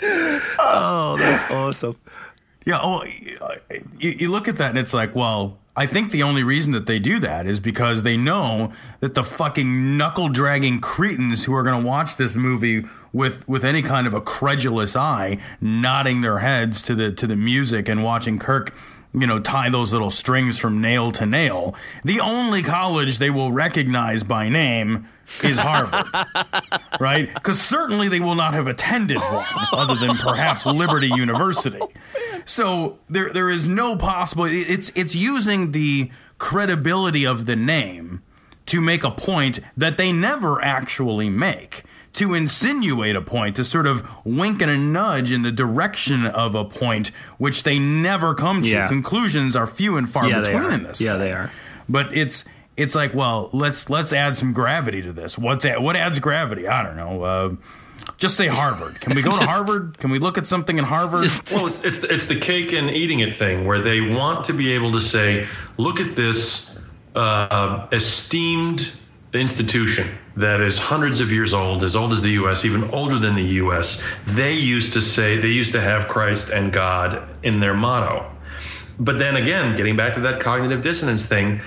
Oh, 0.01 1.15
that's 1.17 1.51
awesome. 1.51 1.95
Yeah. 2.65 2.79
Oh, 2.81 3.03
you, 3.97 4.09
you 4.11 4.29
look 4.29 4.47
at 4.49 4.57
that 4.57 4.69
and 4.71 4.77
it's 4.79 4.93
like, 4.93 5.15
well, 5.15 5.57
I 5.79 5.85
think 5.85 6.11
the 6.11 6.23
only 6.23 6.43
reason 6.43 6.73
that 6.73 6.87
they 6.87 6.99
do 6.99 7.19
that 7.19 7.47
is 7.47 7.61
because 7.61 8.03
they 8.03 8.17
know 8.17 8.73
that 8.99 9.13
the 9.13 9.23
fucking 9.23 9.95
knuckle 9.95 10.27
dragging 10.27 10.81
cretins 10.81 11.45
who 11.45 11.55
are 11.55 11.63
going 11.63 11.81
to 11.81 11.87
watch 11.87 12.17
this 12.17 12.35
movie 12.35 12.83
with 13.13 13.47
with 13.47 13.63
any 13.63 13.81
kind 13.81 14.05
of 14.05 14.13
a 14.13 14.19
credulous 14.19 14.97
eye, 14.97 15.37
nodding 15.61 16.19
their 16.19 16.39
heads 16.39 16.81
to 16.81 16.95
the 16.95 17.13
to 17.13 17.25
the 17.25 17.37
music 17.37 17.87
and 17.87 18.03
watching 18.03 18.37
Kirk, 18.37 18.75
you 19.13 19.25
know, 19.25 19.39
tie 19.39 19.69
those 19.69 19.93
little 19.93 20.11
strings 20.11 20.59
from 20.59 20.81
nail 20.81 21.13
to 21.13 21.25
nail. 21.25 21.73
The 22.03 22.19
only 22.19 22.61
college 22.61 23.17
they 23.17 23.29
will 23.29 23.53
recognize 23.53 24.21
by 24.21 24.49
name 24.49 25.07
is 25.43 25.57
Harvard, 25.57 26.07
right? 26.99 27.33
Because 27.33 27.59
certainly 27.61 28.07
they 28.09 28.19
will 28.19 28.35
not 28.35 28.53
have 28.53 28.67
attended 28.67 29.17
one, 29.17 29.45
other 29.71 29.95
than 29.95 30.17
perhaps 30.17 30.65
Liberty 30.65 31.07
University. 31.07 31.79
So 32.45 32.99
there 33.09 33.31
there 33.31 33.49
is 33.49 33.67
no 33.67 33.95
possible. 33.95 34.45
It's 34.45 34.91
it's 34.95 35.15
using 35.15 35.71
the 35.71 36.11
credibility 36.37 37.25
of 37.25 37.45
the 37.45 37.55
name 37.55 38.21
to 38.67 38.81
make 38.81 39.03
a 39.03 39.11
point 39.11 39.59
that 39.77 39.97
they 39.97 40.11
never 40.11 40.61
actually 40.61 41.29
make. 41.29 41.83
To 42.13 42.33
insinuate 42.33 43.15
a 43.15 43.21
point, 43.21 43.55
to 43.57 43.63
sort 43.63 43.85
of 43.85 44.03
wink 44.25 44.63
and 44.63 44.71
a 44.71 44.77
nudge 44.77 45.31
in 45.31 45.43
the 45.43 45.51
direction 45.51 46.25
of 46.25 46.55
a 46.55 46.65
point, 46.65 47.09
which 47.37 47.61
they 47.61 47.77
never 47.77 48.33
come 48.33 48.63
to. 48.63 48.67
Yeah. 48.67 48.87
Conclusions 48.87 49.55
are 49.55 49.67
few 49.67 49.95
and 49.95 50.09
far 50.09 50.27
Yeah, 50.27 50.39
between 50.41 50.71
in 50.71 50.83
this. 50.83 50.99
Yeah, 50.99 51.13
thing. 51.13 51.19
they 51.19 51.31
are. 51.33 51.51
But 51.87 52.11
it's 52.17 52.45
it's 52.79 52.95
like, 52.95 53.13
well, 53.13 53.49
let's 53.53 53.89
let's 53.89 54.13
add 54.13 54.35
some 54.37 54.53
gravity 54.53 55.01
to 55.01 55.13
this. 55.13 55.37
What's 55.37 55.65
a- 55.65 55.79
what 55.79 55.95
adds 55.95 56.19
gravity? 56.19 56.67
I 56.67 56.83
don't 56.83 56.95
know. 56.95 57.23
Uh, 57.23 57.55
just 58.17 58.35
say 58.35 58.47
Harvard. 58.47 58.99
Can 59.01 59.15
we 59.15 59.21
go 59.21 59.31
to 59.37 59.45
Harvard? 59.45 59.97
Can 59.97 60.09
we 60.11 60.19
look 60.19 60.37
at 60.37 60.45
something 60.45 60.77
in 60.77 60.85
Harvard? 60.85 61.29
Well, 61.51 61.67
it's, 61.67 61.83
it's 61.83 61.99
it's 61.99 62.25
the 62.27 62.39
cake 62.39 62.73
and 62.73 62.89
eating 62.89 63.19
it 63.19 63.35
thing 63.35 63.65
where 63.65 63.79
they 63.79 64.01
want 64.01 64.45
to 64.45 64.53
be 64.53 64.71
able 64.71 64.91
to 64.93 65.01
say, 65.01 65.47
look 65.77 65.99
at 65.99 66.15
this 66.15 66.77
uh, 67.15 67.87
esteemed 67.91 68.91
institution 69.33 70.07
that 70.37 70.61
is 70.61 70.79
hundreds 70.79 71.19
of 71.19 71.31
years 71.31 71.53
old, 71.53 71.83
as 71.83 71.95
old 71.95 72.11
as 72.11 72.21
the 72.21 72.31
U.S., 72.31 72.65
even 72.65 72.83
older 72.91 73.19
than 73.19 73.35
the 73.35 73.43
U.S., 73.43 74.01
they 74.25 74.53
used 74.53 74.93
to 74.93 75.01
say, 75.01 75.37
they 75.37 75.49
used 75.49 75.73
to 75.73 75.81
have 75.81 76.07
Christ 76.07 76.49
and 76.49 76.71
God 76.71 77.27
in 77.43 77.59
their 77.59 77.73
motto. 77.73 78.31
But 78.99 79.19
then 79.19 79.35
again, 79.35 79.75
getting 79.75 79.95
back 79.95 80.13
to 80.13 80.21
that 80.21 80.39
cognitive 80.39 80.81
dissonance 80.81 81.25
thing, 81.25 81.61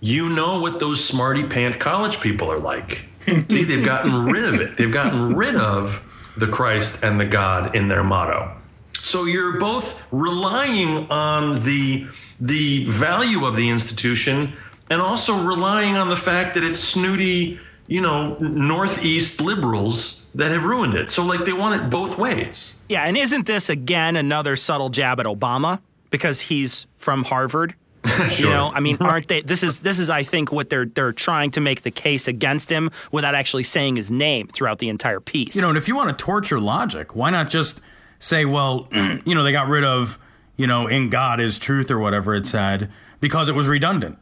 you 0.00 0.28
know 0.28 0.60
what 0.60 0.78
those 0.78 1.04
smarty 1.04 1.44
pant 1.44 1.78
college 1.78 2.20
people 2.20 2.50
are 2.50 2.58
like. 2.58 3.04
See, 3.26 3.64
they've 3.64 3.84
gotten 3.84 4.26
rid 4.26 4.44
of 4.44 4.60
it. 4.60 4.76
They've 4.76 4.92
gotten 4.92 5.34
rid 5.34 5.56
of 5.56 6.02
the 6.36 6.46
Christ 6.46 7.02
and 7.02 7.18
the 7.18 7.24
God 7.24 7.74
in 7.74 7.88
their 7.88 8.04
motto. 8.04 8.52
So 9.00 9.24
you're 9.24 9.58
both 9.58 10.06
relying 10.10 11.10
on 11.10 11.60
the 11.60 12.06
the 12.40 12.84
value 12.86 13.46
of 13.46 13.56
the 13.56 13.68
institution 13.68 14.52
and 14.90 15.00
also 15.00 15.42
relying 15.42 15.96
on 15.96 16.08
the 16.08 16.16
fact 16.16 16.54
that 16.54 16.62
it's 16.62 16.78
snooty, 16.78 17.58
you 17.86 18.00
know, 18.00 18.36
northeast 18.38 19.40
liberals 19.40 20.26
that 20.34 20.50
have 20.50 20.64
ruined 20.64 20.94
it. 20.94 21.08
So 21.08 21.24
like 21.24 21.44
they 21.44 21.52
want 21.52 21.80
it 21.80 21.90
both 21.90 22.18
ways. 22.18 22.74
Yeah, 22.88 23.04
and 23.04 23.16
isn't 23.16 23.46
this 23.46 23.68
again 23.70 24.16
another 24.16 24.54
subtle 24.56 24.90
jab 24.90 25.18
at 25.18 25.26
Obama 25.26 25.80
because 26.10 26.42
he's 26.42 26.86
from 26.96 27.24
Harvard? 27.24 27.74
You 28.38 28.50
know, 28.50 28.70
I 28.74 28.80
mean, 28.80 28.96
aren't 29.00 29.28
they? 29.28 29.40
This 29.42 29.62
is 29.62 29.80
this 29.80 29.98
is, 29.98 30.10
I 30.10 30.22
think, 30.22 30.52
what 30.52 30.70
they're 30.70 30.86
they're 30.86 31.12
trying 31.12 31.50
to 31.52 31.60
make 31.60 31.82
the 31.82 31.90
case 31.90 32.28
against 32.28 32.70
him 32.70 32.90
without 33.12 33.34
actually 33.34 33.62
saying 33.62 33.96
his 33.96 34.10
name 34.10 34.48
throughout 34.48 34.78
the 34.78 34.88
entire 34.88 35.20
piece. 35.20 35.54
You 35.56 35.62
know, 35.62 35.68
and 35.68 35.78
if 35.78 35.88
you 35.88 35.96
want 35.96 36.16
to 36.16 36.24
torture 36.24 36.60
logic, 36.60 37.14
why 37.16 37.30
not 37.30 37.48
just 37.48 37.80
say, 38.18 38.44
well, 38.44 38.88
you 38.92 39.34
know, 39.34 39.42
they 39.42 39.52
got 39.52 39.68
rid 39.68 39.84
of, 39.84 40.18
you 40.56 40.66
know, 40.66 40.86
in 40.86 41.10
God 41.10 41.40
is 41.40 41.58
truth 41.58 41.90
or 41.90 41.98
whatever 41.98 42.34
it 42.34 42.46
said 42.46 42.90
because 43.20 43.48
it 43.48 43.54
was 43.54 43.68
redundant. 43.68 44.18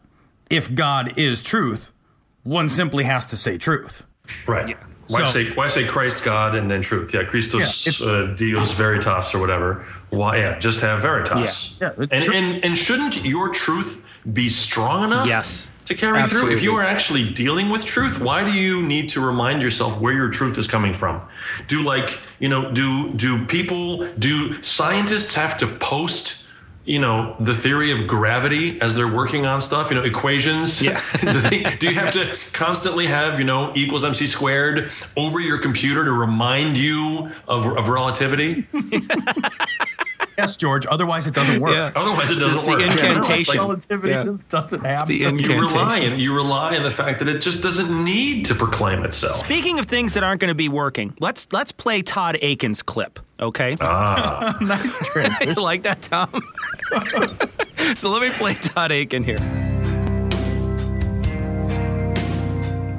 If 0.51 0.75
God 0.75 1.19
is 1.19 1.43
truth, 1.43 1.93
one 2.43 2.69
simply 2.69 3.05
has 3.05 3.27
to 3.27 3.37
say 3.37 3.59
truth. 3.59 4.03
Right. 4.47 4.69
Yeah. 4.69 4.77
Why 5.09 5.25
So- 5.25 5.31
say 5.31 5.51
why 5.53 5.67
say 5.69 5.87
Christ 5.87 6.25
God 6.25 6.55
and 6.55 6.71
then 6.71 6.81
truth? 6.83 7.13
Yeah, 7.13 7.25
Christos 7.25 7.87
Yeah, 7.87 7.91
if- 7.91 8.03
uh, 8.03 8.35
Deus 8.35 8.73
Veritas 8.73 9.35
or 9.35 9.39
whatever. 9.39 9.85
Why? 10.17 10.39
Yeah, 10.39 10.59
just 10.59 10.81
have 10.81 11.03
Veritas. 11.03 11.77
Yeah. 11.81 11.93
Yeah, 11.99 12.07
And, 12.11 12.25
and 12.25 12.65
and 12.65 12.79
shouldn't 12.79 13.25
your 13.25 13.49
truth 13.51 14.05
be 14.33 14.49
strong 14.49 15.05
enough? 15.05 15.27
Yes. 15.27 15.71
To 15.87 15.95
carry 15.95 16.23
through. 16.29 16.51
If 16.51 16.63
you 16.63 16.75
are 16.77 16.83
actually 16.83 17.31
dealing 17.35 17.69
with 17.69 17.85
truth, 17.85 18.19
why 18.19 18.43
do 18.43 18.53
you 18.53 18.83
need 18.83 19.11
to 19.11 19.21
remind 19.21 19.61
yourself 19.61 20.01
where 20.01 20.15
your 20.15 20.31
truth 20.31 20.57
is 20.57 20.67
coming 20.67 20.95
from? 20.95 21.21
Do 21.69 21.83
like 21.83 22.19
you 22.39 22.49
know? 22.49 22.73
Do 22.73 23.13
do 23.13 23.45
people? 23.45 24.07
Do 24.19 24.63
scientists 24.63 25.35
have 25.35 25.59
to 25.59 25.67
post? 25.67 26.41
You 26.87 26.99
know 26.99 27.35
the 27.41 27.55
theory 27.55 27.93
of 27.93 28.07
gravity 28.07 28.79
as 28.83 28.95
they're 28.95 29.09
working 29.09 29.47
on 29.47 29.63
stuff. 29.63 29.91
You 29.91 29.97
know 29.97 30.05
equations. 30.05 30.83
Yeah. 30.83 31.01
do, 31.21 31.33
they, 31.33 31.63
do 31.77 31.89
you 31.89 31.95
have 31.95 32.13
to 32.13 32.35
constantly 32.53 33.07
have 33.07 33.39
you 33.39 33.47
know 33.47 33.73
equals 33.75 34.05
mc 34.05 34.27
squared 34.27 34.91
over 35.17 35.41
your 35.41 35.57
computer 35.57 36.05
to 36.05 36.13
remind 36.13 36.77
you 36.77 37.31
of, 37.49 37.67
of 37.67 37.89
relativity? 37.89 38.67
Yes, 40.37 40.57
George. 40.57 40.85
Otherwise, 40.87 41.27
it 41.27 41.35
doesn't 41.35 41.61
work. 41.61 41.73
Yeah. 41.73 41.93
Otherwise, 41.95 42.31
it 42.31 42.37
doesn't 42.41 42.59
It's 42.59 42.67
the 42.67 42.73
work. 42.73 42.83
incantation. 42.83 43.57
Relativity 43.59 44.09
Yeah. 44.15 44.25
just 44.25 44.49
doesn't 44.49 44.85
happen. 44.85 45.09
The 45.09 45.43
You 45.43 45.61
rely 45.61 46.01
on 46.07 46.19
you 46.19 46.35
rely 46.35 46.77
on 46.77 46.83
the 46.83 46.91
fact 46.91 47.21
that 47.21 47.29
it 47.29 47.39
just 47.41 47.63
doesn't 47.63 48.05
need 48.05 48.45
to 48.47 48.55
proclaim 48.55 49.05
itself. 49.05 49.37
Speaking 49.37 49.79
of 49.79 49.87
things 49.87 50.15
that 50.15 50.23
aren't 50.25 50.41
going 50.41 50.49
to 50.51 50.55
be 50.55 50.69
working, 50.69 51.15
let's 51.21 51.47
let's 51.53 51.71
play 51.73 52.03
Todd 52.03 52.37
Akin's 52.43 52.83
clip. 52.83 53.21
Okay. 53.41 53.77
Ah, 53.81 54.57
nice 54.61 54.99
transition. 55.09 55.49
you 55.57 55.63
like 55.63 55.83
that, 55.85 56.03
Tom? 56.03 56.29
so 57.95 58.11
let 58.11 58.23
me 58.23 58.31
play 58.31 58.55
Todd 58.55 58.91
Akin 58.93 59.23
here. 59.23 59.39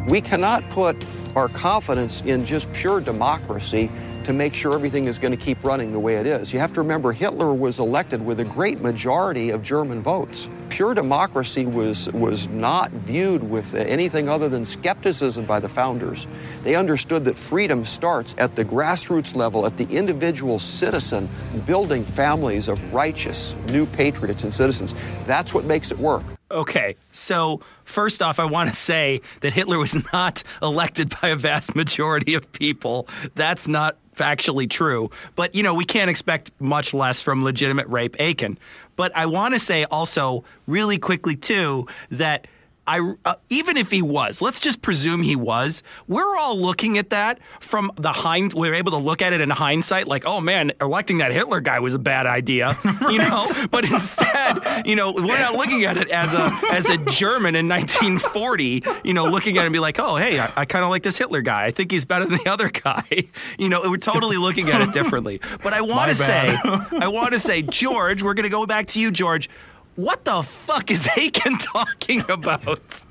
We 0.08 0.22
cannot 0.22 0.68
put 0.70 1.04
our 1.36 1.48
confidence 1.50 2.22
in 2.22 2.46
just 2.46 2.72
pure 2.74 3.02
democracy 3.02 3.90
to 4.26 4.34
make 4.34 4.56
sure 4.56 4.74
everything 4.74 5.06
is 5.06 5.20
going 5.20 5.32
to 5.32 5.38
keep 5.38 5.64
running 5.64 5.92
the 5.92 6.00
way 6.00 6.16
it 6.16 6.26
is. 6.26 6.52
You 6.52 6.60
have 6.60 6.74
to 6.74 6.82
remember 6.82 7.14
Hitler 7.14 7.54
was 7.54 7.80
elected 7.80 8.26
with 8.26 8.40
a 8.40 8.44
great 8.44 8.82
majority 8.82 9.52
of 9.52 9.62
German 9.62 10.02
votes. 10.02 10.50
Pure 10.70 10.96
democracy 10.96 11.66
was, 11.68 12.12
was 12.12 12.48
not 12.50 12.92
viewed 12.92 13.44
with 13.44 13.76
anything 13.76 14.28
other 14.28 14.50
than 14.50 14.66
skepticism 14.66 15.46
by 15.46 15.60
the 15.60 15.70
founders. 15.70 16.28
They 16.64 16.76
understood 16.76 17.24
that 17.26 17.38
freedom 17.38 17.86
starts 17.86 18.34
at 18.40 18.56
the 18.56 18.66
grassroots 18.66 19.36
level, 19.36 19.66
at 19.66 19.78
the 19.78 19.88
individual 19.90 20.58
citizen, 20.58 21.30
building 21.68 22.04
families 22.04 22.68
of 22.68 22.94
righteous 22.94 23.56
new 23.68 23.86
patriots 23.86 24.44
and 24.44 24.54
citizens. 24.54 24.96
That's 25.26 25.54
what 25.54 25.66
makes 25.66 25.92
it 25.92 26.00
work. 26.00 26.24
Okay, 26.52 26.96
so 27.12 27.60
first 27.84 28.22
off, 28.22 28.40
I 28.40 28.46
want 28.46 28.70
to 28.70 28.76
say 28.76 29.22
that 29.42 29.54
Hitler 29.54 29.78
was 29.78 29.96
not 30.14 30.44
elected 30.62 31.14
by 31.22 31.30
a 31.30 31.36
vast 31.36 31.76
majority 31.76 32.34
of 32.34 32.52
people. 32.52 33.08
That's 33.36 33.68
not 33.68 33.98
factually 34.16 34.70
true. 34.70 35.10
But, 35.36 35.56
you 35.56 35.64
know, 35.64 35.74
we 35.74 35.86
can't 35.86 36.10
expect 36.10 36.52
much 36.60 36.94
less 36.94 37.22
from 37.22 37.44
legitimate 37.44 37.88
rape 37.88 38.16
Akin. 38.20 38.58
But 38.96 39.16
I 39.16 39.26
want 39.26 39.54
to 39.54 39.60
say 39.60 39.84
also, 39.86 40.44
really 40.68 40.98
quickly, 40.98 41.36
too, 41.36 41.88
that. 42.12 42.48
I, 42.88 43.16
uh, 43.26 43.36
even 43.50 43.78
if 43.78 43.90
he 43.90 44.02
was, 44.02 44.42
let's 44.42 44.60
just 44.60 44.82
presume 44.82 45.24
he 45.24 45.36
was. 45.36 45.82
We're 46.08 46.38
all 46.38 46.60
looking 46.60 46.98
at 46.98 47.10
that 47.10 47.40
from 47.60 47.92
the 47.96 48.12
hind. 48.12 48.54
We're 48.54 48.76
able 48.76 48.92
to 48.92 48.98
look 48.98 49.22
at 49.22 49.34
it 49.34 49.42
in 49.42 49.50
hindsight, 49.50 50.08
like, 50.08 50.26
oh 50.26 50.40
man, 50.40 50.72
electing 50.80 51.18
that 51.20 51.32
Hitler 51.32 51.62
guy 51.62 51.80
was 51.80 51.96
a 51.96 52.00
bad 52.00 52.26
idea, 52.28 52.78
you 53.10 53.18
know. 53.18 53.48
But 53.72 53.90
instead, 53.92 54.86
you 54.86 54.96
know, 54.96 55.12
we're 55.12 55.40
not 55.40 55.56
looking 55.56 55.84
at 55.86 55.98
it 55.98 56.10
as 56.10 56.34
a 56.34 56.52
as 56.72 56.90
a 56.90 56.98
German 56.98 57.56
in 57.56 57.68
1940, 57.68 58.84
you 59.04 59.14
know, 59.14 59.26
looking 59.26 59.58
at 59.58 59.62
it 59.62 59.66
and 59.66 59.74
be 59.74 59.80
like, 59.80 60.00
oh 60.00 60.16
hey, 60.16 60.40
I, 60.40 60.52
I 60.56 60.66
kind 60.66 60.84
of 60.84 60.90
like 60.92 61.04
this 61.04 61.18
Hitler 61.18 61.42
guy. 61.42 61.66
I 61.66 61.72
think 61.72 61.92
he's 61.92 62.06
better 62.06 62.26
than 62.26 62.38
the 62.44 62.50
other 62.52 62.70
guy. 62.70 63.04
You 63.58 63.70
know, 63.70 63.82
we're 63.86 63.98
totally 63.98 64.38
looking 64.38 64.70
at 64.70 64.82
it 64.82 64.92
differently. 64.92 65.40
But 65.64 65.74
I 65.74 65.82
want 65.82 66.10
to 66.10 66.16
say. 66.16 66.56
I 66.64 67.08
want 67.08 67.34
to 67.34 67.40
say, 67.40 67.62
George, 67.62 68.22
we're 68.22 68.34
gonna 68.34 68.50
go 68.50 68.66
back 68.66 68.88
to 68.88 69.00
you, 69.00 69.12
George. 69.12 69.50
What 69.96 70.26
the 70.26 70.44
fuck 70.44 70.92
is 70.92 71.08
Akin 71.18 71.58
talking 71.58 72.24
about? 72.30 73.04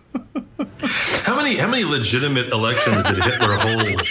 how 1.25 1.35
many 1.35 1.57
how 1.57 1.67
many 1.67 1.83
legitimate 1.85 2.49
elections 2.51 3.03
did 3.05 3.25
Hitler 3.25 3.57
hold 3.57 4.03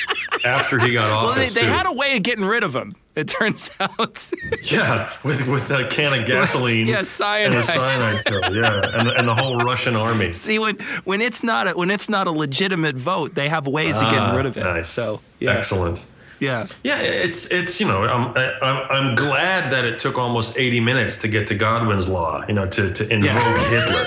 after 0.44 0.80
he 0.80 0.94
got 0.94 1.10
off? 1.12 1.26
Well, 1.26 1.36
they, 1.36 1.50
they 1.50 1.66
had 1.66 1.86
a 1.86 1.94
way 1.94 2.18
of 2.18 2.24
getting 2.24 2.44
rid 2.44 2.64
of 2.64 2.76
him. 2.76 2.96
It 3.16 3.28
turns 3.28 3.70
out. 3.80 4.30
yeah, 4.64 5.10
with 5.24 5.48
with 5.48 5.70
a 5.72 5.88
can 5.88 6.20
of 6.20 6.26
gasoline. 6.26 6.88
Yeah, 6.88 6.98
and 7.00 7.08
cyanide. 7.08 7.60
a 7.60 7.62
cyanide 7.62 8.26
pill. 8.26 8.42
Yeah, 8.56 8.98
and, 8.98 9.08
the- 9.08 9.16
and 9.18 9.28
the 9.28 9.36
whole 9.36 9.58
Russian 9.60 9.96
army. 9.96 10.34
See, 10.34 10.58
when 10.60 10.78
when 11.06 11.22
it's 11.22 11.44
not 11.44 11.68
a, 11.70 11.72
when 11.74 11.92
it's 11.92 12.10
not 12.10 12.28
a 12.28 12.32
legitimate 12.32 12.96
vote, 12.96 13.36
they 13.36 13.48
have 13.50 13.68
ways 13.68 13.96
of 13.98 14.04
getting 14.06 14.20
Ah, 14.20 14.36
rid 14.36 14.46
of 14.48 14.58
it. 14.58 14.62
Nice. 14.64 14.90
So 14.90 15.22
yeah, 15.40 15.52
excellent. 15.52 16.06
Yeah. 16.44 16.68
Yeah, 16.84 17.00
it's 17.00 17.46
it's 17.48 17.80
you 17.80 17.88
know 17.88 18.04
I'm 18.04 18.36
I'm 18.62 18.92
I'm 18.92 19.16
glad 19.16 19.72
that 19.72 19.86
it 19.86 19.98
took 19.98 20.18
almost 20.18 20.58
80 20.58 20.82
minutes 20.82 21.18
to 21.20 21.28
get 21.28 21.48
to 21.48 21.56
Godwin's 21.56 22.08
law, 22.08 22.44
you 22.48 22.54
know, 22.54 22.68
to 22.68 22.94
to 22.94 23.14
invoke 23.14 23.58
Hitler. 23.70 24.06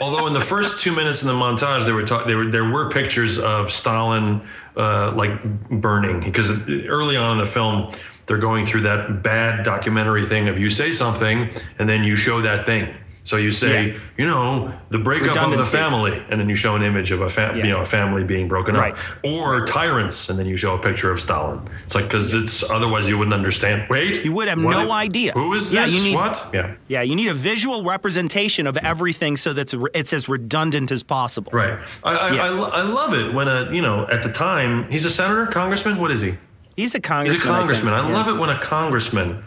Although 0.00 0.26
in 0.26 0.32
the 0.32 0.40
first 0.40 0.80
two 0.80 0.96
minutes 0.96 1.20
in 1.22 1.28
the 1.28 1.34
montage, 1.34 1.84
there 1.84 1.94
were 1.94 2.02
talk, 2.02 2.26
there 2.26 2.38
were 2.38 2.50
there 2.50 2.68
were 2.68 2.88
pictures 2.88 3.38
of 3.38 3.70
Stalin 3.70 4.40
uh, 4.76 5.12
like 5.12 5.42
burning 5.68 6.20
because 6.20 6.68
early 6.70 7.16
on 7.16 7.32
in 7.32 7.38
the 7.38 7.50
film 7.50 7.92
they're 8.24 8.38
going 8.38 8.64
through 8.64 8.82
that 8.82 9.22
bad 9.22 9.64
documentary 9.64 10.24
thing 10.24 10.48
of 10.48 10.58
you 10.58 10.70
say 10.70 10.92
something 10.92 11.50
and 11.78 11.88
then 11.88 12.04
you 12.04 12.16
show 12.16 12.40
that 12.40 12.64
thing. 12.64 12.94
So 13.22 13.36
you 13.36 13.50
say, 13.50 13.88
Yeah. 13.88 13.98
you 14.16 14.26
know, 14.26 14.72
the 14.88 14.98
breakup 14.98 15.36
of 15.36 15.56
the 15.56 15.62
family, 15.64 16.20
and 16.30 16.40
then 16.40 16.48
you 16.48 16.56
show 16.56 16.74
an 16.74 16.82
image 16.82 17.12
of 17.12 17.20
a 17.20 17.28
fam- 17.28 17.56
Yeah. 17.56 17.66
you 17.66 17.72
know 17.72 17.80
a 17.80 17.84
family 17.84 18.24
being 18.24 18.48
broken 18.48 18.74
Right. 18.74 18.92
up, 18.92 18.98
or 19.22 19.64
tyrants, 19.66 20.30
and 20.30 20.38
then 20.38 20.46
you 20.46 20.56
show 20.56 20.74
a 20.74 20.78
picture 20.78 21.10
of 21.10 21.20
Stalin. 21.20 21.60
It's 21.84 21.94
like 21.94 22.04
because 22.04 22.32
it's 22.32 22.68
otherwise 22.70 23.08
you 23.08 23.18
wouldn't 23.18 23.34
understand. 23.34 23.84
Wait, 23.90 24.24
You 24.24 24.32
would 24.32 24.48
have 24.48 24.60
what- 24.62 24.70
no 24.70 24.90
idea. 24.90 25.32
Who 25.32 25.52
is 25.54 25.72
Yeah, 25.72 25.82
this? 25.82 25.94
you 25.94 26.02
need- 26.02 26.14
what? 26.14 26.46
Yeah. 26.54 26.70
Yeah, 26.88 27.02
you 27.02 27.14
need 27.14 27.28
a 27.28 27.34
visual 27.34 27.84
representation 27.84 28.66
of 28.66 28.76
everything 28.78 29.36
so 29.36 29.52
that 29.52 29.72
it's 29.94 30.12
as 30.14 30.28
redundant 30.28 30.90
as 30.90 31.02
possible. 31.02 31.52
Right. 31.52 31.74
I, 32.02 32.14
I. 32.14 32.28
I, 32.36 32.46
I 32.48 32.82
love 32.82 33.12
it 33.14 33.34
when 33.34 33.48
a 33.48 33.70
you 33.70 33.82
know 33.82 34.06
at 34.10 34.22
the 34.22 34.32
time 34.32 34.86
he's 34.90 35.04
a 35.04 35.10
senator, 35.10 35.46
congressman. 35.46 35.98
What 35.98 36.10
is 36.10 36.22
he? 36.22 36.34
He's 36.76 36.94
a 36.94 37.00
congressman. 37.00 37.38
He's 37.40 37.46
a 37.46 37.52
congressman. 37.52 37.92
I, 37.92 38.00
think. 38.02 38.14
love 38.14 38.28
it 38.28 38.38
when 38.38 38.48
a 38.48 38.58
congressman, 38.58 39.42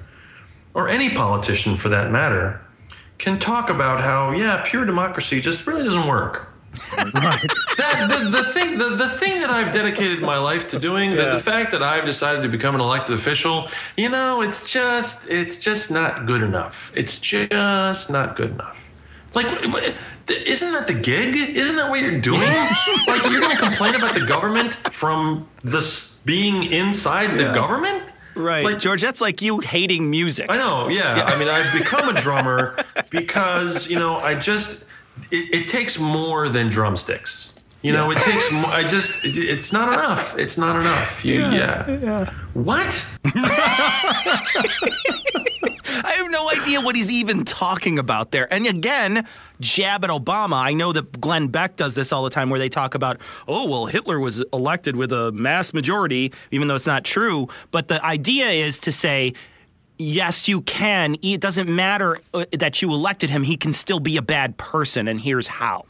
or 0.75 0.87
any 0.89 1.09
politician 1.09 1.75
for 1.77 1.89
that 1.89 2.11
matter, 2.11 2.61
can 3.23 3.39
talk 3.39 3.69
about 3.69 4.01
how 4.01 4.31
yeah, 4.31 4.61
pure 4.65 4.83
democracy 4.83 5.39
just 5.39 5.65
really 5.65 5.83
doesn't 5.83 6.07
work. 6.07 6.49
that 6.97 8.07
the, 8.09 8.29
the 8.29 8.43
thing 8.51 8.77
the, 8.77 8.89
the 8.89 9.07
thing 9.07 9.39
that 9.39 9.49
I've 9.49 9.71
dedicated 9.71 10.21
my 10.21 10.37
life 10.37 10.67
to 10.69 10.79
doing 10.79 11.11
the, 11.11 11.31
the 11.31 11.39
fact 11.39 11.71
that 11.71 11.83
I've 11.83 12.03
decided 12.03 12.41
to 12.41 12.49
become 12.49 12.73
an 12.73 12.81
elected 12.81 13.13
official 13.13 13.69
you 13.95 14.09
know 14.09 14.41
it's 14.41 14.67
just 14.67 15.29
it's 15.29 15.59
just 15.59 15.91
not 15.91 16.25
good 16.25 16.41
enough. 16.41 16.91
It's 16.95 17.21
just 17.21 18.11
not 18.11 18.35
good 18.35 18.51
enough. 18.51 18.77
Like 19.33 19.45
isn't 20.29 20.71
that 20.73 20.87
the 20.87 20.93
gig? 20.93 21.35
Isn't 21.55 21.75
that 21.77 21.89
what 21.89 22.01
you're 22.01 22.19
doing? 22.19 22.41
Like 23.07 23.23
you're 23.23 23.41
going 23.41 23.55
to 23.55 23.61
complain 23.61 23.95
about 23.95 24.15
the 24.15 24.25
government 24.25 24.75
from 24.91 25.47
this 25.61 26.19
being 26.25 26.63
inside 26.63 27.37
the 27.37 27.51
government 27.53 28.12
Right, 28.35 28.65
Like- 28.65 28.79
George. 28.79 29.01
That's 29.01 29.21
like 29.21 29.41
you 29.41 29.59
hating 29.59 30.09
music. 30.09 30.47
I 30.49 30.57
know, 30.57 30.87
yeah. 30.89 31.23
I 31.27 31.37
mean, 31.37 31.47
I've 31.47 31.71
become 31.77 32.09
a 32.09 32.13
drummer 32.13 32.77
because, 33.09 33.89
you 33.89 33.97
know, 33.99 34.17
I 34.17 34.35
just 34.35 34.85
it, 35.31 35.53
it 35.53 35.67
takes 35.67 35.99
more 35.99 36.49
than 36.49 36.69
drumsticks. 36.69 37.51
You 37.83 37.91
know, 37.91 38.11
it 38.11 38.17
takes 38.19 38.49
more. 38.51 38.65
I 38.67 38.83
just, 38.83 39.23
it- 39.25 39.37
it's 39.37 39.73
not 39.73 39.91
enough. 39.91 40.37
It's 40.37 40.57
not 40.57 40.79
enough. 40.79 41.25
You, 41.25 41.41
yeah. 41.41 41.89
yeah. 41.91 42.33
What? 42.53 43.17
I 45.85 46.13
have 46.13 46.31
no 46.31 46.49
idea 46.49 46.81
what 46.81 46.95
he's 46.95 47.11
even 47.11 47.45
talking 47.45 47.99
about 47.99 48.31
there. 48.31 48.51
And 48.51 48.65
again, 48.65 49.27
jab 49.59 50.03
at 50.03 50.09
Obama. 50.09 50.55
I 50.55 50.73
know 50.73 50.91
that 50.93 51.19
Glenn 51.19 51.47
Beck 51.47 51.75
does 51.75 51.95
this 51.95 52.11
all 52.11 52.23
the 52.23 52.29
time 52.29 52.49
where 52.49 52.59
they 52.59 52.69
talk 52.69 52.95
about, 52.95 53.19
oh, 53.47 53.67
well, 53.67 53.85
Hitler 53.85 54.19
was 54.19 54.43
elected 54.53 54.95
with 54.95 55.11
a 55.11 55.31
mass 55.31 55.73
majority, 55.73 56.33
even 56.51 56.67
though 56.67 56.75
it's 56.75 56.87
not 56.87 57.03
true. 57.03 57.47
But 57.71 57.87
the 57.87 58.03
idea 58.03 58.49
is 58.49 58.79
to 58.79 58.91
say, 58.91 59.33
yes, 59.97 60.47
you 60.47 60.61
can. 60.61 61.17
It 61.21 61.41
doesn't 61.41 61.73
matter 61.73 62.19
uh, 62.33 62.45
that 62.51 62.81
you 62.81 62.91
elected 62.91 63.29
him, 63.29 63.43
he 63.43 63.57
can 63.57 63.73
still 63.73 63.99
be 63.99 64.17
a 64.17 64.21
bad 64.21 64.57
person, 64.57 65.07
and 65.07 65.19
here's 65.19 65.47
how. 65.47 65.85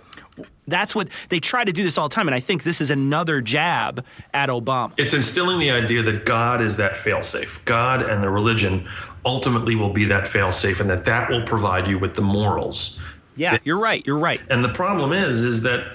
That's 0.65 0.95
what 0.95 1.09
they 1.29 1.39
try 1.39 1.65
to 1.65 1.71
do 1.71 1.83
this 1.83 1.97
all 1.97 2.07
the 2.07 2.15
time. 2.15 2.27
And 2.27 2.33
I 2.33 2.39
think 2.39 2.63
this 2.63 2.79
is 2.79 2.89
another 2.89 3.41
jab 3.41 4.05
at 4.33 4.47
Obama. 4.47 4.93
It's 4.97 5.13
instilling 5.13 5.59
the 5.59 5.71
idea 5.71 6.01
that 6.03 6.25
God 6.25 6.61
is 6.61 6.77
that 6.77 6.93
failsafe. 6.93 7.63
God 7.65 8.01
and 8.01 8.23
the 8.23 8.29
religion 8.29 8.87
ultimately 9.26 9.76
will 9.76 9.91
be 9.91 10.05
that 10.05 10.26
failsafe, 10.26 10.80
and 10.80 10.89
that 10.89 11.05
that 11.05 11.30
will 11.30 11.43
provide 11.45 11.88
you 11.88 11.99
with 11.99 12.15
the 12.15 12.21
morals. 12.21 12.99
Yeah, 13.36 13.57
you're 13.63 13.80
right. 13.80 14.05
You're 14.05 14.19
right. 14.19 14.41
And 14.49 14.63
the 14.63 14.69
problem 14.69 15.11
is, 15.11 15.43
is 15.43 15.63
that 15.63 15.88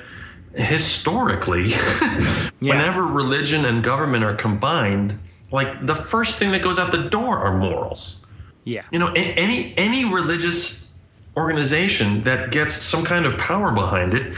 historically, 0.54 1.72
whenever 2.60 3.04
religion 3.04 3.64
and 3.64 3.82
government 3.82 4.24
are 4.24 4.34
combined, 4.34 5.18
like 5.52 5.86
the 5.86 5.94
first 5.94 6.38
thing 6.38 6.50
that 6.52 6.62
goes 6.62 6.78
out 6.78 6.90
the 6.90 7.08
door 7.08 7.38
are 7.38 7.56
morals. 7.56 8.24
Yeah. 8.64 8.82
You 8.90 8.98
know, 8.98 9.12
any 9.14 9.72
any 9.78 10.04
religious 10.04 10.92
organization 11.36 12.24
that 12.24 12.50
gets 12.50 12.74
some 12.74 13.04
kind 13.04 13.24
of 13.24 13.38
power 13.38 13.70
behind 13.70 14.12
it 14.12 14.34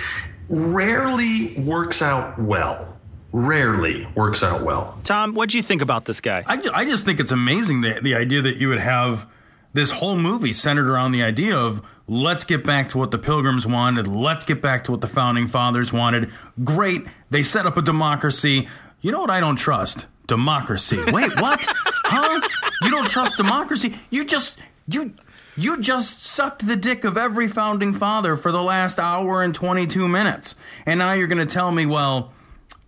rarely 0.49 1.55
works 1.55 2.03
out 2.03 2.38
well. 2.38 2.89
Rarely 3.33 4.07
works 4.14 4.43
out 4.43 4.62
well. 4.62 4.99
Tom, 5.05 5.35
what 5.35 5.51
do 5.51 5.57
you 5.57 5.62
think 5.62 5.83
about 5.83 6.05
this 6.05 6.20
guy? 6.20 6.43
I, 6.47 6.61
I 6.74 6.85
just 6.85 7.05
think 7.05 7.20
it's 7.20 7.33
amazing 7.33 7.81
the, 7.81 8.01
the 8.03 8.14
idea 8.14 8.43
that 8.43 8.57
you 8.57 8.68
would 8.68 8.81
have 8.81 9.26
this 9.72 9.93
whole 9.93 10.16
movie 10.16 10.53
centered 10.53 10.89
around 10.89 11.12
the 11.12 11.22
idea 11.22 11.57
of 11.57 11.81
let's 12.09 12.43
get 12.43 12.64
back 12.64 12.89
to 12.91 12.99
what 12.99 13.12
the 13.12 13.18
pilgrims 13.18 13.66
wanted, 13.66 14.09
let's 14.09 14.45
get 14.45 14.61
back 14.61 14.85
to 14.85 14.91
what 14.91 15.01
the 15.01 15.09
founding 15.09 15.47
fathers 15.47 15.93
wanted. 15.93 16.31
Great, 16.64 17.07
they 17.31 17.43
set 17.43 17.66
up 17.66 17.76
a 17.76 17.83
democracy. 17.83 18.68
You 19.01 19.12
know 19.12 19.20
what 19.20 19.31
I 19.31 19.39
don't 19.39 19.57
trust? 19.57 20.07
Democracy. 20.26 20.99
Wait, 20.99 21.41
what? 21.41 21.64
huh? 22.05 22.49
You 22.83 22.91
don't 22.91 23.09
trust 23.09 23.37
democracy? 23.37 23.97
You 24.11 24.24
just 24.24 24.59
you 24.89 25.14
you 25.57 25.81
just 25.81 26.22
sucked 26.22 26.66
the 26.66 26.76
dick 26.76 27.05
of 27.05 27.16
every 27.16 27.47
founding 27.49 27.93
father 27.93 28.37
for 28.37 28.51
the 28.51 28.62
last 28.62 28.99
hour 28.99 29.43
and 29.43 29.55
22 29.55 30.09
minutes. 30.09 30.55
And 30.87 30.99
now 30.99 31.12
you're 31.12 31.26
going 31.26 31.47
to 31.47 31.53
tell 31.53 31.70
me, 31.70 31.87
well, 31.87 32.33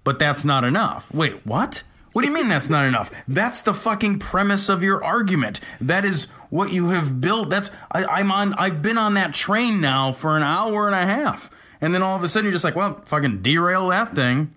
but 0.04 0.18
that's 0.18 0.44
not 0.44 0.64
enough. 0.64 1.12
Wait, 1.14 1.44
what? 1.46 1.82
What 2.12 2.22
do 2.22 2.28
you 2.28 2.34
mean 2.34 2.48
that's 2.48 2.68
not 2.68 2.84
enough? 2.84 3.10
That's 3.26 3.62
the 3.62 3.72
fucking 3.72 4.18
premise 4.18 4.68
of 4.68 4.82
your 4.82 5.02
argument. 5.02 5.60
That 5.80 6.04
is 6.04 6.26
what 6.50 6.72
you 6.72 6.90
have 6.90 7.20
built. 7.20 7.48
That's 7.48 7.70
I, 7.90 8.04
I'm 8.04 8.30
on. 8.30 8.52
I've 8.54 8.82
been 8.82 8.98
on 8.98 9.14
that 9.14 9.32
train 9.32 9.80
now 9.80 10.12
for 10.12 10.36
an 10.36 10.42
hour 10.42 10.86
and 10.86 10.94
a 10.94 11.06
half, 11.06 11.50
and 11.80 11.94
then 11.94 12.02
all 12.02 12.14
of 12.14 12.22
a 12.22 12.28
sudden 12.28 12.44
you're 12.44 12.52
just 12.52 12.64
like, 12.64 12.76
well, 12.76 13.00
fucking 13.06 13.40
derail 13.40 13.88
that 13.88 14.14
thing. 14.14 14.54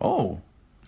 Oh, 0.00 0.40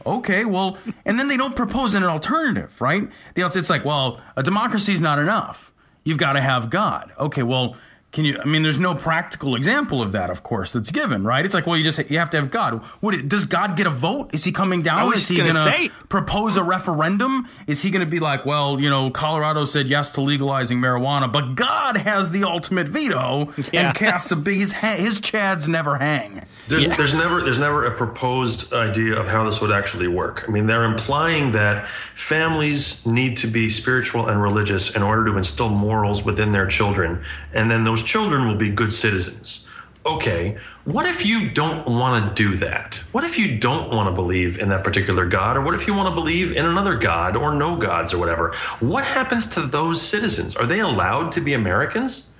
okay. 0.05 0.44
Well, 0.44 0.78
and 1.05 1.18
then 1.18 1.26
they 1.26 1.36
don't 1.36 1.57
propose 1.57 1.94
an 1.94 2.05
alternative, 2.05 2.80
right? 2.80 3.09
It's 3.34 3.70
like, 3.70 3.84
well, 3.84 4.20
a 4.36 4.42
democracy 4.44 4.92
is 4.92 5.01
not 5.01 5.18
enough. 5.18 5.72
You've 6.05 6.18
got 6.18 6.34
to 6.34 6.40
have 6.40 6.70
God. 6.70 7.12
Okay, 7.18 7.42
well. 7.42 7.76
Can 8.16 8.24
you? 8.24 8.38
I 8.42 8.46
mean, 8.46 8.62
there's 8.62 8.78
no 8.78 8.94
practical 8.94 9.56
example 9.56 10.00
of 10.00 10.12
that, 10.12 10.30
of 10.30 10.42
course, 10.42 10.72
that's 10.72 10.90
given, 10.90 11.22
right? 11.22 11.44
It's 11.44 11.52
like, 11.52 11.66
well, 11.66 11.76
you 11.76 11.84
just 11.84 11.98
you 12.10 12.18
have 12.18 12.30
to 12.30 12.38
have 12.38 12.50
God. 12.50 12.82
What 13.00 13.28
does 13.28 13.44
God 13.44 13.76
get 13.76 13.86
a 13.86 13.90
vote? 13.90 14.30
Is 14.32 14.42
he 14.42 14.52
coming 14.52 14.80
down? 14.80 14.98
I 15.00 15.04
was 15.04 15.16
is 15.16 15.28
he 15.28 15.36
gonna 15.36 15.52
gonna 15.52 15.70
say- 15.70 15.90
propose 16.08 16.56
a 16.56 16.64
referendum? 16.64 17.46
Is 17.66 17.82
he 17.82 17.90
going 17.90 18.00
to 18.00 18.10
be 18.10 18.18
like, 18.18 18.46
well, 18.46 18.80
you 18.80 18.88
know, 18.88 19.10
Colorado 19.10 19.66
said 19.66 19.86
yes 19.90 20.12
to 20.12 20.22
legalizing 20.22 20.78
marijuana, 20.78 21.30
but 21.30 21.56
God 21.56 21.98
has 21.98 22.30
the 22.30 22.44
ultimate 22.44 22.88
veto 22.88 23.52
Yeah. 23.70 23.88
and 23.88 23.94
casts 23.94 24.30
a 24.32 24.36
big 24.36 24.60
his 24.60 24.72
his 24.72 25.20
chads 25.20 25.68
never 25.68 25.98
hang. 25.98 26.40
There's, 26.68 26.88
there's 26.96 27.12
never 27.12 27.42
there's 27.42 27.58
never 27.58 27.84
a 27.84 27.90
proposed 27.94 28.72
idea 28.72 29.14
of 29.20 29.28
how 29.28 29.44
this 29.44 29.60
would 29.60 29.72
actually 29.72 30.08
work. 30.08 30.44
I 30.48 30.50
mean, 30.50 30.66
they're 30.66 30.84
implying 30.84 31.52
that 31.52 31.86
families 32.14 33.04
need 33.06 33.36
to 33.36 33.46
be 33.46 33.68
spiritual 33.68 34.28
and 34.28 34.42
religious 34.42 34.96
in 34.96 35.02
order 35.02 35.24
to 35.26 35.36
instill 35.36 35.68
morals 35.68 36.24
within 36.24 36.50
their 36.50 36.66
children, 36.66 37.22
and 37.52 37.70
then 37.70 37.84
those 37.84 38.02
children 38.07 38.46
will 38.46 38.54
be 38.54 38.70
good 38.70 38.92
citizens. 38.92 39.68
Okay, 40.07 40.57
what 40.84 41.04
if 41.04 41.26
you 41.26 41.50
don't 41.50 41.84
want 41.88 42.36
to 42.36 42.42
do 42.44 42.54
that? 42.59 42.94
What 43.11 43.24
if 43.24 43.36
you 43.40 43.59
don't 43.59 43.90
want 43.90 44.09
to 44.09 44.12
believe 44.14 44.57
in 44.61 44.68
that 44.68 44.84
particular 44.84 45.26
God, 45.26 45.57
or 45.57 45.62
what 45.62 45.74
if 45.74 45.88
you 45.88 45.94
want 45.94 46.09
to 46.09 46.14
believe 46.14 46.57
in 46.57 46.64
another 46.64 46.94
God 46.94 47.34
or 47.36 47.52
no 47.52 47.74
gods 47.76 48.14
or 48.14 48.18
whatever? 48.18 48.54
What 48.78 49.02
happens 49.04 49.48
to 49.54 49.62
those 49.62 50.00
citizens? 50.00 50.54
Are 50.54 50.64
they 50.64 50.78
allowed 50.78 51.32
to 51.32 51.40
be 51.40 51.54
Americans? 51.54 52.30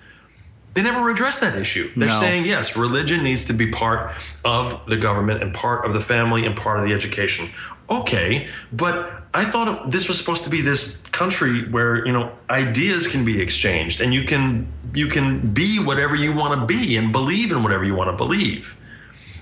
They 0.75 0.83
never 0.83 1.11
address 1.11 1.41
that 1.41 1.57
issue. 1.57 1.91
They're 1.97 2.07
No. 2.09 2.21
saying, 2.21 2.47
yes, 2.47 2.77
religion 2.77 3.25
needs 3.25 3.47
to 3.47 3.53
be 3.53 3.67
part 3.67 4.12
of 4.45 4.81
the 4.87 4.97
government 4.97 5.43
and 5.43 5.53
part 5.53 5.85
of 5.85 5.93
the 5.93 6.01
family 6.01 6.47
and 6.47 6.55
part 6.55 6.79
of 6.79 6.87
the 6.87 6.95
education. 6.95 7.49
Okay, 7.91 8.47
but 8.73 9.26
I 9.37 9.45
thought 9.45 9.91
this 9.91 10.09
was 10.09 10.16
supposed 10.18 10.45
to 10.45 10.51
be 10.51 10.62
this 10.62 11.03
country 11.12 11.68
where 11.68 12.07
you 12.07 12.12
know 12.12 12.32
ideas 12.49 13.07
can 13.07 13.22
be 13.22 13.39
exchanged 13.41 14.01
and 14.01 14.14
you 14.14 14.24
can 14.24 14.66
you 14.95 15.09
can 15.09 15.53
be 15.53 15.78
whatever 15.78 16.14
you 16.14 16.34
want 16.34 16.59
to 16.59 16.66
be 16.66 16.97
and 16.97 17.12
believe 17.12 17.53
in 17.53 17.62
whatever 17.62 17.84
you 17.84 17.95
want 17.95 18.11
to 18.11 18.16
believe, 18.16 18.78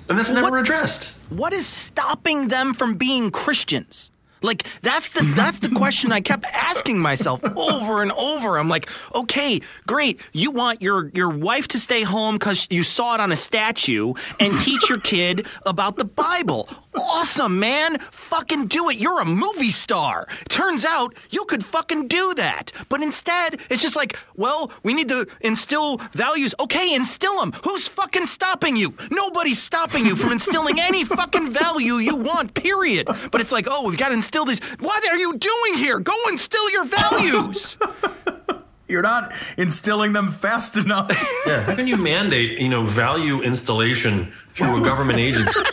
and 0.09 0.18
that's 0.18 0.32
never 0.32 0.59
addressed. 0.59 1.22
What 1.30 1.53
is 1.53 1.64
stopping 1.64 2.49
them 2.49 2.74
from 2.74 2.95
being 2.95 3.30
Christians? 3.30 4.11
Like 4.45 4.66
that's 4.82 5.11
the 5.11 5.24
that's 5.34 5.59
the 5.61 5.70
question 5.70 6.12
I 6.12 6.20
kept 6.20 6.45
asking 6.45 7.01
myself 7.01 7.42
over 7.57 8.03
and 8.03 8.12
over. 8.12 8.59
I'm 8.59 8.68
like, 8.68 8.88
okay, 9.14 9.61
great. 9.86 10.20
You 10.32 10.51
want 10.51 10.82
your 10.82 11.11
your 11.14 11.30
wife 11.30 11.68
to 11.68 11.78
stay 11.78 12.03
home 12.03 12.36
because 12.36 12.66
you 12.70 12.82
saw 12.82 13.14
it 13.14 13.20
on 13.20 13.32
a 13.32 13.36
statue 13.36 14.12
and 14.38 14.59
teach 14.59 14.88
your 14.88 15.01
kid 15.01 15.47
about 15.64 15.97
the 15.97 16.05
Bible. 16.05 16.68
Awesome, 16.97 17.59
man. 17.59 17.99
Fucking 18.11 18.66
do 18.66 18.88
it. 18.90 18.97
You're 18.97 19.20
a 19.20 19.24
movie 19.24 19.70
star. 19.70 20.28
Turns 20.49 20.84
out 20.84 21.14
you 21.30 21.45
could 21.47 21.64
fucking 21.64 22.07
do 22.09 22.34
that. 22.34 22.70
But 22.88 23.03
instead, 23.03 23.59
it's 23.70 23.82
just 23.82 23.97
like, 23.97 24.16
well, 24.36 24.70
we 24.82 24.95
need 24.95 25.09
to 25.09 25.26
instill 25.40 25.97
values. 26.12 26.55
Okay, 26.61 26.95
instill 26.95 27.40
them. 27.40 27.53
Who's 27.64 27.88
fucking 27.88 28.26
stopping 28.26 28.76
you? 28.76 28.95
Nobody's 29.11 29.61
stopping 29.61 30.07
you 30.07 30.14
from 30.14 30.32
instilling 30.32 30.78
any 30.78 31.05
fucking 31.05 31.53
value 31.53 31.95
you 31.95 32.16
want, 32.16 32.55
period. 32.55 33.09
But 33.32 33.40
it's 33.40 33.53
like, 33.53 33.66
oh, 33.68 33.88
we've 33.88 33.99
got 33.99 34.09
to 34.09 34.14
instill 34.14 34.34
these. 34.43 34.59
What 34.80 35.07
are 35.09 35.16
you 35.16 35.35
doing 35.39 35.74
here? 35.76 36.01
Go 36.01 36.14
instill 36.30 36.68
your 36.70 36.85
values. 36.85 37.76
You're 38.89 39.03
not 39.03 39.32
instilling 39.57 40.12
them 40.12 40.30
fast 40.30 40.76
enough. 40.76 41.11
Yeah, 41.47 41.62
how 41.62 41.74
can 41.74 41.87
you 41.87 41.97
mandate 41.99 42.59
you 42.59 42.68
know 42.70 42.85
value 42.87 43.43
installation 43.43 44.32
through 44.51 44.78
a 44.78 44.80
government 44.80 45.18
agency? 45.18 45.61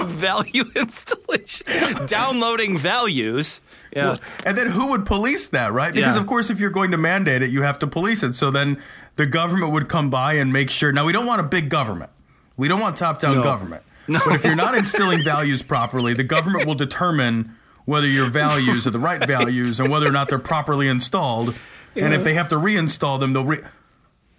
value 0.00 0.64
installation. 0.76 2.06
Downloading 2.06 2.78
values. 2.78 3.60
Yeah. 3.94 4.04
Well, 4.04 4.18
and 4.46 4.56
then 4.56 4.68
who 4.68 4.88
would 4.88 5.04
police 5.06 5.48
that, 5.48 5.72
right? 5.72 5.92
Because 5.92 6.14
Yeah. 6.16 6.20
of 6.20 6.26
course, 6.26 6.50
if 6.50 6.60
you're 6.60 6.70
going 6.70 6.90
to 6.92 6.96
mandate 6.98 7.42
it, 7.42 7.50
you 7.50 7.62
have 7.62 7.78
to 7.80 7.86
police 7.86 8.22
it. 8.22 8.34
So 8.34 8.50
then 8.50 8.80
the 9.16 9.26
government 9.26 9.72
would 9.72 9.88
come 9.88 10.10
by 10.10 10.34
and 10.34 10.52
make 10.52 10.70
sure. 10.70 10.92
Now 10.92 11.04
we 11.04 11.12
don't 11.12 11.26
want 11.26 11.40
a 11.40 11.44
big 11.44 11.68
government. 11.68 12.10
We 12.56 12.68
don't 12.68 12.80
want 12.80 12.96
top-down 12.96 13.36
No. 13.36 13.42
government. 13.42 13.82
But 14.08 14.34
if 14.34 14.44
you're 14.44 14.54
not 14.56 14.74
instilling 14.76 15.22
values 15.22 15.62
properly, 15.62 16.14
the 16.14 16.24
government 16.24 16.66
will 16.66 16.74
determine 16.74 17.56
whether 17.84 18.06
your 18.06 18.28
values 18.30 18.86
are 18.86 18.90
the 18.90 18.98
right 18.98 19.24
values 19.26 19.80
and 19.80 19.90
whether 19.90 20.06
or 20.06 20.12
not 20.12 20.28
they're 20.28 20.38
properly 20.38 20.88
installed. 20.88 21.54
And 21.96 22.14
if 22.14 22.24
they 22.24 22.34
have 22.34 22.48
to 22.48 22.56
reinstall 22.56 23.18
them, 23.20 23.32
they'll 23.32 23.44
re- 23.44 23.62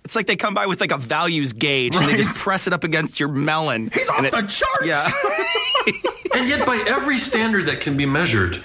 It's 0.06 0.16
like 0.16 0.28
they 0.28 0.36
come 0.36 0.54
by 0.54 0.66
with 0.66 0.82
like 0.82 0.92
a 0.92 0.98
values 0.98 1.54
gauge 1.54 1.96
and 1.96 2.08
they 2.08 2.16
just 2.18 2.36
press 2.40 2.68
it 2.68 2.74
up 2.74 2.84
against 2.84 3.20
your 3.20 3.30
melon. 3.30 3.90
He's 3.94 4.08
off 4.10 4.18
And 4.18 4.28
it- 4.28 4.32
the 4.32 4.42
charts. 4.42 4.86
Yeah. 4.86 5.08
and 6.36 6.48
yet, 6.50 6.66
by 6.66 6.84
every 6.88 7.18
standard 7.18 7.66
that 7.68 7.80
can 7.80 7.96
be 7.98 8.06
measured, 8.06 8.64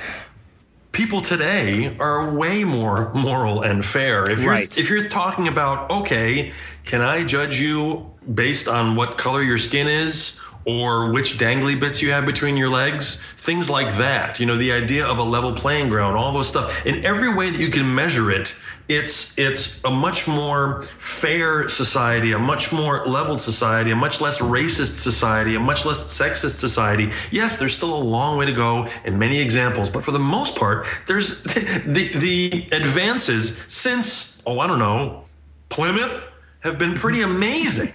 people 0.93 1.21
today 1.21 1.97
are 1.99 2.31
way 2.33 2.65
more 2.65 3.13
moral 3.15 3.63
and 3.63 3.85
fair. 3.85 4.29
If 4.31 4.41
you're 4.43 4.51
Right. 4.53 4.79
if 4.79 4.89
you're 4.91 5.09
talking 5.09 5.49
about 5.49 5.91
okay, 5.91 6.53
can 6.85 7.03
I 7.03 7.25
judge 7.25 7.61
you 7.61 8.11
based 8.33 8.69
on 8.69 8.97
what 8.97 9.19
color 9.19 9.43
your 9.43 9.59
skin 9.59 9.87
is? 9.89 10.41
Or 10.69 11.11
which 11.11 11.39
dangly 11.39 11.81
bits 11.81 12.03
you 12.03 12.11
have 12.11 12.27
between 12.27 12.57
your 12.57 12.69
legs, 12.69 13.23
things 13.39 13.71
like 13.71 13.97
that. 13.97 14.39
You 14.39 14.47
know, 14.47 14.57
the 14.57 14.71
idea 14.71 15.07
of 15.07 15.19
a 15.19 15.23
level 15.23 15.53
playing 15.53 15.89
ground, 15.89 16.17
all 16.17 16.31
those 16.31 16.49
stuff. 16.49 16.85
In 16.85 17.05
every 17.07 17.33
way 17.33 17.49
that 17.51 17.59
you 17.59 17.69
can 17.69 17.93
measure 17.95 18.31
it, 18.31 18.55
it's 18.89 19.39
it's 19.39 19.83
a 19.85 19.91
much 19.91 20.29
more 20.29 20.83
fair 20.99 21.69
society, 21.69 22.33
a 22.33 22.39
much 22.39 22.73
more 22.73 23.07
leveled 23.07 23.41
society, 23.41 23.91
a 23.91 23.97
much 23.97 24.21
less 24.21 24.39
racist 24.39 25.01
society, 25.03 25.55
a 25.55 25.61
much 25.61 25.85
less 25.85 26.03
sexist 26.03 26.57
society. 26.59 27.11
Yes, 27.31 27.59
there's 27.59 27.75
still 27.75 27.95
a 27.95 28.03
long 28.03 28.39
way 28.39 28.47
to 28.47 28.53
go 28.53 28.89
in 29.05 29.19
many 29.19 29.41
examples, 29.41 29.91
but 29.91 30.05
for 30.05 30.13
the 30.13 30.19
most 30.19 30.57
part, 30.57 30.87
there's 31.07 31.43
the 31.45 32.11
the 32.15 32.69
advances 32.73 33.59
since 33.69 34.43
oh 34.47 34.59
I 34.61 34.67
don't 34.67 34.79
know 34.79 35.25
Plymouth 35.69 36.31
have 36.61 36.79
been 36.79 36.95
pretty 36.95 37.23
amazing. 37.23 37.93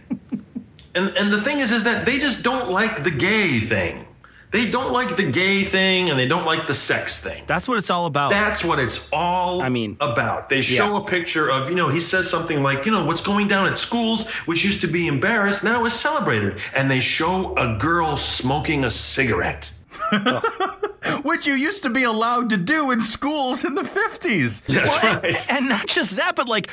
And 0.96 1.10
and 1.18 1.32
the 1.34 1.40
thing 1.42 1.60
is 1.60 1.72
is 1.72 1.84
that 1.84 2.06
they 2.06 2.18
just 2.20 2.44
don't 2.44 2.70
like 2.72 3.04
the 3.04 3.12
gay 3.12 3.60
thing. 3.60 4.06
They 4.52 4.70
don't 4.70 4.92
like 4.94 5.16
the 5.16 5.24
gay 5.32 5.64
thing 5.64 6.12
and 6.12 6.20
they 6.20 6.28
don't 6.28 6.46
like 6.46 6.68
the 6.68 6.76
sex 6.76 7.20
thing. 7.24 7.44
That's 7.48 7.68
what 7.68 7.80
it's 7.80 7.90
all 7.90 8.06
about. 8.06 8.30
That's 8.30 8.64
what 8.64 8.78
it's 8.78 9.10
all 9.12 9.64
I 9.64 9.70
mean, 9.70 9.98
about. 10.00 10.48
They 10.48 10.62
show 10.62 10.96
a 10.98 11.04
picture 11.04 11.50
of, 11.50 11.70
you 11.70 11.76
know, 11.76 11.90
he 11.90 12.00
says 12.00 12.30
something 12.30 12.62
like, 12.62 12.86
you 12.86 12.92
know, 12.92 13.04
what's 13.04 13.22
going 13.22 13.48
down 13.48 13.66
at 13.66 13.78
schools, 13.80 14.30
which 14.46 14.64
used 14.64 14.82
to 14.82 14.88
be 14.88 15.08
embarrassed, 15.08 15.64
now 15.64 15.86
is 15.86 15.94
celebrated. 15.94 16.60
And 16.76 16.92
they 16.92 17.00
show 17.00 17.56
a 17.58 17.76
girl 17.80 18.16
smoking 18.16 18.84
a 18.86 18.92
cigarette. 18.92 19.72
Which 21.24 21.46
you 21.48 21.54
used 21.54 21.84
to 21.84 21.90
be 21.90 22.04
allowed 22.04 22.50
to 22.52 22.58
do 22.58 22.92
in 22.92 23.02
schools 23.02 23.66
in 23.66 23.76
the 23.76 23.82
50s. 23.82 24.64
Well, 24.70 25.22
and- 25.24 25.38
And 25.50 25.70
not 25.70 25.88
just 25.88 26.16
that, 26.18 26.36
but 26.36 26.48
like 26.48 26.70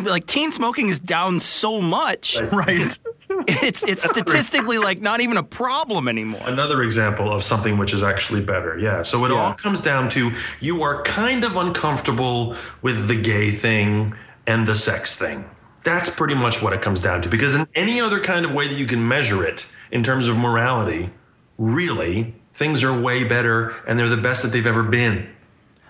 like 0.00 0.26
teen 0.26 0.52
smoking 0.52 0.88
is 0.88 0.98
down 0.98 1.40
so 1.40 1.80
much. 1.80 2.40
Right. 2.52 2.96
It's 3.48 3.82
it's 3.82 4.02
statistically 4.02 4.78
like 4.78 5.00
not 5.00 5.20
even 5.20 5.36
a 5.36 5.42
problem 5.42 6.08
anymore. 6.08 6.42
Another 6.46 6.82
example 6.82 7.32
of 7.32 7.42
something 7.42 7.78
which 7.78 7.92
is 7.92 8.02
actually 8.02 8.42
better. 8.42 8.78
Yeah. 8.78 9.02
So 9.02 9.24
it 9.24 9.30
Yeah. 9.30 9.36
all 9.36 9.54
comes 9.54 9.80
down 9.80 10.08
to 10.10 10.32
you 10.60 10.82
are 10.82 11.02
kind 11.02 11.44
of 11.44 11.56
uncomfortable 11.56 12.56
with 12.82 13.08
the 13.08 13.16
gay 13.16 13.50
thing 13.50 14.14
and 14.46 14.66
the 14.66 14.74
sex 14.74 15.16
thing. 15.18 15.44
That's 15.84 16.08
pretty 16.08 16.34
much 16.34 16.62
what 16.62 16.72
it 16.72 16.80
comes 16.82 17.00
down 17.00 17.22
to. 17.22 17.28
Because 17.28 17.54
in 17.54 17.66
any 17.74 18.00
other 18.00 18.20
kind 18.20 18.44
of 18.46 18.52
way 18.52 18.68
that 18.68 18.74
you 18.74 18.86
can 18.86 19.06
measure 19.06 19.44
it 19.44 19.66
in 19.90 20.02
terms 20.02 20.28
of 20.28 20.38
morality, 20.38 21.10
really, 21.58 22.34
things 22.54 22.82
are 22.82 22.98
way 22.98 23.24
better 23.24 23.74
and 23.86 23.98
they're 23.98 24.08
the 24.08 24.16
best 24.16 24.42
that 24.42 24.48
they've 24.52 24.66
ever 24.66 24.82
been. 24.82 25.28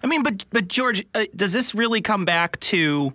I 0.03 0.07
mean, 0.07 0.23
but 0.23 0.45
but 0.51 0.69
George, 0.69 1.05
uh, 1.15 1.25
does 1.35 1.53
this 1.53 1.75
really 1.75 2.01
come 2.01 2.25
back 2.25 2.59
to? 2.61 3.13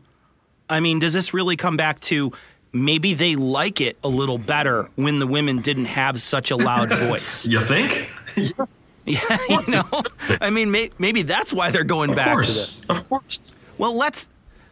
I 0.70 0.80
mean, 0.80 1.00
does 1.00 1.14
this 1.14 1.34
really 1.34 1.56
come 1.56 1.78
back 1.78 2.00
to? 2.02 2.32
Maybe 2.72 3.14
they 3.14 3.36
like 3.36 3.82
it 3.82 3.98
a 4.04 4.08
little 4.10 4.38
better 4.38 4.90
when 4.96 5.20
the 5.20 5.28
women 5.28 5.62
didn't 5.62 5.86
have 5.86 6.22
such 6.22 6.52
a 6.52 6.56
loud 6.56 6.92
voice. 7.08 7.46
You 7.46 7.60
think? 7.60 8.12
Yeah, 9.06 9.38
you 9.50 9.62
know. 9.70 10.04
I 10.40 10.52
mean, 10.52 10.70
may, 10.70 10.92
maybe 11.00 11.24
that's 11.24 11.52
why 11.52 11.72
they're 11.72 11.84
going 11.84 12.12
Of 12.12 12.16
back 12.18 12.32
course, 12.34 12.48
to 12.48 12.54
this. 12.54 12.82
Of 12.90 13.10
course. 13.10 13.40
Well, 13.80 13.96
let's 13.96 14.28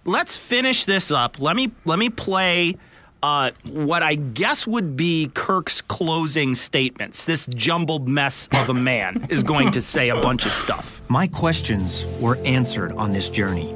let's 0.05 0.37
finish 0.37 0.85
this 0.85 1.09
up. 1.09 1.39
Let 1.39 1.55
me 1.55 1.71
let 1.85 1.97
me 1.97 2.11
play 2.11 2.77
uh, 3.23 3.51
what 3.63 4.03
I 4.03 4.13
guess 4.13 4.67
would 4.67 4.95
be 4.95 5.31
Kirk's 5.33 5.81
closing 5.81 6.53
statements. 6.53 7.25
This 7.25 7.47
jumbled 7.47 8.07
mess 8.07 8.47
of 8.51 8.69
a 8.69 8.75
man 8.75 9.25
is 9.31 9.41
going 9.41 9.71
to 9.71 9.81
say 9.81 10.09
a 10.09 10.15
bunch 10.21 10.45
of 10.45 10.51
stuff. 10.51 11.01
My 11.07 11.25
questions 11.25 12.05
were 12.19 12.37
answered 12.45 12.91
on 12.91 13.11
this 13.13 13.29
journey. 13.31 13.73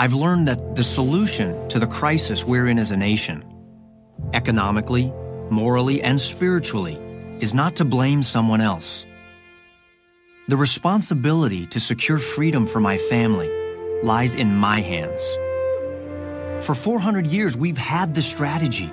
I've 0.00 0.14
learned 0.14 0.48
that 0.48 0.76
the 0.76 0.82
solution 0.82 1.68
to 1.68 1.78
the 1.78 1.86
crisis 1.86 2.42
we're 2.42 2.68
in 2.68 2.78
as 2.78 2.90
a 2.90 2.96
nation, 2.96 3.44
economically, 4.32 5.12
morally, 5.50 6.00
and 6.00 6.18
spiritually, 6.18 6.94
is 7.40 7.54
not 7.54 7.76
to 7.76 7.84
blame 7.84 8.22
someone 8.22 8.62
else. 8.62 9.04
The 10.48 10.56
responsibility 10.56 11.66
to 11.66 11.78
secure 11.78 12.16
freedom 12.16 12.66
for 12.66 12.80
my 12.80 12.96
family 12.96 13.50
lies 14.02 14.34
in 14.34 14.56
my 14.56 14.80
hands. 14.80 15.20
For 16.64 16.74
400 16.74 17.26
years, 17.26 17.54
we've 17.54 17.76
had 17.76 18.14
the 18.14 18.22
strategy. 18.22 18.90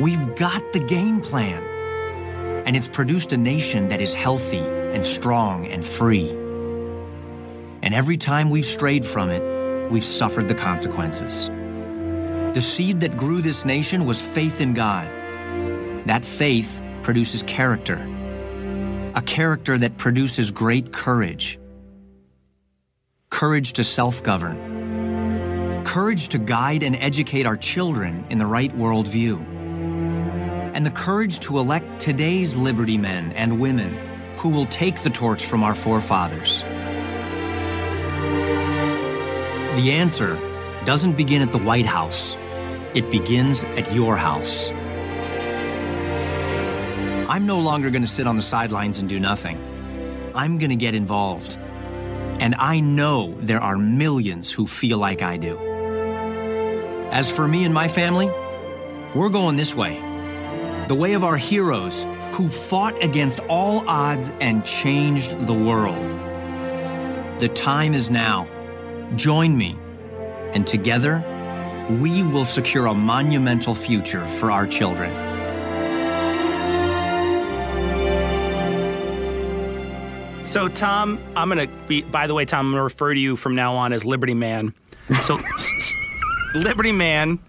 We've 0.00 0.36
got 0.36 0.62
the 0.72 0.80
game 0.80 1.20
plan. 1.20 1.62
And 2.64 2.74
it's 2.74 2.88
produced 2.88 3.30
a 3.34 3.36
nation 3.36 3.88
that 3.88 4.00
is 4.00 4.14
healthy 4.14 4.64
and 4.94 5.04
strong 5.04 5.66
and 5.66 5.84
free. 5.84 6.30
And 7.82 7.92
every 7.92 8.16
time 8.16 8.48
we've 8.48 8.64
strayed 8.64 9.04
from 9.04 9.28
it, 9.28 9.55
we've 9.90 10.04
suffered 10.04 10.48
the 10.48 10.54
consequences. 10.54 11.48
The 12.54 12.62
seed 12.62 13.00
that 13.00 13.16
grew 13.16 13.42
this 13.42 13.64
nation 13.64 14.06
was 14.06 14.20
faith 14.20 14.60
in 14.60 14.72
God. 14.72 15.08
That 16.06 16.24
faith 16.24 16.82
produces 17.02 17.42
character, 17.42 17.96
a 19.14 19.22
character 19.22 19.76
that 19.78 19.98
produces 19.98 20.50
great 20.50 20.92
courage. 20.92 21.58
Courage 23.28 23.74
to 23.74 23.84
self 23.84 24.22
govern, 24.22 25.84
courage 25.84 26.28
to 26.28 26.38
guide 26.38 26.82
and 26.82 26.96
educate 26.96 27.44
our 27.44 27.56
children 27.56 28.24
in 28.30 28.38
the 28.38 28.46
right 28.46 28.72
worldview, 28.72 29.38
and 30.74 30.86
the 30.86 30.90
courage 30.90 31.40
to 31.40 31.58
elect 31.58 32.00
today's 32.00 32.56
Liberty 32.56 32.96
men 32.96 33.32
and 33.32 33.60
women 33.60 33.94
who 34.38 34.48
will 34.48 34.66
take 34.66 35.00
the 35.00 35.10
torch 35.10 35.44
from 35.44 35.62
our 35.62 35.74
forefathers. 35.74 36.64
The 39.76 39.92
answer 39.92 40.36
doesn't 40.86 41.18
begin 41.18 41.42
at 41.42 41.52
the 41.52 41.58
White 41.58 41.84
House, 41.84 42.34
it 42.94 43.10
begins 43.10 43.62
at 43.62 43.92
your 43.92 44.16
house. 44.16 44.70
I'm 47.28 47.44
no 47.44 47.60
longer 47.60 47.90
going 47.90 48.00
to 48.00 48.08
sit 48.08 48.26
on 48.26 48.36
the 48.36 48.42
sidelines 48.42 49.00
and 49.00 49.06
do 49.06 49.20
nothing. 49.20 49.58
I'm 50.34 50.56
going 50.56 50.70
to 50.70 50.76
get 50.76 50.94
involved. 50.94 51.58
And 52.40 52.54
I 52.54 52.80
know 52.80 53.34
there 53.36 53.60
are 53.60 53.76
millions 53.76 54.50
who 54.50 54.66
feel 54.66 54.96
like 54.96 55.20
I 55.20 55.36
do. 55.36 55.58
As 57.10 57.30
for 57.30 57.46
me 57.46 57.66
and 57.66 57.74
my 57.74 57.88
family, 57.88 58.30
we're 59.14 59.28
going 59.28 59.56
this 59.56 59.74
way 59.74 60.00
the 60.88 60.94
way 60.94 61.12
of 61.12 61.22
our 61.22 61.36
heroes 61.36 62.06
who 62.32 62.48
fought 62.48 63.04
against 63.04 63.40
all 63.40 63.86
odds 63.86 64.32
and 64.40 64.64
changed 64.64 65.38
the 65.46 65.52
world. 65.52 65.98
The 67.40 67.50
time 67.50 67.92
is 67.92 68.10
now. 68.10 68.48
Join 69.14 69.56
me, 69.56 69.78
and 70.52 70.66
together, 70.66 71.22
we 72.00 72.22
will 72.24 72.44
secure 72.44 72.86
a 72.86 72.94
monumental 72.94 73.74
future 73.74 74.26
for 74.26 74.50
our 74.50 74.66
children. 74.66 75.12
So, 80.44 80.68
Tom, 80.68 81.18
I'm 81.36 81.50
going 81.50 81.68
to 81.68 81.74
be, 81.86 82.02
by 82.02 82.26
the 82.26 82.34
way, 82.34 82.44
Tom, 82.44 82.66
I'm 82.66 82.72
going 82.72 82.78
to 82.78 82.84
refer 82.84 83.12
to 83.12 83.20
you 83.20 83.36
from 83.36 83.54
now 83.56 83.74
on 83.74 83.92
as 83.92 84.04
Liberty 84.04 84.32
Man. 84.32 84.72
So, 85.22 85.38
s- 85.58 85.72
s- 85.76 85.94
Liberty 86.54 86.92
Man, 86.92 87.40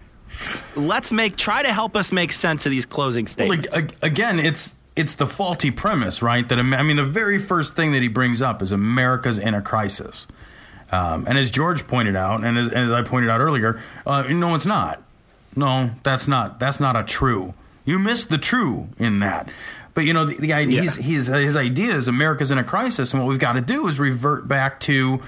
let's 0.75 1.11
make, 1.13 1.37
try 1.37 1.61
to 1.63 1.71
help 1.71 1.95
us 1.95 2.11
make 2.11 2.33
sense 2.33 2.65
of 2.65 2.71
these 2.71 2.85
closing 2.85 3.25
Well, 3.25 3.31
statements. 3.31 3.73
like, 3.75 3.95
again, 4.01 4.39
it's 4.39 4.75
it's 4.95 5.13
the 5.15 5.27
faulty 5.27 5.69
premise, 5.69 6.23
right? 6.23 6.49
That 6.49 6.57
I 6.57 6.63
mean, 6.83 6.97
the 6.97 7.05
very 7.05 7.37
first 7.37 7.75
thing 7.75 7.91
that 7.91 8.01
he 8.01 8.07
brings 8.07 8.41
up 8.41 8.63
is 8.63 8.71
America's 8.71 9.37
in 9.37 9.53
a 9.53 9.61
crisis, 9.61 10.25
um, 10.91 11.25
and 11.27 11.37
as 11.37 11.51
George 11.51 11.87
pointed 11.87 12.15
out, 12.15 12.43
and 12.43 12.57
as, 12.57 12.69
as 12.69 12.91
I 12.91 13.01
pointed 13.01 13.29
out 13.29 13.39
earlier, 13.41 13.81
uh, 14.05 14.23
no, 14.23 14.55
it's 14.55 14.65
not. 14.65 15.01
No, 15.55 15.89
that's 16.03 16.27
not. 16.27 16.59
That's 16.59 16.79
not 16.79 16.95
a 16.95 17.03
true. 17.03 17.53
You 17.85 17.99
missed 17.99 18.29
the 18.29 18.37
true 18.37 18.89
in 18.97 19.19
that. 19.19 19.49
But 19.93 20.05
you 20.05 20.13
know, 20.13 20.25
the, 20.25 20.35
the 20.37 20.53
idea, 20.53 20.75
Yeah. 20.75 20.81
he's, 20.83 20.95
he's, 20.97 21.27
his 21.27 21.55
idea 21.55 21.95
is 21.95 22.07
America's 22.07 22.51
in 22.51 22.57
a 22.57 22.63
crisis, 22.63 23.13
and 23.13 23.21
what 23.23 23.27
we've 23.29 23.39
got 23.39 23.53
to 23.53 23.61
do 23.61 23.87
is 23.87 23.99
revert 23.99 24.47
back 24.47 24.79
to, 24.81 25.19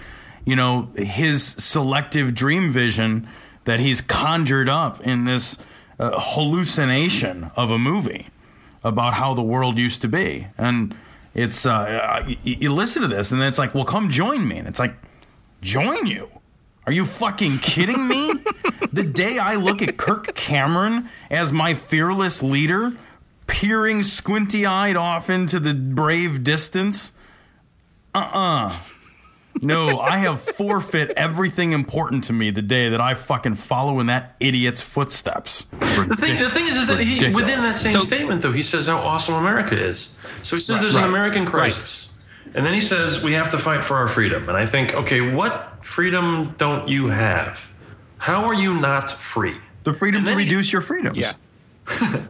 you 0.45 0.55
know, 0.55 0.89
his 0.95 1.43
selective 1.43 2.35
dream 2.35 2.69
vision 2.69 3.27
that 3.65 3.79
he's 3.79 4.01
conjured 4.01 4.69
up 4.69 5.01
in 5.01 5.25
this 5.25 5.57
uh, 5.99 6.11
hallucination 6.17 7.51
of 7.55 7.71
a 7.71 7.77
movie 7.79 8.27
about 8.83 9.15
how 9.15 9.33
the 9.33 9.41
world 9.41 9.77
used 9.77 10.01
to 10.03 10.07
be. 10.07 10.47
And 10.57 10.95
it's, 11.33 11.65
uh, 11.65 12.23
you, 12.27 12.37
you 12.43 12.73
listen 12.73 13.01
to 13.01 13.07
this, 13.07 13.31
and 13.31 13.41
it's 13.41 13.57
like, 13.57 13.73
well, 13.73 13.85
come 13.85 14.09
join 14.09 14.47
me. 14.47 14.57
And 14.57 14.67
it's 14.67 14.79
like, 14.79 14.93
join 15.61 16.05
you? 16.07 16.29
Are 16.85 16.91
you 16.91 17.05
fucking 17.05 17.59
kidding 17.59 18.07
me? 18.07 18.31
the 18.91 19.03
day 19.03 19.37
I 19.39 19.55
look 19.55 19.81
at 19.81 19.97
Kirk 19.97 20.33
Cameron 20.35 21.09
as 21.29 21.51
my 21.53 21.73
fearless 21.73 22.41
leader, 22.41 22.93
peering 23.47 24.01
squinty 24.03 24.65
eyed 24.65 24.95
off 24.95 25.29
into 25.29 25.59
the 25.59 25.73
brave 25.73 26.43
distance, 26.43 27.13
uh 28.15 28.29
uh 28.33 28.75
No, 29.61 29.99
I 29.99 30.17
have 30.17 30.39
forfeit 30.41 31.11
everything 31.11 31.73
important 31.73 32.23
to 32.25 32.33
me 32.33 32.49
the 32.49 32.61
day 32.61 32.89
that 32.89 33.01
I 33.01 33.13
fucking 33.13 33.55
follow 33.55 33.99
in 33.99 34.07
that 34.07 34.35
idiot's 34.39 34.81
footsteps. 34.81 35.65
The 35.79 36.15
thing, 36.19 36.39
the 36.41 36.49
thing 36.49 36.65
is, 36.67 36.75
is 36.77 36.87
that 36.87 36.99
he, 36.99 37.31
within 37.33 37.59
that 37.61 37.75
same 37.77 37.93
So- 37.93 37.99
statement, 38.01 38.41
though, 38.41 38.51
he 38.53 38.63
says 38.63 38.87
how 38.87 38.97
awesome 38.99 39.35
America 39.35 39.77
is. 39.79 40.11
So 40.43 40.55
he 40.55 40.59
says 40.61 40.77
Right. 40.77 40.81
there's 40.83 40.95
Right. 40.95 41.03
an 41.03 41.09
American 41.09 41.45
crisis. 41.45 42.08
And 42.53 42.65
then 42.65 42.73
he 42.73 42.81
says 42.81 43.23
we 43.23 43.33
have 43.33 43.51
to 43.51 43.57
fight 43.57 43.83
for 43.83 43.97
our 43.97 44.07
freedom. 44.07 44.49
And 44.49 44.57
I 44.57 44.65
think, 44.65 44.93
okay, 44.93 45.21
what 45.21 45.83
freedom 45.83 46.55
don't 46.57 46.87
you 46.87 47.07
have? 47.07 47.69
How 48.17 48.45
are 48.45 48.53
you 48.53 48.79
not 48.79 49.11
free? 49.11 49.57
The 49.83 49.93
freedom 49.93 50.25
to 50.25 50.35
reduce 50.35 50.73
your 50.73 50.81
freedoms. 50.81 51.17
Yeah. 51.17 51.33
and 52.01 52.29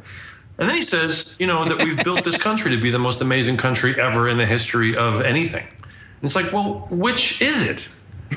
then 0.57 0.75
he 0.75 0.83
says, 0.83 1.35
you 1.39 1.47
know, 1.47 1.65
that 1.65 1.83
we've 1.83 2.01
built 2.03 2.23
this 2.23 2.37
country 2.37 2.71
to 2.71 2.81
be 2.81 2.91
the 2.91 2.99
most 2.99 3.21
amazing 3.21 3.57
country 3.57 3.99
ever 3.99 4.29
in 4.29 4.37
the 4.37 4.45
history 4.45 4.95
of 4.95 5.21
anything. 5.21 5.65
And 5.65 6.23
it's 6.23 6.35
like, 6.35 6.51
well, 6.53 6.87
which 6.91 7.41
is 7.41 7.67
it? 7.67 7.89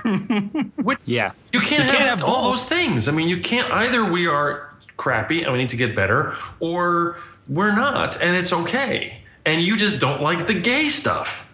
which, 0.77 1.01
yeah. 1.05 1.33
You 1.53 1.61
can't, 1.61 1.85
You 1.85 1.91
have, 1.91 1.95
can't 1.95 2.09
have 2.09 2.25
all 2.25 2.51
those 2.51 2.65
things. 2.65 3.09
I 3.09 3.13
mean, 3.13 3.29
you 3.29 3.41
can't 3.41 3.71
either 3.71 4.05
we 4.05 4.27
are 4.27 4.73
crappy 4.97 5.43
and 5.43 5.53
we 5.53 5.59
need 5.59 5.71
to 5.71 5.77
get 5.77 5.95
better, 5.95 6.37
or 6.61 7.19
we're 7.49 7.75
not, 7.75 8.21
and 8.23 8.37
it's 8.37 8.53
okay. 8.53 9.23
And 9.45 9.61
you 9.61 9.77
just 9.77 10.01
don't 10.01 10.23
like 10.23 10.47
the 10.47 10.59
gay 10.59 10.89
stuff. 10.89 11.52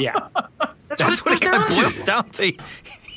Yeah. 0.00 0.14
That's, 0.88 1.02
That's 1.02 1.24
what 1.24 1.34
it 1.42 1.44
what 1.44 1.52
comes 1.68 1.76
it 1.76 1.76
down 1.76 1.82
boils 1.92 2.02
down 2.02 2.30
to. 2.30 2.52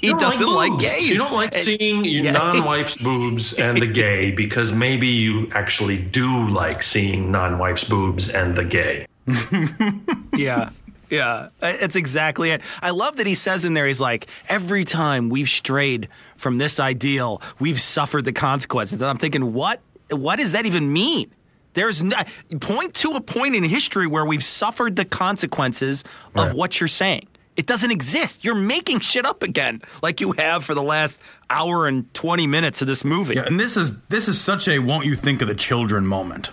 he 0.02 0.14
doesn't 0.14 0.48
like, 0.54 0.72
boobs. 0.72 0.84
gays. 0.84 1.08
You 1.10 1.18
don't 1.18 1.34
like 1.34 1.54
seeing 1.56 2.04
your 2.06 2.24
Yeah. 2.26 2.32
non-wife's 2.32 2.98
boobs 3.02 3.54
and 3.54 3.78
the 3.82 3.88
gay 3.88 4.32
because 4.32 4.72
maybe 4.72 5.08
you 5.08 5.50
actually 5.54 5.98
do 5.98 6.50
like 6.50 6.84
seeing 6.84 7.32
non-wife's 7.32 7.84
boobs 7.86 8.30
and 8.30 8.56
the 8.56 8.66
gay. 8.66 9.06
yeah. 10.36 10.70
Yeah, 11.10 11.50
it's 11.62 11.98
exactly 11.98 12.52
it. 12.52 12.62
I 12.82 12.92
love 12.92 13.18
that 13.18 13.28
he 13.28 13.34
says 13.34 13.66
in 13.66 13.74
there, 13.74 13.86
he's 13.86 14.00
like, 14.00 14.28
every 14.48 14.86
time 14.86 15.28
we've 15.28 15.50
strayed 15.50 16.08
from 16.38 16.58
this 16.58 16.80
ideal, 16.80 17.42
we've 17.60 17.82
suffered 17.82 18.24
the 18.24 18.32
consequences. 18.32 19.02
And 19.02 19.10
I'm 19.10 19.18
thinking, 19.18 19.52
what? 19.54 19.82
What 20.10 20.38
does 20.40 20.54
that 20.54 20.66
even 20.66 20.94
mean? 20.94 21.30
There's 21.74 22.04
no, 22.04 22.18
point 22.60 22.94
to 22.96 23.12
a 23.12 23.22
point 23.22 23.56
in 23.56 23.64
history 23.64 24.08
where 24.08 24.26
we've 24.26 24.44
suffered 24.44 24.96
the 24.96 25.06
consequences 25.06 26.04
of 26.36 26.48
Right. 26.48 26.56
what 26.56 26.80
you're 26.80 26.88
saying. 26.88 27.28
It 27.58 27.66
doesn't 27.66 27.92
exist. 27.92 28.44
You're 28.46 28.56
making 28.56 29.02
shit 29.02 29.26
up 29.26 29.44
again, 29.44 29.82
like 30.02 30.22
you 30.22 30.32
have 30.34 30.64
for 30.64 30.74
the 30.74 30.82
last 30.84 31.18
hour 31.50 31.86
and 31.88 32.12
20 32.14 32.48
minutes 32.48 32.82
of 32.82 32.88
this 32.88 33.04
movie. 33.04 33.36
Yeah, 33.36 33.44
and 33.46 33.60
this 33.60 33.76
is 33.78 34.02
this 34.08 34.28
is 34.28 34.40
such 34.40 34.68
a 34.68 34.80
won't 34.80 35.06
you 35.06 35.16
think 35.16 35.42
of 35.42 35.48
the 35.50 35.56
children 35.56 36.08
moment, 36.08 36.52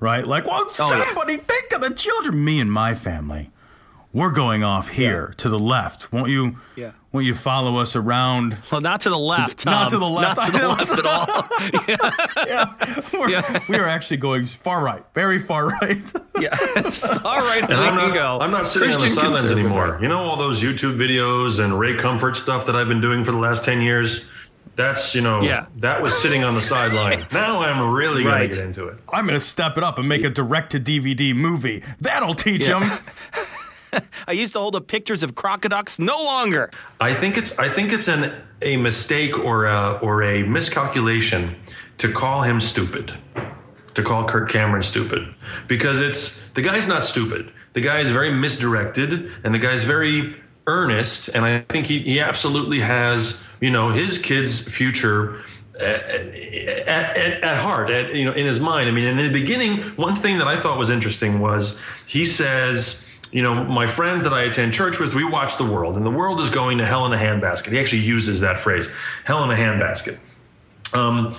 right? 0.00 0.26
Like, 0.26 0.46
won't 0.46 0.74
Oh, 0.80 0.90
yeah. 0.90 1.04
somebody 1.06 1.36
think 1.36 1.72
of 1.74 1.80
the 1.80 1.94
children? 1.94 2.44
Me 2.44 2.58
and 2.60 2.70
my 2.72 2.94
family, 2.94 3.50
we're 4.12 4.32
going 4.32 4.62
off 4.64 4.88
here 4.90 5.32
to 5.38 5.48
the 5.48 5.58
left. 5.60 6.12
Won't 6.12 6.28
you? 6.28 6.56
Yeah. 6.76 6.90
Won't 7.12 7.26
you 7.26 7.34
follow 7.34 7.76
us 7.76 7.94
around? 7.94 8.56
Well, 8.72 8.80
not 8.80 9.02
to 9.02 9.10
the 9.10 9.18
left. 9.18 9.66
Not 9.66 9.82
Tom. 9.82 9.90
to 9.90 9.98
the 9.98 10.08
left. 10.08 10.38
Not 10.38 10.46
to 10.46 10.52
the 10.52 10.68
left 10.76 10.98
at 10.98 11.04
all. 13.12 13.20
We're- 13.20 13.42
We 13.68 13.76
are 13.76 13.86
actually 13.86 14.16
going 14.16 14.46
far 14.46 14.82
right, 14.82 15.04
very 15.14 15.38
far 15.38 15.68
right. 15.68 16.12
yeah, 16.40 16.56
as 16.76 16.98
far 16.98 17.42
right 17.42 17.62
as 17.64 17.70
And 17.70 17.74
I'm 17.80 17.96
not, 17.96 18.14
go. 18.14 18.38
I'm 18.40 18.50
not 18.50 18.66
sitting 18.66 18.94
on 18.94 19.00
the 19.00 19.08
sidelines 19.10 19.50
anymore. 19.50 19.98
You 20.00 20.08
know 20.08 20.20
all 20.24 20.36
those 20.36 20.62
YouTube 20.62 20.96
videos 20.96 21.62
and 21.62 21.78
Ray 21.78 21.96
Comfort 21.96 22.36
stuff 22.36 22.64
that 22.66 22.76
I've 22.76 22.88
been 22.88 23.00
doing 23.02 23.24
for 23.24 23.32
the 23.32 23.38
last 23.38 23.64
10 23.64 23.82
years? 23.82 24.24
That's, 24.74 25.14
you 25.14 25.20
know, 25.20 25.42
Yeah. 25.42 25.66
that 25.76 26.00
was 26.02 26.16
sitting 26.20 26.44
on 26.44 26.54
the 26.54 26.62
sideline. 26.62 27.26
Now 27.32 27.60
I'm 27.60 27.92
really 27.92 28.22
going 28.22 28.34
Right. 28.34 28.50
to 28.50 28.56
get 28.56 28.64
into 28.64 28.88
it. 28.88 28.98
I'm 29.12 29.26
going 29.26 29.38
to 29.38 29.44
step 29.44 29.76
it 29.76 29.84
up 29.84 29.98
and 29.98 30.08
make 30.08 30.24
a 30.24 30.30
direct 30.30 30.72
to 30.72 30.80
DVD 30.80 31.34
movie. 31.34 31.82
That'll 32.00 32.32
teach 32.34 32.68
Yeah. 32.68 32.78
them. 32.80 32.98
I 34.26 34.32
used 34.32 34.52
to 34.54 34.58
hold 34.58 34.76
up 34.76 34.86
pictures 34.86 35.22
of 35.22 35.34
crocodiles. 35.34 35.98
No 35.98 36.22
longer. 36.22 36.70
I 37.00 37.14
think 37.14 37.36
it's 37.36 37.58
I 37.58 37.68
think 37.68 37.92
it's 37.92 38.08
an 38.08 38.32
a 38.62 38.76
mistake 38.76 39.38
or 39.38 39.66
a, 39.66 39.98
or 40.02 40.22
a 40.22 40.42
miscalculation 40.44 41.56
to 41.98 42.12
call 42.12 42.42
him 42.42 42.60
stupid. 42.60 43.12
To 43.94 44.02
call 44.02 44.24
Kirk 44.24 44.48
Cameron 44.48 44.82
stupid 44.82 45.34
because 45.68 46.00
it's 46.00 46.48
the 46.52 46.62
guy's 46.62 46.88
not 46.88 47.04
stupid. 47.04 47.52
The 47.74 47.82
guy 47.82 47.98
is 47.98 48.10
very 48.10 48.30
misdirected 48.30 49.30
and 49.44 49.52
the 49.52 49.58
guy's 49.58 49.84
very 49.84 50.34
earnest 50.66 51.28
and 51.28 51.44
I 51.44 51.60
think 51.68 51.86
he 51.86 51.98
he 51.98 52.18
absolutely 52.18 52.80
has, 52.80 53.44
you 53.60 53.70
know, 53.70 53.90
his 53.90 54.18
kid's 54.18 54.66
future 54.66 55.42
eh, 55.78 55.84
eh, 55.84 56.84
at, 56.86 57.18
at, 57.18 57.44
at 57.44 57.58
heart, 57.58 57.90
at, 57.90 58.14
you 58.14 58.24
know, 58.24 58.32
in 58.32 58.46
his 58.46 58.60
mind. 58.60 58.88
I 58.88 58.92
mean, 58.92 59.04
in 59.04 59.18
the 59.18 59.30
beginning, 59.30 59.82
one 59.96 60.16
thing 60.16 60.38
that 60.38 60.48
I 60.48 60.56
thought 60.56 60.78
was 60.78 60.88
interesting 60.88 61.40
was 61.40 61.78
he 62.06 62.24
says, 62.24 63.06
you 63.32 63.42
know, 63.42 63.64
my 63.64 63.86
friends 63.86 64.22
that 64.22 64.32
I 64.32 64.42
attend 64.42 64.74
church 64.74 65.00
with, 65.00 65.14
we 65.14 65.24
watch 65.24 65.56
the 65.56 65.64
world, 65.64 65.96
and 65.96 66.04
the 66.04 66.10
world 66.10 66.38
is 66.38 66.50
going 66.50 66.78
to 66.78 66.86
hell 66.86 67.06
in 67.06 67.12
a 67.12 67.16
handbasket. 67.16 67.72
He 67.72 67.80
actually 67.80 68.02
uses 68.02 68.40
that 68.40 68.58
phrase, 68.58 68.88
hell 69.24 69.42
in 69.42 69.50
a 69.50 69.54
handbasket. 69.54 70.18
Um, 70.92 71.36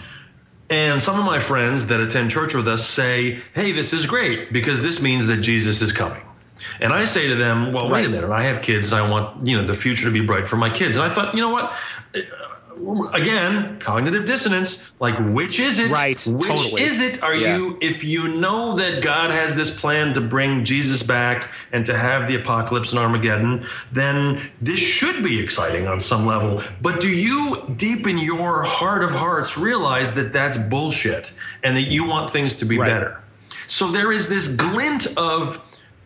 and 0.70 1.02
some 1.02 1.20
of 1.20 1.26
my 1.26 1.38
friends 1.38 1.88
that 1.88 2.00
attend 2.00 2.32
church 2.32 2.56
with 2.56 2.68
us 2.68 2.88
say, 2.88 3.42
hey, 3.54 3.72
this 3.72 3.94
is 3.94 4.08
great 4.08 4.52
because 4.52 4.82
this 4.82 5.02
means 5.02 5.28
that 5.28 5.38
Jesus 5.38 5.82
is 5.84 5.94
coming. 5.94 6.24
And 6.80 6.92
I 6.92 7.04
say 7.04 7.28
to 7.28 7.36
them, 7.36 7.74
well, 7.74 7.90
wait 7.90 8.06
a 8.06 8.10
minute. 8.10 8.32
I 8.32 8.44
have 8.44 8.62
kids 8.62 8.92
and 8.92 9.02
I 9.02 9.08
want, 9.08 9.46
you 9.46 9.60
know, 9.60 9.68
the 9.68 9.74
future 9.74 10.06
to 10.06 10.12
be 10.12 10.26
bright 10.26 10.48
for 10.48 10.56
my 10.56 10.70
kids. 10.70 10.96
And 10.96 11.06
I 11.06 11.10
thought, 11.10 11.36
you 11.36 11.42
know 11.42 11.50
what? 11.50 11.74
Again, 13.14 13.78
cognitive 13.80 14.26
dissonance. 14.26 14.92
Like, 15.00 15.16
which 15.34 15.60
is 15.60 15.80
it? 15.80 15.92
Right, 15.92 16.22
Which 16.26 16.48
totally. 16.48 16.82
is 16.84 17.02
it? 17.02 17.22
Are 17.24 17.34
Yeah. 17.36 17.58
you, 17.58 17.78
if 17.82 18.04
you 18.04 18.28
know 18.28 18.76
that 18.76 19.02
God 19.02 19.32
has 19.32 19.56
this 19.56 19.70
plan 19.80 20.14
to 20.14 20.22
bring 20.22 20.66
Jesus 20.66 21.04
back 21.04 21.52
and 21.72 21.86
to 21.86 21.98
have 21.98 22.28
the 22.28 22.36
apocalypse 22.36 22.92
and 22.92 23.00
Armageddon, 23.00 23.66
then 23.92 24.42
this 24.62 24.80
should 24.80 25.24
be 25.24 25.40
exciting 25.40 25.88
on 25.88 26.00
some 26.00 26.26
level. 26.26 26.62
But 26.82 27.00
do 27.00 27.10
you, 27.10 27.64
deep 27.78 28.08
in 28.08 28.18
your 28.18 28.64
heart 28.64 29.04
of 29.04 29.12
hearts, 29.12 29.58
realize 29.58 30.14
that 30.16 30.34
that's 30.34 30.58
bullshit 30.58 31.32
and 31.64 31.76
that 31.78 31.84
you 31.84 32.04
want 32.06 32.30
things 32.32 32.56
to 32.58 32.66
be 32.66 32.78
Right. 32.78 32.90
better? 32.90 33.20
So 33.68 33.92
there 33.92 34.12
is 34.12 34.28
this 34.30 34.48
glint 34.48 35.08
of 35.18 35.60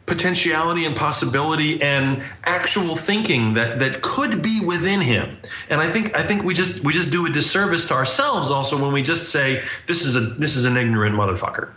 potentiality 0.08 0.86
and 0.86 0.96
possibility 0.96 1.80
and 1.82 2.24
actual 2.46 2.96
thinking 2.96 3.54
that 3.54 3.78
that 3.78 4.02
could 4.02 4.42
be 4.42 4.62
within 4.66 5.02
him. 5.02 5.38
And 5.70 5.80
I 5.82 5.90
think 5.90 6.16
I 6.16 6.24
think 6.24 6.44
we 6.44 6.54
just 6.54 6.84
we 6.84 6.94
just 6.94 7.12
do 7.12 7.28
a 7.28 7.30
disservice 7.30 7.90
to 7.90 7.94
ourselves 7.94 8.50
also 8.50 8.82
when 8.82 8.94
we 8.94 9.04
just 9.04 9.30
say 9.30 9.62
this 9.86 10.04
is 10.04 10.16
a 10.16 10.22
this 10.22 10.56
is 10.56 10.66
an 10.66 10.78
ignorant 10.78 11.16
motherfucker. 11.16 11.72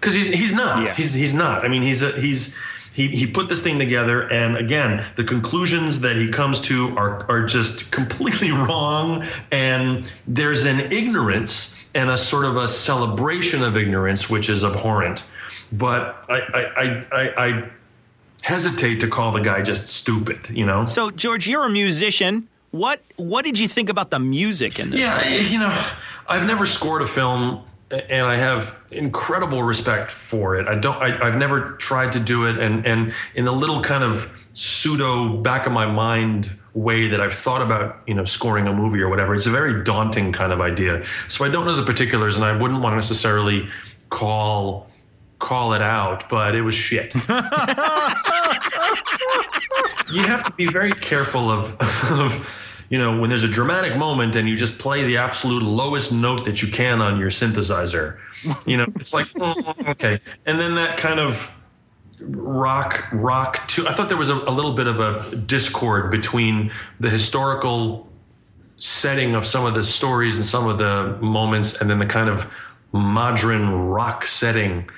Cuz 0.00 0.14
he's 0.14 0.32
he's 0.32 0.54
not. 0.54 0.86
Yeah. 0.86 0.94
He's 0.94 1.12
he's 1.12 1.34
not. 1.34 1.64
I 1.64 1.68
mean 1.68 1.82
he's 1.82 2.00
a, 2.00 2.12
he's 2.12 2.56
he, 2.92 3.08
he 3.08 3.26
put 3.26 3.48
this 3.48 3.60
thing 3.60 3.78
together 3.78 4.30
and 4.32 4.56
again 4.56 5.04
the 5.16 5.24
conclusions 5.24 6.00
that 6.00 6.14
he 6.14 6.28
comes 6.28 6.60
to 6.62 6.96
are 6.96 7.26
are 7.28 7.44
just 7.44 7.90
completely 7.98 8.52
wrong 8.52 9.24
and 9.50 10.10
there's 10.28 10.64
an 10.64 10.80
ignorance 10.92 11.74
and 11.94 12.08
a 12.08 12.16
sort 12.16 12.44
of 12.44 12.56
a 12.56 12.68
celebration 12.68 13.64
of 13.64 13.76
ignorance 13.76 14.30
which 14.30 14.48
is 14.48 14.62
abhorrent 14.62 15.24
but 15.72 16.24
I, 16.28 16.40
I, 16.40 17.06
I, 17.12 17.46
I, 17.46 17.70
hesitate 18.42 19.00
to 19.00 19.08
call 19.08 19.32
the 19.32 19.40
guy 19.40 19.60
just 19.62 19.88
stupid, 19.88 20.38
you 20.48 20.64
know? 20.64 20.86
So, 20.86 21.10
George, 21.10 21.48
you're 21.48 21.64
a 21.64 21.70
musician. 21.70 22.48
What 22.70 23.02
What 23.16 23.44
did 23.44 23.58
you 23.58 23.66
think 23.66 23.88
about 23.88 24.10
the 24.10 24.18
music 24.20 24.78
in 24.78 24.90
this? 24.90 25.00
Yeah, 25.00 25.16
movie? 25.16 25.36
Eh, 25.36 25.48
you 25.48 25.58
know, 25.58 25.86
I've 26.28 26.46
never 26.46 26.64
scored 26.64 27.02
a 27.02 27.06
film 27.06 27.64
and 27.90 28.26
I 28.26 28.36
have 28.36 28.78
incredible 28.90 29.62
respect 29.62 30.10
for 30.10 30.56
it. 30.56 30.68
I 30.68 30.74
don't, 30.74 30.96
I, 30.96 31.26
I've 31.26 31.36
never 31.36 31.72
tried 31.72 32.12
to 32.12 32.20
do 32.20 32.46
it. 32.46 32.58
And, 32.58 32.86
and 32.86 33.14
in 33.34 33.44
the 33.44 33.52
little 33.52 33.82
kind 33.82 34.04
of 34.04 34.30
pseudo 34.52 35.38
back 35.38 35.66
of 35.66 35.72
my 35.72 35.86
mind 35.86 36.54
way 36.74 37.08
that 37.08 37.20
I've 37.20 37.34
thought 37.34 37.62
about, 37.62 38.00
you 38.06 38.14
know, 38.14 38.24
scoring 38.24 38.68
a 38.68 38.72
movie 38.72 39.00
or 39.00 39.08
whatever, 39.08 39.34
it's 39.34 39.46
a 39.46 39.50
very 39.50 39.82
daunting 39.84 40.32
kind 40.32 40.52
of 40.52 40.60
idea. 40.60 41.04
So 41.28 41.44
I 41.44 41.48
don't 41.48 41.66
know 41.66 41.76
the 41.76 41.84
particulars 41.84 42.36
and 42.36 42.44
I 42.44 42.56
wouldn't 42.56 42.82
want 42.82 42.92
to 42.92 42.96
necessarily 42.96 43.68
call 44.10 44.87
call 45.38 45.72
it 45.74 45.82
out, 45.82 46.28
but 46.28 46.54
it 46.54 46.62
was 46.62 46.74
shit. 46.74 47.14
you 50.12 50.22
have 50.22 50.44
to 50.44 50.52
be 50.56 50.66
very 50.66 50.92
careful 50.92 51.50
of, 51.50 51.76
of, 52.10 52.84
you 52.88 52.98
know, 52.98 53.18
when 53.20 53.30
there's 53.30 53.44
a 53.44 53.48
dramatic 53.48 53.96
moment 53.96 54.36
and 54.36 54.48
you 54.48 54.56
just 54.56 54.78
play 54.78 55.04
the 55.04 55.16
absolute 55.16 55.62
lowest 55.62 56.12
note 56.12 56.44
that 56.44 56.62
you 56.62 56.68
can 56.68 57.00
on 57.00 57.18
your 57.18 57.30
synthesizer. 57.30 58.18
You 58.66 58.78
know, 58.78 58.86
it's 58.96 59.14
like, 59.14 59.26
mm, 59.26 59.88
okay. 59.88 60.20
And 60.46 60.60
then 60.60 60.74
that 60.76 60.96
kind 60.96 61.20
of 61.20 61.50
rock, 62.20 63.08
rock 63.12 63.66
too. 63.68 63.86
I 63.86 63.92
thought 63.92 64.08
there 64.08 64.18
was 64.18 64.30
a, 64.30 64.34
a 64.34 64.50
little 64.50 64.72
bit 64.72 64.86
of 64.86 65.00
a 65.00 65.36
discord 65.36 66.10
between 66.10 66.72
the 66.98 67.10
historical 67.10 68.08
setting 68.78 69.34
of 69.34 69.46
some 69.46 69.66
of 69.66 69.74
the 69.74 69.82
stories 69.82 70.36
and 70.36 70.44
some 70.44 70.68
of 70.68 70.78
the 70.78 71.18
moments 71.20 71.80
and 71.80 71.90
then 71.90 71.98
the 71.98 72.06
kind 72.06 72.28
of 72.28 72.50
modern 72.92 73.70
rock 73.70 74.24
setting 74.24 74.88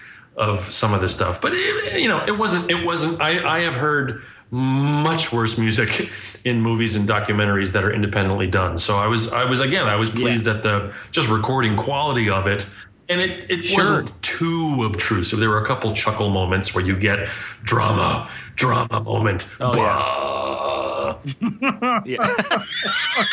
of 0.40 0.72
some 0.72 0.92
of 0.94 1.00
the 1.00 1.08
stuff 1.08 1.40
but 1.40 1.52
it, 1.54 2.00
you 2.00 2.08
know 2.08 2.24
it 2.26 2.36
wasn't 2.36 2.68
it 2.70 2.84
wasn't 2.84 3.20
I, 3.20 3.58
I 3.58 3.60
have 3.60 3.76
heard 3.76 4.22
much 4.50 5.32
worse 5.32 5.56
music 5.58 6.10
in 6.44 6.60
movies 6.60 6.96
and 6.96 7.08
documentaries 7.08 7.70
that 7.72 7.84
are 7.84 7.92
independently 7.92 8.46
done 8.48 8.78
so 8.78 8.96
i 8.96 9.06
was 9.06 9.32
i 9.32 9.44
was 9.44 9.60
again 9.60 9.86
i 9.86 9.94
was 9.96 10.10
pleased 10.10 10.46
at 10.48 10.62
the 10.62 10.92
just 11.12 11.28
recording 11.28 11.76
quality 11.76 12.28
of 12.30 12.46
it 12.48 12.66
and 13.10 13.20
it, 13.20 13.50
it 13.50 13.64
Sure. 13.64 13.78
wasn't 13.78 14.22
too 14.22 14.84
obtrusive 14.84 15.38
there 15.38 15.50
were 15.50 15.60
a 15.62 15.66
couple 15.66 15.92
chuckle 15.92 16.30
moments 16.30 16.74
where 16.74 16.84
you 16.84 16.96
get 16.96 17.28
drama 17.62 18.28
drama 18.56 19.00
moment 19.02 19.46
Oh, 19.60 19.72
Bah. 19.72 21.16
yeah. 22.06 22.34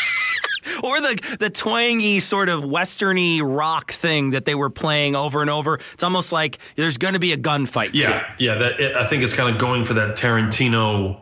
or 0.84 0.99
the 1.02 1.38
the 1.39 1.49
twangy 1.49 2.19
sort 2.19 2.49
of 2.49 2.64
westerny 2.64 3.41
rock 3.44 3.91
thing 3.91 4.31
that 4.31 4.45
they 4.45 4.56
were 4.56 4.69
playing 4.69 5.15
over 5.15 5.41
and 5.41 5.49
over. 5.49 5.80
It's 5.94 6.03
almost 6.03 6.31
like 6.31 6.60
there's 6.76 6.98
going 6.98 7.14
to 7.14 7.19
be 7.19 7.34
a 7.34 7.38
gunfight. 7.38 7.91
soon. 7.91 8.11
Yeah, 8.11 8.34
yeah. 8.38 8.56
That 8.56 8.80
it, 8.80 8.95
I 8.95 9.06
think 9.06 9.23
it's 9.23 9.34
kind 9.34 9.49
of 9.49 9.60
going 9.60 9.84
for 9.84 9.94
that 9.95 10.18
Tarantino 10.18 11.19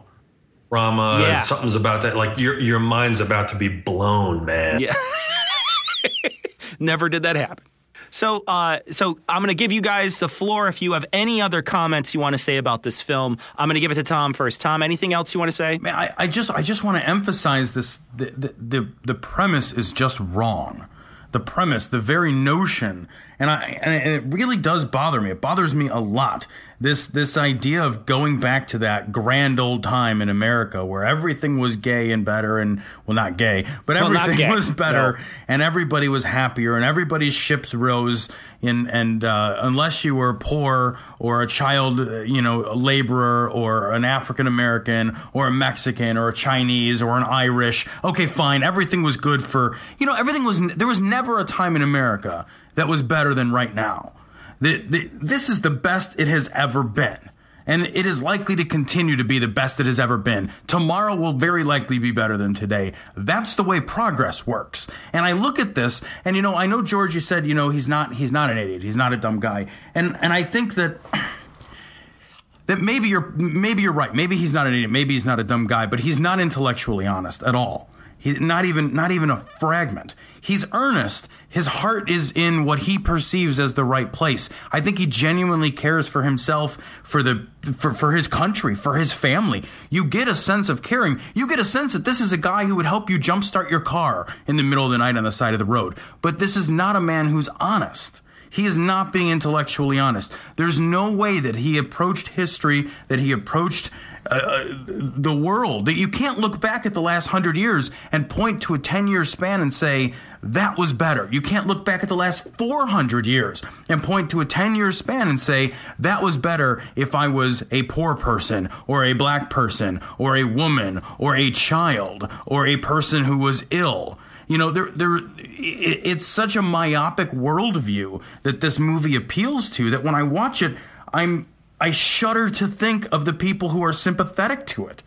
drama. 0.69 1.19
Yeah. 1.21 1.41
Something's 1.41 1.75
about 1.75 2.01
that. 2.03 2.15
Like 2.15 2.37
your 2.37 2.59
your 2.59 2.79
mind's 2.79 3.19
about 3.19 3.49
to 3.49 3.55
be 3.55 3.67
blown, 3.67 4.45
man. 4.45 4.79
Yeah. 4.79 4.93
Never 6.79 7.09
did 7.09 7.23
that 7.23 7.35
happen. 7.35 7.65
So, 8.11 8.43
uh, 8.47 8.79
so 8.91 9.19
I'm 9.27 9.41
going 9.41 9.49
to 9.49 9.55
give 9.55 9.71
you 9.71 9.81
guys 9.81 10.19
the 10.19 10.29
floor. 10.29 10.67
If 10.67 10.81
you 10.81 10.93
have 10.93 11.05
any 11.13 11.41
other 11.41 11.61
comments 11.61 12.13
you 12.13 12.19
want 12.19 12.33
to 12.33 12.37
say 12.37 12.57
about 12.57 12.83
this 12.83 13.01
film, 13.01 13.37
I'm 13.57 13.67
going 13.67 13.75
to 13.75 13.79
give 13.79 13.91
it 13.91 13.95
to 13.95 14.03
Tom 14.03 14.33
first. 14.33 14.61
Tom, 14.61 14.81
anything 14.81 15.13
else 15.13 15.33
you 15.33 15.39
want 15.39 15.51
to 15.51 15.55
say? 15.55 15.77
Man, 15.77 15.95
I, 15.95 16.13
I 16.17 16.27
just 16.27 16.51
I 16.51 16.61
just 16.61 16.83
want 16.83 16.97
to 16.97 17.07
emphasize 17.09 17.73
this 17.73 17.99
the, 18.15 18.25
the 18.31 18.55
the 18.57 18.91
the 19.03 19.15
premise 19.15 19.73
is 19.73 19.91
just 19.93 20.19
wrong. 20.19 20.87
The 21.31 21.39
premise, 21.39 21.87
the 21.87 21.99
very 21.99 22.31
notion, 22.31 23.09
and 23.39 23.49
I 23.49 23.79
and 23.81 23.93
it 24.09 24.33
really 24.33 24.57
does 24.57 24.85
bother 24.85 25.21
me. 25.21 25.31
It 25.31 25.41
bothers 25.41 25.73
me 25.75 25.87
a 25.87 25.99
lot 25.99 26.47
this 26.79 27.07
this 27.07 27.37
idea 27.37 27.81
of 27.81 28.05
going 28.05 28.37
back 28.41 28.67
to 28.67 28.77
that 28.79 29.09
grand 29.09 29.61
old 29.61 29.81
time 29.81 30.21
in 30.21 30.27
America 30.27 30.85
where 30.85 31.05
everything 31.05 31.57
was 31.57 31.77
gay 31.77 32.11
and 32.11 32.25
better 32.25 32.59
and 32.59 32.81
well 33.05 33.15
not 33.15 33.37
gay 33.37 33.65
but 33.85 33.95
Well, 33.95 34.07
everything 34.17 34.37
gay. 34.49 34.51
was 34.53 34.69
better 34.71 35.13
No. 35.13 35.17
and 35.47 35.61
everybody 35.61 36.09
was 36.09 36.25
happier 36.25 36.75
and 36.75 36.83
everybody's 36.83 37.33
ships 37.33 37.73
rose 37.73 38.27
in 38.61 38.87
and 38.87 39.23
uh, 39.23 39.55
unless 39.61 40.03
you 40.03 40.15
were 40.15 40.33
poor 40.33 40.99
or 41.17 41.41
a 41.41 41.47
child 41.47 42.01
uh, 42.01 42.19
you 42.23 42.41
know 42.41 42.65
a 42.65 42.75
laborer 42.75 43.49
or 43.49 43.93
an 43.93 44.03
African 44.03 44.45
American 44.45 45.17
or 45.31 45.47
a 45.47 45.51
Mexican 45.51 46.17
or 46.17 46.27
a 46.27 46.33
Chinese 46.33 47.01
or 47.01 47.15
an 47.17 47.23
Irish 47.23 47.87
okay 48.03 48.25
fine 48.25 48.63
everything 48.63 49.01
was 49.01 49.15
good 49.15 49.41
for 49.41 49.77
you 49.97 50.05
know 50.05 50.13
everything 50.15 50.43
was 50.43 50.59
there 50.75 50.87
was 50.87 50.99
never 50.99 51.39
a 51.39 51.45
time 51.45 51.77
in 51.77 51.81
America 51.81 52.45
that 52.75 52.87
was 52.87 53.01
better 53.01 53.33
than 53.33 53.51
right 53.51 53.73
now 53.73 54.13
the, 54.61 54.77
the, 54.77 55.09
this 55.13 55.49
is 55.49 55.61
the 55.61 55.69
best 55.69 56.19
it 56.19 56.27
has 56.27 56.49
ever 56.49 56.83
been. 56.83 57.29
And 57.67 57.87
it 57.87 58.05
is 58.05 58.21
likely 58.21 58.55
to 58.57 58.65
continue 58.65 59.15
to 59.15 59.23
be 59.23 59.39
the 59.39 59.47
best 59.47 59.79
it 59.79 59.87
has 59.87 59.99
ever 59.99 60.19
been. 60.19 60.51
Tomorrow 60.67 61.15
will 61.15 61.33
very 61.33 61.63
likely 61.63 61.97
be 61.97 62.11
better 62.11 62.37
than 62.37 62.53
today. 62.53 62.93
That's 63.17 63.55
the 63.55 63.63
way 63.63 63.81
progress 63.81 64.45
works. 64.45 64.87
And 65.13 65.25
I 65.25 65.31
look 65.31 65.57
at 65.57 65.73
this, 65.73 66.03
and 66.23 66.35
you 66.35 66.43
know, 66.43 66.53
I 66.53 66.67
know 66.67 66.83
George, 66.83 67.15
you 67.15 67.21
said, 67.21 67.47
you 67.47 67.55
know, 67.55 67.69
he's 67.69 67.87
not 67.87 68.13
he's 68.13 68.31
not 68.31 68.51
an 68.51 68.59
idiot. 68.59 68.83
He's 68.83 68.95
not 68.95 69.13
a 69.13 69.17
dumb 69.17 69.39
guy. 69.39 69.65
And 69.95 70.15
and 70.21 70.31
I 70.31 70.43
think 70.43 70.75
that 70.75 70.99
that 72.67 72.81
maybe 72.81 73.07
you're 73.07 73.31
maybe 73.31 73.81
you're 73.81 73.93
right. 73.93 74.13
Maybe 74.13 74.35
he's 74.35 74.53
not 74.53 74.67
an 74.67 74.73
idiot. 74.73 74.91
Maybe 74.91 75.15
he's 75.15 75.25
not 75.25 75.39
a 75.39 75.43
dumb 75.43 75.65
guy, 75.65 75.87
but 75.87 76.01
he's 76.01 76.19
not 76.19 76.39
intellectually 76.39 77.07
honest 77.07 77.41
at 77.41 77.55
all. 77.55 77.89
He's 78.25 78.39
not 78.39 78.65
even 78.65 78.91
not 78.91 79.11
even 79.11 79.29
a 79.29 79.37
fragment. 79.37 80.15
He's 80.41 80.65
earnest. 80.73 81.29
His 81.47 81.67
heart 81.67 82.09
is 82.09 82.31
in 82.31 82.65
what 82.65 82.79
he 82.79 82.97
perceives 82.97 83.59
as 83.59 83.75
the 83.75 83.83
right 83.83 84.11
place. 84.11 84.49
I 84.71 84.81
think 84.81 84.97
he 84.97 85.05
genuinely 85.05 85.71
cares 85.71 86.07
for 86.07 86.23
himself, 86.23 86.79
for 87.03 87.21
the 87.21 87.45
for, 87.77 87.93
for 87.93 88.13
his 88.13 88.27
country, 88.27 88.73
for 88.73 88.95
his 88.95 89.13
family. 89.13 89.63
You 89.91 90.05
get 90.05 90.27
a 90.27 90.33
sense 90.33 90.69
of 90.69 90.81
caring. 90.81 91.19
You 91.35 91.47
get 91.47 91.59
a 91.59 91.63
sense 91.63 91.93
that 91.93 92.03
this 92.03 92.19
is 92.19 92.33
a 92.33 92.37
guy 92.37 92.65
who 92.65 92.75
would 92.77 92.87
help 92.87 93.11
you 93.11 93.19
jumpstart 93.19 93.69
your 93.69 93.79
car 93.79 94.25
in 94.47 94.55
the 94.55 94.63
middle 94.63 94.85
of 94.85 94.91
the 94.91 94.97
night 94.97 95.17
on 95.17 95.23
the 95.23 95.31
side 95.31 95.53
of 95.53 95.59
the 95.59 95.65
road. 95.65 95.95
But 96.23 96.39
this 96.39 96.57
is 96.57 96.67
not 96.67 96.95
a 96.95 97.01
man 97.01 97.27
who's 97.27 97.47
honest. 97.59 98.21
He 98.55 98.65
is 98.65 98.77
not 98.77 99.11
being 99.11 99.27
intellectually 99.27 99.99
honest. 99.99 100.31
There's 100.55 100.79
no 100.79 101.11
way 101.11 101.41
that 101.41 101.57
he 101.57 101.77
approached 101.77 102.29
history, 102.29 102.87
that 103.09 103.19
he 103.19 103.33
approached 103.33 103.91
uh, 104.27 104.63
the 104.87 105.35
world, 105.35 105.87
that 105.87 105.95
you 105.95 106.07
can't 106.07 106.39
look 106.39 106.61
back 106.61 106.85
at 106.85 106.93
the 106.93 107.01
last 107.01 107.27
hundred 107.27 107.57
years 107.57 107.91
and 108.13 108.29
point 108.29 108.61
to 108.61 108.73
a 108.73 108.79
10 108.79 109.07
year 109.07 109.25
span 109.25 109.59
and 109.59 109.73
say, 109.73 110.13
that 110.41 110.77
was 110.77 110.93
better. 110.93 111.27
You 111.29 111.41
can't 111.41 111.67
look 111.67 111.83
back 111.83 112.01
at 112.01 112.07
the 112.07 112.15
last 112.15 112.47
400 112.57 113.27
years 113.27 113.61
and 113.89 114.01
point 114.01 114.31
to 114.31 114.39
a 114.39 114.45
10 114.45 114.75
year 114.75 114.93
span 114.93 115.27
and 115.27 115.39
say, 115.39 115.73
that 115.99 116.23
was 116.23 116.37
better 116.37 116.81
if 116.95 117.13
I 117.13 117.27
was 117.27 117.65
a 117.71 117.83
poor 117.83 118.15
person 118.15 118.69
or 118.87 119.03
a 119.03 119.11
black 119.11 119.49
person 119.49 119.99
or 120.17 120.37
a 120.37 120.45
woman 120.45 121.01
or 121.19 121.35
a 121.35 121.51
child 121.51 122.31
or 122.45 122.65
a 122.65 122.77
person 122.77 123.25
who 123.25 123.37
was 123.37 123.65
ill. 123.69 124.17
You 124.47 124.57
know, 124.57 124.71
there, 124.71 124.91
there, 124.91 125.17
it, 125.17 126.01
it's 126.03 126.25
such 126.25 126.55
a 126.55 126.61
myopic 126.61 127.29
worldview 127.31 128.21
that 128.43 128.61
this 128.61 128.79
movie 128.79 129.15
appeals 129.15 129.69
to 129.71 129.89
that 129.91 130.03
when 130.03 130.15
I 130.15 130.23
watch 130.23 130.61
it, 130.61 130.77
I'm, 131.13 131.47
I 131.79 131.91
shudder 131.91 132.49
to 132.49 132.67
think 132.67 133.07
of 133.11 133.25
the 133.25 133.33
people 133.33 133.69
who 133.69 133.83
are 133.83 133.93
sympathetic 133.93 134.65
to 134.67 134.87
it. 134.87 135.03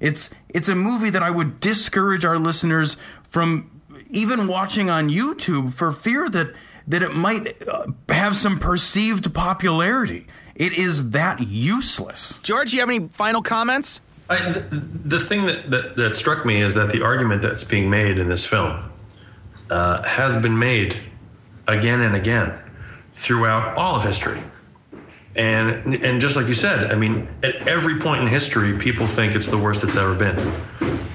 It's, 0.00 0.30
it's 0.48 0.68
a 0.68 0.74
movie 0.74 1.10
that 1.10 1.22
I 1.22 1.30
would 1.30 1.60
discourage 1.60 2.24
our 2.24 2.38
listeners 2.38 2.96
from 3.22 3.80
even 4.10 4.46
watching 4.46 4.90
on 4.90 5.08
YouTube 5.08 5.72
for 5.72 5.92
fear 5.92 6.28
that, 6.28 6.54
that 6.88 7.02
it 7.02 7.14
might 7.14 7.66
uh, 7.66 7.86
have 8.08 8.36
some 8.36 8.58
perceived 8.58 9.32
popularity. 9.32 10.26
It 10.54 10.74
is 10.74 11.10
that 11.10 11.40
useless. 11.40 12.38
George, 12.42 12.74
you 12.74 12.80
have 12.80 12.90
any 12.90 13.08
final 13.08 13.42
comments? 13.42 14.00
I, 14.28 14.52
the, 14.52 14.60
the 15.04 15.20
thing 15.20 15.46
that, 15.46 15.70
that, 15.70 15.96
that 15.96 16.16
struck 16.16 16.46
me 16.46 16.62
is 16.62 16.74
that 16.74 16.90
the 16.90 17.02
argument 17.02 17.42
that's 17.42 17.64
being 17.64 17.90
made 17.90 18.18
in 18.18 18.28
this 18.28 18.44
film 18.44 18.90
uh, 19.70 20.02
has 20.02 20.40
been 20.40 20.58
made 20.58 20.96
again 21.66 22.00
and 22.00 22.14
again 22.14 22.58
throughout 23.14 23.76
all 23.76 23.96
of 23.96 24.04
history. 24.04 24.42
And, 25.34 25.94
and 25.94 26.20
just 26.20 26.36
like 26.36 26.46
you 26.46 26.54
said, 26.54 26.92
I 26.92 26.94
mean, 26.94 27.26
at 27.42 27.66
every 27.66 27.98
point 27.98 28.22
in 28.22 28.28
history, 28.28 28.76
people 28.78 29.06
think 29.06 29.34
it's 29.34 29.46
the 29.46 29.58
worst 29.58 29.82
it's 29.82 29.96
ever 29.96 30.14
been. 30.14 30.38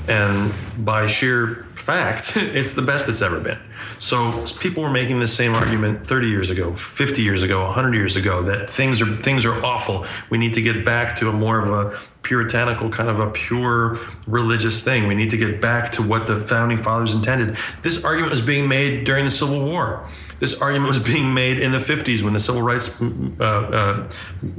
And 0.08 0.54
by 0.80 1.06
sheer 1.06 1.66
fact, 1.76 2.34
it's 2.36 2.72
the 2.72 2.82
best 2.82 3.10
it's 3.10 3.22
ever 3.22 3.40
been. 3.40 3.60
So 4.00 4.46
people 4.60 4.84
were 4.84 4.90
making 4.90 5.20
the 5.20 5.28
same 5.28 5.54
argument 5.54 6.08
30 6.08 6.28
years 6.28 6.50
ago, 6.50 6.74
50 6.76 7.22
years 7.22 7.44
ago, 7.44 7.66
100 7.66 7.94
years 7.94 8.16
ago 8.16 8.42
that 8.44 8.70
things 8.70 9.02
are 9.02 9.16
things 9.18 9.46
are 9.46 9.64
awful. 9.64 10.06
We 10.30 10.38
need 10.38 10.54
to 10.56 10.62
get 10.62 10.84
back 10.84 11.16
to 11.18 11.30
a 11.30 11.34
more 11.34 11.60
of 11.60 11.72
a 11.72 12.00
puritanical 12.24 12.90
kind 12.90 13.10
of 13.10 13.20
a 13.20 13.30
pure 13.30 14.00
religious 14.28 14.84
thing. 14.84 15.08
We 15.08 15.16
need 15.16 15.30
to 15.30 15.38
get 15.38 15.62
back 15.62 15.92
to 15.94 16.04
what 16.04 16.28
the 16.28 16.40
founding 16.42 16.78
fathers 16.78 17.14
intended. 17.14 17.58
This 17.84 18.04
argument 18.04 18.32
was 18.32 18.42
being 18.42 18.68
made 18.68 19.04
during 19.04 19.26
the 19.26 19.32
Civil 19.32 19.64
War. 19.64 20.10
This 20.40 20.62
argument 20.62 20.88
was 20.88 21.00
being 21.00 21.34
made 21.34 21.60
in 21.60 21.72
the 21.72 21.78
50s 21.78 22.22
when 22.22 22.34
the 22.34 22.40
civil 22.40 22.62
rights 22.62 23.02
uh, 23.02 23.44
uh, 23.44 24.10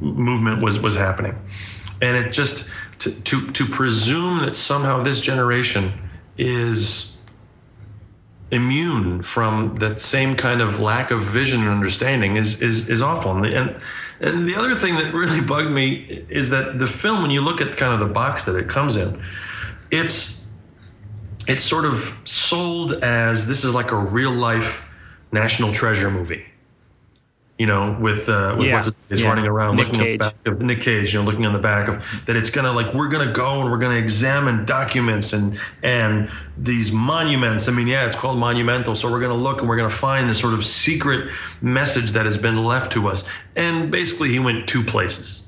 movement 0.00 0.62
was 0.62 0.80
was 0.80 0.96
happening, 0.96 1.38
and 2.02 2.16
it 2.16 2.32
just 2.32 2.70
to, 2.98 3.10
to 3.22 3.50
to 3.52 3.64
presume 3.66 4.40
that 4.40 4.56
somehow 4.56 5.02
this 5.02 5.20
generation 5.20 5.92
is 6.36 7.18
immune 8.50 9.22
from 9.22 9.76
that 9.76 10.00
same 10.00 10.34
kind 10.34 10.62
of 10.62 10.80
lack 10.80 11.10
of 11.10 11.22
vision 11.22 11.60
and 11.60 11.70
understanding 11.70 12.36
is 12.36 12.60
is 12.62 12.88
is 12.88 13.02
awful. 13.02 13.32
And 13.32 13.44
the, 13.44 13.54
and, 13.54 13.80
and 14.20 14.48
the 14.48 14.56
other 14.56 14.74
thing 14.74 14.96
that 14.96 15.14
really 15.14 15.40
bugged 15.40 15.70
me 15.70 16.24
is 16.28 16.50
that 16.50 16.78
the 16.78 16.86
film, 16.86 17.22
when 17.22 17.30
you 17.30 17.40
look 17.40 17.60
at 17.60 17.76
kind 17.76 17.92
of 17.92 18.00
the 18.00 18.12
box 18.12 18.44
that 18.44 18.56
it 18.56 18.68
comes 18.68 18.96
in, 18.96 19.22
it's 19.90 20.48
it's 21.46 21.64
sort 21.64 21.84
of 21.84 22.16
sold 22.24 22.92
as 23.04 23.46
this 23.46 23.64
is 23.64 23.74
like 23.74 23.92
a 23.92 23.96
real 23.96 24.32
life 24.32 24.84
national 25.32 25.72
treasure 25.72 26.10
movie. 26.10 26.44
You 27.58 27.66
know, 27.66 27.96
with 27.98 28.28
uh, 28.28 28.54
with 28.56 28.68
Yeah. 28.68 28.74
what's 28.74 28.86
his, 28.86 28.98
he's 29.08 29.20
Yeah. 29.20 29.30
running 29.30 29.48
around 29.48 29.74
Nick 29.76 29.86
looking 29.88 30.00
Cage. 30.00 30.20
at 30.22 30.44
the 30.44 30.50
back 30.52 30.60
of 30.60 30.62
Nick 30.64 30.80
Cage, 30.80 31.12
you 31.12 31.18
know, 31.18 31.24
looking 31.26 31.44
on 31.44 31.52
the 31.52 31.58
back 31.58 31.88
of 31.88 32.04
that 32.26 32.36
it's 32.36 32.50
gonna 32.50 32.70
like 32.70 32.94
we're 32.94 33.08
gonna 33.08 33.32
go 33.32 33.60
and 33.60 33.68
we're 33.68 33.78
gonna 33.78 33.96
examine 33.96 34.64
documents 34.64 35.32
and 35.32 35.58
and 35.82 36.28
these 36.56 36.92
monuments. 36.92 37.68
I 37.68 37.72
mean, 37.72 37.88
yeah, 37.88 38.06
it's 38.06 38.14
called 38.14 38.38
monumental, 38.38 38.94
so 38.94 39.10
we're 39.10 39.18
gonna 39.18 39.34
look 39.34 39.58
and 39.58 39.68
we're 39.68 39.76
gonna 39.76 39.90
find 39.90 40.30
this 40.30 40.38
sort 40.38 40.54
of 40.54 40.64
secret 40.64 41.30
message 41.60 42.12
that 42.12 42.26
has 42.26 42.38
been 42.38 42.62
left 42.62 42.92
to 42.92 43.08
us. 43.08 43.28
And 43.56 43.90
basically, 43.90 44.28
he 44.28 44.38
went 44.38 44.68
two 44.68 44.84
places. 44.84 45.47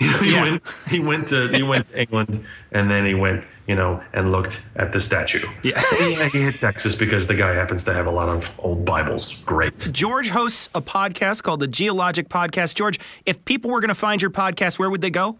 You 0.00 0.10
know, 0.10 0.18
he 0.18 0.32
Yeah. 0.32 0.42
went 0.42 0.62
he 0.88 0.98
went 1.00 1.28
to 1.28 1.48
he 1.48 1.62
went 1.62 1.88
to 1.90 2.00
England 2.00 2.44
and 2.72 2.90
then 2.90 3.06
he 3.06 3.14
went 3.14 3.44
you 3.68 3.76
know 3.76 4.02
and 4.12 4.32
looked 4.32 4.60
at 4.76 4.92
the 4.92 5.00
statue. 5.00 5.46
Yeah. 5.62 5.80
yeah, 6.00 6.28
he 6.32 6.40
hit 6.42 6.58
Texas 6.58 6.94
because 6.94 7.26
the 7.26 7.34
guy 7.34 7.54
happens 7.54 7.84
to 7.84 7.94
have 7.94 8.06
a 8.06 8.10
lot 8.10 8.28
of 8.28 8.52
old 8.58 8.84
Bibles. 8.84 9.38
Great. 9.46 9.78
George 9.92 10.30
hosts 10.30 10.68
a 10.74 10.82
podcast 10.82 11.42
called 11.44 11.60
the 11.60 11.68
Geologic 11.68 12.28
Podcast. 12.28 12.74
George, 12.74 12.98
if 13.24 13.44
people 13.44 13.70
were 13.70 13.80
going 13.80 13.88
to 13.88 13.94
find 13.94 14.20
your 14.20 14.30
podcast, 14.32 14.78
where 14.78 14.90
would 14.90 15.00
they 15.00 15.10
go? 15.10 15.36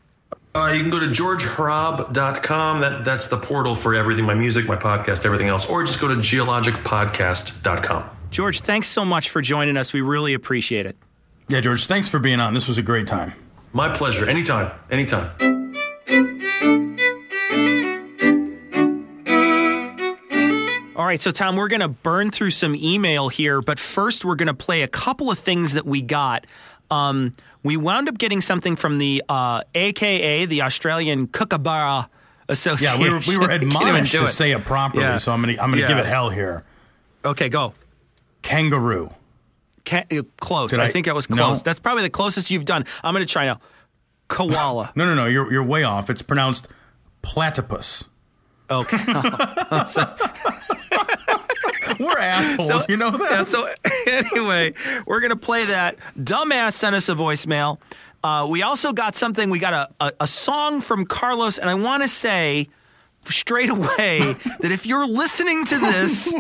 Uh, 0.55 0.71
you 0.73 0.81
can 0.83 0.91
go 0.91 1.01
to 1.01 1.07
georgehrab.com. 1.09 2.81
That 2.81 3.05
that's 3.05 3.27
the 3.29 3.37
portal 3.37 3.75
for 3.75 3.95
everything, 3.95 4.25
my 4.25 4.35
music, 4.35 4.67
my 4.69 4.77
podcast, 4.77 5.27
everything 5.27 5.49
else. 5.49 5.69
Or 5.69 5.83
just 5.83 6.01
go 6.01 6.07
to 6.09 6.15
geologicpodcast.com. 6.15 8.05
George, 8.31 8.61
thanks 8.61 8.87
so 8.89 9.05
much 9.05 9.31
for 9.31 9.43
joining 9.43 9.77
us. 9.77 9.93
We 9.93 10.01
really 10.01 10.33
appreciate 10.35 10.87
it. 10.87 10.97
Yeah, 11.49 11.61
George, 11.61 11.87
thanks 11.87 12.09
for 12.09 12.19
being 12.21 12.41
on. 12.41 12.55
This 12.55 12.69
was 12.69 12.79
a 12.79 12.83
great 12.83 13.07
time. 13.07 13.33
My 13.75 13.89
pleasure. 13.89 14.27
Anytime. 14.29 14.71
Anytime. 14.91 15.33
All 20.97 21.05
right, 21.07 21.21
so 21.21 21.33
Tom, 21.33 21.57
we're 21.57 21.67
going 21.69 21.81
to 21.81 21.89
burn 21.89 22.31
through 22.31 22.53
some 22.53 22.77
email 22.77 23.29
here, 23.29 23.61
but 23.61 23.81
first 23.81 24.25
we're 24.25 24.37
going 24.37 24.47
to 24.47 24.55
play 24.55 24.83
a 24.83 24.89
couple 24.89 25.29
of 25.29 25.39
things 25.41 25.73
that 25.73 25.85
we 25.85 26.03
got. 26.03 26.47
Um, 26.89 27.35
we 27.65 27.77
wound 27.77 28.09
up 28.09 28.17
getting 28.17 28.41
something 28.41 28.77
from 28.77 28.99
the 28.99 29.23
uh, 29.29 29.63
AKA, 29.75 30.47
the 30.47 30.63
Australian 30.63 31.27
Kookaburra 31.27 32.09
Yeah, 32.09 32.49
Association. 32.49 33.01
we 33.01 33.11
were, 33.11 33.21
we 33.27 33.37
were 33.39 33.45
I 33.51 33.59
can't 33.59 33.63
even 33.65 33.77
admonished 33.79 34.13
to 34.13 34.23
it. 34.23 34.27
say 34.29 34.53
it 34.53 34.65
properly, 34.65 35.03
Yeah. 35.03 35.17
so 35.17 35.33
I'm 35.33 35.41
gonna 35.41 35.55
I'm 35.55 35.71
gonna 35.71 35.83
Yeah. 35.83 35.89
give 35.89 35.99
it 35.99 36.07
hell 36.07 36.31
here. 36.31 36.63
Okay, 37.25 37.49
go. 37.49 37.75
Kangaroo. 38.43 39.11
Ca- 39.87 40.05
uh, 40.13 40.23
close. 40.41 40.71
Did 40.71 40.81
I, 40.81 40.87
I- 40.87 40.93
think 40.93 41.09
I 41.09 41.13
was 41.13 41.29
No. 41.29 41.37
close. 41.37 41.63
That's 41.63 41.81
probably 41.81 42.03
the 42.03 42.11
closest 42.11 42.51
you've 42.51 42.65
done. 42.65 42.85
I'm 43.03 43.15
going 43.15 43.27
to 43.27 43.31
try 43.33 43.47
now. 43.47 43.61
Koala. 44.29 44.93
No, 44.97 45.05
no, 45.07 45.15
no. 45.15 45.27
You're 45.27 45.53
you're 45.53 45.63
way 45.63 45.85
off. 45.85 46.09
It's 46.11 46.23
pronounced 46.23 46.69
platypus. 47.23 48.05
Okay. 48.71 48.97
We're 52.01 52.19
assholes. 52.19 52.69
So- 52.83 52.87
you 52.89 52.97
know 52.97 53.11
that. 53.11 53.29
Yeah, 53.31 53.43
so 53.45 53.69
anyway, 54.07 54.75
we're 55.07 55.21
gonna 55.21 55.37
play 55.37 55.65
that. 55.67 55.97
Dumbass 56.19 56.73
sent 56.73 56.97
us 56.97 57.09
a 57.09 57.15
voicemail. 57.15 57.79
Uh, 58.23 58.47
we 58.49 58.63
also 58.63 58.93
got 58.93 59.15
something. 59.17 59.51
We 59.51 59.59
got 59.59 59.91
a, 60.01 60.05
a, 60.07 60.13
a 60.21 60.27
song 60.27 60.81
from 60.81 61.05
Carlos, 61.05 61.59
and 61.59 61.69
I 61.69 61.75
want 61.75 62.03
to 62.03 62.09
say 62.09 62.69
straight 63.29 63.69
away 63.71 64.37
that 64.61 64.73
if 64.73 64.87
you're 64.87 65.07
listening 65.07 65.65
to 65.67 65.79
this, 65.79 66.35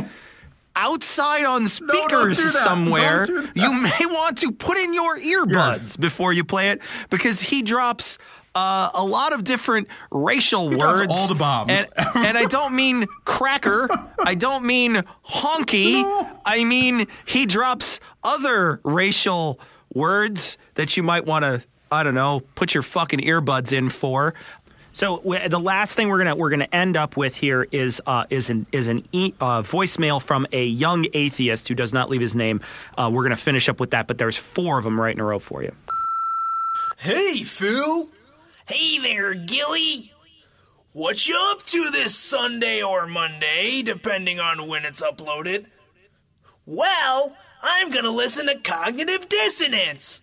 outside 0.76 1.44
on 1.44 1.68
speakers 1.68 2.36
do 2.38 2.48
somewhere, 2.48 3.26
do 3.26 3.48
you 3.55 3.72
may 3.72 4.06
want 4.06 4.38
to 4.38 4.52
put 4.52 4.76
in 4.76 4.92
your 4.94 5.18
earbuds 5.18 5.52
Yes. 5.52 5.96
before 5.96 6.32
you 6.32 6.44
play 6.44 6.70
it 6.70 6.80
because 7.10 7.40
he 7.42 7.62
drops 7.62 8.18
uh, 8.56 8.90
a 8.94 9.05
lot 9.05 9.32
of 9.32 9.42
different 9.44 9.88
racial 10.12 10.70
He 10.70 10.76
words. 10.76 11.10
all 11.12 11.26
the 11.26 11.34
bombs. 11.34 11.72
And, 11.72 11.86
and 12.14 12.38
I 12.38 12.44
don't 12.46 12.74
mean 12.74 13.06
cracker. 13.24 13.88
I 14.20 14.34
don't 14.36 14.64
mean 14.64 15.02
honky. 15.28 16.30
I 16.44 16.64
mean 16.64 17.06
he 17.24 17.46
drops 17.46 17.98
other 18.22 18.80
racial 18.84 19.59
words 19.92 20.56
that 20.74 20.96
you 20.96 21.02
might 21.02 21.26
want 21.26 21.44
to, 21.44 21.62
I 21.90 22.02
don't 22.05 22.14
know, 22.14 22.40
put 22.55 22.74
your 22.74 22.82
fucking 22.84 23.20
earbuds 23.20 23.72
in 23.72 23.88
for. 23.88 24.34
So 24.94 25.16
w- 25.18 25.48
the 25.48 25.58
last 25.58 25.96
thing 25.96 26.08
we're 26.08 26.18
gonna 26.18 26.36
we're 26.36 26.50
gonna 26.50 26.68
end 26.72 26.96
up 26.96 27.16
with 27.16 27.34
here 27.36 27.66
is 27.72 28.00
uh, 28.06 28.26
is 28.30 28.48
an 28.48 28.64
is 28.70 28.86
an 28.86 29.04
e- 29.12 29.34
uh, 29.40 29.62
voicemail 29.62 30.22
from 30.22 30.46
a 30.52 30.64
young 30.64 31.06
atheist 31.12 31.66
who 31.66 31.74
does 31.74 31.92
not 31.92 32.08
leave 32.10 32.20
his 32.20 32.34
name. 32.36 32.60
Uh, 32.96 33.10
we're 33.12 33.24
gonna 33.24 33.36
finish 33.36 33.68
up 33.68 33.80
with 33.80 33.90
that, 33.90 34.06
but 34.06 34.18
there's 34.18 34.36
four 34.36 34.78
of 34.78 34.84
them 34.84 34.98
right 34.98 35.12
in 35.14 35.20
a 35.20 35.24
row 35.24 35.40
for 35.40 35.62
you. 35.64 35.72
Hey, 36.98 37.42
Phil. 37.42 38.08
Hey 38.66 38.98
there, 39.00 39.34
Gilly. 39.34 40.12
What 40.92 41.26
you 41.28 41.36
up 41.50 41.64
to 41.64 41.90
this 41.90 42.14
Sunday 42.16 42.80
or 42.80 43.08
Monday, 43.08 43.82
depending 43.82 44.38
on 44.38 44.68
when 44.68 44.84
it's 44.84 45.02
uploaded? 45.02 45.66
Well, 46.66 47.36
I'm 47.64 47.90
gonna 47.90 48.10
listen 48.12 48.46
to 48.46 48.54
Cognitive 48.60 49.28
Dissonance. 49.28 50.20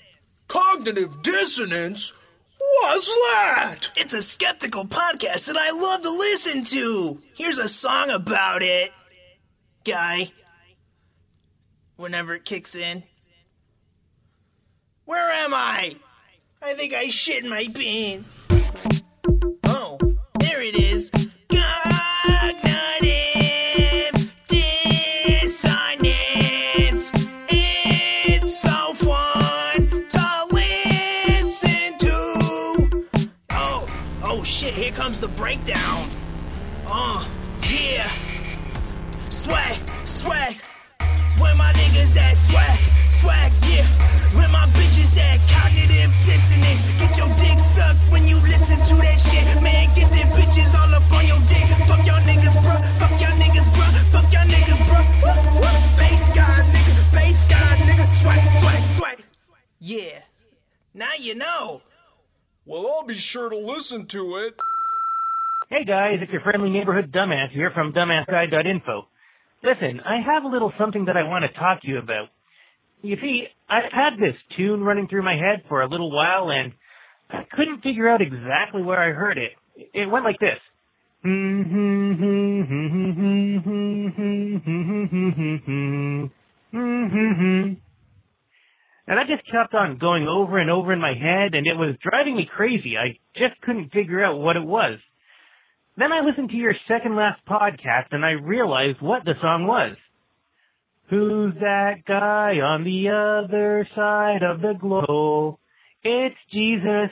Cognitive 0.48 1.22
Dissonance? 1.22 2.14
What's 2.62 3.08
that? 3.08 3.92
It's 3.96 4.14
a 4.14 4.22
skeptical 4.22 4.86
podcast 4.86 5.48
that 5.48 5.58
I 5.58 5.72
love 5.72 6.02
to 6.02 6.12
listen 6.12 6.64
to. 6.64 7.18
Here's 7.34 7.58
a 7.58 7.68
song 7.68 8.10
about 8.10 8.62
it. 8.62 8.92
Guy. 9.84 10.32
Whenever 11.96 12.36
it 12.36 12.46
kicks 12.46 12.76
in. 12.76 13.04
Where 15.06 15.32
am 15.32 15.54
I? 15.54 15.96
I 16.62 16.74
think 16.74 16.94
I 16.94 17.08
shit 17.08 17.44
my 17.46 17.68
pants. 17.74 18.48
The 35.22 35.27
breakdown. 35.38 36.10
Oh, 36.88 37.30
yeah. 37.69 38.10
Swag, 39.30 39.77
swag. 40.03 40.56
Where 41.38 41.56
my 41.56 41.72
niggas 41.73 42.18
at? 42.18 42.35
Swag, 42.35 42.80
swag, 43.07 43.52
yeah. 43.69 43.85
Where 44.34 44.49
my 44.49 44.65
bitches 44.73 45.15
at? 45.19 45.38
Cognitive 45.48 46.10
dissonance. 46.26 46.84
Get 46.98 47.18
your 47.19 47.30
dick 47.38 47.60
sucked 47.60 47.99
when 48.10 48.27
you 48.27 48.38
listen 48.49 48.81
to 48.81 48.95
that 49.06 49.19
shit. 49.19 49.45
Man, 49.61 49.93
get 49.93 50.10
them 50.10 50.27
bitches 50.34 50.73
all 50.73 50.91
up 50.91 51.11
on 51.14 51.27
your 51.27 51.39
dick. 51.45 51.69
Fuck 51.85 52.02
y'all 52.07 52.22
niggas, 52.26 52.57
bruh. 52.57 52.81
Fuck 52.98 53.22
y'all 53.22 53.38
niggas, 53.38 53.69
bruh. 53.77 53.93
Fuck 54.10 54.34
y'all 54.34 54.49
niggas, 54.49 54.81
bruh. 54.89 55.06
Woo, 55.22 55.61
woo. 55.61 55.98
Bass 56.02 56.30
guy, 56.34 56.65
nigga. 56.73 57.14
Bass 57.14 57.43
guy, 57.45 57.77
nigga. 57.85 58.07
Swag, 58.10 58.56
swag, 58.56 58.91
swag. 58.91 59.23
Yeah. 59.80 60.22
Now 60.95 61.14
you 61.19 61.35
know. 61.35 61.84
Well, 62.65 62.88
I'll 62.88 63.03
be 63.03 63.14
sure 63.14 63.52
to 63.52 63.57
listen 63.57 64.07
to 64.07 64.38
it. 64.38 64.56
Hey 65.72 65.85
guys, 65.85 66.18
it's 66.22 66.31
your 66.34 66.41
friendly 66.41 66.69
neighborhood 66.69 67.14
dumbass 67.14 67.49
here 67.53 67.72
from 67.73 67.93
dumbassguy.info. 67.93 69.07
Listen, 69.64 70.02
I 70.02 70.19
have 70.19 70.43
a 70.43 70.49
little 70.49 70.73
something 70.77 71.06
that 71.06 71.15
I 71.15 71.23
want 71.23 71.45
to 71.45 71.53
talk 71.57 71.81
to 71.81 71.88
you 71.88 71.98
about. 71.98 72.27
You 73.02 73.15
see, 73.22 73.45
I've 73.69 73.89
had 73.89 74.19
this 74.19 74.35
tune 74.57 74.81
running 74.81 75.07
through 75.07 75.23
my 75.23 75.35
head 75.35 75.64
for 75.69 75.81
a 75.81 75.88
little 75.88 76.14
while 76.14 76.52
and 76.52 76.73
I 77.30 77.45
couldn't 77.56 77.84
figure 77.84 78.10
out 78.10 78.22
exactly 78.22 78.81
where 78.81 78.99
I 78.99 79.14
heard 79.14 79.38
it. 79.38 79.52
It 79.93 80.11
went 80.11 80.26
like 80.26 80.41
this. 80.41 80.60
And 81.23 81.64
that 89.07 89.27
just 89.30 89.49
kept 89.49 89.73
on 89.73 89.99
going 89.99 90.27
over 90.27 90.57
and 90.57 90.69
over 90.69 90.91
in 90.91 90.99
my 90.99 91.14
head 91.14 91.56
and 91.56 91.65
it 91.65 91.77
was 91.77 91.95
driving 92.03 92.35
me 92.35 92.45
crazy. 92.53 92.98
I 92.98 93.18
just 93.38 93.61
couldn't 93.61 93.93
figure 93.93 94.22
out 94.22 94.38
what 94.38 94.57
it 94.57 94.65
was. 94.65 94.99
Then 95.97 96.11
I 96.11 96.22
listened 96.22 96.49
to 96.49 96.55
your 96.55 96.73
second 96.88 97.15
last 97.15 97.41
podcast 97.45 98.11
and 98.11 98.26
I 98.26 98.31
realized 98.31 99.01
what 99.01 99.26
the 99.26 99.34
song 99.41 99.68
was. 99.68 99.97
Who's 101.09 101.53
that 101.59 102.05
guy 102.07 102.61
on 102.63 102.85
the 102.85 103.09
other 103.09 103.88
side 103.93 104.43
of 104.43 104.61
the 104.61 104.73
globe? 104.80 105.57
It's 106.03 106.35
Jesus. 106.53 107.11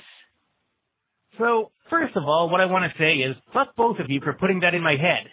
So, 1.37 1.71
first 1.89 2.15
of 2.15 2.23
all, 2.23 2.49
what 2.49 2.61
I 2.61 2.65
want 2.65 2.89
to 2.91 2.97
say 2.97 3.17
is, 3.17 3.35
fuck 3.53 3.75
both 3.75 3.99
of 3.99 4.09
you 4.09 4.21
for 4.21 4.33
putting 4.33 4.61
that 4.61 4.73
in 4.73 4.81
my 4.81 4.95
head. 4.95 5.27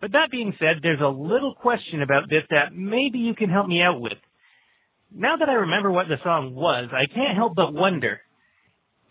But 0.00 0.12
that 0.12 0.30
being 0.30 0.54
said, 0.58 0.82
there's 0.82 1.00
a 1.00 1.08
little 1.08 1.54
question 1.54 2.02
about 2.02 2.28
this 2.28 2.42
that 2.50 2.74
maybe 2.74 3.18
you 3.18 3.34
can 3.34 3.50
help 3.50 3.68
me 3.68 3.82
out 3.82 4.00
with. 4.00 4.18
Now 5.14 5.36
that 5.36 5.48
I 5.48 5.54
remember 5.54 5.92
what 5.92 6.08
the 6.08 6.16
song 6.24 6.54
was, 6.54 6.88
I 6.92 7.06
can't 7.14 7.36
help 7.36 7.54
but 7.54 7.72
wonder, 7.72 8.20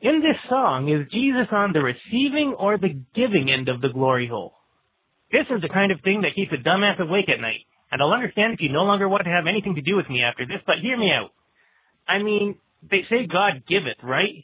in 0.04 0.20
this 0.20 0.36
song, 0.50 0.90
is 0.90 1.10
Jesus 1.12 1.48
on 1.52 1.72
the 1.72 1.80
receiving 1.80 2.54
or 2.60 2.78
the 2.78 3.00
giving 3.16 3.50
end 3.50 3.70
of 3.70 3.80
the 3.80 3.88
glory 3.88 4.28
hole? 4.28 4.54
This 5.32 5.48
is 5.50 5.62
the 5.62 5.70
kind 5.70 5.92
of 5.92 6.02
thing 6.02 6.22
that 6.22 6.36
keeps 6.36 6.52
a 6.52 6.62
dumbass 6.62 7.00
awake 7.00 7.30
at 7.30 7.40
night, 7.40 7.64
and 7.90 8.02
I'll 8.02 8.12
understand 8.12 8.54
if 8.54 8.62
you 8.62 8.70
no 8.70 8.84
longer 8.84 9.08
want 9.08 9.24
to 9.24 9.32
have 9.32 9.48
anything 9.48 9.76
to 9.76 9.82
do 9.82 9.96
with 9.96 10.10
me 10.10 10.22
after 10.22 10.46
this, 10.46 10.60
but 10.68 10.76
hear 10.82 10.98
me 10.98 11.10
out. 11.10 11.32
I 12.06 12.22
mean, 12.22 12.60
they 12.92 13.02
say 13.10 13.26
God 13.26 13.64
giveth, 13.68 14.04
right? 14.04 14.44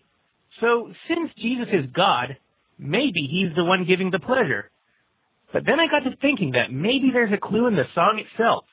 So, 0.61 0.91
since 1.09 1.29
Jesus 1.37 1.67
is 1.73 1.91
God, 1.93 2.37
maybe 2.77 3.27
he's 3.29 3.53
the 3.55 3.65
one 3.65 3.85
giving 3.85 4.11
the 4.11 4.19
pleasure. 4.19 4.71
But 5.51 5.63
then 5.65 5.79
I 5.79 5.87
got 5.87 6.09
to 6.09 6.15
thinking 6.21 6.51
that 6.51 6.71
maybe 6.71 7.09
there's 7.11 7.33
a 7.33 7.37
clue 7.37 7.67
in 7.67 7.75
the 7.75 7.89
song 7.93 8.23
itself. 8.23 8.63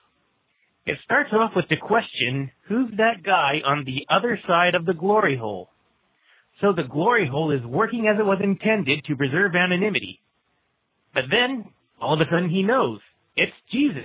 It 0.87 0.99
starts 1.05 1.31
off 1.33 1.51
with 1.57 1.69
the 1.69 1.77
question, 1.77 2.53
who's 2.69 2.91
that 2.97 3.25
guy 3.25 3.61
on 3.67 3.85
the 3.85 4.07
other 4.09 4.39
side 4.47 4.77
of 4.77 4.87
the 4.87 4.95
glory 4.95 5.37
hole? 5.37 5.71
So 6.61 6.73
the 6.73 6.85
glory 6.85 7.29
hole 7.31 7.51
is 7.51 7.65
working 7.65 8.09
as 8.09 8.19
it 8.19 8.25
was 8.25 8.41
intended 8.43 9.05
to 9.05 9.17
preserve 9.17 9.55
anonymity. 9.55 10.21
But 11.13 11.25
then, 11.31 11.67
all 12.01 12.15
of 12.15 12.21
a 12.21 12.25
sudden 12.31 12.51
he 12.51 12.63
knows. 12.63 13.01
It's 13.37 13.53
Jesus. 13.71 14.05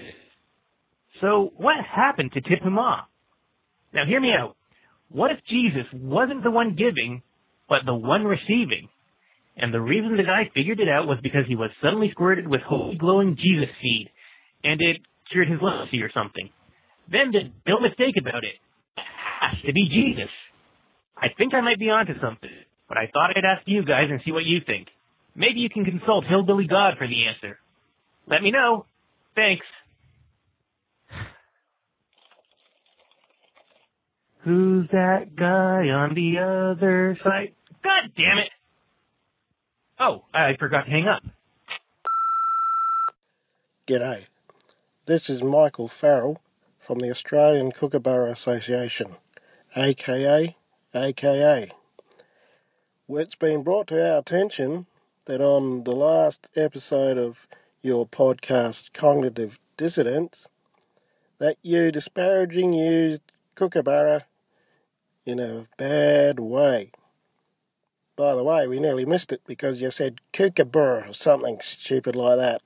So 1.22 1.54
what 1.56 1.76
happened 1.86 2.32
to 2.34 2.42
tip 2.42 2.62
him 2.62 2.78
off? 2.78 3.08
Now 3.94 4.06
hear 4.06 4.20
me 4.20 4.32
out. 4.38 4.56
What 5.10 5.32
if 5.32 5.40
Jesus 5.50 5.86
wasn't 5.94 6.44
the 6.44 6.52
one 6.52 6.76
giving, 6.76 7.22
but 7.70 7.80
the 7.86 7.94
one 7.94 8.26
receiving? 8.26 8.90
And 9.58 9.74
the 9.74 9.82
reason 9.82 10.18
the 10.18 10.24
guy 10.24 10.50
figured 10.54 10.80
it 10.80 10.88
out 10.88 11.08
was 11.08 11.20
because 11.22 11.46
he 11.48 11.56
was 11.56 11.70
suddenly 11.82 12.10
squirted 12.12 12.48
with 12.48 12.62
holy 12.62 12.96
glowing 12.96 13.36
Jesus 13.36 13.70
seed, 13.82 14.10
and 14.64 14.82
it 14.82 14.98
cured 15.32 15.50
his 15.50 15.60
leprosy 15.62 16.02
or 16.02 16.12
something. 16.14 16.50
Then 17.12 17.32
did 17.32 17.52
no 17.68 17.80
mistake 17.80 18.16
about 18.20 18.44
it. 18.44 18.56
It 18.98 19.04
has 19.42 19.62
to 19.66 19.74
be 19.74 19.90
Jesus. 19.90 20.32
I 21.22 21.28
think 21.38 21.54
I 21.54 21.62
might 21.62 21.78
be 21.80 21.90
onto 21.90 22.20
something, 22.20 22.50
but 22.88 22.98
I 22.98 23.08
thought 23.14 23.38
I'd 23.38 23.46
ask 23.46 23.62
you 23.66 23.86
guys 23.86 24.08
and 24.10 24.22
see 24.26 24.32
what 24.32 24.44
you 24.44 24.60
think. 24.66 24.88
Maybe 25.36 25.60
you 25.60 25.70
can 25.70 25.86
consult 25.86 26.26
Hillbilly 26.26 26.68
God 26.68 26.96
for 26.98 27.08
the 27.08 27.28
answer. 27.28 27.60
Let 28.28 28.42
me 28.42 28.52
know. 28.52 28.86
Thanks. 29.36 29.66
Who's 34.44 34.88
that 34.92 35.36
guy 35.36 35.90
on 35.90 36.16
the 36.16 36.40
other 36.40 37.18
side? 37.24 37.54
God 37.84 38.12
damn 38.18 38.40
it! 38.40 38.50
Oh, 40.00 40.24
I 40.34 40.56
forgot 40.58 40.86
to 40.86 40.92
hang 40.92 41.08
up. 41.08 41.22
G'day. 43.88 44.26
This 45.06 45.30
is 45.30 45.44
Michael 45.44 45.88
Farrell 45.88 46.42
from 46.80 47.00
the 47.00 47.12
Australian 47.12 47.72
Kookaburra 47.72 48.32
Association, 48.32 49.18
aka 49.76 50.56
AKA. 50.94 51.72
It's 53.08 53.36
been 53.36 53.64
brought 53.64 53.88
to 53.88 54.12
our 54.12 54.20
attention 54.20 54.88
that 55.26 55.40
on 55.40 55.86
the 55.86 55.96
last 55.96 56.50
episode 56.54 57.18
of 57.18 57.48
your 57.82 58.06
podcast, 58.06 58.92
Cognitive 58.92 59.58
Dissidence, 59.78 60.50
that 61.38 61.56
you 61.62 61.92
disparaging 61.92 62.74
used 62.74 63.22
Kookaburra 63.56 64.24
in 65.26 65.40
a 65.40 65.64
bad 65.78 66.42
way. 66.42 66.92
By 68.18 68.36
the 68.36 68.44
way, 68.44 68.68
we 68.68 68.82
nearly 68.82 69.06
missed 69.06 69.32
it 69.32 69.42
because 69.48 69.82
you 69.82 69.92
said 69.92 70.20
Kookaburra 70.34 71.10
or 71.10 71.14
something 71.14 71.60
stupid 71.62 72.18
like 72.18 72.38
that. 72.38 72.64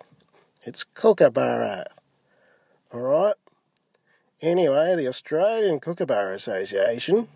It's 0.63 0.83
Kookaburra. 0.83 1.85
Alright? 2.91 3.35
Anyway, 4.41 4.95
the 4.95 5.07
Australian 5.07 5.79
Kookaburra 5.79 6.33
Association, 6.33 7.27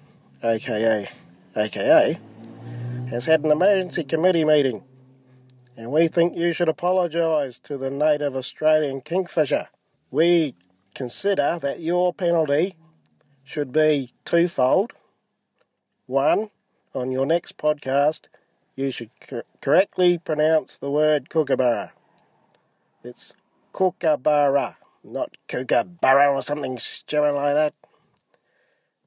aka 0.44 1.10
AKA, 1.56 2.20
has 3.10 3.26
had 3.26 3.44
an 3.44 3.52
emergency 3.52 4.03
committee 4.03 4.45
meeting, 4.45 4.84
and 5.76 5.91
we 5.91 6.07
think 6.07 6.38
you 6.38 6.53
should 6.53 6.70
apologise 6.70 7.60
to 7.60 7.78
the 7.78 7.90
native 7.90 8.36
Australian 8.36 9.02
kingfisher. 9.02 9.68
We 10.11 10.56
consider 10.94 11.60
that 11.61 11.80
your 11.80 12.14
penalty 12.14 12.76
should 13.44 13.72
be 13.72 14.14
twofold. 14.26 14.94
One, 16.06 16.52
on 16.94 17.11
your 17.11 17.26
next 17.26 17.57
podcast, 17.57 18.28
you 18.76 18.91
should 18.91 19.11
cor- 19.28 19.45
correctly 19.61 20.18
pronounce 20.18 20.78
the 20.78 20.91
word 20.91 21.30
kookaburra. 21.30 21.91
It's 23.03 23.34
kookaburra, 23.74 24.76
not 25.03 25.36
kookaburra 25.48 26.34
or 26.34 26.41
something 26.41 26.78
stupid 26.78 27.34
like 27.34 27.53
that. 27.56 27.74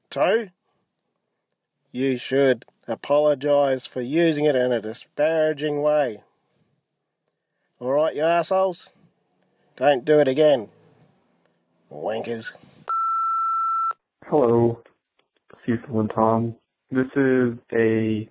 Two, 0.09 0.49
you 1.93 2.17
should 2.17 2.65
apologise 2.87 3.85
for 3.85 4.01
using 4.01 4.45
it 4.45 4.55
in 4.55 4.73
a 4.73 4.81
disparaging 4.81 5.81
way. 5.81 6.21
Alright, 7.79 8.15
you 8.15 8.23
assholes? 8.23 8.89
Don't 9.75 10.03
do 10.03 10.19
it 10.19 10.27
again. 10.27 10.69
Wankers. 11.91 12.53
Hello, 14.25 14.81
Cecil 15.65 15.99
and 15.99 16.11
Tom. 16.13 16.55
This 16.89 17.05
is 17.15 17.53
a 17.71 18.27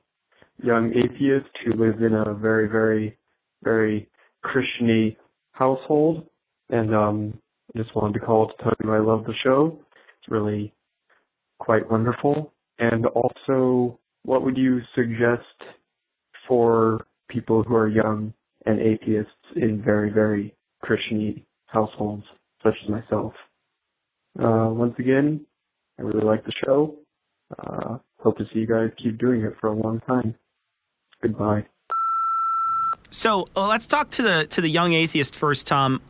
young 0.63 0.93
atheist 0.97 1.51
who 1.65 1.73
lives 1.73 1.99
in 2.01 2.15
a 2.15 2.35
very, 2.35 2.69
very, 2.69 3.17
very 3.63 4.09
Christiany 4.45 5.17
household, 5.53 6.27
and 6.71 6.95
um, 6.95 7.39
just 7.77 7.95
wanted 7.95 8.15
to 8.15 8.27
call 8.27 8.49
to 8.49 8.63
tell 8.63 8.73
you 8.83 8.93
I 8.93 8.99
love 8.99 9.25
the 9.25 9.35
show. 9.45 9.79
It's 10.19 10.29
really 10.29 10.75
quite 11.61 11.89
wonderful. 11.89 12.53
And 12.79 13.07
also, 13.07 13.99
what 14.25 14.45
would 14.45 14.57
you 14.57 14.81
suggest 14.95 15.43
for 16.49 17.07
people 17.29 17.63
who 17.63 17.75
are 17.75 17.89
young 17.89 18.33
and 18.67 18.81
atheists 18.81 19.33
in 19.57 19.83
very, 19.83 20.11
very 20.11 20.55
Christian 20.83 21.45
households, 21.67 22.25
such 22.63 22.75
as 22.85 22.91
myself? 22.91 23.33
Uh, 24.39 24.71
once 24.71 24.95
again, 24.99 25.45
I 25.99 26.03
really 26.03 26.25
like 26.25 26.45
the 26.45 26.53
show. 26.65 26.97
Uh, 27.59 27.99
hope 28.19 28.39
to 28.39 28.45
see 28.53 28.61
you 28.61 28.67
guys 28.67 28.91
keep 29.03 29.19
doing 29.19 29.43
it 29.43 29.55
for 29.61 29.69
a 29.69 29.75
long 29.75 30.01
time. 30.01 30.35
Goodbye. 31.23 31.67
So 33.11 33.49
uh, 33.55 33.69
let's 33.69 33.87
talk 33.87 34.11
to 34.13 34.23
the 34.23 34.47
to 34.51 34.61
the 34.61 34.71
young 34.71 34.95
atheist 34.95 35.37
first, 35.37 35.67
Tom. 35.67 36.01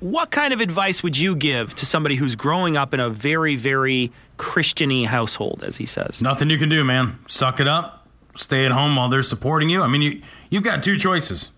What 0.00 0.30
kind 0.30 0.52
of 0.52 0.60
advice 0.60 1.02
would 1.02 1.16
you 1.16 1.34
give 1.36 1.74
to 1.76 1.86
somebody 1.86 2.16
who's 2.16 2.36
growing 2.36 2.76
up 2.76 2.92
in 2.94 3.00
a 3.00 3.08
very, 3.08 3.56
very 3.56 4.12
Christiany 4.38 5.06
household, 5.06 5.62
as 5.66 5.76
he 5.76 5.86
says? 5.86 6.20
Nothing 6.20 6.50
you 6.50 6.58
can 6.58 6.68
do, 6.68 6.84
man. 6.84 7.18
Suck 7.26 7.60
it 7.60 7.68
up. 7.68 8.06
Stay 8.34 8.64
at 8.66 8.72
home 8.72 8.96
while 8.96 9.08
they're 9.08 9.22
supporting 9.22 9.68
you. 9.68 9.82
I 9.82 9.86
mean, 9.86 10.02
you 10.02 10.20
you've 10.50 10.64
got 10.64 10.82
two 10.82 10.96
choices: 10.96 11.50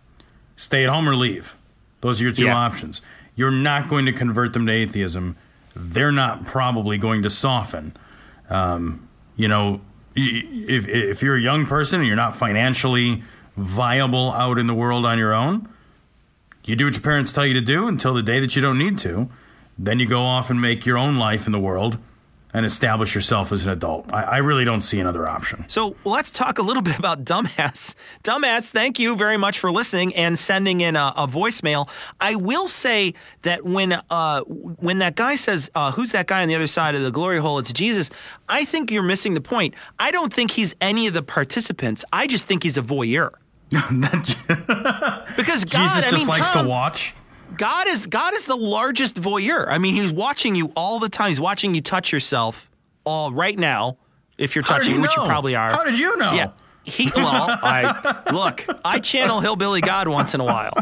stay 0.57 0.85
at 0.85 0.91
home 0.91 1.09
or 1.09 1.17
leave. 1.17 1.57
Those 2.03 2.21
are 2.21 2.25
your 2.25 2.33
two 2.33 2.45
Yeah. 2.45 2.57
options. 2.57 3.01
You're 3.35 3.51
not 3.51 3.89
going 3.89 4.07
to 4.07 4.13
convert 4.13 4.53
them 4.53 4.67
to 4.67 4.73
atheism. 4.73 5.37
They're 5.75 6.13
not 6.13 6.47
probably 6.47 6.99
going 6.99 7.23
to 7.23 7.31
soften. 7.31 7.95
Um, 8.51 9.09
you 9.37 9.49
know, 9.49 9.81
if 10.15 10.87
if 10.89 11.23
you're 11.23 11.37
a 11.37 11.41
young 11.41 11.67
person 11.67 12.01
and 12.01 12.07
you're 12.07 12.17
not 12.17 12.37
financially 12.37 13.23
viable 13.57 14.33
out 14.33 14.59
in 14.59 14.67
the 14.67 14.75
world 14.75 15.07
on 15.07 15.19
your 15.19 15.33
own, 15.35 15.69
you 16.67 16.77
do 16.77 16.85
what 16.85 16.95
your 16.95 17.03
parents 17.03 17.33
tell 17.33 17.47
you 17.47 17.55
to 17.55 17.61
do 17.61 17.89
until 17.89 18.15
the 18.15 18.23
day 18.23 18.41
that 18.41 18.57
you 18.57 18.63
don't 18.63 18.79
need 18.79 18.99
to. 18.99 19.29
Then 19.79 19.99
you 19.99 20.07
go 20.07 20.23
off 20.23 20.51
and 20.51 20.61
make 20.61 20.85
your 20.85 20.99
own 20.99 21.17
life 21.17 21.47
in 21.47 21.53
the 21.53 21.61
world 21.61 21.99
and 22.53 22.65
establish 22.65 23.15
yourself 23.15 23.53
as 23.53 23.67
an 23.67 23.73
adult. 23.73 24.11
I, 24.13 24.23
I 24.23 24.37
really 24.39 24.65
don't 24.65 24.81
see 24.81 24.99
another 24.99 25.29
option. 25.29 25.67
So 25.69 25.95
let's 26.05 26.31
talk 26.31 26.59
a 26.59 26.63
little 26.63 26.83
bit 26.91 26.99
about 26.99 27.23
Dumbass. 27.25 27.95
Dumbass, 28.25 28.71
thank 28.71 28.99
you 28.99 29.15
very 29.15 29.37
much 29.37 29.59
for 29.59 29.71
listening 29.71 30.15
and 30.15 30.39
sending 30.39 30.81
in 30.81 30.97
a, 30.97 31.13
a 31.17 31.29
voicemail. 31.29 31.89
I 32.19 32.35
will 32.37 32.67
say 32.67 33.13
that 33.43 33.65
when 33.65 34.01
uh, 34.09 34.41
when 34.41 34.99
that 34.99 35.17
guy 35.17 35.37
says, 35.37 35.71
uh, 35.75 35.93
"Who's 35.93 36.13
that 36.13 36.27
guy 36.27 36.43
on 36.43 36.49
the 36.49 36.55
other 36.55 36.67
side 36.67 36.95
of 36.95 37.03
the 37.03 37.11
glory 37.11 37.41
hole?" 37.41 37.59
It's 37.59 37.73
Jesus. 37.73 38.11
I 38.49 38.65
think 38.65 38.91
you're 38.91 39.03
missing 39.03 39.35
the 39.35 39.41
point. 39.43 39.75
I 39.99 40.11
don't 40.11 40.33
think 40.33 40.53
he's 40.53 40.75
any 40.81 41.07
of 41.07 41.15
the 41.15 41.23
participants. 41.23 42.05
I 42.13 42.27
just 42.27 42.47
think 42.47 42.63
he's 42.63 42.79
a 42.79 42.83
voyeur. 42.83 43.33
because 43.71 43.85
God, 45.37 45.37
Jesus 45.37 45.65
I 45.69 46.01
just 46.01 46.13
mean, 46.15 46.27
likes 46.27 46.51
Tom, 46.51 46.65
to 46.65 46.71
watch. 46.71 47.15
God 47.57 47.89
is 47.89 48.07
God 48.07 48.35
is 48.35 48.47
the 48.47 48.57
largest 48.57 49.17
voyeur. 49.17 49.69
I 49.69 49.79
mean, 49.79 49.95
he's 49.95 50.13
watching 50.13 50.55
you 50.55 50.73
all 50.77 50.99
the 50.99 51.09
time. 51.09 51.29
He's 51.29 51.41
watching 51.41 51.75
you 51.75 51.81
touch 51.81 52.13
yourself 52.13 52.71
all 53.05 53.33
right 53.33 53.59
now. 53.59 53.99
If 54.39 54.55
you're 54.55 54.65
touching, 54.65 54.97
you 54.97 55.01
which 55.01 55.17
you 55.17 55.23
probably 55.25 55.57
are. 55.57 55.71
How 55.71 55.85
did 55.85 55.99
you 55.99 56.17
know? 56.19 56.33
Yeah. 56.33 56.51
He 56.85 57.11
well, 57.17 57.47
I 57.49 58.23
look. 58.33 58.65
I 58.85 59.01
channel 59.01 59.41
hillbilly 59.41 59.81
God 59.81 60.07
once 60.09 60.35
in 60.35 60.41
a 60.41 60.45
while. 60.45 60.73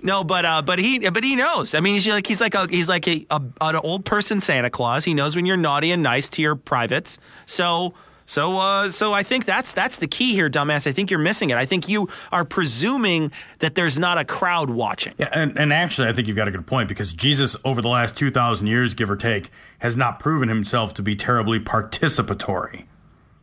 No, 0.00 0.24
but 0.24 0.44
uh, 0.44 0.62
but 0.62 0.78
he 0.78 1.10
but 1.10 1.24
he 1.24 1.36
knows. 1.36 1.74
I 1.74 1.80
mean, 1.80 1.94
he's 1.94 2.06
like 2.06 2.26
he's 2.26 2.40
like 2.40 2.54
a 2.54 2.66
he's 2.68 2.88
like 2.88 3.06
a, 3.08 3.26
a 3.30 3.42
an 3.60 3.76
old 3.76 4.04
person 4.04 4.40
Santa 4.40 4.70
Claus. 4.70 5.04
He 5.04 5.12
knows 5.12 5.36
when 5.36 5.44
you're 5.44 5.56
naughty 5.56 5.90
and 5.90 6.02
nice 6.02 6.28
to 6.30 6.42
your 6.42 6.54
privates. 6.54 7.18
So 7.46 7.94
so 8.28 8.58
uh, 8.58 8.90
so 8.90 9.14
I 9.14 9.22
think 9.22 9.46
that's 9.46 9.72
that's 9.72 9.96
the 9.96 10.06
key 10.06 10.34
here, 10.34 10.50
dumbass. 10.50 10.86
I 10.86 10.92
think 10.92 11.10
you're 11.10 11.18
missing 11.18 11.48
it. 11.48 11.56
I 11.56 11.64
think 11.64 11.88
you 11.88 12.10
are 12.30 12.44
presuming 12.44 13.32
that 13.60 13.74
there's 13.74 13.98
not 13.98 14.18
a 14.18 14.24
crowd 14.24 14.68
watching. 14.68 15.14
Yeah, 15.16 15.30
and, 15.32 15.58
and 15.58 15.72
actually, 15.72 16.08
I 16.08 16.12
think 16.12 16.28
you've 16.28 16.36
got 16.36 16.46
a 16.46 16.50
good 16.50 16.66
point 16.66 16.90
because 16.90 17.14
Jesus, 17.14 17.56
over 17.64 17.80
the 17.80 17.88
last 17.88 18.16
2,000 18.16 18.66
years, 18.66 18.92
give 18.92 19.10
or 19.10 19.16
take, 19.16 19.50
has 19.78 19.96
not 19.96 20.20
proven 20.20 20.50
himself 20.50 20.92
to 20.94 21.02
be 21.02 21.16
terribly 21.16 21.58
participatory. 21.58 22.84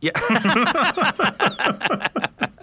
Yeah. 0.00 0.12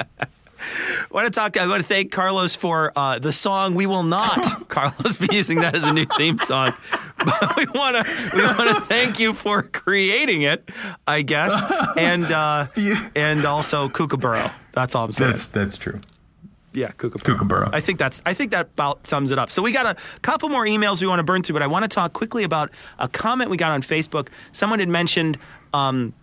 I 0.73 1.05
want 1.11 1.25
to 1.25 1.31
talk. 1.31 1.57
I 1.57 1.67
want 1.67 1.81
to 1.81 1.87
thank 1.87 2.11
Carlos 2.11 2.55
for 2.55 2.91
uh, 2.95 3.19
the 3.19 3.31
song 3.31 3.75
"We 3.75 3.85
Will 3.85 4.03
Not." 4.03 4.67
Carlos 4.69 5.17
be 5.17 5.35
using 5.35 5.59
that 5.59 5.75
as 5.75 5.83
a 5.83 5.93
new 5.93 6.05
theme 6.17 6.37
song. 6.37 6.73
But 7.17 7.55
we 7.55 7.65
want 7.73 8.05
to 8.05 8.29
we 8.35 8.43
want 8.43 8.75
to 8.75 8.81
thank 8.81 9.19
you 9.19 9.33
for 9.33 9.61
creating 9.63 10.41
it, 10.41 10.69
I 11.07 11.21
guess, 11.21 11.53
and 11.97 12.25
uh, 12.25 12.67
and 13.15 13.45
also 13.45 13.89
Kookaburra. 13.89 14.51
That's 14.73 14.95
all 14.95 15.05
I'm 15.05 15.11
saying. 15.11 15.31
That's 15.31 15.47
that's 15.47 15.77
true. 15.77 15.99
Yeah, 16.73 16.91
Kookaburra. 16.91 17.37
Kookaburra. 17.37 17.69
I 17.71 17.79
think 17.79 17.99
that's 17.99 18.21
I 18.25 18.33
think 18.33 18.51
that 18.51 18.69
about 18.73 19.05
sums 19.05 19.31
it 19.31 19.37
up. 19.37 19.51
So 19.51 19.61
we 19.61 19.71
got 19.71 19.85
a 19.85 19.95
couple 20.21 20.49
more 20.49 20.65
emails 20.65 21.01
we 21.01 21.07
want 21.07 21.19
to 21.19 21.23
burn 21.23 21.43
through, 21.43 21.53
but 21.53 21.61
I 21.61 21.67
want 21.67 21.83
to 21.83 21.89
talk 21.89 22.13
quickly 22.13 22.43
about 22.43 22.71
a 22.99 23.07
comment 23.07 23.49
we 23.49 23.57
got 23.57 23.71
on 23.71 23.81
Facebook. 23.81 24.29
Someone 24.51 24.79
had 24.79 24.89
mentioned. 24.89 25.37
Um, 25.73 26.13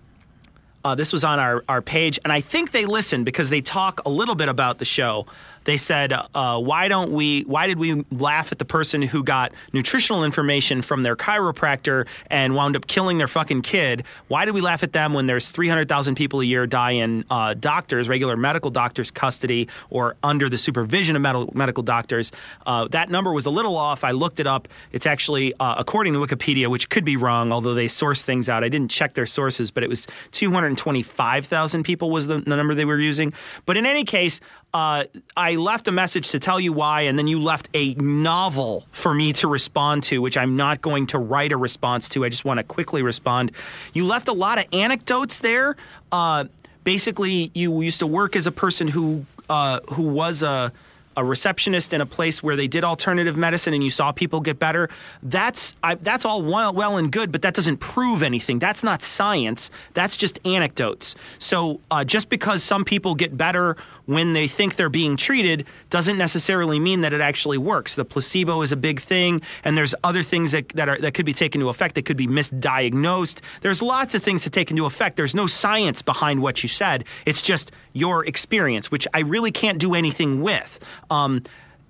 uh, 0.85 0.95
this 0.95 1.13
was 1.13 1.25
on 1.25 1.39
our, 1.39 1.65
our 1.69 1.83
page, 1.83 2.19
and 2.25 2.33
I 2.33 2.41
think 2.41 2.73
they 2.73 2.87
listened 2.87 3.25
because 3.25 3.51
they 3.51 3.61
talk 3.61 4.01
a 4.07 4.11
little 4.11 4.35
bit 4.35 4.49
about 4.49 4.79
the 4.79 4.85
show. 4.85 5.27
They 5.71 5.77
said, 5.77 6.13
uh, 6.13 6.59
"Why 6.59 6.89
don't 6.89 7.13
we? 7.13 7.43
Why 7.43 7.69
did 7.69 7.79
we 7.79 8.05
laugh 8.11 8.51
at 8.51 8.59
the 8.59 8.65
person 8.65 9.03
who 9.03 9.23
got 9.23 9.53
nutritional 9.73 10.25
information 10.25 10.83
from 10.83 11.05
their 11.05 11.15
chiropractor 11.15 12.09
and 12.29 12.57
wound 12.57 12.75
up 12.75 12.89
killing 12.89 13.19
their 13.19 13.29
fucking 13.29 13.63
kid? 13.63 14.03
Why 14.27 14.47
did 14.47 14.55
we 14.55 14.63
laugh 14.63 14.83
at 14.83 14.93
them 14.93 15.15
when 15.15 15.27
there's 15.27 15.49
300,000 15.51 16.17
people 16.17 16.41
a 16.41 16.45
year 16.45 16.67
die 16.67 16.91
in 16.91 17.25
uh, 17.31 17.55
doctors, 17.55 18.09
regular 18.09 18.37
medical 18.37 18.73
doctors' 18.73 19.13
custody, 19.13 19.69
or 19.91 20.17
under 20.25 20.49
the 20.49 20.59
supervision 20.59 21.15
of 21.15 21.23
medical 21.23 21.53
medical 21.55 21.85
doctors? 21.85 22.33
Uh, 22.67 22.89
that 22.89 23.09
number 23.09 23.33
was 23.33 23.47
a 23.47 23.51
little 23.51 23.77
off. 23.77 24.03
I 24.03 24.11
looked 24.11 24.41
it 24.41 24.49
up. 24.49 24.67
It's 24.91 25.07
actually, 25.07 25.55
uh, 25.61 25.77
according 25.79 26.15
to 26.15 26.19
Wikipedia, 26.19 26.67
which 26.67 26.89
could 26.89 27.05
be 27.05 27.17
wrong, 27.17 27.53
although 27.53 27.75
they 27.75 27.87
source 27.87 28.25
things 28.25 28.49
out. 28.49 28.65
I 28.65 28.69
didn't 28.69 28.91
check 28.91 29.15
their 29.15 29.25
sources, 29.25 29.71
but 29.71 29.85
it 29.85 29.89
was 29.89 30.09
225,000 30.33 31.85
people 31.85 32.11
was 32.11 32.27
the, 32.27 32.39
the 32.39 32.57
number 32.57 32.75
they 32.75 32.85
were 32.85 32.99
using. 32.99 33.33
But 33.67 33.77
in 33.77 33.87
any 33.87 34.03
case, 34.03 34.41
uh, 34.73 35.05
I 35.37 35.57
left 35.61 35.87
a 35.89 35.93
message 35.93 36.31
to 36.31 36.39
tell 36.39 36.59
you 36.59 36.73
why, 36.73 37.03
and 37.03 37.19
then 37.19 37.27
you 37.27 37.41
left 37.41 37.69
a 37.75 37.95
novel 37.95 38.87
for 38.93 39.15
me 39.15 39.33
to 39.35 39.49
respond 39.49 40.03
to, 40.05 40.21
which 40.21 40.37
I'm 40.37 40.57
not 40.57 40.81
going 40.81 41.07
to 41.09 41.19
write 41.19 41.53
a 41.53 41.57
response 41.57 42.09
to. 42.11 42.25
I 42.25 42.29
just 42.29 42.45
want 42.45 42.59
to 42.59 42.65
quickly 42.65 43.03
respond. 43.03 43.53
You 43.93 44.07
left 44.07 44.29
a 44.29 44.33
lot 44.33 44.59
of 44.59 44.67
anecdotes 44.73 45.39
there. 45.41 45.77
Uh, 46.11 46.45
basically, 46.85 47.51
you 47.55 47.81
used 47.81 48.01
to 48.01 48.07
work 48.07 48.37
as 48.37 48.47
a 48.47 48.53
person 48.53 48.89
who 48.89 49.27
uh, 49.49 49.81
who 49.93 50.05
was 50.05 50.43
a 50.43 50.73
a 51.21 51.25
receptionist 51.25 51.93
in 51.93 52.01
a 52.01 52.07
place 52.07 52.43
where 52.43 52.57
they 52.57 52.67
did 52.67 52.85
alternative 52.85 53.37
medicine 53.37 53.75
and 53.75 53.85
you 53.85 53.91
saw 53.91 54.11
people 54.11 54.41
get 54.41 54.59
better 54.59 54.89
that's 55.23 55.75
I, 55.83 55.95
that's 55.95 56.25
all 56.25 56.43
well, 56.43 56.73
well 56.73 56.97
and 56.97 57.11
good 57.13 57.31
but 57.31 57.43
that 57.43 57.55
doesn't 57.55 57.79
prove 57.79 58.23
anything. 58.23 58.59
That's 58.59 58.83
not 58.83 59.03
science. 59.03 59.71
That's 59.95 60.17
just 60.17 60.39
anecdotes. 60.45 61.15
So 61.39 61.81
uh, 61.91 62.05
just 62.05 62.29
because 62.29 62.63
some 62.63 62.85
people 62.85 63.15
get 63.15 63.37
better 63.37 63.77
when 64.07 64.33
they 64.33 64.49
think 64.49 64.77
they're 64.77 64.89
being 64.89 65.17
treated 65.17 65.67
doesn't 65.91 66.19
necessarily 66.19 66.81
mean 66.81 67.03
that 67.03 67.13
it 67.13 67.21
actually 67.21 67.59
works. 67.59 67.95
The 67.95 68.05
placebo 68.05 68.63
is 68.63 68.73
a 68.73 68.77
big 68.77 69.01
thing 69.01 69.43
and 69.65 69.77
there's 69.77 69.95
other 70.03 70.23
things 70.23 70.53
that, 70.53 70.69
that 70.71 70.89
are 70.89 70.99
that 70.99 71.15
could 71.15 71.27
be 71.27 71.33
taken 71.33 71.61
into 71.61 71.69
effect 71.69 71.95
that 71.97 72.05
could 72.05 72.17
be 72.17 72.27
misdiagnosed. 72.27 73.41
There's 73.61 73.83
lots 73.83 74.15
of 74.15 74.23
things 74.23 74.43
to 74.45 74.51
take 74.51 74.71
into 74.71 74.87
effect. 74.87 75.17
There's 75.17 75.35
no 75.35 75.47
science 75.47 76.03
behind 76.03 76.43
what 76.43 76.63
you 76.63 76.69
said. 76.69 77.05
It's 77.27 77.43
just 77.43 77.73
your 77.93 78.25
experience 78.25 78.91
which 78.91 79.07
i 79.15 79.21
really 79.21 79.51
can't 79.51 79.79
do 79.79 79.95
anything 79.95 80.43
with 80.43 80.79
um, 81.11 81.43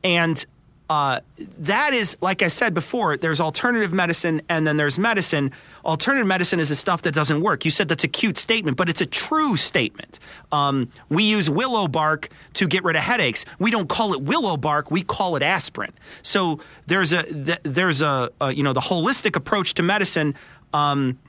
and 0.03 0.47
uh, 0.91 1.21
that 1.61 1.95
is, 1.95 2.17
like 2.21 2.43
I 2.43 2.49
said 2.49 2.75
before, 2.75 3.17
there's 3.17 3.41
alternative 3.41 3.93
medicine 3.93 4.43
and 4.49 4.67
then 4.67 4.77
there's 4.77 4.99
medicine. 4.99 5.53
Alternative 5.85 6.27
medicine 6.27 6.59
is 6.59 6.69
the 6.69 6.75
stuff 6.75 7.03
that 7.03 7.13
doesn't 7.15 7.41
work. 7.41 7.65
You 7.65 7.71
said 7.71 7.89
that's 7.89 8.03
a 8.03 8.09
cute 8.09 8.37
statement, 8.37 8.77
but 8.77 8.89
it's 8.89 9.01
a 9.01 9.07
true 9.07 9.55
statement. 9.55 10.19
Um, 10.51 10.91
we 11.09 11.23
use 11.23 11.49
willow 11.49 11.87
bark 11.87 12.29
to 12.55 12.67
get 12.67 12.83
rid 12.83 12.97
of 12.97 13.03
headaches. 13.03 13.45
We 13.61 13.71
don't 13.71 13.89
call 13.89 14.15
it 14.15 14.23
willow 14.23 14.57
bark. 14.57 14.91
We 14.91 15.03
call 15.03 15.37
it 15.37 15.45
aspirin. 15.45 15.93
So 16.23 16.59
there's 16.89 17.13
a 17.13 17.23
th- 17.23 17.61
there's 17.63 18.03
a, 18.03 18.31
a 18.41 18.53
you 18.53 18.65
know 18.65 18.73
the 18.73 18.81
holistic 18.81 19.37
approach 19.37 19.75
to 19.75 19.85
medicine. 19.85 20.35
Um, 20.75 21.21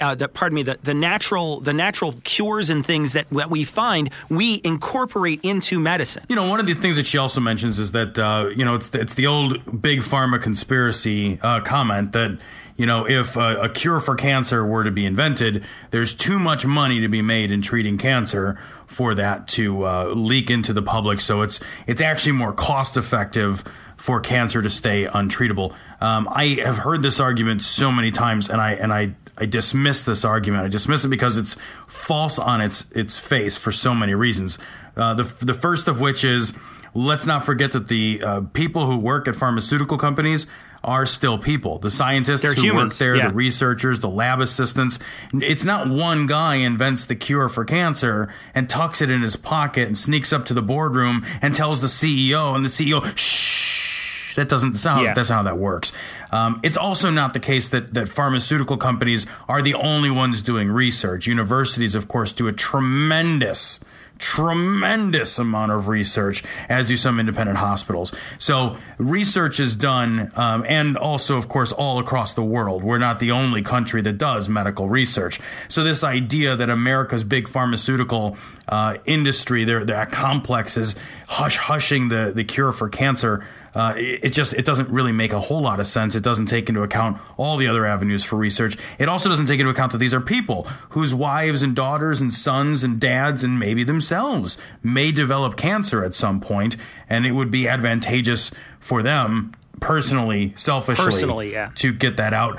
uh, 0.00 0.14
that 0.14 0.34
pardon 0.34 0.56
me 0.56 0.62
the, 0.62 0.78
the 0.82 0.94
natural 0.94 1.60
the 1.60 1.72
natural 1.72 2.12
cures 2.24 2.70
and 2.70 2.84
things 2.84 3.12
that, 3.12 3.28
that 3.30 3.50
we 3.50 3.64
find 3.64 4.10
we 4.28 4.60
incorporate 4.64 5.40
into 5.42 5.78
medicine 5.78 6.24
You 6.28 6.36
know, 6.36 6.48
one 6.48 6.60
of 6.60 6.66
the 6.66 6.74
things 6.74 6.96
that 6.96 7.06
she 7.06 7.18
also 7.18 7.40
mentions 7.40 7.78
is 7.78 7.92
that 7.92 8.18
uh, 8.18 8.50
you 8.54 8.64
know 8.64 8.74
it's 8.74 8.90
the, 8.90 9.00
it's 9.00 9.14
the 9.14 9.26
old 9.26 9.80
big 9.80 10.00
pharma 10.00 10.40
conspiracy 10.40 11.38
uh, 11.42 11.60
comment 11.60 12.12
that 12.12 12.38
you 12.76 12.86
know 12.86 13.08
if 13.08 13.36
a, 13.36 13.62
a 13.62 13.68
cure 13.68 14.00
for 14.00 14.14
cancer 14.14 14.64
were 14.64 14.84
to 14.84 14.90
be 14.90 15.04
invented, 15.04 15.64
there's 15.90 16.14
too 16.14 16.38
much 16.38 16.66
money 16.66 17.00
to 17.00 17.08
be 17.08 17.22
made 17.22 17.50
in 17.50 17.62
treating 17.62 17.98
cancer 17.98 18.58
for 18.86 19.14
that 19.14 19.48
to 19.48 19.84
uh, 19.84 20.06
leak 20.14 20.50
into 20.50 20.72
the 20.72 20.82
public. 20.82 21.20
So 21.20 21.42
it's 21.42 21.60
it's 21.86 22.00
actually 22.00 22.32
more 22.32 22.52
cost 22.52 22.96
effective 22.96 23.64
for 23.96 24.20
cancer 24.20 24.62
to 24.62 24.70
stay 24.70 25.06
untreatable. 25.06 25.74
Um, 26.00 26.28
I 26.30 26.60
have 26.64 26.78
heard 26.78 27.02
this 27.02 27.18
argument 27.18 27.62
so 27.62 27.90
many 27.90 28.10
times, 28.10 28.48
and 28.48 28.60
I 28.60 28.72
and 28.74 28.92
I 28.92 29.14
I 29.38 29.46
dismiss 29.46 30.04
this 30.04 30.24
argument. 30.24 30.64
I 30.64 30.68
dismiss 30.68 31.04
it 31.04 31.08
because 31.08 31.38
it's 31.38 31.56
false 31.86 32.38
on 32.38 32.60
its 32.60 32.90
its 32.92 33.18
face 33.18 33.56
for 33.56 33.72
so 33.72 33.94
many 33.94 34.14
reasons. 34.14 34.58
Uh, 34.96 35.14
the 35.14 35.24
the 35.44 35.54
first 35.54 35.88
of 35.88 36.00
which 36.00 36.24
is 36.24 36.54
let's 36.94 37.26
not 37.26 37.44
forget 37.44 37.72
that 37.72 37.88
the 37.88 38.20
uh, 38.24 38.40
people 38.52 38.86
who 38.86 38.98
work 38.98 39.28
at 39.28 39.36
pharmaceutical 39.36 39.96
companies 39.96 40.46
are 40.84 41.06
still 41.06 41.38
people. 41.38 41.78
The 41.78 41.90
scientists 41.90 42.42
They're 42.42 42.54
who 42.54 42.62
humans, 42.62 42.94
work 42.94 42.98
there, 42.98 43.16
yeah. 43.16 43.28
the 43.28 43.34
researchers, 43.34 44.00
the 44.00 44.08
lab 44.08 44.40
assistants. 44.40 44.98
It's 45.32 45.64
not 45.64 45.88
one 45.88 46.26
guy 46.26 46.56
invents 46.56 47.06
the 47.06 47.16
cure 47.16 47.48
for 47.48 47.64
cancer 47.64 48.32
and 48.54 48.68
tucks 48.68 49.02
it 49.02 49.10
in 49.10 49.22
his 49.22 49.36
pocket 49.36 49.86
and 49.86 49.98
sneaks 49.98 50.32
up 50.32 50.46
to 50.46 50.54
the 50.54 50.62
boardroom 50.62 51.26
and 51.42 51.54
tells 51.54 51.80
the 51.80 51.88
CEO, 51.88 52.54
and 52.54 52.64
the 52.64 52.68
CEO, 52.68 53.04
shh. 53.16 54.36
That 54.36 54.48
doesn't 54.48 54.76
sound. 54.76 55.04
Yeah. 55.04 55.14
That's 55.14 55.30
not 55.30 55.36
how 55.36 55.42
that 55.44 55.58
works. 55.58 55.92
Um, 56.30 56.60
it's 56.62 56.76
also 56.76 57.10
not 57.10 57.32
the 57.32 57.40
case 57.40 57.68
that 57.70 57.94
that 57.94 58.08
pharmaceutical 58.08 58.76
companies 58.76 59.26
are 59.48 59.62
the 59.62 59.74
only 59.74 60.10
ones 60.10 60.42
doing 60.42 60.70
research. 60.70 61.26
Universities, 61.26 61.94
of 61.94 62.08
course, 62.08 62.32
do 62.32 62.48
a 62.48 62.52
tremendous 62.52 63.80
tremendous 64.18 65.38
amount 65.38 65.72
of 65.72 65.88
research, 65.88 66.42
as 66.68 66.88
do 66.88 66.96
some 66.96 67.20
independent 67.20 67.58
hospitals. 67.58 68.12
So 68.38 68.76
research 68.98 69.60
is 69.60 69.76
done, 69.76 70.30
um, 70.34 70.64
and 70.68 70.96
also, 70.96 71.36
of 71.36 71.48
course, 71.48 71.72
all 71.72 71.98
across 71.98 72.34
the 72.34 72.42
world. 72.42 72.82
We're 72.82 72.98
not 72.98 73.20
the 73.20 73.30
only 73.30 73.62
country 73.62 74.02
that 74.02 74.18
does 74.18 74.48
medical 74.48 74.88
research. 74.88 75.40
So 75.68 75.84
this 75.84 76.04
idea 76.04 76.56
that 76.56 76.68
America's 76.68 77.24
big 77.24 77.48
pharmaceutical 77.48 78.36
uh, 78.66 78.96
industry, 79.04 79.64
their 79.64 79.84
that 79.84 80.10
complex 80.10 80.76
is 80.76 80.96
hush 81.28 81.56
hushing 81.56 82.08
the 82.08 82.32
the 82.34 82.44
cure 82.44 82.72
for 82.72 82.88
cancer. 82.88 83.46
Uh, 83.74 83.94
it, 83.96 84.24
it 84.24 84.32
just 84.32 84.54
it 84.54 84.64
doesn't 84.64 84.88
really 84.88 85.12
make 85.12 85.32
a 85.32 85.40
whole 85.40 85.60
lot 85.60 85.80
of 85.80 85.86
sense. 85.86 86.14
It 86.14 86.22
doesn't 86.22 86.46
take 86.46 86.68
into 86.68 86.82
account 86.82 87.20
all 87.36 87.56
the 87.56 87.66
other 87.66 87.86
avenues 87.86 88.24
for 88.24 88.36
research. 88.36 88.76
It 88.98 89.08
also 89.08 89.28
doesn't 89.28 89.46
take 89.46 89.60
into 89.60 89.70
account 89.70 89.92
that 89.92 89.98
these 89.98 90.14
are 90.14 90.20
people 90.20 90.64
whose 90.90 91.14
wives 91.14 91.62
and 91.62 91.74
daughters 91.74 92.20
and 92.20 92.32
sons 92.32 92.84
and 92.84 93.00
dads 93.00 93.44
and 93.44 93.58
maybe 93.58 93.84
themselves 93.84 94.58
may 94.82 95.12
develop 95.12 95.56
cancer 95.56 96.04
at 96.04 96.14
some 96.14 96.40
point, 96.40 96.76
and 97.08 97.26
it 97.26 97.32
would 97.32 97.50
be 97.50 97.68
advantageous 97.68 98.50
for 98.80 99.02
them 99.02 99.52
personally, 99.80 100.52
selfishly, 100.56 101.04
Personally, 101.04 101.52
yeah. 101.52 101.70
to 101.76 101.92
get 101.92 102.16
that 102.16 102.34
out. 102.34 102.58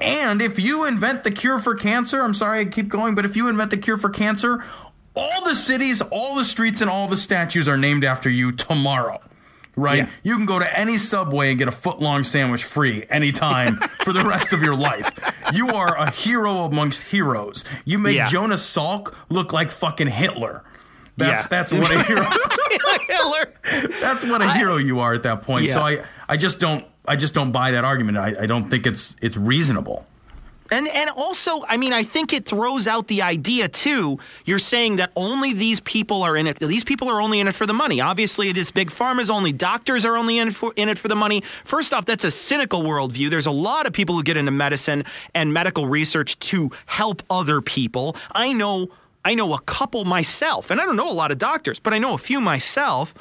And 0.00 0.40
if 0.40 0.58
you 0.58 0.86
invent 0.86 1.24
the 1.24 1.30
cure 1.30 1.58
for 1.58 1.74
cancer, 1.74 2.22
I'm 2.22 2.34
sorry 2.34 2.60
I 2.60 2.64
keep 2.64 2.88
going, 2.88 3.14
but 3.14 3.24
if 3.24 3.36
you 3.36 3.48
invent 3.48 3.70
the 3.70 3.76
cure 3.76 3.96
for 3.96 4.10
cancer, 4.10 4.62
all 5.16 5.44
the 5.44 5.54
cities, 5.54 6.00
all 6.00 6.36
the 6.36 6.44
streets, 6.44 6.80
and 6.80 6.90
all 6.90 7.08
the 7.08 7.16
statues 7.16 7.68
are 7.68 7.76
named 7.76 8.04
after 8.04 8.30
you 8.30 8.52
tomorrow. 8.52 9.20
Right? 9.80 10.04
Yeah. 10.06 10.10
You 10.22 10.36
can 10.36 10.46
go 10.46 10.58
to 10.58 10.78
any 10.78 10.98
subway 10.98 11.50
and 11.50 11.58
get 11.58 11.68
a 11.68 11.72
foot 11.72 12.00
long 12.00 12.22
sandwich 12.24 12.62
free 12.64 13.04
anytime 13.08 13.76
for 14.04 14.12
the 14.12 14.22
rest 14.24 14.52
of 14.52 14.62
your 14.62 14.76
life. 14.76 15.10
You 15.54 15.68
are 15.68 15.96
a 15.96 16.10
hero 16.10 16.58
amongst 16.64 17.02
heroes. 17.04 17.64
You 17.84 17.98
make 17.98 18.16
Yeah. 18.16 18.26
Jonas 18.28 18.62
Salk 18.62 19.14
look 19.30 19.52
like 19.52 19.70
fucking 19.70 20.08
Hitler. 20.08 20.64
That's 21.16 21.42
Yeah. 21.44 21.48
that's 21.48 21.72
what 21.72 21.90
a 21.90 22.02
hero 22.04 22.22
Hitler. 23.08 23.90
that's 24.00 24.24
what 24.24 24.42
a 24.42 24.52
hero 24.52 24.76
you 24.76 25.00
are 25.00 25.14
at 25.14 25.22
that 25.24 25.42
point. 25.42 25.68
So 25.70 25.80
I, 25.82 26.04
I 26.28 26.36
just 26.36 26.58
don't 26.58 26.84
I 27.08 27.16
just 27.16 27.34
don't 27.34 27.52
buy 27.52 27.70
that 27.72 27.84
argument. 27.84 28.18
I, 28.18 28.34
I 28.42 28.46
don't 28.46 28.70
think 28.70 28.86
it's 28.86 29.16
it's 29.20 29.36
reasonable. 29.36 30.06
And 30.70 30.88
and 30.88 31.10
also, 31.10 31.64
I 31.68 31.76
mean, 31.76 31.92
I 31.92 32.02
think 32.02 32.32
it 32.32 32.46
throws 32.46 32.86
out 32.86 33.08
the 33.08 33.22
idea 33.22 33.68
too. 33.68 34.18
You're 34.44 34.58
saying 34.58 34.96
that 34.96 35.10
only 35.16 35.52
these 35.52 35.80
people 35.80 36.22
are 36.22 36.36
in 36.36 36.46
it. 36.46 36.58
These 36.58 36.84
people 36.84 37.08
are 37.08 37.20
only 37.20 37.40
in 37.40 37.48
it 37.48 37.54
for 37.54 37.66
the 37.66 37.74
money. 37.74 38.00
Obviously, 38.00 38.52
this 38.52 38.70
big 38.70 38.90
pharma's 38.90 39.30
only 39.30 39.52
doctors 39.52 40.04
are 40.04 40.16
only 40.16 40.38
in 40.38 40.48
it 40.48 40.54
for 40.54 40.72
in 40.76 40.88
it 40.88 40.98
for 40.98 41.08
the 41.08 41.16
money. 41.16 41.42
First 41.64 41.92
off, 41.92 42.04
that's 42.04 42.24
a 42.24 42.30
cynical 42.30 42.82
worldview. 42.82 43.30
There's 43.30 43.46
a 43.46 43.50
lot 43.50 43.86
of 43.86 43.92
people 43.92 44.14
who 44.14 44.22
get 44.22 44.36
into 44.36 44.52
medicine 44.52 45.04
and 45.34 45.52
medical 45.52 45.86
research 45.86 46.38
to 46.50 46.70
help 46.86 47.22
other 47.28 47.60
people. 47.60 48.16
I 48.32 48.52
know. 48.52 48.90
I 49.22 49.34
know 49.34 49.52
a 49.52 49.60
couple 49.60 50.06
myself, 50.06 50.70
and 50.70 50.80
I 50.80 50.86
don't 50.86 50.96
know 50.96 51.10
a 51.10 51.12
lot 51.12 51.30
of 51.30 51.36
doctors, 51.36 51.78
but 51.78 51.92
I 51.92 51.98
know 51.98 52.14
a 52.14 52.18
few 52.18 52.40
myself 52.40 53.12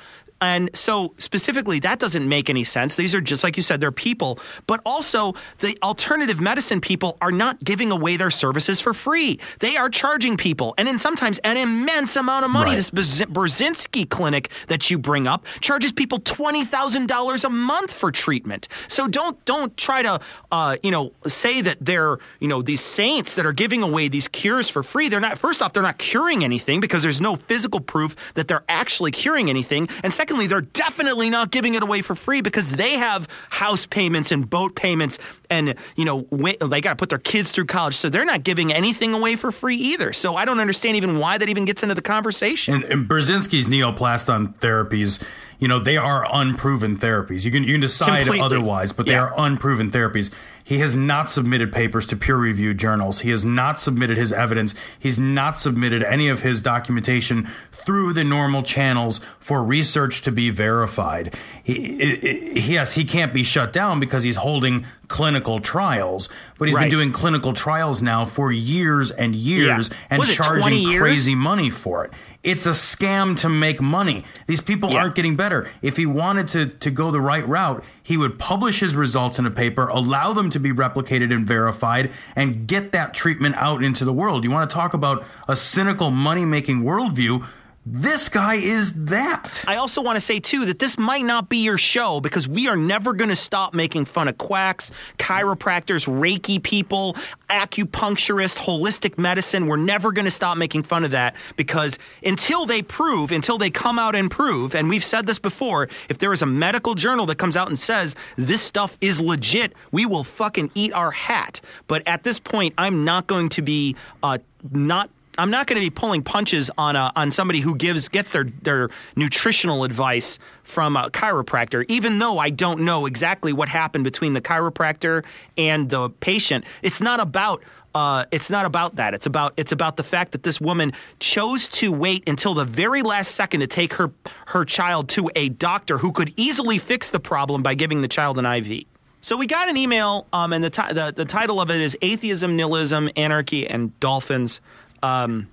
and 0.42 0.70
so, 0.74 1.14
specifically, 1.18 1.80
that 1.80 2.00
doesn't 2.00 2.28
make 2.28 2.50
any 2.50 2.64
sense. 2.64 2.96
These 2.96 3.14
are 3.14 3.22
just 3.22 3.44
like 3.44 3.58
you 3.58 3.64
said, 3.64 3.82
they're 3.82 3.92
people. 3.92 4.40
But 4.68 4.82
also, 4.86 5.34
the 5.60 5.78
alternative 5.84 6.40
medicine 6.40 6.82
people 6.82 7.18
are 7.22 7.32
not 7.32 7.64
giving 7.64 7.92
away 7.92 8.18
their 8.18 8.32
services 8.32 8.80
for 8.80 8.94
free. 8.94 9.40
They 9.60 9.76
are 9.78 9.90
charging 9.90 10.38
people, 10.38 10.74
and 10.78 10.88
in 10.88 10.98
sometimes 10.98 11.40
an 11.40 11.58
immense 11.58 12.16
amount 12.16 12.46
of 12.46 12.52
money. 12.52 12.72
Right. 12.72 12.78
This 12.78 12.92
Brz- 12.92 13.26
Burzynski 13.26 14.10
clinic 14.10 14.50
that 14.68 14.90
you 14.90 14.98
bring 14.98 15.28
up 15.28 15.46
charges 15.62 15.92
people 15.92 16.20
twenty 16.20 16.64
thousand 16.66 17.08
dollars 17.08 17.44
a 17.44 17.50
month 17.50 17.94
for 17.94 18.12
treatment. 18.12 18.68
So 18.88 19.08
don't 19.08 19.44
don't 19.46 19.76
try 19.78 20.02
to 20.04 20.20
uh, 20.52 20.78
you 20.84 20.92
know 20.92 21.12
say 21.28 21.62
that 21.62 21.78
they're 21.82 22.18
you 22.40 22.48
know 22.48 22.62
these 22.62 22.82
saints 22.82 23.36
that 23.36 23.46
are 23.46 23.54
giving 23.54 23.84
away 23.84 24.08
these 24.08 24.28
cures 24.28 24.70
for 24.70 24.84
free. 24.84 25.10
They're 25.10 25.20
not. 25.20 25.38
First 25.38 25.62
off, 25.62 25.74
they're 25.74 25.84
not 25.84 25.98
curing 25.98 26.44
anything 26.44 26.80
because 26.80 27.04
there's 27.04 27.22
no 27.22 27.36
physical 27.36 27.80
proof 27.80 28.16
that 28.36 28.48
they're 28.48 28.64
actually 28.70 29.12
curing 29.12 29.50
anything. 29.50 29.90
And 30.04 30.14
secondly, 30.30 30.46
they're 30.48 30.62
definitely 30.62 31.30
not 31.30 31.50
giving 31.50 31.74
it 31.74 31.82
away 31.82 32.02
for 32.04 32.14
free 32.14 32.42
because 32.42 32.72
they 32.76 32.94
have 32.94 33.28
house 33.50 33.88
payments 33.88 34.32
and 34.32 34.48
boat 34.48 34.76
payments, 34.76 35.18
and 35.50 35.74
you 35.96 36.06
know 36.06 36.22
they 36.68 36.82
got 36.82 36.92
to 36.92 36.96
put 36.96 37.10
their 37.10 37.18
kids 37.18 37.52
through 37.52 37.66
college, 37.66 37.96
so 37.96 38.10
they're 38.10 38.26
not 38.26 38.44
giving 38.44 38.72
anything 38.72 39.14
away 39.14 39.36
for 39.36 39.52
free 39.52 39.76
either. 39.78 40.14
So 40.14 40.36
I 40.36 40.46
don't 40.46 40.60
understand 40.60 40.98
even 40.98 41.18
why 41.18 41.40
that 41.40 41.50
even 41.50 41.66
gets 41.66 41.82
into 41.82 41.96
the 41.96 42.02
conversation. 42.04 42.76
And, 42.76 42.84
and 42.84 43.10
Burzynski's 43.10 43.66
neoplaston 43.66 44.56
therapies, 44.60 45.24
you 45.58 45.68
know, 45.68 45.80
they 45.80 45.98
are 45.98 46.26
unproven 46.32 46.98
therapies. 47.00 47.44
You 47.44 47.50
can 47.52 47.64
you 47.64 47.74
can 47.74 47.82
decide 47.82 48.20
Completely. 48.26 48.46
otherwise, 48.46 48.94
but 48.94 49.08
they 49.08 49.14
Yeah. 49.14 49.24
are 49.24 49.34
unproven 49.36 49.90
therapies. 49.90 50.30
He 50.70 50.78
has 50.78 50.96
not 50.96 51.32
submitted 51.32 51.72
papers 51.74 52.06
to 52.06 52.16
peer-reviewed 52.16 52.78
journals. 52.78 53.22
He 53.22 53.32
has 53.32 53.44
not 53.44 53.80
submitted 53.80 54.18
his 54.18 54.32
evidence. 54.32 54.76
He's 55.00 55.18
not 55.18 55.58
submitted 55.58 56.04
any 56.04 56.30
of 56.30 56.44
his 56.44 56.62
documentation 56.62 57.48
through 57.72 58.14
the 58.14 58.24
normal 58.24 58.62
channels 58.62 59.20
for 59.40 59.64
research 59.64 60.22
to 60.22 60.32
be 60.32 60.52
verified. 60.52 61.34
He, 61.64 62.52
yes, 62.54 62.94
he 62.94 63.04
can't 63.04 63.34
be 63.34 63.42
shut 63.42 63.74
down 63.74 64.00
because 64.00 64.22
he's 64.22 64.36
holding 64.36 64.86
clinical 65.08 65.60
trials, 65.60 66.30
but 66.60 66.68
he's 66.68 66.76
Right. 66.76 66.82
been 66.84 66.92
doing 66.92 67.12
clinical 67.12 67.54
trials 67.54 68.04
now 68.04 68.24
for 68.26 68.52
years 68.52 69.10
and 69.10 69.36
years 69.36 69.90
Yeah. 69.90 69.98
and 70.12 70.20
Was 70.20 70.30
it 70.30 70.36
20 70.36 70.84
charging 70.84 71.00
crazy 71.00 71.34
money 71.34 71.72
for 71.72 72.06
it. 72.06 72.14
It's 72.42 72.66
a 72.66 72.70
scam 72.70 73.36
to 73.42 73.50
make 73.50 73.82
money. 73.82 74.24
These 74.48 74.62
people 74.62 74.92
Yeah. 74.92 75.00
aren't 75.02 75.16
getting 75.16 75.36
better. 75.36 75.68
If 75.82 75.98
he 75.98 76.06
wanted 76.06 76.48
to, 76.50 76.68
to 76.68 76.90
go 76.90 77.12
the 77.12 77.20
right 77.20 77.46
route, 77.46 77.84
he 78.02 78.16
would 78.16 78.40
publish 78.40 78.80
his 78.80 78.96
results 78.96 79.40
in 79.40 79.46
a 79.46 79.52
paper, 79.52 79.88
allow 79.88 80.32
them 80.32 80.50
to 80.52 80.60
be 80.60 80.72
replicated 80.72 81.34
and 81.34 81.46
verified, 81.46 82.12
and 82.38 82.66
get 82.66 82.94
that 82.94 83.14
treatment 83.14 83.56
out 83.58 83.84
into 83.84 84.06
the 84.06 84.14
world. 84.14 84.46
You 84.46 84.52
want 84.52 84.70
to 84.70 84.74
talk 84.74 84.94
about 84.94 85.26
a 85.50 85.56
cynical 85.58 86.12
money 86.12 86.46
making 86.46 86.84
worldview? 86.84 87.44
This 87.92 88.30
guy 88.30 88.54
is 88.54 89.06
that. 89.06 89.66
I 89.68 89.78
also 89.78 90.04
want 90.04 90.16
to 90.16 90.20
say 90.20 90.40
too 90.40 90.66
that 90.66 90.78
this 90.78 91.00
might 91.00 91.24
not 91.24 91.50
be 91.50 91.58
your 91.58 91.80
show 91.80 92.20
because 92.20 92.48
we 92.48 92.68
are 92.68 92.76
never 92.76 93.14
going 93.14 93.30
to 93.32 93.36
stop 93.36 93.74
making 93.74 94.06
fun 94.06 94.28
of 94.28 94.38
quacks, 94.38 94.92
chiropractors, 95.18 96.08
Reiki 96.08 96.62
people, 96.62 97.16
acupuncturists, 97.50 98.60
holistic 98.60 99.18
medicine. 99.18 99.66
We're 99.66 99.78
never 99.78 100.12
going 100.12 100.26
to 100.26 100.32
stop 100.32 100.56
making 100.56 100.84
fun 100.84 101.04
of 101.04 101.10
that 101.12 101.36
because 101.56 101.98
until 102.24 102.68
they 102.68 102.84
prove, 102.84 103.32
until 103.32 103.58
they 103.58 103.72
come 103.72 103.98
out 103.98 104.14
and 104.16 104.30
prove, 104.30 104.76
and 104.76 104.88
we've 104.88 105.04
said 105.04 105.26
this 105.26 105.40
before, 105.40 105.90
if 106.10 106.20
there 106.20 106.32
is 106.32 106.44
a 106.44 106.46
medical 106.46 106.94
journal 106.94 107.26
that 107.26 107.40
comes 107.40 107.58
out 107.58 107.70
and 107.70 107.80
says 107.80 108.16
this 108.36 108.62
stuff 108.62 109.00
is 109.02 109.20
legit, 109.20 109.74
we 109.92 110.06
will 110.06 110.24
fucking 110.24 110.70
eat 110.76 110.94
our 110.94 111.10
hat. 111.10 111.60
But 111.88 112.08
at 112.08 112.22
this 112.22 112.40
point, 112.40 112.76
I'm 112.78 113.04
not 113.04 113.26
going 113.26 113.50
to 113.50 113.64
be 113.64 113.96
uh, 114.22 114.38
not 114.72 115.10
I'm 115.40 115.50
not 115.50 115.68
going 115.68 115.80
to 115.82 115.86
be 115.86 115.90
pulling 115.90 116.22
punches 116.22 116.70
on 116.78 116.96
a, 116.96 117.12
on 117.16 117.32
somebody 117.32 117.62
who 117.62 117.76
gives 117.76 118.10
gets 118.10 118.32
their 118.32 118.46
their 118.62 118.90
nutritional 119.16 119.84
advice 119.84 120.38
from 120.64 120.96
a 120.98 121.10
chiropractor, 121.10 121.86
even 121.88 122.20
though 122.20 122.38
I 122.38 122.50
don't 122.50 122.82
know 122.82 123.06
exactly 123.06 123.54
what 123.54 123.70
happened 123.70 124.04
between 124.04 124.34
the 124.34 124.42
chiropractor 124.42 125.24
and 125.58 125.90
the 125.90 126.10
patient. 126.10 126.66
It's 126.82 127.02
not 127.02 127.20
about 127.20 127.64
uh, 127.96 128.26
it's 128.32 128.52
not 128.52 128.66
about 128.66 128.98
that. 128.98 129.14
It's 129.14 129.26
about 129.26 129.54
it's 129.58 129.72
about 129.72 129.98
the 129.98 130.04
fact 130.04 130.34
that 130.34 130.44
this 130.44 130.62
woman 130.62 130.94
chose 131.20 131.68
to 131.70 131.92
wait 131.92 132.28
until 132.28 132.54
the 132.54 132.66
very 132.66 133.02
last 133.02 133.32
second 133.32 133.62
to 133.62 133.68
take 133.68 133.94
her 133.94 134.12
her 134.48 134.66
child 134.66 135.10
to 135.10 135.32
a 135.36 135.50
doctor 135.50 135.98
who 135.98 136.12
could 136.12 136.34
easily 136.36 136.78
fix 136.78 137.10
the 137.10 137.20
problem 137.20 137.64
by 137.64 137.74
giving 137.76 138.02
the 138.02 138.08
child 138.08 138.38
an 138.38 138.46
IV. 138.46 138.84
So 139.22 139.36
we 139.36 139.48
got 139.48 139.68
an 139.68 139.76
email, 139.76 140.28
um, 140.32 140.54
and 140.54 140.64
the, 140.64 140.70
ti- 140.70 140.94
the 140.94 141.14
the 141.16 141.26
title 141.26 141.60
of 141.60 141.70
it 141.70 141.82
is 141.82 141.98
"Atheism, 142.02 142.56
Nihilism, 142.56 143.10
Anarchy, 143.16 143.68
and 143.68 143.98
Dolphins." 144.00 144.62
Um, 145.04 145.50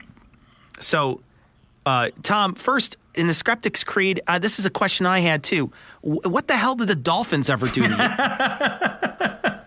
so, 0.78 1.20
uh, 1.84 2.10
Tom, 2.22 2.54
first 2.54 2.96
in 3.14 3.26
the 3.26 3.34
Skeptics 3.34 3.82
Creed, 3.84 4.20
uh, 4.26 4.38
this 4.38 4.58
is 4.58 4.66
a 4.66 4.70
question 4.70 5.06
I 5.06 5.20
had 5.20 5.42
too. 5.42 5.70
W- 6.02 6.20
what 6.28 6.48
the 6.48 6.56
hell 6.56 6.74
did 6.74 6.88
the 6.88 6.94
dolphins 6.94 7.48
ever 7.48 7.66
do 7.68 7.82
to 7.82 7.88
you? 7.88 7.96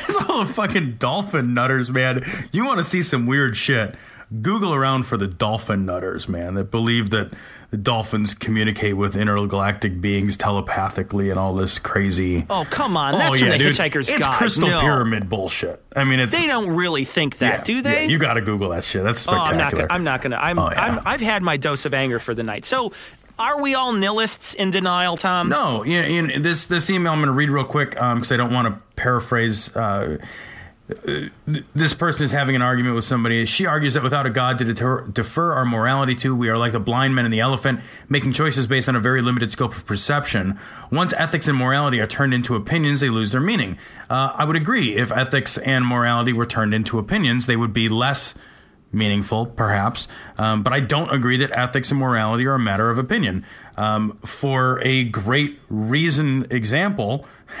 It's 0.00 0.16
all 0.28 0.44
the 0.44 0.52
fucking 0.52 0.96
dolphin 0.96 1.54
nutters, 1.54 1.90
man. 1.90 2.24
You 2.52 2.66
want 2.66 2.78
to 2.78 2.84
see 2.84 3.02
some 3.02 3.26
weird 3.26 3.56
shit? 3.56 3.94
Google 4.42 4.72
around 4.74 5.02
for 5.04 5.16
the 5.16 5.26
dolphin 5.26 5.84
nutters, 5.84 6.28
man, 6.28 6.54
that 6.54 6.70
believe 6.70 7.10
that 7.10 7.32
the 7.72 7.76
dolphins 7.76 8.32
communicate 8.32 8.96
with 8.96 9.16
intergalactic 9.16 10.00
beings 10.00 10.36
telepathically 10.36 11.30
and 11.30 11.38
all 11.38 11.54
this 11.54 11.78
crazy. 11.80 12.46
oh, 12.48 12.64
come 12.70 12.96
on, 12.96 13.12
that's 13.18 13.36
oh, 13.36 13.38
from 13.38 13.48
yeah, 13.48 13.52
the 13.54 13.58
dude. 13.58 13.72
Hitchhiker's 13.74 14.08
It's 14.08 14.18
Guide. 14.18 14.34
crystal 14.34 14.68
No. 14.68 14.80
pyramid 14.80 15.28
bullshit. 15.28 15.82
I 15.96 16.04
mean, 16.04 16.20
it's 16.20 16.36
They 16.38 16.46
don't 16.46 16.70
really 16.70 17.04
think 17.04 17.38
that, 17.38 17.58
yeah, 17.58 17.64
do 17.64 17.82
they? 17.82 18.02
yeah, 18.04 18.08
you 18.08 18.18
got 18.18 18.34
to 18.34 18.40
Google 18.40 18.68
that 18.70 18.84
shit. 18.84 19.02
That's 19.02 19.26
Oh, 19.26 19.32
I'm 19.32 19.46
spectacular. 19.46 19.82
not 19.82 19.88
gonna. 19.88 19.94
I'm 19.94 20.04
not 20.04 20.22
gonna. 20.22 20.36
I'm, 20.36 20.58
Oh. 20.58 20.66
I'm. 20.68 21.00
I've 21.04 21.20
had 21.20 21.42
my 21.42 21.56
dose 21.56 21.84
of 21.84 21.92
anger 21.92 22.18
for 22.20 22.32
the 22.34 22.42
night. 22.44 22.64
So, 22.64 22.92
are 23.38 23.60
we 23.60 23.74
all 23.74 23.92
nihilists 23.92 24.54
in 24.54 24.70
denial, 24.70 25.16
Tom? 25.16 25.48
No, 25.48 25.82
yeah, 25.82 26.06
you 26.06 26.22
know, 26.22 26.38
this 26.38 26.66
this 26.66 26.88
email 26.90 27.12
I'm 27.12 27.18
going 27.18 27.26
to 27.28 27.32
read 27.32 27.50
real 27.50 27.64
quick 27.64 27.90
because 27.90 28.30
I 28.30 28.36
don't 28.36 28.52
want 28.52 28.68
to 28.68 28.80
paraphrase. 28.96 29.74
Uh, 29.74 30.18
this 31.74 31.94
person 31.94 32.24
is 32.24 32.32
having 32.32 32.56
an 32.56 32.62
argument 32.62 32.94
with 32.94 33.04
somebody. 33.04 33.44
She 33.46 33.66
argues 33.66 33.94
that 33.94 34.02
without 34.02 34.26
a 34.26 34.30
God 34.30 34.58
to 34.58 34.64
deter, 34.64 35.02
defer 35.02 35.52
our 35.52 35.64
morality 35.64 36.14
to, 36.16 36.34
we 36.34 36.48
are 36.48 36.58
like 36.58 36.72
the 36.72 36.80
blind 36.80 37.14
men 37.14 37.24
and 37.24 37.32
the 37.32 37.40
elephant, 37.40 37.80
making 38.08 38.32
choices 38.32 38.66
based 38.66 38.88
on 38.88 38.96
a 38.96 39.00
very 39.00 39.22
limited 39.22 39.52
scope 39.52 39.76
of 39.76 39.86
perception. 39.86 40.58
Once 40.90 41.12
ethics 41.16 41.48
and 41.48 41.56
morality 41.56 42.00
are 42.00 42.06
turned 42.06 42.34
into 42.34 42.56
opinions, 42.56 43.00
they 43.00 43.10
lose 43.10 43.32
their 43.32 43.40
meaning. 43.40 43.78
Uh, 44.08 44.32
I 44.34 44.44
would 44.44 44.56
agree. 44.56 44.96
If 44.96 45.12
ethics 45.12 45.58
and 45.58 45.86
morality 45.86 46.32
were 46.32 46.46
turned 46.46 46.74
into 46.74 46.98
opinions, 46.98 47.46
they 47.46 47.56
would 47.56 47.72
be 47.72 47.88
less 47.88 48.34
meaningful, 48.92 49.46
perhaps. 49.46 50.08
Um, 50.38 50.62
but 50.62 50.72
I 50.72 50.80
don't 50.80 51.10
agree 51.12 51.36
that 51.38 51.50
ethics 51.52 51.90
and 51.90 52.00
morality 52.00 52.46
are 52.46 52.54
a 52.54 52.58
matter 52.58 52.90
of 52.90 52.98
opinion. 52.98 53.44
Um, 53.76 54.18
for 54.24 54.80
a 54.82 55.04
great 55.04 55.58
reason 55.68 56.46
example, 56.50 57.26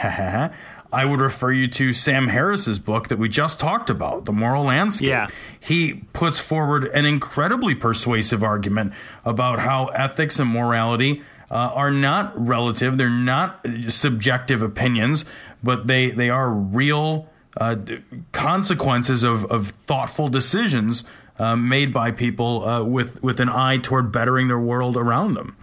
I 0.92 1.04
would 1.04 1.20
refer 1.20 1.52
you 1.52 1.68
to 1.68 1.92
Sam 1.92 2.28
Harris's 2.28 2.78
book 2.78 3.08
that 3.08 3.18
we 3.18 3.28
just 3.28 3.60
talked 3.60 3.90
about, 3.90 4.24
The 4.24 4.32
Moral 4.32 4.64
Landscape. 4.64 5.08
Yeah. 5.08 5.28
He 5.58 5.94
puts 6.12 6.38
forward 6.38 6.84
an 6.86 7.06
incredibly 7.06 7.74
persuasive 7.74 8.42
argument 8.42 8.92
about 9.24 9.60
how 9.60 9.86
ethics 9.86 10.38
and 10.40 10.50
morality 10.50 11.22
uh, 11.50 11.72
are 11.74 11.90
not 11.90 12.32
relative, 12.36 12.96
they're 12.96 13.10
not 13.10 13.64
subjective 13.88 14.62
opinions, 14.62 15.24
but 15.62 15.86
they, 15.86 16.10
they 16.10 16.30
are 16.30 16.50
real 16.50 17.28
uh, 17.56 17.76
consequences 18.32 19.22
of, 19.24 19.44
of 19.46 19.68
thoughtful 19.68 20.28
decisions 20.28 21.04
uh, 21.38 21.56
made 21.56 21.92
by 21.92 22.10
people 22.10 22.64
uh, 22.64 22.84
with, 22.84 23.22
with 23.22 23.40
an 23.40 23.48
eye 23.48 23.78
toward 23.78 24.12
bettering 24.12 24.48
their 24.48 24.58
world 24.58 24.96
around 24.96 25.34
them. 25.34 25.56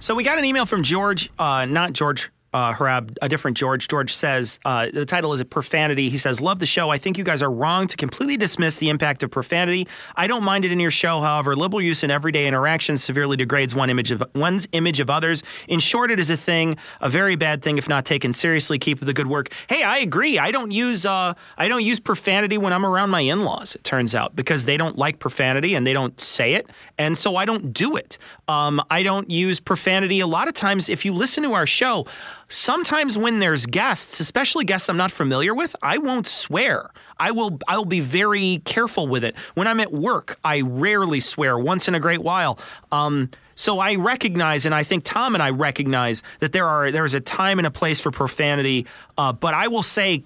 So 0.00 0.14
we 0.14 0.22
got 0.22 0.38
an 0.38 0.44
email 0.44 0.66
from 0.66 0.82
George, 0.82 1.30
uh, 1.38 1.64
not 1.64 1.92
George 1.92 2.30
uh, 2.54 2.72
Hrab, 2.72 3.18
a 3.20 3.28
different 3.28 3.56
George. 3.56 3.88
George 3.88 4.14
says 4.14 4.60
uh, 4.64 4.86
the 4.92 5.04
title 5.04 5.32
is 5.32 5.40
a 5.40 5.44
profanity. 5.44 6.08
He 6.08 6.16
says, 6.18 6.40
"Love 6.40 6.60
the 6.60 6.66
show. 6.66 6.88
I 6.88 6.98
think 6.98 7.18
you 7.18 7.24
guys 7.24 7.42
are 7.42 7.50
wrong 7.50 7.88
to 7.88 7.96
completely 7.96 8.36
dismiss 8.36 8.76
the 8.76 8.88
impact 8.88 9.24
of 9.24 9.30
profanity. 9.32 9.88
I 10.14 10.28
don't 10.28 10.44
mind 10.44 10.64
it 10.64 10.70
in 10.70 10.78
your 10.78 10.92
show. 10.92 11.20
However, 11.20 11.56
liberal 11.56 11.82
use 11.82 12.04
in 12.04 12.12
everyday 12.12 12.46
interactions 12.46 13.02
severely 13.02 13.36
degrades 13.36 13.74
one 13.74 13.90
image 13.90 14.12
of 14.12 14.22
one's 14.36 14.68
image 14.70 15.00
of 15.00 15.10
others. 15.10 15.42
In 15.66 15.80
short, 15.80 16.12
it 16.12 16.20
is 16.20 16.30
a 16.30 16.36
thing, 16.36 16.76
a 17.00 17.10
very 17.10 17.34
bad 17.34 17.60
thing 17.62 17.76
if 17.76 17.88
not 17.88 18.04
taken 18.04 18.32
seriously. 18.32 18.78
Keep 18.78 19.00
the 19.00 19.12
good 19.12 19.26
work. 19.26 19.52
Hey, 19.68 19.82
I 19.82 19.98
agree. 19.98 20.38
I 20.38 20.52
don't 20.52 20.70
use 20.70 21.04
uh, 21.04 21.34
I 21.58 21.66
don't 21.66 21.82
use 21.82 21.98
profanity 21.98 22.56
when 22.56 22.72
I'm 22.72 22.86
around 22.86 23.10
my 23.10 23.20
in-laws. 23.20 23.74
It 23.74 23.82
turns 23.82 24.14
out 24.14 24.36
because 24.36 24.64
they 24.64 24.76
don't 24.76 24.96
like 24.96 25.18
profanity 25.18 25.74
and 25.74 25.84
they 25.84 25.92
don't 25.92 26.20
say 26.20 26.54
it, 26.54 26.70
and 26.98 27.18
so 27.18 27.34
I 27.34 27.46
don't 27.46 27.72
do 27.72 27.96
it. 27.96 28.16
Um, 28.46 28.80
I 28.90 29.02
don't 29.02 29.28
use 29.28 29.58
profanity 29.58 30.20
a 30.20 30.28
lot 30.28 30.46
of 30.46 30.54
times. 30.54 30.88
If 30.88 31.04
you 31.04 31.12
listen 31.12 31.42
to 31.42 31.52
our 31.54 31.66
show." 31.66 32.06
Sometimes 32.48 33.16
when 33.16 33.38
there's 33.38 33.66
guests, 33.66 34.20
especially 34.20 34.64
guests 34.64 34.88
I'm 34.88 34.96
not 34.96 35.10
familiar 35.10 35.54
with, 35.54 35.74
I 35.82 35.98
won't 35.98 36.26
swear. 36.26 36.90
I 37.18 37.30
will 37.30 37.58
I'll 37.68 37.84
be 37.84 38.00
very 38.00 38.60
careful 38.64 39.06
with 39.06 39.24
it. 39.24 39.34
When 39.54 39.66
I'm 39.66 39.80
at 39.80 39.92
work, 39.92 40.38
I 40.44 40.60
rarely 40.60 41.20
swear 41.20 41.58
once 41.58 41.88
in 41.88 41.94
a 41.94 42.00
great 42.00 42.22
while. 42.22 42.58
Um, 42.92 43.30
so 43.54 43.78
I 43.78 43.94
recognize, 43.94 44.66
and 44.66 44.74
I 44.74 44.82
think 44.82 45.04
Tom 45.04 45.34
and 45.34 45.42
I 45.42 45.50
recognize 45.50 46.22
that 46.40 46.52
there 46.52 46.66
are 46.66 46.90
there 46.90 47.04
is 47.04 47.14
a 47.14 47.20
time 47.20 47.58
and 47.58 47.66
a 47.66 47.70
place 47.70 48.00
for 48.00 48.10
profanity. 48.10 48.86
Uh, 49.16 49.32
but 49.32 49.54
I 49.54 49.68
will 49.68 49.82
say, 49.82 50.24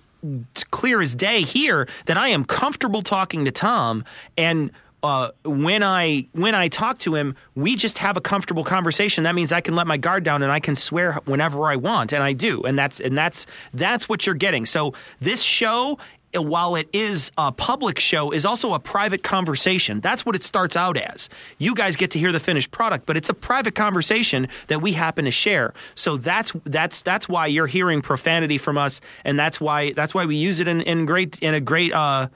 clear 0.71 1.01
as 1.01 1.15
day 1.15 1.43
here, 1.43 1.87
that 2.07 2.17
I 2.17 2.29
am 2.29 2.45
comfortable 2.45 3.03
talking 3.03 3.45
to 3.45 3.51
Tom 3.51 4.05
and 4.37 4.71
uh, 5.03 5.31
when 5.45 5.83
I 5.83 6.27
when 6.33 6.55
I 6.55 6.69
talk 6.69 6.99
to 6.99 7.15
him, 7.15 7.35
we 7.55 7.77
just 7.77 7.99
have 7.99 8.17
a 8.17 8.21
comfortable 8.21 8.65
conversation. 8.65 9.25
That 9.25 9.35
means 9.35 9.53
I 9.53 9.61
can 9.61 9.75
let 9.77 9.87
my 9.87 9.97
guard 9.97 10.25
down 10.25 10.43
and 10.43 10.51
I 10.51 10.61
can 10.61 10.77
swear 10.77 11.21
whenever 11.25 11.67
I 11.67 11.77
want, 11.77 12.13
and 12.13 12.23
I 12.23 12.33
do, 12.33 12.63
and 12.63 12.79
that's 12.79 13.01
and 13.01 13.17
that's 13.17 13.47
that's 13.73 14.09
what 14.09 14.27
you're 14.27 14.35
getting. 14.35 14.67
So 14.67 14.95
this 15.21 15.43
show. 15.43 15.99
uh, 16.37 16.43
While 16.43 16.77
it 16.77 16.89
is 16.93 17.31
a 17.39 17.51
public 17.53 17.99
show, 17.99 18.33
is 18.33 18.45
also 18.45 18.75
a 18.75 18.79
private 18.79 19.23
conversation. 19.23 20.01
That's 20.03 20.27
what 20.27 20.37
it 20.37 20.45
starts 20.45 20.77
out 20.77 20.97
as. 20.99 21.31
You 21.57 21.75
guys 21.75 21.97
get 21.97 22.11
to 22.11 22.19
hear 22.19 22.33
the 22.33 22.41
finished 22.41 22.71
product, 22.71 23.07
but 23.07 23.17
it's 23.17 23.31
a 23.31 23.35
private 23.35 23.75
conversation 23.75 24.49
that 24.67 24.83
we 24.83 24.93
happen 24.93 25.25
to 25.25 25.31
share. 25.31 25.73
So 25.95 26.19
that's 26.19 26.53
that's 26.65 27.01
that's 27.03 27.29
why 27.29 27.47
you're 27.47 27.67
hearing 27.67 28.03
profanity 28.03 28.59
from 28.59 28.77
us, 28.77 29.01
and 29.25 29.39
that's 29.39 29.59
why 29.59 29.93
that's 29.93 30.15
why 30.15 30.27
we 30.27 30.37
use 30.37 30.61
it 30.61 30.69
in, 30.69 30.83
in 30.83 31.07
great 31.07 31.39
in 31.41 31.55
a 31.55 31.61
great 31.61 31.93
uh, 31.95 32.29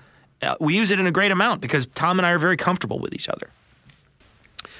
uh, 0.43 0.56
we 0.60 0.77
use 0.77 0.90
it 0.90 1.01
in 1.01 1.06
a 1.06 1.12
great 1.12 1.31
amount 1.31 1.60
because 1.60 1.86
Tom 1.94 2.19
and 2.19 2.27
I 2.27 2.31
are 2.31 2.39
very 2.39 2.56
comfortable 2.56 2.98
with 2.98 3.14
each 3.14 3.28
other. 3.28 3.48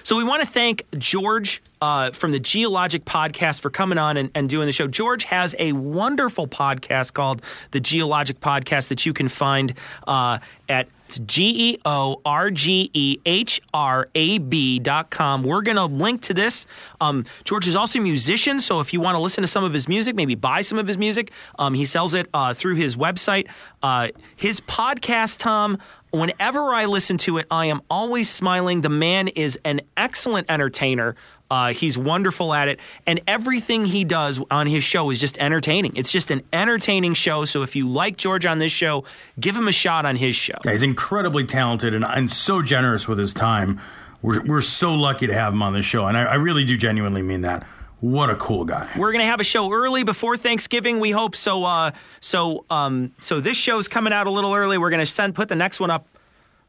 So 0.05 0.17
we 0.17 0.25
want 0.25 0.43
to 0.43 0.49
thank 0.49 0.85
George 0.99 1.63
uh, 1.81 2.11
from 2.11 2.33
the 2.33 2.41
Geologic 2.41 3.05
podcast 3.05 3.61
for 3.61 3.71
coming 3.71 3.99
on 3.99 4.17
and, 4.17 4.31
and 4.35 4.49
doing 4.49 4.67
the 4.67 4.73
show. 4.73 4.89
George 4.89 5.25
has 5.25 5.55
a 5.61 5.73
wonderful 5.73 6.49
podcast 6.49 7.13
called 7.13 7.41
the 7.71 7.79
Geologic 7.79 8.41
Podcast 8.41 8.89
that 8.89 9.07
you 9.07 9.13
can 9.13 9.29
find 9.29 9.75
uh, 10.09 10.39
at 10.69 10.89
G 11.19 11.73
E 11.73 11.79
O 11.85 12.21
R 12.25 12.51
G 12.51 12.91
E 12.93 13.19
H 13.25 13.61
R 13.73 14.09
A 14.15 14.39
B 14.39 14.79
dot 14.79 15.11
com. 15.11 15.43
We're 15.43 15.63
going 15.63 15.77
to 15.77 15.87
link 15.87 16.23
to 16.23 16.35
this. 16.35 16.67
Um, 17.01 17.25
George 17.45 17.67
is 17.67 17.77
also 17.77 17.99
a 17.99 18.03
musician, 18.03 18.61
so 18.61 18.81
if 18.81 18.93
you 18.93 19.01
want 19.01 19.15
to 19.17 19.21
listen 19.21 19.43
to 19.43 19.49
some 19.49 19.65
of 19.65 19.73
his 19.73 19.89
music, 19.89 20.17
maybe 20.17 20.35
buy 20.35 20.61
some 20.63 20.79
of 20.79 20.87
his 20.87 20.99
music, 20.99 21.31
um, 21.59 21.75
he 21.75 21.85
sells 21.85 22.15
it 22.15 22.29
uh, 22.35 22.55
through 22.55 22.77
his 22.77 22.97
website. 22.97 23.49
Uh, 23.83 24.09
his 24.37 24.61
podcast, 24.61 25.39
Tom, 25.39 25.79
whenever 26.13 26.73
I 26.75 26.85
listen 26.87 27.19
to 27.19 27.39
it, 27.39 27.47
I 27.51 27.67
am 27.67 27.83
always 27.91 28.31
smiling. 28.31 28.83
The 28.83 28.89
man 28.89 29.29
is 29.29 29.59
an 29.65 29.81
excellent 29.97 30.51
entertainer. 30.51 31.17
Uh, 31.53 31.74
he's 31.74 31.99
wonderful 31.99 32.55
at 32.55 32.66
it, 32.66 32.81
and 33.07 33.20
everything 33.27 33.85
he 33.85 34.05
does 34.05 34.41
on 34.51 34.66
his 34.66 34.83
show 34.83 35.11
is 35.11 35.20
just 35.20 35.37
entertaining. 35.37 35.95
It's 35.97 36.11
just 36.11 36.31
an 36.31 36.43
entertaining 36.51 37.12
show. 37.12 37.45
So 37.45 37.62
if 37.62 37.77
you 37.77 37.87
like 37.87 38.16
George 38.16 38.47
on 38.47 38.59
this 38.59 38.73
show, 38.73 39.05
give 39.39 39.55
him 39.55 39.69
a 39.69 39.73
shot 39.73 40.07
on 40.07 40.16
his 40.16 40.35
show. 40.35 40.57
Yeah, 40.65 40.70
he's 40.70 40.83
incredibly 40.83 41.45
talented 41.45 41.93
and, 41.93 42.07
and 42.07 42.31
so 42.31 42.62
generous 42.62 43.07
with 43.07 43.19
his 43.19 43.35
time. 43.35 43.83
We're, 44.23 44.43
we're 44.45 44.62
so 44.62 44.95
lucky 44.95 45.27
to 45.27 45.35
have 45.35 45.53
him 45.53 45.62
on 45.62 45.74
the 45.74 45.83
show, 45.83 46.07
and 46.07 46.16
I, 46.16 46.23
I 46.23 46.35
really 46.37 46.65
do 46.65 46.74
genuinely 46.74 47.20
mean 47.20 47.43
that. 47.43 47.65
What 48.01 48.31
a 48.31 48.37
cool 48.37 48.65
guy. 48.65 48.91
We're 48.97 49.12
gonna 49.12 49.27
have 49.27 49.41
a 49.41 49.45
show 49.45 49.70
early 49.70 50.05
before 50.05 50.39
Thanksgiving. 50.39 51.01
We 51.01 51.11
hope 51.11 51.37
so. 51.37 51.65
Uh, 51.65 51.91
so 52.20 52.65
um, 52.70 53.12
so 53.20 53.41
this 53.41 53.59
show's 53.59 53.89
coming 53.89 54.15
out 54.15 54.27
a 54.27 54.31
little 54.31 54.55
early. 54.55 54.79
We're 54.79 54.91
gonna 54.91 55.05
send 55.05 55.35
put 55.35 55.51
the 55.51 55.55
next 55.55 55.81
one 55.81 55.91
up. 55.91 56.09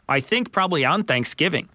I 0.10 0.20
think 0.20 0.52
probably 0.52 0.84
on 0.84 1.06
Thanksgiving. 1.06 1.70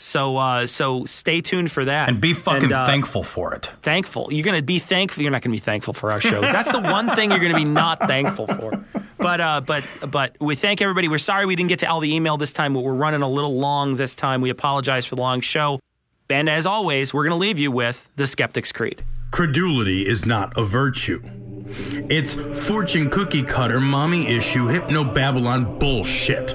So 0.00 0.38
uh, 0.38 0.64
so 0.64 1.04
stay 1.04 1.42
tuned 1.42 1.70
for 1.70 1.84
that. 1.84 2.08
And 2.08 2.20
be 2.20 2.32
fucking 2.32 2.64
And, 2.64 2.72
uh, 2.72 2.86
thankful 2.86 3.22
for 3.22 3.54
it. 3.54 3.66
Thankful. 3.82 4.32
You're 4.32 4.44
gonna 4.44 4.62
be 4.62 4.78
thankful. 4.78 5.22
You're 5.22 5.30
not 5.30 5.42
gonna 5.42 5.52
be 5.54 5.58
thankful 5.58 5.92
for 5.92 6.10
our 6.10 6.22
show. 6.22 6.40
That's 6.40 6.72
the 6.72 6.80
one 6.80 7.10
thing 7.10 7.30
you're 7.30 7.38
gonna 7.38 7.54
be 7.54 7.64
not 7.66 8.00
thankful 8.00 8.46
for. 8.46 8.82
But 9.18 9.40
uh, 9.42 9.60
but 9.60 9.84
but 10.08 10.36
we 10.40 10.54
thank 10.54 10.80
everybody. 10.80 11.08
We're 11.08 11.18
sorry 11.18 11.44
we 11.44 11.54
didn't 11.54 11.68
get 11.68 11.80
to 11.80 11.86
all 11.90 12.00
the 12.00 12.14
email 12.14 12.38
this 12.38 12.54
time, 12.54 12.72
but 12.72 12.80
we're 12.80 12.94
running 12.94 13.20
a 13.20 13.28
little 13.28 13.58
long 13.58 13.96
this 13.96 14.14
time. 14.14 14.40
We 14.40 14.48
apologize 14.48 15.04
for 15.04 15.16
the 15.16 15.22
long 15.22 15.42
show. 15.42 15.78
And 16.30 16.48
as 16.48 16.64
always, 16.64 17.12
we're 17.12 17.24
gonna 17.24 17.36
leave 17.36 17.58
you 17.58 17.70
with 17.70 18.08
the 18.16 18.26
Skeptic's 18.26 18.72
Creed. 18.72 19.04
Credulity 19.32 20.08
is 20.08 20.24
not 20.24 20.56
a 20.56 20.64
virtue. 20.64 21.20
It's 22.08 22.34
fortune 22.66 23.10
cookie 23.10 23.42
cutter, 23.42 23.80
mommy 23.80 24.26
issue, 24.26 24.66
hypno 24.66 25.04
Babylon 25.04 25.78
bullshit. 25.78 26.54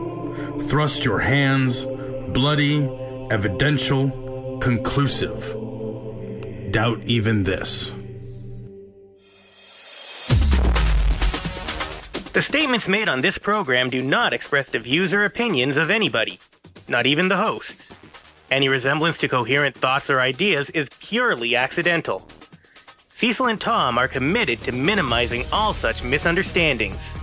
thrust 0.71 1.03
your 1.03 1.19
hands, 1.19 1.85
bloody, 2.29 2.89
evidential, 3.29 4.57
conclusive. 4.61 5.53
Doubt 6.71 7.01
even 7.03 7.43
this. 7.43 7.93
The 12.31 12.41
statements 12.41 12.87
made 12.87 13.09
on 13.09 13.19
this 13.19 13.37
program 13.37 13.89
do 13.89 14.01
not 14.01 14.31
express 14.31 14.69
the 14.69 14.79
views 14.79 15.11
or 15.11 15.25
opinions 15.25 15.75
of 15.75 15.89
anybody, 15.89 16.39
not 16.87 17.05
even 17.05 17.27
the 17.27 17.35
hosts. 17.35 17.89
Any 18.49 18.69
resemblance 18.69 19.17
to 19.17 19.27
coherent 19.27 19.75
thoughts 19.75 20.09
or 20.09 20.21
ideas 20.21 20.69
is 20.69 20.87
purely 21.01 21.53
accidental. 21.57 22.25
Cecil 23.09 23.47
and 23.47 23.59
Tom 23.59 23.97
are 23.97 24.07
committed 24.07 24.61
to 24.61 24.71
minimizing 24.71 25.43
all 25.51 25.73
such 25.73 26.01
misunderstandings. 26.01 27.13